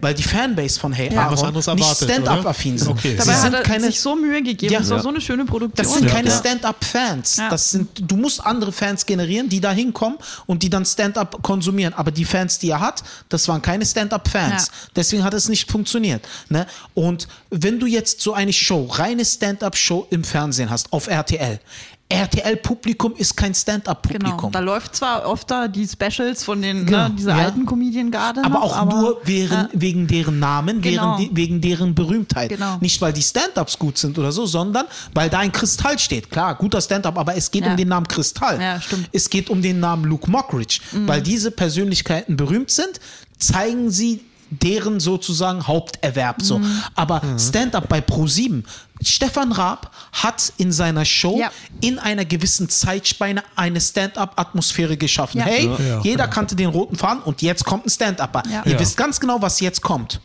Weil 0.01 0.13
die 0.13 0.23
Fanbase 0.23 0.79
von 0.79 0.93
Hey 0.93 1.13
Ja. 1.13 1.27
Aaron 1.27 1.53
nicht 1.53 1.95
Stand-up-affin 1.95 2.77
sind. 2.77 2.89
Okay. 2.91 3.11
Sie 3.11 3.15
Dabei 3.17 3.33
sind 3.33 3.43
hat 3.43 3.53
er 3.53 3.61
keine, 3.63 3.85
sich 3.87 3.99
so 3.99 4.15
Mühe 4.15 4.41
gegeben. 4.41 4.73
Ja. 4.73 4.79
das 4.79 4.89
war 4.89 4.99
so 4.99 5.09
eine 5.09 5.21
schöne 5.21 5.45
Produktion. 5.45 5.85
das 5.85 5.93
sind 5.95 6.07
keine 6.09 6.29
Ja. 6.29 6.37
Stand-up-Fans. 6.37 7.37
Ja. 7.37 7.49
Das 7.49 7.71
sind, 7.71 7.89
du 8.09 8.15
musst 8.17 8.45
andere 8.45 8.71
Fans 8.71 9.05
generieren, 9.05 9.49
die 9.49 9.59
da 9.59 9.71
hinkommen 9.71 10.17
und 10.45 10.63
die 10.63 10.69
dann 10.69 10.85
Stand-up 10.85 11.41
konsumieren. 11.43 11.93
Aber 11.93 12.11
die 12.11 12.25
Fans, 12.25 12.59
die 12.59 12.69
er 12.69 12.79
hat, 12.79 13.03
das 13.29 13.47
waren 13.47 13.61
keine 13.61 13.85
Stand-up-Fans. 13.85 14.67
Ja. 14.67 14.73
Deswegen 14.95 15.23
hat 15.23 15.33
es 15.33 15.49
nicht 15.49 15.69
funktioniert. 15.71 16.25
Ne? 16.49 16.65
Und 16.93 17.27
wenn 17.49 17.79
du 17.79 17.85
jetzt 17.85 18.21
so 18.21 18.33
eine 18.33 18.53
Show, 18.53 18.85
reine 18.85 19.23
Stand-up-Show 19.25 20.07
im 20.09 20.23
Fernsehen 20.23 20.69
hast, 20.69 20.91
auf 20.93 21.07
RTL, 21.07 21.59
RTL-Publikum 22.07 23.13
ist 23.17 23.35
kein 23.35 23.47
Genau. 23.53 23.59
Stand-up-Publikum. 23.59 24.51
Da 24.51 24.59
läuft 24.59 24.95
zwar 24.95 25.25
oft 25.27 25.49
da 25.49 25.67
die 25.67 25.87
Specials 25.87 26.43
von 26.43 26.61
den, 26.61 26.85
Genau. 26.85 27.07
ne, 27.09 27.15
dieser 27.17 27.35
Ja. 27.35 27.45
alten 27.45 27.65
Comedian-Garde. 27.65 28.41
aber 28.43 28.59
noch, 28.59 28.77
auch 28.79 28.85
nur 28.85 29.21
wegen, 29.23 29.51
ja. 29.51 29.69
wegen 29.73 30.05
deren 30.07 30.37
Namen, 30.39 30.81
Genau. 30.81 31.17
wegen, 31.17 31.35
wegen 31.35 31.61
deren 31.61 31.95
Berühmtheit. 31.95 32.49
Genau. 32.49 32.77
Nicht, 32.79 33.01
weil 33.01 33.11
die 33.11 33.23
Stand-Ups 33.23 33.79
gut 33.79 33.97
sind 33.97 34.17
oder 34.19 34.31
so, 34.31 34.45
sondern 34.45 34.85
weil 35.15 35.29
da 35.31 35.39
ein 35.39 35.51
Kristall 35.51 35.97
steht. 35.97 36.29
Klar, 36.29 36.55
guter 36.55 36.79
Stand-Up, 36.79 37.17
aber 37.17 37.35
es 37.35 37.49
geht 37.49 37.65
Ja. 37.65 37.71
um 37.71 37.77
den 37.77 37.87
Namen 37.87 38.07
Kristall. 38.07 38.61
Ja, 38.61 38.79
stimmt. 38.79 39.09
Es 39.11 39.29
geht 39.29 39.49
um 39.49 39.61
den 39.63 39.79
Namen 39.79 40.05
Luke 40.05 40.29
Mockridge. 40.29 40.79
Weil 40.91 41.21
diese 41.21 41.49
Persönlichkeiten 41.51 42.37
berühmt 42.37 42.69
sind, 42.71 42.99
zeigen 43.39 43.89
sie 43.89 44.21
deren 44.49 44.99
sozusagen 44.99 45.67
Haupterwerb 45.67 46.41
so. 46.41 46.61
Aber 46.95 47.21
Stand-up 47.37 47.89
bei 47.89 47.99
Pro7, 47.99 48.63
Stefan 49.01 49.51
Raab 49.51 49.91
hat 50.13 50.53
in 50.57 50.71
seiner 50.71 51.03
Show 51.05 51.37
Ja. 51.39 51.51
in 51.81 51.99
einer 51.99 52.25
gewissen 52.25 52.69
Zeitspanne 52.69 53.43
eine 53.55 53.81
Stand-up-Atmosphäre 53.81 54.97
geschaffen. 54.97 55.39
Ja. 55.39 55.45
Hey, 55.45 55.65
Ja. 55.87 56.01
jeder 56.01 56.27
kannte 56.27 56.55
den 56.55 56.69
roten 56.69 56.95
Faden 56.95 57.21
und 57.23 57.41
jetzt 57.41 57.65
kommt 57.65 57.85
ein 57.85 57.89
Stand-upper. 57.89 58.43
Ja. 58.49 58.63
Ihr 58.65 58.73
Ja. 58.73 58.79
wisst 58.79 58.97
ganz 58.97 59.19
genau, 59.19 59.41
was 59.41 59.59
jetzt 59.59 59.81
kommt. 59.81 60.21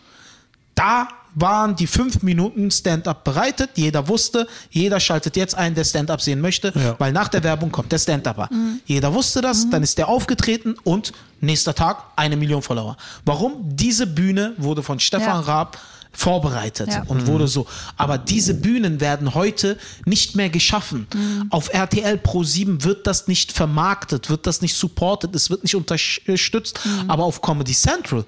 Da 0.75 1.09
waren 1.35 1.77
die 1.77 1.87
fünf 1.87 2.23
Minuten 2.23 2.71
Stand-up 2.71 3.25
bereitet. 3.25 3.71
Jeder 3.77 4.09
wusste, 4.09 4.47
jeder 4.71 5.01
schaltet 5.01 5.37
jetzt 5.37 5.55
ein, 5.55 5.75
der 5.75 5.85
Stand-up 5.85 6.21
sehen 6.21 6.41
möchte, 6.41 6.73
Ja. 6.75 6.97
weil 6.99 7.13
nach 7.13 7.29
der 7.29 7.43
Werbung 7.45 7.71
kommt 7.71 7.93
der 7.93 7.99
Stand-upper. 7.99 8.49
Jeder 8.87 9.15
wusste 9.15 9.41
das, 9.41 9.69
dann 9.71 9.83
ist 9.83 9.99
der 9.99 10.09
aufgetreten 10.09 10.75
und 10.85 11.13
nächster 11.41 11.75
Tag 11.75 12.03
eine 12.17 12.37
Million 12.37 12.63
Follower. 12.63 12.97
Warum? 13.25 13.53
Diese 13.63 14.07
Bühne 14.07 14.55
wurde 14.57 14.83
von 14.83 14.99
Stefan 15.01 15.27
Ja. 15.27 15.41
Raab 15.41 15.79
vorbereitet 16.13 16.89
Ja. 16.89 17.05
und 17.07 17.29
wurde 17.29 17.47
so. 17.47 17.67
Aber 17.97 18.19
diese 18.19 18.55
Bühnen 18.55 19.01
werden 19.01 19.35
heute 19.35 19.79
nicht 20.07 20.35
mehr 20.35 20.51
geschaffen. 20.51 21.07
Auf 21.51 21.73
RTL 21.73 22.19
Pro 22.19 22.43
7 22.43 22.83
wird 22.83 23.07
das 23.07 23.29
nicht 23.29 23.53
vermarktet, 23.53 24.29
wird 24.29 24.47
das 24.47 24.61
nicht 24.61 24.75
supported, 24.75 25.35
es 25.37 25.51
wird 25.51 25.63
nicht 25.63 25.77
unterstützt. 25.77 26.81
Aber 27.07 27.23
auf 27.25 27.41
Comedy 27.41 27.73
Central, 27.75 28.25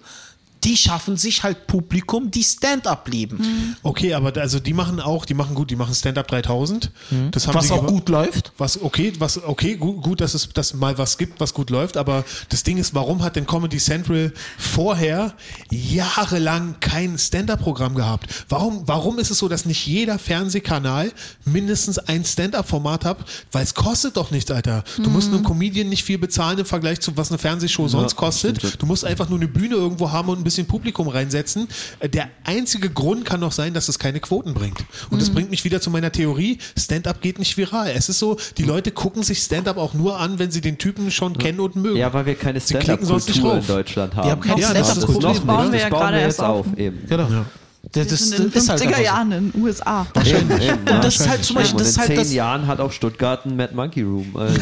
die 0.64 0.76
schaffen 0.76 1.16
sich 1.16 1.42
halt 1.42 1.66
Publikum, 1.66 2.30
die 2.30 2.44
Stand-up 2.44 3.08
lieben. 3.08 3.76
Okay, 3.82 4.14
aber 4.14 4.38
also 4.40 4.60
die 4.60 4.72
machen 4.72 5.00
auch, 5.00 5.24
die 5.24 5.34
machen 5.34 5.54
gut, 5.54 5.70
die 5.70 5.76
machen 5.76 5.94
Stand-up 5.94 6.28
3000. 6.28 6.90
Das 7.30 7.46
haben 7.46 7.54
Was 7.54 7.70
auch 7.70 7.86
gut 7.86 8.08
läuft. 8.08 8.52
Was 8.58 8.80
okay, 8.80 9.12
was 9.18 9.42
okay, 9.42 9.76
gut, 9.76 10.02
gut, 10.02 10.20
dass 10.20 10.34
es 10.34 10.48
dass 10.50 10.74
mal 10.74 10.96
was 10.98 11.18
gibt, 11.18 11.40
was 11.40 11.54
gut 11.54 11.70
läuft, 11.70 11.96
aber 11.96 12.24
das 12.48 12.62
Ding 12.62 12.76
ist, 12.76 12.94
warum 12.94 13.22
hat 13.22 13.36
denn 13.36 13.46
Comedy 13.46 13.78
Central 13.78 14.32
vorher 14.58 15.34
jahrelang 15.70 16.76
kein 16.80 17.18
Stand-up-Programm 17.18 17.94
gehabt? 17.94 18.44
Warum 18.48 18.86
warum 18.86 19.18
ist 19.18 19.30
es 19.30 19.38
so, 19.38 19.48
dass 19.48 19.64
nicht 19.64 19.86
jeder 19.86 20.18
Fernsehkanal 20.18 21.12
mindestens 21.44 21.98
ein 21.98 22.24
Stand-up-Format 22.24 23.04
hat? 23.04 23.18
Weil 23.50 23.64
es 23.64 23.74
kostet 23.74 24.16
doch 24.16 24.30
nichts, 24.30 24.50
Alter. 24.50 24.84
Du 24.98 25.10
musst 25.10 25.28
einem 25.32 25.42
Comedian 25.42 25.88
nicht 25.88 26.04
viel 26.04 26.18
bezahlen 26.18 26.58
im 26.58 26.66
Vergleich 26.66 27.00
zu 27.00 27.16
was 27.16 27.30
eine 27.30 27.38
Fernsehshow 27.38 27.88
sonst 27.88 28.16
kostet. 28.16 28.80
Du 28.80 28.86
musst 28.86 29.04
einfach 29.04 29.28
nur 29.28 29.38
eine 29.38 29.48
Bühne 29.48 29.74
irgendwo 29.74 30.10
haben 30.10 30.28
und 30.28 30.38
ein 30.38 30.44
bisschen 30.44 30.51
Publikum 30.66 31.08
reinsetzen. 31.08 31.68
Äh, 32.00 32.08
Der 32.08 32.28
einzige 32.44 32.90
Grund 32.90 33.24
kann 33.24 33.40
doch 33.40 33.52
sein, 33.52 33.74
dass 33.74 33.88
es 33.88 33.98
keine 33.98 34.20
Quoten 34.20 34.54
bringt. 34.54 34.80
Und 35.10 35.16
Mhm. 35.16 35.18
das 35.20 35.30
bringt 35.30 35.50
mich 35.50 35.64
wieder 35.64 35.80
zu 35.80 35.90
meiner 35.90 36.12
Theorie, 36.12 36.58
Stand-up 36.78 37.20
geht 37.22 37.38
nicht 37.38 37.56
viral. 37.56 37.90
Es 37.94 38.08
ist 38.08 38.18
so, 38.18 38.36
die 38.58 38.64
Leute 38.64 38.90
gucken 38.90 39.22
sich 39.22 39.38
Stand-up 39.38 39.76
auch 39.78 39.94
nur 39.94 40.18
an, 40.20 40.38
wenn 40.38 40.50
sie 40.50 40.60
den 40.60 40.78
Typen 40.78 41.10
schon 41.10 41.36
kennen 41.38 41.60
und 41.60 41.76
mögen. 41.76 41.96
ja, 41.96 42.12
weil 42.12 42.26
wir 42.26 42.34
keine 42.34 42.60
Stand-up-Kultur 42.60 43.56
in. 43.56 43.66
Deutschland 43.66 44.14
haben. 44.16 44.24
Wir 44.26 44.32
haben 44.32 44.40
keine 44.40 44.60
Ja, 44.60 44.68
das 44.74 44.78
das 44.78 44.86
Stand-up-Kultur. 44.88 45.30
Problem. 45.34 45.46
noch 45.46 45.54
bauen 45.56 45.72
wir 45.72 45.78
Das 45.80 45.82
ja 45.82 45.88
gerade 45.88 46.20
erst 46.20 46.40
auf, 46.40 46.66
auf. 46.66 46.78
eben. 46.78 47.06
Genau. 47.08 47.28
Ja. 47.28 47.46
Das, 47.90 48.06
das, 48.06 48.20
sind 48.28 48.38
in 48.38 48.50
den 48.50 48.52
ist 48.62 48.68
halt 48.68 48.80
50er 48.80 48.84
einfach 48.86 48.96
so. 48.98 49.04
Jahren 49.04 49.32
in 49.32 49.50
den 49.52 49.62
USA. 49.62 50.06
Eben, 50.24 50.60
eben, 50.60 50.78
Und 50.88 51.04
das 51.04 51.16
ist 51.16 51.28
halt 51.28 51.44
zum 51.44 51.56
Beispiel, 51.56 51.78
das 51.78 51.88
in 51.88 51.90
ist 51.90 51.98
halt 51.98 52.08
zehn 52.08 52.16
das, 52.16 52.32
Jahren 52.32 52.66
hat 52.68 52.78
auch 52.80 52.92
Stuttgart 52.92 53.44
einen 53.44 53.56
Mad 53.56 53.74
Monkey 53.74 54.02
Room. 54.02 54.36
Also, 54.36 54.56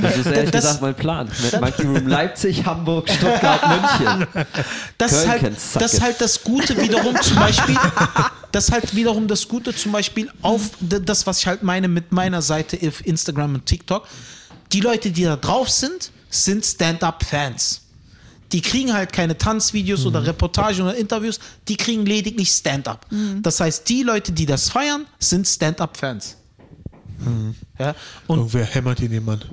das 0.00 0.16
ist 0.16 0.26
ehrlich 0.26 0.50
Das- 0.50 0.62
gesagt 0.62 0.82
mein 0.82 0.94
Plan. 0.94 1.28
Mad 1.42 1.60
Monkey 1.60 1.82
Room 1.82 2.06
Leipzig, 2.06 2.64
Hamburg, 2.64 3.08
Stuttgart, 3.10 3.60
München. 3.68 4.26
das 4.96 5.12
ist 5.12 5.28
halt, 5.28 5.52
das 5.74 5.92
ist 5.94 6.00
halt 6.00 6.20
das 6.20 6.42
Gute 6.42 6.80
wiederum 6.80 7.14
zum 7.20 7.36
Beispiel, 7.36 7.76
das 8.50 8.64
ist 8.68 8.72
halt 8.72 8.94
wiederum 8.96 9.28
das 9.28 9.46
Gute 9.46 9.74
zum 9.74 9.92
Beispiel 9.92 10.30
auf 10.40 10.62
das, 10.80 11.26
was 11.26 11.40
ich 11.40 11.46
halt 11.46 11.62
meine 11.62 11.86
mit 11.88 12.12
meiner 12.12 12.40
Seite 12.40 12.78
auf 12.88 13.04
Instagram 13.06 13.54
und 13.56 13.66
TikTok. 13.66 14.06
Die 14.72 14.80
Leute, 14.80 15.10
die 15.10 15.24
da 15.24 15.36
drauf 15.36 15.68
sind, 15.68 16.10
sind 16.30 16.64
Stand-up-Fans. 16.64 17.82
Die 18.52 18.60
kriegen 18.60 18.92
halt 18.92 19.12
keine 19.12 19.38
Tanzvideos 19.38 20.06
oder 20.06 20.26
Reportagen 20.26 20.82
oder 20.82 20.96
Interviews, 20.96 21.38
die 21.68 21.76
kriegen 21.76 22.04
lediglich 22.04 22.50
Stand-up. 22.50 23.06
Das 23.42 23.60
heißt, 23.60 23.88
die 23.88 24.02
Leute, 24.02 24.32
die 24.32 24.46
das 24.46 24.68
feiern, 24.70 25.06
sind 25.18 25.46
Stand-up-Fans. 25.46 26.36
Ja, 27.78 27.94
und 28.26 28.38
Irgendwer 28.38 28.64
hämmert 28.64 28.98
hier 29.00 29.08
jemand. 29.08 29.46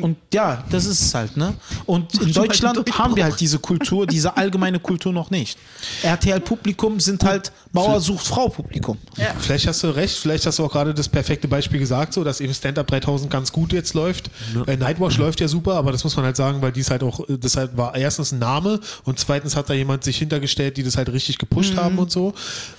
Und 0.00 0.16
ja, 0.32 0.64
das 0.70 0.86
ist 0.86 1.00
es 1.00 1.14
halt, 1.14 1.36
ne? 1.36 1.54
Und 1.86 2.14
in 2.20 2.32
Deutschland 2.32 2.78
haben 2.98 3.16
wir 3.16 3.24
halt 3.24 3.40
diese 3.40 3.58
Kultur, 3.58 4.06
diese 4.06 4.36
allgemeine 4.36 4.78
Kultur 4.78 5.12
noch 5.12 5.30
nicht. 5.30 5.58
RTL-Publikum 6.02 7.00
sind 7.00 7.24
halt 7.24 7.52
Bauer 7.72 8.00
sucht 8.00 8.26
Frau-Publikum. 8.26 8.98
Vielleicht 9.40 9.66
hast 9.66 9.82
du 9.82 9.88
recht, 9.88 10.16
vielleicht 10.16 10.46
hast 10.46 10.58
du 10.58 10.64
auch 10.64 10.72
gerade 10.72 10.94
das 10.94 11.08
perfekte 11.08 11.48
Beispiel 11.48 11.78
gesagt, 11.78 12.12
so 12.12 12.22
dass 12.22 12.40
eben 12.40 12.54
Stand-Up 12.54 12.86
3000 12.86 13.30
ganz 13.30 13.50
gut 13.52 13.72
jetzt 13.72 13.94
läuft. 13.94 14.30
Äh, 14.66 14.76
Nightwatch 14.76 15.18
läuft 15.18 15.40
ja 15.40 15.48
super, 15.48 15.74
aber 15.74 15.92
das 15.92 16.04
muss 16.04 16.16
man 16.16 16.24
halt 16.24 16.36
sagen, 16.36 16.62
weil 16.62 16.72
dies 16.72 16.90
halt 16.90 17.02
auch, 17.02 17.28
äh, 17.28 17.38
das 17.38 17.56
halt 17.56 17.76
war 17.76 17.94
erstens 17.94 18.32
ein 18.32 18.38
Name 18.38 18.80
und 19.04 19.18
zweitens 19.18 19.56
hat 19.56 19.68
da 19.68 19.74
jemand 19.74 20.04
sich 20.04 20.18
hintergestellt, 20.18 20.76
die 20.76 20.82
das 20.82 20.96
halt 20.96 21.10
richtig 21.12 21.38
gepusht 21.38 21.76
haben 21.76 21.98
und 21.98 22.10
so. 22.10 22.34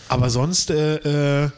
Aber 0.07 0.29
sonst 0.29 0.69
äh, 0.69 1.43
äh, 1.45 1.49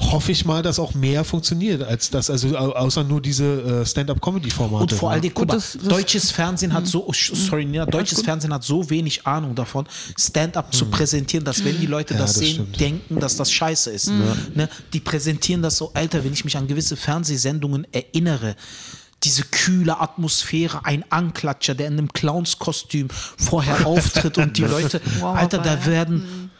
hoffe 0.00 0.32
ich 0.32 0.44
mal, 0.44 0.62
dass 0.62 0.78
auch 0.78 0.94
mehr 0.94 1.24
funktioniert 1.24 1.82
als 1.82 2.10
das, 2.10 2.30
also 2.30 2.56
au- 2.56 2.72
außer 2.72 3.04
nur 3.04 3.20
diese 3.20 3.82
äh, 3.82 3.86
Stand-Up-Comedy-Formate. 3.86 4.82
Und 4.82 4.92
vor 4.98 5.10
allem, 5.10 5.22
guck 5.22 5.34
Gut, 5.34 5.48
mal, 5.48 5.54
das- 5.54 5.72
das- 5.78 5.88
deutsches 5.88 6.30
Fernsehen 6.30 6.72
hat 6.72 6.86
so, 6.86 7.06
oh, 7.06 7.12
sorry, 7.12 7.64
Nina, 7.64 7.84
deutsches 7.86 8.22
Fernsehen 8.22 8.52
hat 8.52 8.64
so 8.64 8.88
wenig 8.90 9.26
Ahnung 9.26 9.54
davon, 9.54 9.86
Stand-up 10.18 10.74
zu 10.74 10.86
präsentieren, 10.86 11.44
dass 11.44 11.64
wenn 11.64 11.78
die 11.78 11.86
Leute 11.86 12.14
Ja, 12.14 12.20
das, 12.20 12.32
das 12.32 12.40
sehen, 12.40 12.54
stimmt. 12.54 12.80
denken, 12.80 13.20
dass 13.20 13.36
das 13.36 13.52
scheiße 13.52 13.90
ist. 13.90 14.10
Ne? 14.54 14.68
Die 14.92 15.00
präsentieren 15.00 15.62
das 15.62 15.76
so, 15.76 15.90
Alter, 15.94 16.24
wenn 16.24 16.32
ich 16.32 16.44
mich 16.44 16.56
an 16.56 16.66
gewisse 16.66 16.96
Fernsehsendungen 16.96 17.86
erinnere, 17.92 18.56
diese 19.22 19.42
kühle 19.44 20.00
Atmosphäre, 20.00 20.86
ein 20.86 21.04
Anklatscher, 21.10 21.74
der 21.74 21.88
in 21.88 21.92
einem 21.98 22.10
Clownskostüm 22.10 23.08
vorher 23.36 23.86
auftritt 23.86 24.38
und 24.38 24.56
die 24.56 24.62
Leute, 24.64 24.98
Wow, 25.18 25.36
Alter, 25.36 25.58
da 25.58 25.74
ja. 25.74 25.84
werden, 25.86 26.50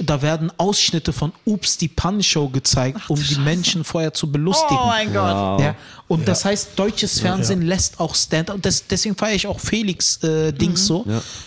da 0.00 0.22
werden 0.22 0.50
Ausschnitte 0.56 1.12
von 1.12 1.32
Ups 1.44 1.76
die 1.76 1.88
Pan-Show 1.88 2.48
gezeigt, 2.48 3.00
um 3.08 3.22
die 3.22 3.36
Menschen 3.36 3.84
vorher 3.84 4.12
zu 4.14 4.30
belustigen. 4.30 4.78
Oh 4.82 4.86
mein 4.86 5.12
Gott. 5.12 5.60
Ja, 5.60 5.74
und 6.08 6.28
das 6.28 6.44
heißt, 6.44 6.70
deutsches 6.76 7.20
Fernsehen 7.20 7.62
lässt 7.62 7.98
auch 8.00 8.14
Stand-up. 8.14 8.60
Das, 8.62 8.86
deswegen 8.86 9.16
feiere 9.16 9.34
ich 9.34 9.46
auch 9.46 9.58
Felix 9.60 10.22
äh, 10.22 10.52
Dings 10.52 10.82
Mhm. 10.82 10.86
so. 10.86 11.06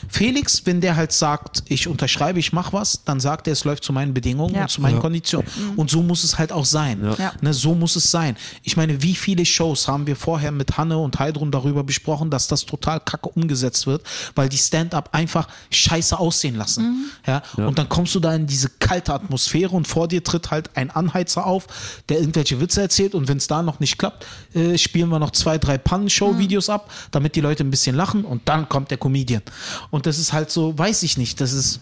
Felix, 0.10 0.66
wenn 0.66 0.82
der 0.82 0.96
halt 0.96 1.12
sagt, 1.12 1.64
ich 1.68 1.88
unterschreibe, 1.88 2.40
ich 2.40 2.54
mache 2.54 2.74
was, 2.74 3.04
dann 3.06 3.20
sagt 3.20 3.48
er, 3.48 3.54
es 3.54 3.64
läuft 3.66 3.84
zu 3.84 3.94
meinen 3.94 4.14
Bedingungen 4.14 4.56
Ja. 4.56 4.64
und 4.64 4.70
zu 4.70 4.82
meinen 4.82 4.96
Ja. 4.96 5.02
Konditionen. 5.02 5.48
Und 5.76 5.90
so 5.90 6.02
muss 6.02 6.24
es 6.24 6.38
halt 6.38 6.52
auch 6.52 6.66
sein. 6.66 7.04
Ja. 7.20 7.34
Ne, 7.42 7.54
so 7.54 7.76
muss 7.76 7.96
es 7.96 8.10
sein. 8.10 8.36
Ich 8.64 8.78
meine, 8.78 9.02
wie 9.04 9.16
viele 9.16 9.46
Shows 9.46 9.88
haben 9.88 10.08
wir 10.08 10.16
vorher 10.16 10.52
mit 10.52 10.78
Hanne 10.78 10.98
und 10.98 11.20
Heidrun 11.20 11.52
darüber 11.52 11.84
besprochen, 11.84 12.30
dass 12.30 12.48
das 12.48 12.66
total 12.66 13.00
kacke 13.00 13.30
umgesetzt 13.30 13.86
wird, 13.88 14.02
weil 14.36 14.50
die 14.50 14.58
Stand-up 14.58 15.10
einfach 15.14 15.48
scheiße 15.72 16.18
aussehen 16.18 16.56
lassen. 16.56 17.12
Ja? 17.26 17.44
Und 17.58 17.78
dann 17.78 17.87
kommst 17.90 18.16
du 18.16 18.20
da 18.20 18.34
in 18.34 18.48
diese 18.48 18.70
kalte 18.80 19.14
Atmosphäre 19.14 19.76
und 19.76 19.88
vor 19.88 20.08
dir 20.08 20.24
tritt 20.24 20.52
halt 20.52 20.70
ein 20.76 20.92
Anheizer 20.92 21.46
auf, 21.46 21.68
der 22.10 22.20
irgendwelche 22.20 22.60
Witze 22.60 22.82
erzählt 22.82 23.16
und 23.16 23.28
wenn 23.28 23.38
es 23.38 23.48
da 23.48 23.62
noch 23.62 23.80
nicht 23.80 23.98
klappt, 23.98 24.26
äh, 24.54 24.78
spielen 24.78 25.10
wir 25.10 25.20
noch 25.20 25.32
zwei, 25.32 25.58
drei 25.58 25.78
Pannenshow-Videos 25.78 26.70
ab, 26.70 26.92
damit 27.12 27.36
die 27.36 27.42
Leute 27.42 27.64
ein 27.64 27.72
bisschen 27.72 27.96
lachen 27.96 28.26
und 28.26 28.48
dann 28.50 28.70
kommt 28.70 28.92
der 28.92 28.98
Comedian. 28.98 29.42
Und 29.90 30.06
das 30.06 30.20
ist 30.20 30.34
halt 30.34 30.52
so, 30.52 30.78
weiß 30.78 31.04
ich 31.04 31.18
nicht, 31.18 31.42
das 31.42 31.54
ist, 31.54 31.80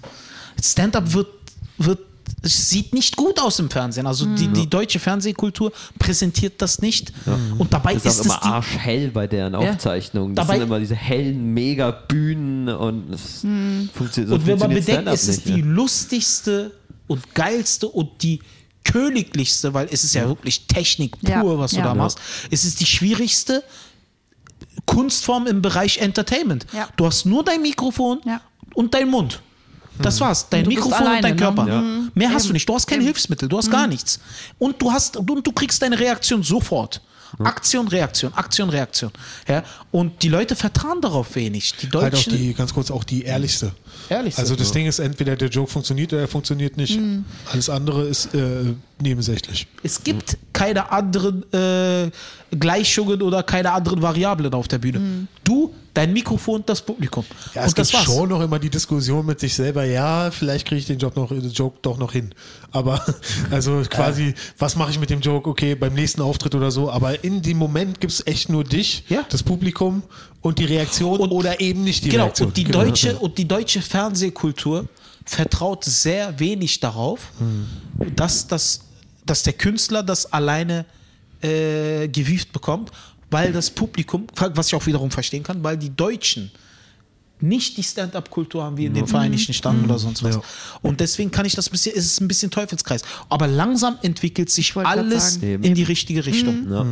Stand-up 0.62 1.14
wird, 1.14 1.28
wird 1.78 2.00
es 2.42 2.70
sieht 2.70 2.94
nicht 2.94 3.16
gut 3.16 3.40
aus 3.40 3.60
im 3.60 3.70
Fernsehen. 3.70 4.06
Also 4.08 4.26
die, 4.36 4.48
die 4.48 4.70
deutsche 4.70 5.00
Fernsehkultur 5.00 5.72
präsentiert 6.00 6.62
das 6.62 6.80
nicht. 6.82 7.12
Und 7.58 7.74
dabei 7.74 7.94
Das 7.96 8.06
ist, 8.06 8.12
ist 8.12 8.20
auch 8.20 8.22
es 8.22 8.26
immer 8.26 8.40
die, 8.44 8.48
arschhell 8.50 9.08
bei 9.10 9.28
deren 9.28 9.54
Ja. 9.54 9.60
Aufzeichnungen. 9.72 10.36
Das 10.36 10.46
Dabei- 10.46 10.60
sind 10.60 10.68
immer 10.68 10.80
diese 10.80 10.96
hellen 10.96 11.54
Megabühnen 11.54 12.70
und 12.76 13.14
es 13.14 13.42
funktioniert 13.94 14.30
so 14.30 14.36
Und 14.36 14.46
wenn 14.48 14.60
man 14.60 14.70
bedenkt, 14.74 15.08
es 15.10 15.28
ist 15.28 15.46
die 15.48 15.60
ja. 15.60 15.66
lustigste 15.66 16.72
und 17.08 17.34
geilste 17.34 17.88
und 17.88 18.22
die 18.24 18.40
königlichste, 18.84 19.74
weil 19.74 19.88
es 19.92 20.04
ist 20.04 20.14
ja 20.14 20.28
wirklich 20.28 20.68
Technik 20.68 21.20
pur, 21.20 21.30
Ja, 21.30 21.60
was 21.60 21.72
du 21.72 21.78
ja. 21.78 21.84
da 21.84 21.90
Ja. 21.90 21.96
machst. 21.96 22.20
Es 22.52 22.64
ist 22.66 22.80
die 22.80 22.86
schwierigste 22.86 23.64
Kunstform 24.86 25.48
im 25.48 25.62
Bereich 25.62 25.98
Entertainment. 26.00 26.66
Ja. 26.74 26.88
Du 26.96 27.06
hast 27.06 27.26
nur 27.26 27.44
dein 27.44 27.62
Mikrofon 27.62 28.20
Ja. 28.26 28.42
und 28.74 28.94
dein 28.94 29.10
Mund. 29.10 29.42
Das 30.02 30.20
war's. 30.22 30.48
Dein 30.50 30.68
Mikrofon 30.68 30.94
alleine, 30.94 31.16
und 31.16 31.24
dein 31.24 31.36
ne? 31.36 31.42
Körper. 31.42 31.68
Ja. 31.68 31.84
Mehr 32.14 32.30
hast 32.30 32.44
Eben. 32.44 32.50
du 32.50 32.54
nicht. 32.54 32.70
Du 32.70 32.76
hast 32.76 32.88
kein 32.88 33.00
Eben. 33.00 33.06
Hilfsmittel. 33.06 33.50
Du 33.50 33.58
hast 33.58 33.72
gar 33.72 33.88
nichts. 33.88 34.20
Und 34.60 34.82
du 34.82 34.92
hast 34.92 35.18
und 35.18 35.28
du 35.48 35.52
kriegst 35.52 35.82
deine 35.82 36.00
Reaktion 36.00 36.44
sofort. 36.44 37.02
Aktion, 37.40 37.88
Reaktion, 37.88 38.34
Aktion, 38.34 38.70
Reaktion. 38.70 39.12
Ja? 39.48 39.64
Und 39.92 40.24
die 40.24 40.30
Leute 40.30 40.56
vertrauen 40.56 41.02
darauf 41.02 41.36
wenig. 41.36 41.74
Die 41.82 41.88
halt 41.88 41.96
auch 41.96 42.02
Deutschen. 42.02 42.38
die, 42.38 42.54
ganz 42.54 42.74
kurz, 42.74 42.92
auch 42.92 43.04
die 43.04 43.24
ehrlichste. 43.24 43.74
Ehrlichste. 44.10 44.42
Also 44.42 44.56
das 44.56 44.72
Ding 44.72 44.86
ist, 44.86 45.00
entweder 45.00 45.36
der 45.36 45.50
Joke 45.50 45.72
funktioniert 45.72 46.14
oder 46.14 46.24
er 46.24 46.28
funktioniert 46.28 46.78
nicht. 46.78 47.00
Alles 47.52 47.70
andere 47.70 48.04
ist 48.04 48.34
äh, 48.34 48.74
nebensächlich. 49.02 49.68
Es 49.84 50.04
gibt 50.04 50.38
keine 50.54 50.92
anderen 50.92 51.44
äh, 51.54 52.10
Gleichungen 52.58 53.22
oder 53.22 53.44
keine 53.44 53.72
anderen 53.72 54.02
Variablen 54.02 54.54
auf 54.54 54.68
der 54.68 54.78
Bühne. 54.78 55.28
Du, 55.44 55.74
dein 55.94 56.14
Mikrofon, 56.14 56.64
das 56.66 56.82
Publikum. 56.82 57.26
Ja, 57.54 57.64
es 57.64 57.70
und 57.70 57.80
das 57.80 57.90
gibt 57.92 58.08
war's. 58.08 58.16
schon 58.16 58.30
noch 58.30 58.42
immer 58.42 58.60
die 58.60 58.70
Diskussion 58.70 59.26
mit 59.26 59.40
sich 59.40 59.54
selber, 59.54 59.84
ja, 59.84 60.32
vielleicht 60.32 60.68
kriege 60.68 60.80
ich 60.80 60.86
den 60.86 61.00
Job 61.00 61.16
noch, 61.16 61.30
den 61.30 61.50
Joke 61.52 61.78
doch 61.82 61.98
noch 61.98 62.12
hin. 62.14 62.34
Aber 62.72 63.04
also 63.52 63.82
quasi, 63.90 64.34
was 64.58 64.76
mache 64.76 64.92
ich 64.92 65.00
mit 65.00 65.10
dem 65.10 65.22
Joke? 65.22 65.50
Okay, 65.50 65.76
beim 65.76 65.94
nächsten 65.94 66.22
Auftritt 66.22 66.56
oder 66.56 66.72
so. 66.72 66.90
Aber 66.90 67.24
in 67.24 67.42
dem 67.42 67.58
Moment 67.58 68.00
gibt 68.00 68.14
es 68.14 68.26
echt 68.28 68.50
nur 68.50 68.64
dich, 68.64 69.04
Ja. 69.10 69.26
das 69.30 69.44
Publikum 69.44 70.04
und 70.46 70.60
die 70.60 70.66
Reaktion 70.66 71.20
Und- 71.20 71.32
oder 71.32 71.60
eben 71.60 71.84
nicht 71.84 72.06
die 72.06 72.10
genau, 72.10 72.26
Reaktion. 72.26 72.48
und 72.50 72.58
die, 72.58 72.64
Genau. 72.66 72.84
deutsche, 72.84 73.18
und 73.18 73.38
die 73.38 73.48
deutsche 73.48 73.82
Fernsehkultur 73.82 74.88
vertraut 75.26 75.84
sehr 75.84 76.40
wenig 76.40 76.80
darauf, 76.80 77.32
Hm. 77.40 77.66
dass, 78.16 78.46
das, 78.48 78.82
dass 79.26 79.42
der 79.44 79.54
Künstler 79.54 80.04
das 80.04 80.32
alleine 80.32 80.86
äh, 81.42 82.08
gewieft 82.08 82.52
bekommt, 82.54 82.92
weil 83.32 83.52
das 83.52 83.70
Publikum, 83.72 84.28
was 84.54 84.68
ich 84.68 84.76
auch 84.76 84.86
wiederum 84.86 85.10
verstehen 85.12 85.44
kann, 85.44 85.64
weil 85.64 85.78
die 85.78 85.90
Deutschen 85.96 86.52
nicht 87.42 87.76
die 87.78 87.84
Stand-up-Kultur 87.84 88.64
haben 88.64 88.78
wie 88.78 88.86
in 88.86 88.94
den 88.94 89.06
Vereinigten 89.08 89.54
Staaten 89.54 89.84
oder 89.84 90.00
sonst 90.00 90.24
was. 90.24 90.36
Ja. 90.36 90.42
Und 90.82 91.00
deswegen 91.02 91.32
kann 91.32 91.46
ich 91.46 91.54
das 91.54 91.68
ein 91.68 91.72
bisschen, 91.72 91.94
ist 91.96 92.06
es 92.06 92.22
ein 92.22 92.28
bisschen 92.28 92.50
Teufelskreis. 92.50 93.02
Aber 93.30 93.48
langsam 93.48 93.98
entwickelt 94.04 94.50
sich 94.50 94.76
alles 94.78 95.34
sagen. 95.36 95.64
in 95.64 95.74
die 95.76 95.84
richtige 95.84 96.26
Richtung. 96.26 96.72
Ja. 96.72 96.86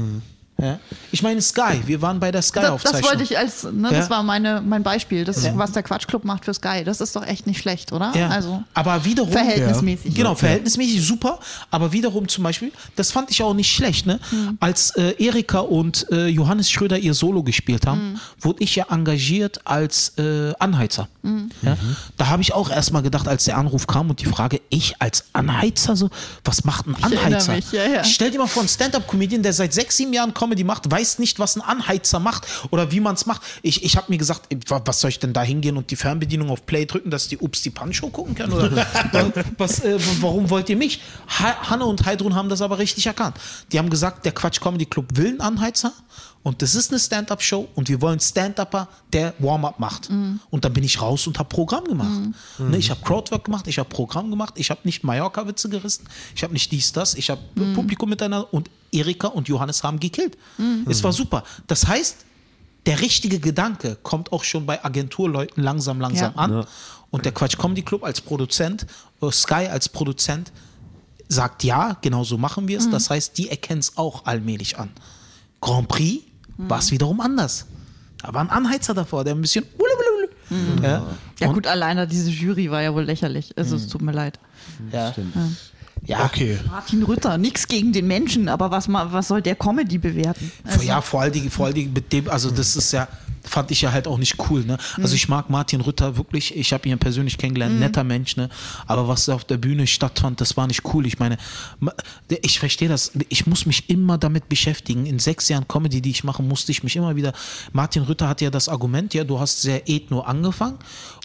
Ja. 0.62 0.80
Ich 1.12 1.24
meine 1.24 1.42
Sky, 1.42 1.82
wir 1.86 2.02
waren 2.02 2.20
bei 2.20 2.32
der 2.32 2.42
Sky-Aufzeichnung. 2.42 3.02
das 3.02 3.10
wollte 3.12 3.24
ich 3.24 3.38
als, 3.38 3.64
ne, 3.64 3.90
Ja. 3.92 3.98
das 4.00 4.10
war 4.10 4.22
meine, 4.24 4.62
mein 4.62 4.84
Beispiel, 4.84 5.26
das, 5.26 5.44
Ja. 5.44 5.58
was 5.58 5.72
der 5.72 5.82
Quatschclub 5.84 6.24
macht 6.26 6.46
für 6.46 6.54
Sky. 6.54 6.84
Das 6.86 7.02
ist 7.02 7.16
doch 7.16 7.26
echt 7.26 7.48
nicht 7.48 7.60
schlecht, 7.60 7.92
oder? 7.92 8.14
Ja. 8.16 8.30
Also 8.30 8.64
aber 8.74 9.04
wiederum. 9.04 9.32
verhältnismäßig. 9.32 10.14
Genau, 10.14 10.36
verhältnismäßig 10.36 11.06
super, 11.06 11.40
aber 11.72 11.92
wiederum 11.92 12.28
zum 12.28 12.44
Beispiel, 12.44 12.72
das 12.96 13.12
fand 13.12 13.32
ich 13.32 13.42
auch 13.42 13.54
nicht 13.56 13.74
schlecht, 13.74 14.06
ne? 14.06 14.20
Hm. 14.30 14.58
Als 14.60 14.92
äh, 14.92 15.16
Erika 15.18 15.60
und 15.60 16.06
äh, 16.12 16.28
Johannes 16.28 16.70
Schröder 16.70 16.98
ihr 17.00 17.14
Solo 17.16 17.42
gespielt 17.44 17.88
haben, 17.88 18.00
Hm. 18.14 18.20
wurde 18.40 18.64
ich 18.64 18.76
ja 18.76 18.86
engagiert 18.90 19.60
als 19.66 20.14
äh, 20.18 20.54
Anheizer. 20.60 21.08
Hm. 21.24 21.50
Ja? 21.64 21.76
Da 22.18 22.28
habe 22.28 22.42
ich 22.44 22.54
auch 22.54 22.70
erstmal 22.70 23.02
gedacht, 23.02 23.28
als 23.28 23.46
der 23.46 23.58
Anruf 23.58 23.88
kam 23.88 24.10
und 24.12 24.22
die 24.22 24.26
Frage, 24.26 24.62
ich 24.70 24.96
als 25.02 25.26
Anheizer, 25.34 25.96
so, 25.96 26.10
was 26.44 26.64
macht 26.64 26.86
ein 26.88 26.96
Anheizer? 27.02 27.54
mich, 27.54 27.72
ja, 27.72 27.86
ja. 27.86 28.04
Stell 28.04 28.30
dir 28.32 28.38
mal 28.38 28.48
vor, 28.48 28.62
ein 28.64 28.70
Stand-Up-Comedian, 28.70 29.42
der 29.42 29.54
seit 29.54 29.74
sechs, 29.74 29.98
sieben 29.98 30.14
Jahren 30.14 30.34
Comedy 30.44 30.64
macht, 30.66 30.92
weiß 30.92 31.20
nicht, 31.20 31.40
was 31.40 31.56
ein 31.56 31.62
Anheizer 31.62 32.20
macht 32.20 32.46
oder 32.72 32.92
wie 32.92 33.00
man 33.00 33.16
es 33.16 33.26
macht. 33.26 33.42
Ich, 33.62 33.84
ich 33.84 33.96
habe 33.96 34.08
mir 34.10 34.18
gesagt, 34.18 34.48
wa- 34.70 34.82
was 34.84 35.00
soll 35.00 35.10
ich 35.10 35.20
denn 35.20 35.32
da 35.34 35.42
hingehen 35.42 35.78
und 35.78 35.90
die 35.90 35.96
Fernbedienung 35.96 36.50
auf 36.50 36.66
Play 36.66 36.86
drücken, 36.86 37.10
dass 37.10 37.28
die 37.30 37.38
Ups 37.38 37.62
die 37.62 37.70
Pan-Show 37.70 38.10
gucken 38.10 38.36
kann? 38.36 38.52
Oder 38.52 38.70
was, 39.58 39.80
äh, 39.80 39.98
warum 40.22 40.50
wollt 40.50 40.68
ihr 40.70 40.76
mich? 40.78 41.00
Ha 41.40 41.70
Hanne 41.70 41.86
und 41.86 42.06
Heidrun 42.06 42.36
haben 42.36 42.50
das 42.50 42.62
aber 42.62 42.78
richtig 42.78 43.06
erkannt. 43.08 43.38
Die 43.72 43.80
haben 43.80 43.90
gesagt, 43.90 44.26
der 44.26 44.34
Quatsch 44.34 44.60
Comedy 44.60 44.86
Club 44.86 45.06
will 45.16 45.28
einen 45.28 45.40
Anheizer 45.42 45.94
und 46.44 46.62
das 46.62 46.76
ist 46.76 46.92
eine 46.92 47.00
Stand-Up-Show 47.00 47.70
und 47.76 47.88
wir 47.88 48.02
wollen 48.02 48.20
Stand-Upper, 48.20 48.90
der 49.14 49.34
Warm-up 49.40 49.80
macht. 49.80 50.10
Und 50.50 50.66
dann 50.66 50.74
bin 50.74 50.84
ich 50.84 51.02
raus 51.02 51.26
und 51.28 51.40
habe 51.40 51.48
Programm 51.48 51.86
gemacht. 51.86 52.20
Ne, 52.60 52.78
ich 52.78 52.90
habe 52.90 53.00
Crowdwork 53.02 53.46
gemacht, 53.46 53.66
ich 53.68 53.80
habe 53.80 53.88
Programm 53.88 54.30
gemacht, 54.30 54.56
ich 54.58 54.70
habe 54.70 54.82
nicht 54.84 55.06
Mallorca-Witze 55.06 55.70
gerissen, 55.70 56.06
ich 56.36 56.44
habe 56.44 56.52
nicht 56.52 56.70
dies, 56.72 56.92
das, 56.92 57.16
ich 57.16 57.30
habe 57.30 57.40
Publikum 57.76 58.10
miteinander 58.10 58.54
und 58.54 58.70
Erika 58.94 59.28
und 59.28 59.48
Johannes 59.48 59.84
haben 59.84 60.00
gekillt. 60.00 60.38
Es 60.88 61.04
war 61.04 61.12
super. 61.14 61.44
Das 61.68 61.88
heißt, 61.88 62.18
der 62.86 63.00
richtige 63.02 63.40
Gedanke 63.40 63.98
kommt 64.04 64.32
auch 64.32 64.44
schon 64.44 64.66
bei 64.66 64.84
Agenturleuten 64.84 65.64
langsam, 65.64 66.00
langsam 66.02 66.34
Ja. 66.36 66.40
an. 66.42 66.66
Und 67.12 67.26
der 67.26 67.32
Quatsch 67.32 67.58
Comedy 67.58 67.82
Club 67.84 68.04
als 68.04 68.20
Produzent, 68.22 68.86
äh, 69.22 69.32
Sky 69.32 69.68
als 69.72 69.88
Produzent 69.88 70.52
sagt 71.30 71.64
ja, 71.64 71.98
genau 72.02 72.24
so 72.24 72.38
machen 72.38 72.68
wir 72.68 72.78
es. 72.78 72.90
Das 72.90 73.10
heißt, 73.10 73.38
die 73.38 73.50
erkennen 73.50 73.80
es 73.80 73.98
auch 73.98 74.26
allmählich 74.26 74.78
an. 74.78 74.90
Grand 75.62 75.88
Prix 75.88 76.24
war 76.58 76.80
es 76.80 76.92
wiederum 76.92 77.22
anders. 77.22 77.66
Da 78.22 78.34
war 78.34 78.42
ein 78.42 78.50
Anheizer 78.50 78.94
davor, 78.94 79.24
der 79.24 79.34
ein 79.36 79.42
bisschen. 79.42 79.66
Ja, 80.82 81.06
Ja 81.40 81.48
Und- 81.48 81.54
gut, 81.56 81.68
alleine 81.68 82.06
diese 82.08 82.30
Jury 82.30 82.70
war 82.70 82.82
ja 82.82 82.94
wohl 82.94 83.04
lächerlich. 83.04 83.58
Also 83.58 83.76
es 83.78 83.88
tut 83.88 84.02
mir 84.02 84.12
leid. 84.12 84.40
ja. 84.92 85.14
Ja. 86.06 86.26
Okay. 86.26 86.60
Martin 86.68 87.04
Rütter, 87.04 87.38
nichts 87.38 87.68
gegen 87.68 87.94
den 87.94 88.08
Menschen, 88.08 88.50
aber 88.50 88.72
was, 88.72 88.88
was 88.90 89.28
soll 89.28 89.42
der 89.42 89.56
Comedy 89.56 89.98
bewerten? 89.98 90.52
Also, 90.64 90.82
ja, 90.82 91.02
vor 91.02 91.22
allen 91.22 91.32
Dingen, 91.34 91.50
vor 91.50 91.66
allen 91.66 91.76
Dingen 91.76 91.94
mit 91.94 92.12
dem, 92.12 92.30
also 92.30 92.52
das 92.52 92.76
ist 92.76 92.92
ja, 92.92 93.08
fand 93.44 93.72
ich 93.72 93.82
ja 93.82 93.92
halt 93.92 94.08
auch 94.08 94.18
nicht 94.18 94.38
cool, 94.50 94.64
ne? 94.64 94.78
Also 94.98 95.16
ich 95.16 95.28
mag 95.28 95.50
Martin 95.50 95.82
Rütter 95.82 96.18
wirklich, 96.18 96.56
ich 96.56 96.74
habe 96.74 96.88
ihn 96.88 96.98
persönlich 96.98 97.38
kennengelernt, 97.38 97.80
netter 97.80 98.04
Mensch, 98.04 98.36
ne? 98.36 98.50
Aber 98.88 99.08
was 99.08 99.28
auf 99.30 99.44
der 99.44 99.58
Bühne 99.58 99.88
stattfand, 99.88 100.42
das 100.42 100.58
war 100.58 100.68
nicht 100.68 100.82
cool. 100.94 101.06
Ich 101.06 101.20
meine, 101.20 101.38
ich 102.42 102.60
verstehe 102.60 102.90
das, 102.90 103.12
ich 103.30 103.46
muss 103.46 103.66
mich 103.66 103.90
immer 103.90 104.18
damit 104.18 104.50
beschäftigen. 104.50 105.06
In 105.06 105.20
sechs 105.20 105.50
Jahren 105.50 105.68
Comedy, 105.68 106.02
die 106.02 106.12
ich 106.12 106.24
mache, 106.24 106.42
musste 106.42 106.72
ich 106.72 106.84
mich 106.84 106.96
immer 106.96 107.16
wieder. 107.16 107.34
Martin 107.72 108.04
Rütter 108.04 108.28
hat 108.28 108.42
ja 108.42 108.50
das 108.50 108.70
Argument, 108.70 109.14
ja, 109.14 109.24
du 109.24 109.40
hast 109.40 109.62
sehr 109.62 109.90
ethno 109.90 110.22
angefangen 110.22 110.80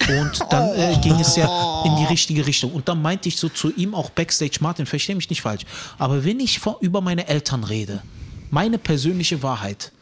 und 0.08 0.40
dann 0.50 0.68
äh, 0.76 0.96
ging 1.02 1.18
es 1.20 1.36
ja 1.36 1.82
in 1.84 1.96
die 1.96 2.04
richtige 2.04 2.46
Richtung. 2.46 2.72
Und 2.72 2.88
dann 2.88 3.00
meinte 3.00 3.28
ich 3.28 3.36
so 3.36 3.48
zu 3.48 3.72
ihm 3.74 3.94
auch 3.94 4.10
Backstage, 4.10 4.58
Martin, 4.60 4.86
verstehe 4.86 5.16
mich 5.16 5.30
nicht 5.30 5.42
falsch, 5.42 5.64
aber 5.98 6.24
wenn 6.24 6.40
ich 6.40 6.58
vor, 6.58 6.78
über 6.80 7.00
meine 7.00 7.28
Eltern 7.28 7.64
rede, 7.64 8.02
meine 8.50 8.78
persönliche 8.78 9.42
Wahrheit, 9.42 9.92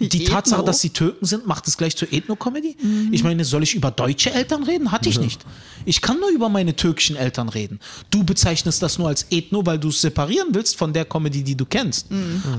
die 0.00 0.24
Tatsache, 0.24 0.60
Ethno? 0.60 0.66
dass 0.66 0.80
sie 0.80 0.90
Türken 0.90 1.24
sind, 1.24 1.46
macht 1.46 1.66
es 1.68 1.76
gleich 1.76 1.96
zur 1.96 2.12
Ethno-Comedy? 2.12 2.76
Ich 3.12 3.22
meine, 3.24 3.44
soll 3.44 3.62
ich 3.62 3.74
über 3.74 3.90
deutsche 3.90 4.32
Eltern 4.32 4.64
reden? 4.64 4.92
Hatte 4.92 5.08
ich 5.08 5.20
nicht. 5.20 5.44
Ich 5.84 6.00
kann 6.00 6.18
nur 6.20 6.30
über 6.30 6.48
meine 6.48 6.74
türkischen 6.76 7.16
Eltern 7.16 7.48
reden. 7.48 7.80
Du 8.10 8.24
bezeichnest 8.24 8.82
das 8.82 8.98
nur 8.98 9.08
als 9.08 9.26
Ethno, 9.30 9.64
weil 9.66 9.78
du 9.78 9.88
es 9.88 10.00
separieren 10.00 10.48
willst 10.52 10.76
von 10.76 10.92
der 10.92 11.04
Comedy, 11.04 11.42
die 11.42 11.56
du 11.56 11.64
kennst. 11.64 12.06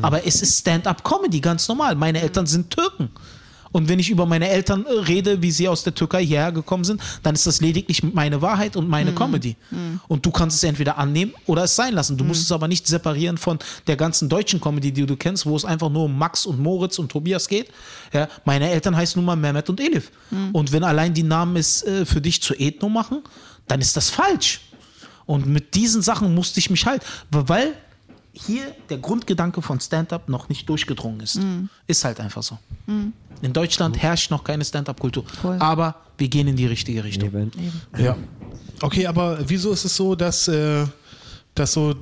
Aber 0.01 0.25
es 0.25 0.41
ist 0.41 0.59
Stand-up-Comedy, 0.59 1.39
ganz 1.39 1.67
normal. 1.67 1.95
Meine 1.95 2.21
Eltern 2.21 2.45
sind 2.45 2.69
Türken. 2.71 3.09
Und 3.75 3.89
wenn 3.89 3.99
ich 3.99 4.09
über 4.09 4.25
meine 4.25 4.47
Eltern 4.47 4.85
äh, 4.85 4.99
rede, 5.01 5.41
wie 5.41 5.51
sie 5.51 5.67
aus 5.67 5.83
der 5.83 5.93
Türkei 5.93 6.25
hierher 6.25 6.53
gekommen 6.53 6.85
sind, 6.85 7.01
dann 7.23 7.35
ist 7.35 7.45
das 7.45 7.59
lediglich 7.59 8.03
meine 8.03 8.41
Wahrheit 8.41 8.77
und 8.77 8.87
meine 8.87 9.11
Comedy. 9.13 9.57
Und 10.07 10.25
du 10.25 10.31
kannst 10.31 10.55
es 10.55 10.63
entweder 10.63 10.97
annehmen 10.97 11.33
oder 11.45 11.65
es 11.65 11.75
sein 11.75 11.93
lassen. 11.93 12.15
Du 12.15 12.23
musst 12.23 12.41
es 12.41 12.53
aber 12.53 12.69
nicht 12.69 12.87
separieren 12.87 13.37
von 13.37 13.59
der 13.87 13.97
ganzen 13.97 14.29
deutschen 14.29 14.61
Comedy, 14.61 14.93
die 14.93 15.05
du 15.05 15.17
kennst, 15.17 15.45
wo 15.45 15.57
es 15.57 15.65
einfach 15.65 15.89
nur 15.89 16.05
um 16.05 16.17
Max 16.17 16.45
und 16.45 16.57
Moritz 16.57 16.99
und 16.99 17.11
Tobias 17.11 17.49
geht. 17.49 17.67
Ja, 18.13 18.29
meine 18.45 18.69
Eltern 18.69 18.95
heißen 18.95 19.19
nun 19.19 19.25
mal 19.25 19.35
Mehmet 19.35 19.69
und 19.69 19.81
Elif. 19.81 20.09
Und 20.53 20.71
wenn 20.71 20.85
allein 20.85 21.13
die 21.13 21.23
Namen 21.23 21.57
es 21.57 21.83
äh, 21.83 22.05
für 22.05 22.21
dich 22.21 22.41
zu 22.41 22.53
Ethno 22.53 22.87
machen, 22.87 23.23
dann 23.67 23.81
ist 23.81 23.97
das 23.97 24.09
falsch. 24.09 24.61
Und 25.25 25.47
mit 25.47 25.75
diesen 25.75 26.01
Sachen 26.01 26.33
musste 26.33 26.61
ich 26.61 26.69
mich 26.69 26.85
halt, 26.85 27.01
weil 27.29 27.73
hier 28.35 28.75
der 28.89 28.97
Grundgedanke 28.97 29.61
von 29.61 29.79
Stand-up 29.79 30.29
noch 30.29 30.49
nicht 30.49 30.67
durchgedrungen 30.69 31.21
ist. 31.21 31.39
Ist 31.87 32.03
halt 32.03 32.19
einfach 32.19 32.43
so. 32.43 32.57
In 33.41 33.53
Deutschland 33.53 34.01
herrscht 34.01 34.29
noch 34.31 34.43
keine 34.43 34.63
Stand-up-Kultur. 34.63 35.23
Aber 35.59 35.95
wir 36.17 36.27
gehen 36.27 36.47
in 36.47 36.55
die 36.55 36.65
richtige 36.65 37.03
Richtung. 37.03 37.29
Eben. 37.29 37.51
Ja. 37.97 38.15
Okay, 38.81 39.07
aber 39.07 39.39
wieso 39.47 39.71
ist 39.71 39.85
es 39.85 39.95
so, 39.95 40.15
dass, 40.15 40.47
äh, 40.47 40.85
dass 41.53 41.73
so 41.73 41.95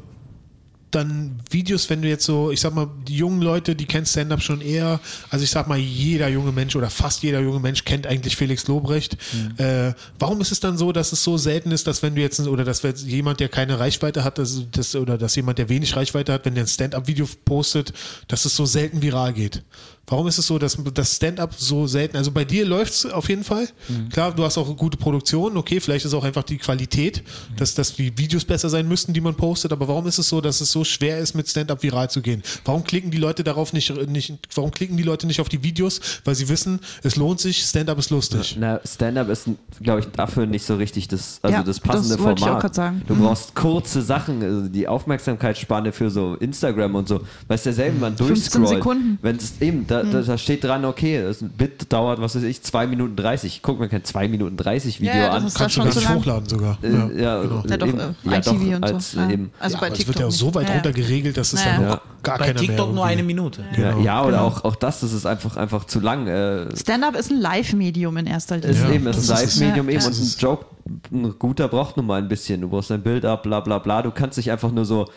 dann 0.95 1.39
Videos, 1.49 1.89
wenn 1.89 2.01
du 2.01 2.07
jetzt 2.07 2.25
so, 2.25 2.51
ich 2.51 2.61
sag 2.61 2.73
mal, 2.73 2.89
die 3.07 3.17
jungen 3.17 3.41
Leute, 3.41 3.75
die 3.75 3.85
kennen 3.85 4.05
Stand-Up 4.05 4.41
schon 4.41 4.61
eher, 4.61 4.99
also 5.29 5.43
ich 5.43 5.51
sag 5.51 5.67
mal, 5.67 5.77
jeder 5.77 6.27
junge 6.27 6.51
Mensch 6.51 6.75
oder 6.75 6.89
fast 6.89 7.23
jeder 7.23 7.41
junge 7.41 7.59
Mensch 7.59 7.85
kennt 7.85 8.07
eigentlich 8.07 8.35
Felix 8.35 8.67
Lobrecht. 8.67 9.17
Äh, 9.57 9.93
warum 10.19 10.41
ist 10.41 10.51
es 10.51 10.59
dann 10.59 10.77
so, 10.77 10.91
dass 10.91 11.11
es 11.11 11.23
so 11.23 11.37
selten 11.37 11.71
ist, 11.71 11.87
dass 11.87 12.03
wenn 12.03 12.15
du 12.15 12.21
jetzt, 12.21 12.39
oder 12.39 12.63
dass 12.63 12.81
jemand, 13.05 13.39
der 13.39 13.49
keine 13.49 13.79
Reichweite 13.79 14.23
hat, 14.23 14.37
dass, 14.37 14.69
dass, 14.71 14.95
oder 14.95 15.17
dass 15.17 15.35
jemand, 15.35 15.57
der 15.57 15.69
wenig 15.69 15.95
Reichweite 15.95 16.33
hat, 16.33 16.45
wenn 16.45 16.55
der 16.55 16.63
ein 16.63 16.67
Stand-Up-Video 16.67 17.27
postet, 17.45 17.93
dass 18.27 18.45
es 18.45 18.55
so 18.55 18.65
selten 18.65 19.01
viral 19.01 19.33
geht? 19.33 19.63
Warum 20.07 20.27
ist 20.27 20.38
es 20.38 20.47
so, 20.47 20.59
dass 20.59 20.77
das 20.93 21.15
Stand-up 21.15 21.53
so 21.55 21.88
selten, 21.88 22.17
also 22.17 22.31
bei 22.31 22.43
dir 22.43 22.65
läuft 22.65 22.93
es 22.93 23.05
auf 23.05 23.30
jeden 23.30 23.43
Fall. 23.43 23.67
Klar, 24.11 24.34
du 24.34 24.43
hast 24.43 24.57
auch 24.57 24.75
gute 24.75 24.97
Produktion, 24.97 25.55
okay, 25.55 25.80
vielleicht 25.80 26.05
ist 26.05 26.13
auch 26.13 26.23
einfach 26.23 26.43
die 26.43 26.57
Qualität, 26.57 27.23
dass, 27.57 27.73
dass 27.73 27.95
die 27.95 28.17
Videos 28.17 28.43
besser 28.43 28.69
sein 28.69 28.88
müssten, 28.88 29.13
die 29.13 29.21
man 29.21 29.35
postet, 29.35 29.71
aber 29.71 29.88
warum 29.88 30.05
ist 30.07 30.17
es 30.17 30.27
so, 30.27 30.41
dass 30.41 30.59
es 30.61 30.71
so 30.71 30.84
schwer 30.84 31.19
ist, 31.19 31.35
mit 31.35 31.47
Stand-up 31.47 31.81
viral 31.84 32.09
zu 32.09 32.21
gehen? 32.21 32.43
Warum 32.65 32.84
klicken 32.84 33.11
die 33.11 33.17
Leute 33.17 33.43
darauf 33.43 33.71
nicht, 33.71 33.95
nicht 34.07 34.34
warum 34.55 34.71
klicken 34.71 34.97
die 34.97 35.03
Leute 35.03 35.25
nicht 35.25 35.39
auf 35.39 35.49
die 35.49 35.63
Videos? 35.63 36.01
Weil 36.25 36.35
sie 36.35 36.49
wissen, 36.49 36.80
es 37.03 37.15
lohnt 37.15 37.39
sich, 37.39 37.63
Stand-up 37.63 37.97
ist 37.97 38.09
lustig. 38.09 38.57
Na, 38.59 38.81
Stand-up 38.85 39.30
ist, 39.30 39.47
glaube 39.81 40.01
ich, 40.01 40.07
dafür 40.07 40.45
nicht 40.45 40.65
so 40.65 40.75
richtig 40.75 41.07
das, 41.07 41.39
also 41.41 41.55
Ja, 41.55 41.63
das 41.63 41.80
passende 41.80 42.15
das 42.15 42.23
wollte 42.23 42.43
ich 42.43 42.49
auch 42.49 42.59
Format. 42.59 42.93
Du 43.07 43.15
brauchst 43.15 43.55
kurze 43.55 44.01
Sachen, 44.01 44.43
also 44.43 44.67
die 44.67 44.88
Aufmerksamkeitsspanne 44.88 45.91
für 45.91 46.09
so 46.09 46.35
Instagram 46.35 46.95
und 46.95 47.07
so. 47.07 47.21
Weißt 47.47 47.65
du 47.65 47.69
ja 47.69 47.75
selber, 47.75 47.99
man 47.99 48.17
15 48.17 48.27
durchscrollt. 48.27 48.69
Sekunden. 48.69 49.19
Wenn 49.21 49.35
es 49.38 49.61
eben, 49.61 49.85
da, 49.93 50.03
da, 50.03 50.21
da 50.21 50.37
steht 50.37 50.63
dran, 50.63 50.85
okay, 50.85 51.21
das 51.21 51.37
Bit 51.41 51.91
dauert, 51.93 52.19
was 52.21 52.35
weiß 52.35 52.43
ich, 52.43 52.61
2 52.63 52.87
Minuten 52.87 53.15
30. 53.15 53.61
Guck 53.61 53.79
mir 53.79 53.89
kein 53.89 54.03
2 54.03 54.27
Minuten 54.27 54.57
30 54.57 54.99
Video 55.01 55.13
Ja, 55.15 55.39
das 55.39 55.55
an. 55.55 55.69
Kannst 55.71 55.95
du 55.97 55.99
lang. 56.01 56.15
hochladen 56.15 56.49
sogar. 56.49 56.77
Äh, 56.81 56.91
ja, 56.91 57.09
Ja, 57.41 57.43
doch, 57.43 57.65
eben, 57.65 57.99
äh, 57.99 58.03
ja, 58.23 58.39
doch, 58.41 58.53
ITV 58.53 58.75
und 58.75 58.83
als, 58.83 59.11
so. 59.11 59.19
Ja. 59.19 59.29
Eben, 59.29 59.51
Also 59.59 59.75
Ja, 59.75 59.79
bei 59.81 59.85
aber 59.87 59.93
es 59.93 59.99
TikTok 59.99 60.15
wird 60.15 60.25
ja 60.25 60.31
so 60.31 60.55
weit 60.55 60.63
Ja, 60.63 60.69
ja. 60.69 60.75
runter 60.75 60.91
geregelt, 60.93 61.37
dass 61.37 61.53
es 61.53 61.63
Ja, 61.63 61.73
dann 61.73 61.81
ja. 61.83 61.93
auch 61.95 61.99
gar 62.23 62.37
Bei 62.39 62.45
keiner 62.47 62.59
mehr 62.59 62.69
TikTok 62.69 62.93
nur 62.93 63.05
eine 63.05 63.23
Minute. 63.23 63.63
ja, 63.77 63.97
ja, 63.99 64.21
oder 64.23 64.31
Genau. 64.31 64.47
auch, 64.47 64.63
auch 64.65 64.75
das, 64.75 65.01
das 65.01 65.13
ist 65.13 65.25
einfach, 65.25 65.55
einfach 65.57 65.85
zu 65.85 65.99
lang. 65.99 66.27
Äh, 66.27 66.75
Stand-up 66.75 67.15
ist 67.15 67.31
ein 67.31 67.39
Live-Medium 67.39 68.17
in 68.17 68.25
erster 68.27 68.57
Linie. 68.57 68.71
ist 68.71 68.81
Ja, 68.83 68.91
eben, 68.91 69.07
es 69.07 69.17
ist 69.17 69.29
ein 69.31 69.37
das. 69.43 69.59
Live-Medium 69.59 69.89
Ja, 69.89 69.93
eben 69.95 70.01
ja. 70.01 70.07
und 70.07 70.19
ein 70.19 70.35
Joke, 70.39 70.65
ein 71.11 71.35
guter 71.39 71.67
braucht 71.67 71.97
nun 71.97 72.05
mal 72.07 72.19
ein 72.21 72.27
bisschen. 72.27 72.61
Du 72.61 72.69
brauchst 72.69 72.91
ein 72.91 73.01
Bild 73.03 73.25
ab, 73.25 73.43
bla 73.43 73.59
bla 73.59 73.79
bla. 73.79 74.01
Du 74.01 74.11
kannst 74.11 74.37
nicht 74.37 74.51
einfach 74.51 74.71
nur 74.71 74.85
so 74.85 75.07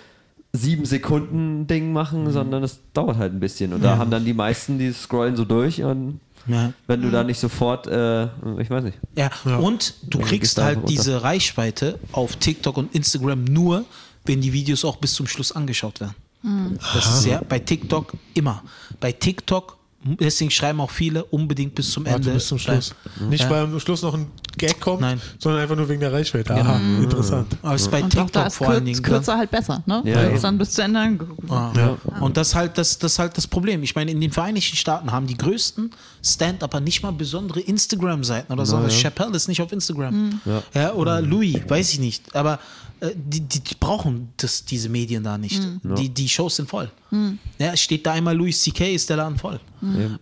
sieben 0.57 0.85
Sekunden 0.85 1.67
Ding 1.67 1.93
machen, 1.93 2.25
Mhm. 2.25 2.33
sondern 2.33 2.63
es 2.65 2.81
dauert 2.93 3.17
halt 3.19 3.33
ein 3.33 3.41
bisschen. 3.41 3.73
Und 3.73 3.83
da 3.85 3.99
haben 3.99 4.11
dann 4.11 4.25
die 4.25 4.35
meisten, 4.35 4.79
die 4.79 4.93
scrollen 4.93 5.37
so 5.37 5.45
durch 5.45 5.83
und 5.83 6.21
Ja. 6.49 6.73
wenn 6.87 7.03
du 7.03 7.11
da 7.11 7.23
Mhm. 7.23 7.27
nicht 7.29 7.41
sofort, 7.41 7.87
äh, 7.89 8.25
ich 8.61 8.71
weiß 8.71 8.85
nicht. 8.85 8.99
Ja, 9.17 9.31
und 9.59 9.95
du 10.09 10.19
Ja, 10.21 10.25
kriegst 10.27 10.59
halt 10.59 10.77
runter. 10.79 10.89
diese 10.89 11.23
Reichweite 11.23 11.99
auf 12.13 12.37
TikTok 12.37 12.77
und 12.77 12.95
Instagram 12.95 13.45
nur, 13.45 13.85
wenn 14.25 14.41
die 14.41 14.53
Videos 14.53 14.85
auch 14.85 14.97
bis 14.97 15.15
zum 15.15 15.27
Schluss 15.27 15.53
angeschaut 15.53 16.01
werden. 16.01 16.15
Das 16.95 17.19
ist 17.19 17.27
ja 17.27 17.41
bei 17.49 17.59
TikTok 17.59 18.13
immer. 18.35 18.63
Bei 19.01 19.11
TikTok, 19.11 19.77
deswegen 20.21 20.51
schreiben 20.51 20.81
auch 20.81 20.91
viele 20.91 21.25
unbedingt 21.25 21.75
bis 21.75 21.91
zum 21.91 22.05
Warte 22.05 22.17
Ende. 22.19 22.31
bis 22.33 22.49
zum 22.49 22.59
Schluss. 22.59 22.95
bleiben. 23.15 23.31
Nicht, 23.31 23.45
Ja. 23.45 23.51
weil 23.51 23.65
am 23.65 23.81
Schluss 23.81 24.03
noch 24.03 24.15
ein 24.15 24.27
Gag 24.59 24.81
kommt, 24.81 25.01
Nein. 25.03 25.21
sondern 25.39 25.61
einfach 25.63 25.77
nur 25.77 25.89
wegen 25.89 26.01
der 26.01 26.13
Reichweite. 26.13 26.55
Aha, 26.55 26.81
interessant. 27.03 27.57
Aber 27.63 27.75
es 27.75 27.83
ist 27.83 27.91
bei 27.91 28.03
Und 28.03 28.15
da 28.15 28.23
TikTok 28.25 28.47
ist 28.47 28.57
vor 28.57 28.69
allen 28.69 28.85
Dingen. 28.85 29.03
kürzer 29.03 29.37
halt 29.37 29.51
besser, 29.51 29.83
ne? 29.87 30.03
Ja, 30.05 30.17
Weil 30.17 30.29
ja. 30.31 30.35
es 30.37 30.43
dann 30.43 30.57
bis 30.59 30.73
zu 30.73 30.83
Ende 30.83 31.01
angeguckt. 31.01 31.51
Ah. 31.51 31.73
Ja. 31.77 31.97
Und 32.21 32.37
das 32.37 32.49
ist 32.49 32.55
halt 32.55 32.79
das, 32.79 32.99
das 32.99 33.19
halt 33.19 33.37
das 33.37 33.47
Problem. 33.47 33.83
Ich 33.83 33.95
meine, 33.95 34.11
in 34.11 34.21
den 34.21 34.33
Vereinigten 34.33 34.77
Staaten 34.77 35.13
haben 35.13 35.27
die 35.27 35.37
größten 35.37 35.91
Stand-Upper 36.25 36.81
nicht 36.81 37.03
mal 37.03 37.13
besondere 37.13 37.61
Instagram-Seiten 37.61 38.53
oder 38.53 38.65
so. 38.65 38.79
Chappelle 38.89 39.37
ist 39.37 39.49
nicht 39.49 39.61
auf 39.61 39.73
Instagram. 39.73 40.41
Ja. 40.75 40.93
oder 40.95 41.21
Louis, 41.21 41.57
weiß 41.69 41.93
ich 41.93 41.99
nicht. 41.99 42.35
Aber 42.35 42.59
die, 43.15 43.41
die, 43.41 43.61
die 43.61 43.75
brauchen 43.79 44.33
das, 44.37 44.65
diese 44.65 44.89
Medien 44.89 45.23
da 45.23 45.37
nicht. 45.37 45.63
Die, 45.83 46.09
die 46.09 46.29
Shows 46.29 46.57
sind 46.57 46.69
voll. 46.69 46.91
Ja, 47.59 47.77
steht 47.77 48.07
da 48.07 48.13
einmal 48.13 48.37
Louis 48.37 48.61
C.K., 48.61 48.95
ist 48.95 49.09
der 49.11 49.19
Laden 49.19 49.39
voll. 49.39 49.61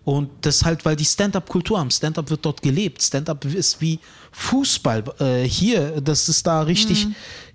Und 0.05 0.31
das 0.41 0.57
ist 0.57 0.65
halt, 0.65 0.85
weil 0.85 0.97
die 0.97 1.05
Stand-Up-Kultur 1.05 1.79
haben. 1.79 1.91
Stand-Up 1.91 2.29
wird 2.31 2.45
dort 2.45 2.61
gelebt. 2.63 3.03
Stand-Up 3.03 3.45
ist 3.47 3.81
wie 3.81 3.99
Fußball. 4.33 5.05
Äh, 5.21 5.45
hier, 5.45 6.01
das 6.01 6.29
ist 6.29 6.47
da 6.47 6.63
richtig 6.63 7.07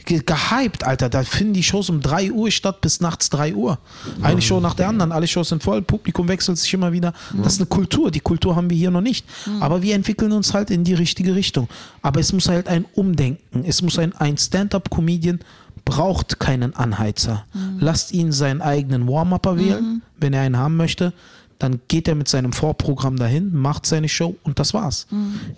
ge 0.06 0.22
gehypt, 0.26 0.84
Alter. 0.84 1.10
Da 1.10 1.24
finden 1.24 1.54
die 1.54 1.64
Shows 1.64 1.90
um 1.90 2.02
3 2.02 2.32
Uhr 2.32 2.52
statt 2.52 2.82
bis 2.82 3.00
nachts 3.02 3.30
3 3.30 3.56
Uhr. 3.56 3.80
Eine 4.22 4.42
Show 4.42 4.60
nach 4.60 4.74
der 4.74 4.88
anderen, 4.90 5.12
alle 5.12 5.28
Shows 5.28 5.50
sind 5.50 5.64
voll, 5.64 5.82
Publikum 5.82 6.28
wechselt 6.28 6.58
sich 6.58 6.74
immer 6.74 6.92
wieder. 6.92 7.14
Das 7.44 7.54
ist 7.54 7.60
eine 7.60 7.68
Kultur. 7.68 8.12
Die 8.12 8.20
Kultur 8.20 8.56
haben 8.56 8.70
wir 8.70 8.78
hier 8.78 8.92
noch 8.92 9.02
nicht. 9.02 9.26
Aber 9.60 9.82
wir 9.82 9.96
entwickeln 9.96 10.32
uns 10.32 10.54
halt 10.54 10.70
in 10.72 10.84
die 10.84 10.94
richtige 10.94 11.36
Richtung. 11.36 11.68
Aber 12.02 12.20
es 12.20 12.34
muss 12.34 12.48
halt 12.50 12.68
ein 12.68 12.86
Umdenken. 12.96 13.64
Es 13.66 13.82
muss 13.82 14.00
ein, 14.00 14.16
ein 14.16 14.38
Stand-up-Comedian 14.38 15.40
braucht 15.86 16.40
keinen 16.40 16.76
Anheizer. 16.76 17.46
Lasst 17.80 18.14
ihn 18.14 18.32
seinen 18.32 18.62
eigenen 18.62 19.08
Warm-Upper 19.08 19.58
wählen, 19.58 20.02
wenn 20.18 20.34
er 20.34 20.42
einen 20.42 20.58
haben 20.58 20.78
möchte. 20.78 21.14
Dann 21.58 21.82
geht 21.88 22.08
er 22.08 22.16
mit 22.16 22.28
seinem 22.30 22.54
Vorprogramm 22.54 23.18
dahin, 23.18 23.54
macht 23.54 23.86
seine 23.86 24.08
Show 24.08 24.38
und 24.44 24.60
das 24.60 24.74
war's. 24.74 25.08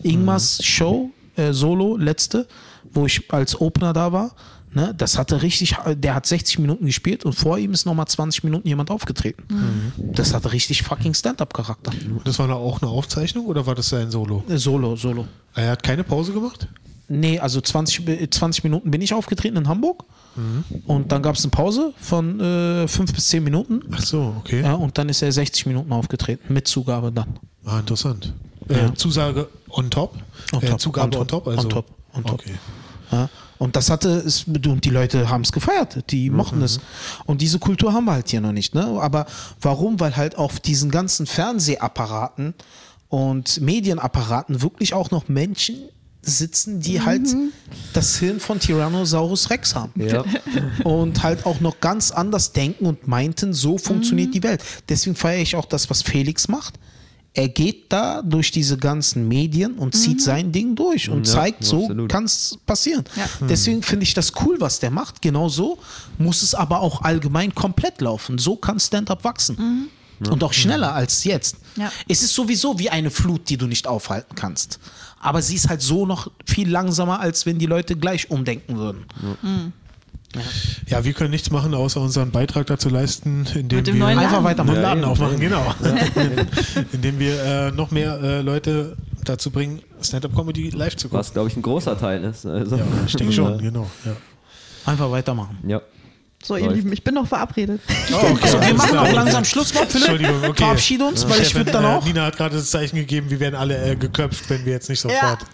Ingmars 0.04 0.64
Show, 0.64 1.12
äh, 1.36 1.54
Solo, 1.54 1.98
letzte, 1.98 2.48
wo 2.94 3.06
ich 3.06 3.32
als 3.32 3.60
Opener 3.60 3.94
da 3.94 4.12
war, 4.12 4.36
ne, 4.74 4.94
das 4.98 5.18
hatte 5.18 5.42
richtig, 5.42 5.76
der 5.96 6.16
hat 6.16 6.26
60 6.26 6.60
Minuten 6.60 6.86
gespielt 6.86 7.26
und 7.26 7.34
vor 7.34 7.58
ihm 7.58 7.72
ist 7.72 7.86
nochmal 7.86 8.08
20 8.08 8.44
Minuten 8.44 8.68
jemand 8.68 8.92
aufgetreten. 8.92 9.44
Das 9.98 10.34
hatte 10.34 10.52
richtig 10.52 10.84
fucking 10.84 11.14
Stand-up-Charakter. 11.14 11.92
Das 12.24 12.40
war 12.40 12.50
auch 12.56 12.82
eine 12.82 12.92
Aufzeichnung 12.92 13.46
oder 13.46 13.66
war 13.66 13.76
das 13.76 13.90
sein 13.90 14.12
Solo? 14.12 14.44
Äh, 14.50 14.58
Solo, 14.58 14.96
Solo. 14.96 15.28
Er 15.56 15.72
hat 15.72 15.84
keine 15.84 16.04
Pause 16.04 16.34
gemacht? 16.34 16.68
Nee, 17.08 17.40
also 17.40 17.60
20, 17.60 18.08
äh, 18.08 18.30
20 18.30 18.64
Minuten 18.64 18.90
bin 18.90 19.02
ich 19.02 19.14
aufgetreten 19.14 19.58
in 19.58 19.68
Hamburg 19.68 20.06
Und 20.86 21.12
dann 21.12 21.22
gab 21.22 21.36
es 21.36 21.44
eine 21.44 21.52
Pause 21.52 21.94
von 22.00 22.40
äh, 22.40 22.88
fünf 22.88 23.14
bis 23.14 23.28
zehn 23.28 23.44
Minuten. 23.44 23.82
Ach 23.92 24.02
so, 24.02 24.36
okay. 24.40 24.62
Ja, 24.62 24.76
und 24.76 24.98
dann 24.98 25.10
ist 25.10 25.22
er 25.22 25.32
60 25.32 25.66
Minuten 25.66 25.92
aufgetreten, 25.92 26.54
mit 26.54 26.68
Zugabe 26.68 27.12
dann. 27.12 27.38
Ah, 27.66 27.80
interessant. 27.80 28.34
Ja. 28.72 28.88
Äh, 28.88 28.94
Zusage 28.94 29.48
on 29.70 29.90
top? 29.90 30.16
On 30.54 30.62
äh, 30.62 30.68
top, 30.68 30.80
Zugabe 30.80 31.16
on 31.16 31.22
on 31.22 31.28
top? 31.28 31.44
top, 31.44 31.48
Also, 31.48 31.64
on 31.64 31.70
top, 31.70 31.86
on 32.14 32.24
top. 32.24 32.42
Okay. 32.42 32.56
Ja, 33.12 33.30
und 33.58 33.76
das 33.76 33.90
hatte 33.92 34.10
es, 34.10 34.46
und 34.46 34.86
die 34.86 34.90
Leute 34.90 35.30
haben 35.30 35.42
es 35.42 35.52
gefeiert, 35.52 36.10
die 36.10 36.32
mochten 36.32 36.64
es. 36.64 36.80
Und 37.26 37.42
diese 37.42 37.60
Kultur 37.60 37.94
haben 37.94 38.06
wir 38.06 38.14
halt 38.14 38.30
hier 38.30 38.42
noch 38.42 38.54
nicht. 38.54 38.74
Ne? 38.74 38.86
Aber 39.00 39.28
warum? 39.60 40.00
Weil 40.00 40.18
halt 40.18 40.36
auf 40.36 40.60
diesen 40.60 40.90
ganzen 40.90 41.28
Fernsehapparaten 41.28 42.56
und 43.08 43.62
Medienapparaten 43.62 44.62
wirklich 44.62 44.94
auch 44.94 45.12
noch 45.12 45.28
Menschen 45.28 45.76
sitzen, 46.24 46.80
die 46.80 47.02
halt 47.02 47.28
das 47.94 48.18
Hirn 48.18 48.40
von 48.40 48.60
Tyrannosaurus 48.60 49.50
Rex 49.50 49.76
haben. 49.76 49.92
Ja. 49.96 50.24
Und 50.84 51.22
halt 51.24 51.46
auch 51.46 51.60
noch 51.60 51.80
ganz 51.80 52.12
anders 52.12 52.54
denken 52.54 52.86
und 52.86 53.08
meinten, 53.08 53.54
so 53.54 53.78
funktioniert 53.78 54.34
die 54.34 54.44
Welt. 54.44 54.64
Deswegen 54.90 55.16
feiere 55.16 55.42
ich 55.42 55.56
auch 55.56 55.66
das, 55.66 55.90
was 55.90 56.04
Felix 56.04 56.48
macht. 56.48 56.80
Er 57.34 57.48
geht 57.48 57.94
da 57.94 58.22
durch 58.22 58.52
diese 58.52 58.78
ganzen 58.78 59.28
Medien 59.28 59.76
und 59.76 59.96
zieht 59.96 60.22
sein 60.22 60.52
Ding 60.52 60.76
durch 60.76 61.10
und 61.10 61.26
Ja, 61.26 61.34
zeigt, 61.34 61.64
so 61.64 61.88
kann 62.10 62.26
es 62.26 62.58
passieren. 62.66 63.06
Ja. 63.16 63.26
Deswegen 63.48 63.82
finde 63.84 64.04
ich 64.04 64.14
das 64.14 64.34
cool, 64.42 64.58
was 64.60 64.80
der 64.80 64.92
macht. 64.92 65.22
Genau 65.22 65.48
so 65.48 65.80
muss 66.18 66.44
es 66.44 66.54
aber 66.54 66.82
auch 66.82 67.04
allgemein 67.04 67.56
komplett 67.56 68.02
laufen. 68.02 68.38
So 68.38 68.58
kann 68.58 68.82
Stand-up 68.82 69.24
wachsen. 69.24 69.90
Und 70.30 70.44
auch 70.44 70.54
schneller 70.54 70.94
als 70.94 71.24
jetzt. 71.24 71.56
Ja. 71.78 71.92
Es 72.08 72.22
ist 72.22 72.36
sowieso 72.36 72.78
wie 72.78 72.90
eine 72.90 73.10
Flut, 73.10 73.50
die 73.50 73.58
du 73.58 73.66
nicht 73.66 73.88
aufhalten 73.88 74.36
kannst. 74.36 74.80
Aber 75.20 75.42
sie 75.42 75.56
ist 75.56 75.70
halt 75.70 75.82
so 75.82 76.06
noch 76.06 76.30
viel 76.46 76.70
langsamer, 76.70 77.22
als 77.22 77.46
wenn 77.46 77.60
die 77.60 77.66
Leute 77.66 77.96
gleich 77.96 78.30
umdenken 78.30 78.76
würden. 78.78 79.06
Ja, 80.88 81.04
wir 81.04 81.14
können 81.14 81.32
nichts 81.32 81.52
machen, 81.52 81.74
außer 81.74 82.00
unseren 82.00 82.32
Beitrag 82.32 82.68
dazu 82.68 82.90
leisten, 82.90 83.46
indem 83.54 83.86
wir 83.86 83.94
neuen 83.94 84.20
Einfach 84.20 84.44
weitermachen. 84.44 84.76
einen 84.78 84.84
Laden 84.84 85.04
Ja, 85.04 85.10
aufmachen, 85.10 85.40
genau. 85.40 85.76
indem 86.94 87.20
wir 87.20 87.44
äh, 87.44 87.72
noch 87.72 87.92
mehr 87.92 88.20
äh, 88.22 88.42
Leute 88.42 88.96
dazu 89.26 89.52
bringen, 89.52 89.82
Stand-Up-Comedy 90.02 90.70
live 90.72 90.96
zu 90.96 91.08
gucken. 91.10 91.20
Was, 91.20 91.34
glaube 91.34 91.50
ich, 91.50 91.58
ein 91.58 91.62
großer 91.62 91.98
Teil 92.00 92.24
ist. 92.24 92.46
Also, 92.46 92.78
Ja, 92.78 92.84
ich 93.06 93.16
denke 93.16 93.34
schon, 93.34 93.58
genau. 93.58 93.90
Ja. 94.06 94.16
Einfach 94.86 95.12
weitermachen. 95.12 95.58
ja. 95.68 95.82
So, 96.44 96.56
ihr 96.56 96.64
Läuft. 96.66 96.76
Lieben, 96.78 96.92
ich 96.94 97.04
bin 97.04 97.14
noch 97.14 97.28
verabredet. 97.28 97.80
Oh, 98.12 98.16
okay. 98.32 98.40
Also 98.42 98.60
wir 98.62 98.74
machen 98.74 98.98
auch 98.98 99.12
langsam 99.14 99.46
Schlusswort, 99.46 99.92
Philipp. 99.92 100.10
Entschuldigung, 100.10 100.44
okay. 100.50 100.54
Verabschiede 100.64 101.06
uns, 101.06 101.30
weil 101.30 101.40
ich 101.40 101.54
würde 101.54 101.72
dann 101.72 101.84
äh, 101.84 101.88
auch. 101.88 102.04
Nina 102.04 102.26
hat 102.26 102.36
gerade 102.36 102.56
das 102.56 102.72
Zeichen 102.72 102.96
gegeben, 102.96 103.30
wir 103.30 103.40
werden 103.40 103.54
alle 103.54 103.92
äh, 103.92 103.96
geköpft, 103.96 104.50
wenn 104.50 104.66
wir 104.66 104.72
jetzt 104.74 104.90
nicht 104.90 105.00
sofort. 105.00 105.46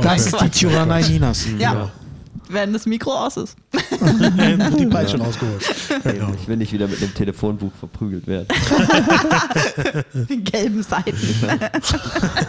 Das 0.00 0.24
ist 0.24 0.40
die 0.40 0.48
Tyrannei 0.48 1.02
Ninas. 1.02 1.44
Ja. 1.58 1.90
Wenn 2.52 2.72
das 2.72 2.84
Mikro 2.86 3.12
aus 3.12 3.36
ist. 3.36 3.56
die 3.72 4.86
Peitsche 4.86 5.18
rausgeholt. 5.18 5.64
Genau. 6.02 6.32
Ich 6.34 6.48
will 6.48 6.56
nicht 6.56 6.72
wieder 6.72 6.88
mit 6.88 7.02
einem 7.02 7.12
Telefonbuch 7.14 7.72
verprügelt 7.78 8.26
werden. 8.26 8.46
Die 10.28 10.42
gelben 10.44 10.82
Seiten. 10.82 11.16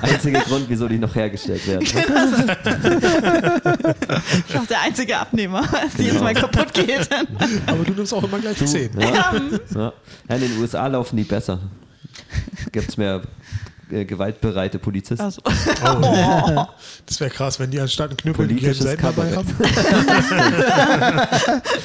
Einziger 0.01 0.39
Grund, 0.41 0.65
wieso 0.69 0.87
die 0.87 0.97
noch 0.97 1.13
hergestellt 1.13 1.67
werden. 1.67 1.85
Ich 4.47 4.57
auch 4.57 4.65
der 4.65 4.81
einzige 4.81 5.17
Abnehmer, 5.17 5.61
als 5.73 5.93
die 5.95 6.03
jetzt 6.03 6.21
mal 6.21 6.33
kaputt 6.33 6.73
geht. 6.73 7.09
Aber 7.67 7.83
du 7.83 7.93
nimmst 7.93 8.13
auch 8.13 8.23
immer 8.23 8.39
gleich 8.39 8.57
10. 8.65 8.91
Ja. 8.99 9.09
Ja. 9.75 9.93
Ja, 10.29 10.35
in 10.35 10.41
den 10.41 10.57
USA 10.59 10.87
laufen 10.87 11.17
die 11.17 11.23
besser. 11.23 11.59
Gibt 12.71 12.89
es 12.89 12.97
mehr 12.97 13.21
äh, 13.91 14.05
gewaltbereite 14.05 14.79
Polizisten. 14.79 15.23
Also, 15.23 15.41
Oh. 15.85 16.65
Das 17.05 17.19
wäre 17.19 17.29
krass, 17.29 17.59
wenn 17.59 17.71
die 17.71 17.79
anstatt 17.79 18.09
einen 18.09 18.17
Knüppel 18.17 18.47
die 18.47 18.55
gelben 18.55 18.81
Seiten 18.81 19.01
dabei 19.01 19.35
haben. 19.35 19.47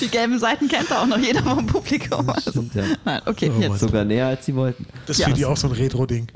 die 0.01 0.09
gelben 0.09 0.39
Seiten 0.39 0.69
kennt 0.69 0.93
auch 0.93 1.07
noch 1.07 1.19
jeder 1.19 1.43
vom 1.43 1.67
Publikum. 1.67 2.29
Also, 2.31 2.51
Stimmt, 2.51 2.75
ja. 2.75 2.83
nein, 3.05 3.21
okay, 3.27 3.51
Oh 3.57 3.61
jetzt. 3.61 3.81
Sogar 3.81 4.05
näher, 4.05 4.27
als 4.29 4.47
sie 4.47 4.55
wollten. 4.55 4.87
Das 5.07 5.17
ist 5.19 5.23
Ja. 5.23 5.29
für 5.29 5.35
die 5.35 5.45
auch 5.45 5.57
so 5.57 5.69
ein 5.69 5.73
Retro-Ding. 5.73 6.27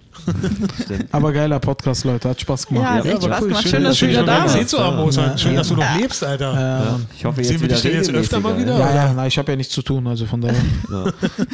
Aber 1.13 1.33
geiler 1.33 1.59
Podcast, 1.61 2.05
Leute. 2.05 2.29
Hat 2.31 2.41
Spaß 2.41 2.67
gemacht. 2.67 2.85
Ja, 2.85 2.91
hat 2.97 3.05
Ja, 3.05 3.13
echt 3.13 3.23
Spaß 3.25 3.41
cool. 3.43 3.49
gemacht. 3.49 3.63
Schön, 3.63 3.71
Schön, 3.73 3.85
dass 3.85 3.93
du 3.93 3.99
schön, 3.99 4.09
wieder 4.11 4.23
da 4.25 4.33
mal 4.39 4.43
gesehen 4.45 4.59
warst. 4.61 4.71
zu 4.71 4.79
haben, 4.85 4.99
Osan. 4.99 5.39
Schön, 5.39 5.57
dass 5.57 5.69
du 5.69 5.75
noch 5.77 5.83
Ja. 5.83 5.97
lebst, 5.97 6.25
Alter. 6.25 6.53
Ja. 6.55 7.01
Ich 7.17 7.25
hoffe, 7.25 7.39
jetzt 7.41 7.49
Sehen 7.49 7.61
wir 7.61 7.65
wieder 7.69 7.75
dich 7.77 7.83
denn 7.83 7.95
jetzt 7.95 8.11
öfter 8.11 8.41
mal 8.41 8.59
wieder? 8.59 8.79
Ja, 8.79 8.95
ja, 8.95 9.13
na, 9.15 9.27
ich 9.27 9.39
habe 9.39 9.53
ja 9.53 9.57
nichts 9.57 9.73
zu 9.75 9.83
tun, 9.83 10.07
also 10.07 10.27
von 10.27 10.41
daher. 10.41 10.57
Ja. 10.91 11.05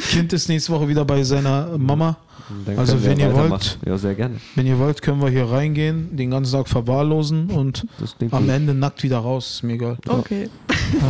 Kind 0.09 0.33
ist 0.33 0.49
nächste 0.49 0.71
Woche 0.73 0.87
wieder 0.87 1.05
bei 1.05 1.23
seiner 1.23 1.77
Mama. 1.77 2.17
Dann 2.65 2.79
Also 2.79 3.03
wenn 3.03 3.19
ihr 3.19 3.33
wollt, 3.33 3.77
Ja, 3.85 3.97
sehr 4.07 4.15
gerne. 4.15 4.35
wenn 4.55 4.65
ihr 4.67 4.79
wollt, 4.79 5.01
können 5.01 5.21
wir 5.21 5.29
hier 5.29 5.49
reingehen, 5.49 6.15
den 6.15 6.31
ganzen 6.31 6.53
Tag 6.53 6.67
verwahrlosen 6.69 7.49
und 7.51 7.85
Das 7.99 8.15
klingt 8.17 8.33
am 8.33 8.43
gut. 8.45 8.51
Ende 8.53 8.73
nackt 8.73 9.03
wieder 9.03 9.17
raus. 9.19 9.51
Ist 9.55 9.63
mir 9.63 9.73
egal. 9.73 9.97
Okay. 10.07 10.49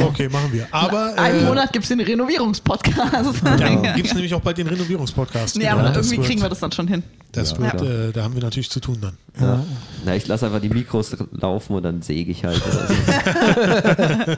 Okay, 0.01 0.27
machen 0.29 0.51
wir. 0.51 0.67
Aber 0.71 1.13
Einen 1.17 1.41
äh, 1.41 1.45
Monat 1.45 1.71
gibt 1.71 1.83
es 1.83 1.89
den 1.89 1.99
Renovierungspodcast. 2.01 3.41
dann 3.43 3.83
gibt 3.95 4.07
es 4.07 4.13
nämlich 4.15 4.33
auch 4.33 4.41
bald 4.41 4.57
den 4.57 4.67
Renovierungspodcast. 4.67 5.57
Nee, 5.57 5.63
Genau, 5.65 5.77
aber 5.77 5.89
das 5.89 6.07
irgendwie 6.07 6.17
wird- 6.17 6.27
kriegen 6.27 6.41
wir 6.41 6.49
das 6.49 6.59
dann 6.59 6.71
schon 6.71 6.87
hin. 6.87 7.03
Das 7.33 7.51
Ja, 7.51 7.59
wird, 7.59 7.81
äh, 7.81 8.11
da 8.13 8.23
haben 8.23 8.33
wir 8.33 8.41
natürlich 8.41 8.69
zu 8.71 8.79
tun 8.79 8.97
dann. 9.01 9.17
Ja. 9.39 9.63
Na, 10.05 10.15
ich 10.15 10.25
lasse 10.27 10.47
einfach 10.47 10.61
die 10.61 10.69
Mikros 10.69 11.15
laufen 11.31 11.75
und 11.75 11.83
dann 11.83 12.01
säge 12.01 12.31
ich 12.31 12.43
halt. 12.43 12.59
Oder 12.65 12.87
so. 12.87 12.93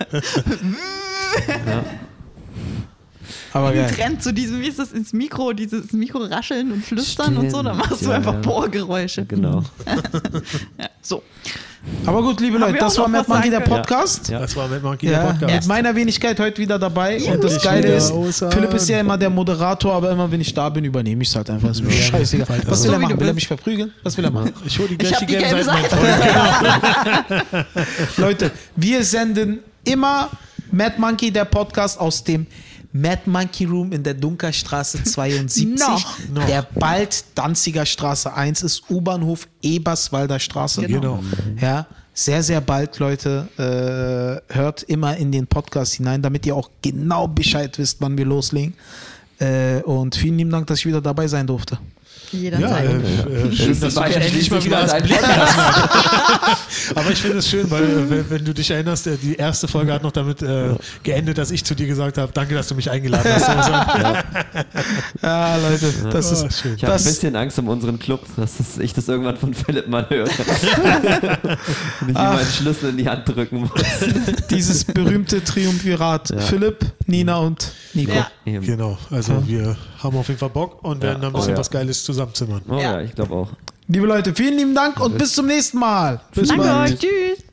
ja. 1.67 1.83
Aber 3.53 3.73
geil. 3.73 3.91
Trend 3.95 4.21
zu 4.23 4.33
diesem, 4.33 4.61
wie 4.61 4.67
ist 4.67 4.79
das, 4.79 4.91
ins 4.91 5.13
Mikro, 5.13 5.53
dieses 5.53 5.91
Mikro 5.93 6.19
rascheln 6.19 6.71
und 6.71 6.85
flüstern 6.85 7.37
und 7.37 7.49
so, 7.51 7.63
dann 7.63 7.75
Stimmt, 7.75 7.89
machst 7.89 8.05
du 8.05 8.09
ja, 8.09 8.15
einfach 8.15 8.33
ja. 8.35 8.39
Bohrgeräusche. 8.39 9.25
Genau. 9.25 9.63
Ja, 10.77 10.89
so. 11.01 11.23
Aber 12.05 12.21
gut, 12.21 12.39
liebe 12.41 12.57
Leute, 12.57 12.77
das 12.77 12.97
war 12.97 13.07
Mad 13.07 13.25
Monkey, 13.27 13.49
der? 13.49 13.61
Podcast. 13.61 14.29
Ja. 14.29 14.39
Das 14.39 14.55
war 14.55 14.67
mit 14.67 14.83
Monkey 14.83 15.07
Ja, 15.09 15.23
der 15.23 15.31
Podcast. 15.31 15.53
mit 15.55 15.67
meiner 15.67 15.95
Wenigkeit 15.95 16.39
heute 16.39 16.57
wieder 16.57 16.77
dabei. 16.77 17.21
Und 17.21 17.43
das 17.43 17.61
Geile 17.61 17.95
ist. 17.95 18.13
Philipp 18.51 18.73
ist 18.73 18.89
ja 18.89 18.99
immer 18.99 19.17
der 19.17 19.29
Moderator, 19.29 19.93
aber 19.93 20.11
immer 20.11 20.29
wenn 20.29 20.41
ich 20.41 20.53
da 20.53 20.69
bin, 20.69 20.83
übernehme 20.85 21.21
ich 21.23 21.29
es 21.29 21.35
halt 21.35 21.49
einfach. 21.49 21.71
Ist 21.71 21.81
mir 21.81 21.91
scheißegal. 21.91 22.61
Was 22.67 22.83
will 22.83 22.89
So 22.89 22.93
er 22.93 22.99
machen? 22.99 23.15
du 23.15 23.19
Will 23.21 23.27
er 23.29 23.33
mich 23.33 23.47
verprügeln? 23.47 23.91
Was 24.03 24.17
will 24.17 24.25
er 24.25 24.31
machen? 24.31 24.53
Ich 24.65 24.77
hole 24.77 24.89
die 24.89 24.93
Ich 24.95 24.99
gleich 24.99 25.13
hab 25.13 25.19
die 25.19 25.25
die 25.25 25.33
gelben 25.33 25.49
gelbe 25.49 25.63
Seiten. 25.63 25.89
Seite. 25.89 27.45
mein 27.51 27.65
Freund. 27.65 27.65
Leute, 28.17 28.51
wir 28.75 29.03
senden 29.03 29.59
immer 29.85 30.29
Mad 30.71 30.95
Monkey, 30.97 31.31
der 31.31 31.45
Podcast 31.45 31.99
aus 31.99 32.23
dem 32.23 32.45
Mad 32.91 33.21
Monkey 33.25 33.65
Room 33.65 33.91
in 33.91 34.03
der 34.03 34.15
Dunkerstraße 34.15 35.03
72, 35.03 35.67
Noch. 35.79 36.17
Noch. 36.33 36.45
der 36.45 36.63
bald 36.63 37.23
Danziger 37.35 37.85
Straße 37.85 38.33
1 38.33 38.63
ist, 38.63 38.89
U-Bahnhof 38.89 39.47
Eberswalder 39.61 40.39
Straße. 40.39 40.81
Genau. 40.87 41.23
Ja, 41.61 41.85
sehr, 42.13 42.41
sehr 42.43 42.61
bald, 42.61 42.99
Leute. 42.99 43.47
Äh, 44.49 44.53
hört 44.53 44.83
immer 44.83 45.15
in 45.17 45.31
den 45.31 45.47
Podcast 45.47 45.93
hinein, 45.93 46.21
damit 46.21 46.45
ihr 46.45 46.55
auch 46.55 46.69
genau 46.81 47.27
Bescheid 47.27 47.77
wisst, 47.77 48.01
wann 48.01 48.17
wir 48.17 48.25
loslegen. 48.25 48.73
Äh, 49.39 49.81
und 49.83 50.15
vielen 50.15 50.37
lieben 50.37 50.49
Dank, 50.49 50.67
dass 50.67 50.79
ich 50.79 50.85
wieder 50.85 51.01
dabei 51.01 51.27
sein 51.27 51.47
durfte. 51.47 51.77
Ja, 52.31 52.39
Jederzeit. 52.39 52.85
äh, 52.85 53.47
äh, 53.47 53.55
schön, 53.55 53.79
dass 53.79 53.93
du 53.95 54.01
dich 54.03 54.15
ja 54.15 54.21
endlich 54.21 54.51
mal 54.51 54.63
wieder 54.63 54.81
hast 54.83 54.97
blicken 55.03 55.21
lassen. 55.21 55.59
Aber 56.95 57.11
ich 57.11 57.19
finde 57.21 57.37
es 57.39 57.49
schön, 57.49 57.69
weil 57.71 57.83
äh, 57.83 58.09
wenn, 58.09 58.29
wenn 58.29 58.45
du 58.45 58.53
dich 58.53 58.69
erinnerst, 58.71 59.07
äh, 59.07 59.17
die 59.17 59.35
erste 59.35 59.67
Folge 59.67 59.93
hat 59.93 60.03
noch 60.03 60.11
damit 60.11 60.41
äh, 60.41 60.75
geendet, 61.03 61.37
dass 61.37 61.51
ich 61.51 61.63
zu 61.65 61.75
dir 61.75 61.87
gesagt 61.87 62.17
habe, 62.17 62.31
danke, 62.33 62.53
dass 62.55 62.67
du 62.67 62.75
mich 62.75 62.89
eingeladen 62.89 63.31
hast. 63.33 63.49
Also, 63.49 63.71
Ja, 65.21 65.55
Leute, 65.57 65.91
das 66.11 66.29
Oh, 66.43 66.45
ist 66.47 66.61
schön. 66.61 66.75
Ich 66.75 66.83
habe 66.83 66.93
ein 66.93 67.03
bisschen 67.03 67.35
Angst 67.35 67.57
um 67.59 67.67
unseren 67.67 67.97
Club, 67.99 68.25
dass 68.37 68.57
das, 68.57 68.77
ich 68.77 68.93
das 68.93 69.07
irgendwann 69.07 69.37
von 69.37 69.53
Philipp 69.53 69.87
mal 69.87 70.07
höre. 70.09 70.27
Und 72.01 72.09
ich 72.09 72.09
ihm 72.09 72.13
meinen 72.13 72.45
Schlüssel 72.51 72.89
in 72.89 72.97
die 72.97 73.09
Hand 73.09 73.27
drücken 73.27 73.61
muss. 73.61 73.71
dieses 74.49 74.83
berühmte 74.85 75.43
Triumvirat. 75.43 76.33
Philipp, 76.47 76.85
Nina 77.07 77.37
und 77.37 77.71
Nico. 77.93 78.13
Ja. 78.13 78.27
Genau, 78.45 78.97
also 79.09 79.43
wir 79.47 79.75
haben 80.03 80.17
auf 80.17 80.27
jeden 80.27 80.39
Fall 80.39 80.49
Bock 80.49 80.83
und 80.83 81.01
werden 81.01 81.21
da 81.21 81.27
ein 81.27 81.33
Oh 81.33 81.37
bisschen 81.37 81.53
ja. 81.53 81.57
was 81.59 81.69
Geiles 81.69 82.03
zusammenzimmern. 82.03 82.61
Oh 82.69 82.75
Ja. 82.75 82.81
ja, 82.81 83.01
ich 83.01 83.13
glaube 83.15 83.33
auch. 83.33 83.49
Liebe 83.87 84.05
Leute, 84.05 84.33
vielen 84.35 84.57
lieben 84.57 84.75
Dank 84.75 84.99
und 84.99 85.17
bis 85.17 85.33
zum 85.33 85.47
nächsten 85.47 85.79
Mal. 85.79 86.21
Bis 86.33 86.49
Danke 86.49 86.63
bald. 86.63 86.91
euch. 86.93 86.99
Tschüss. 86.99 87.48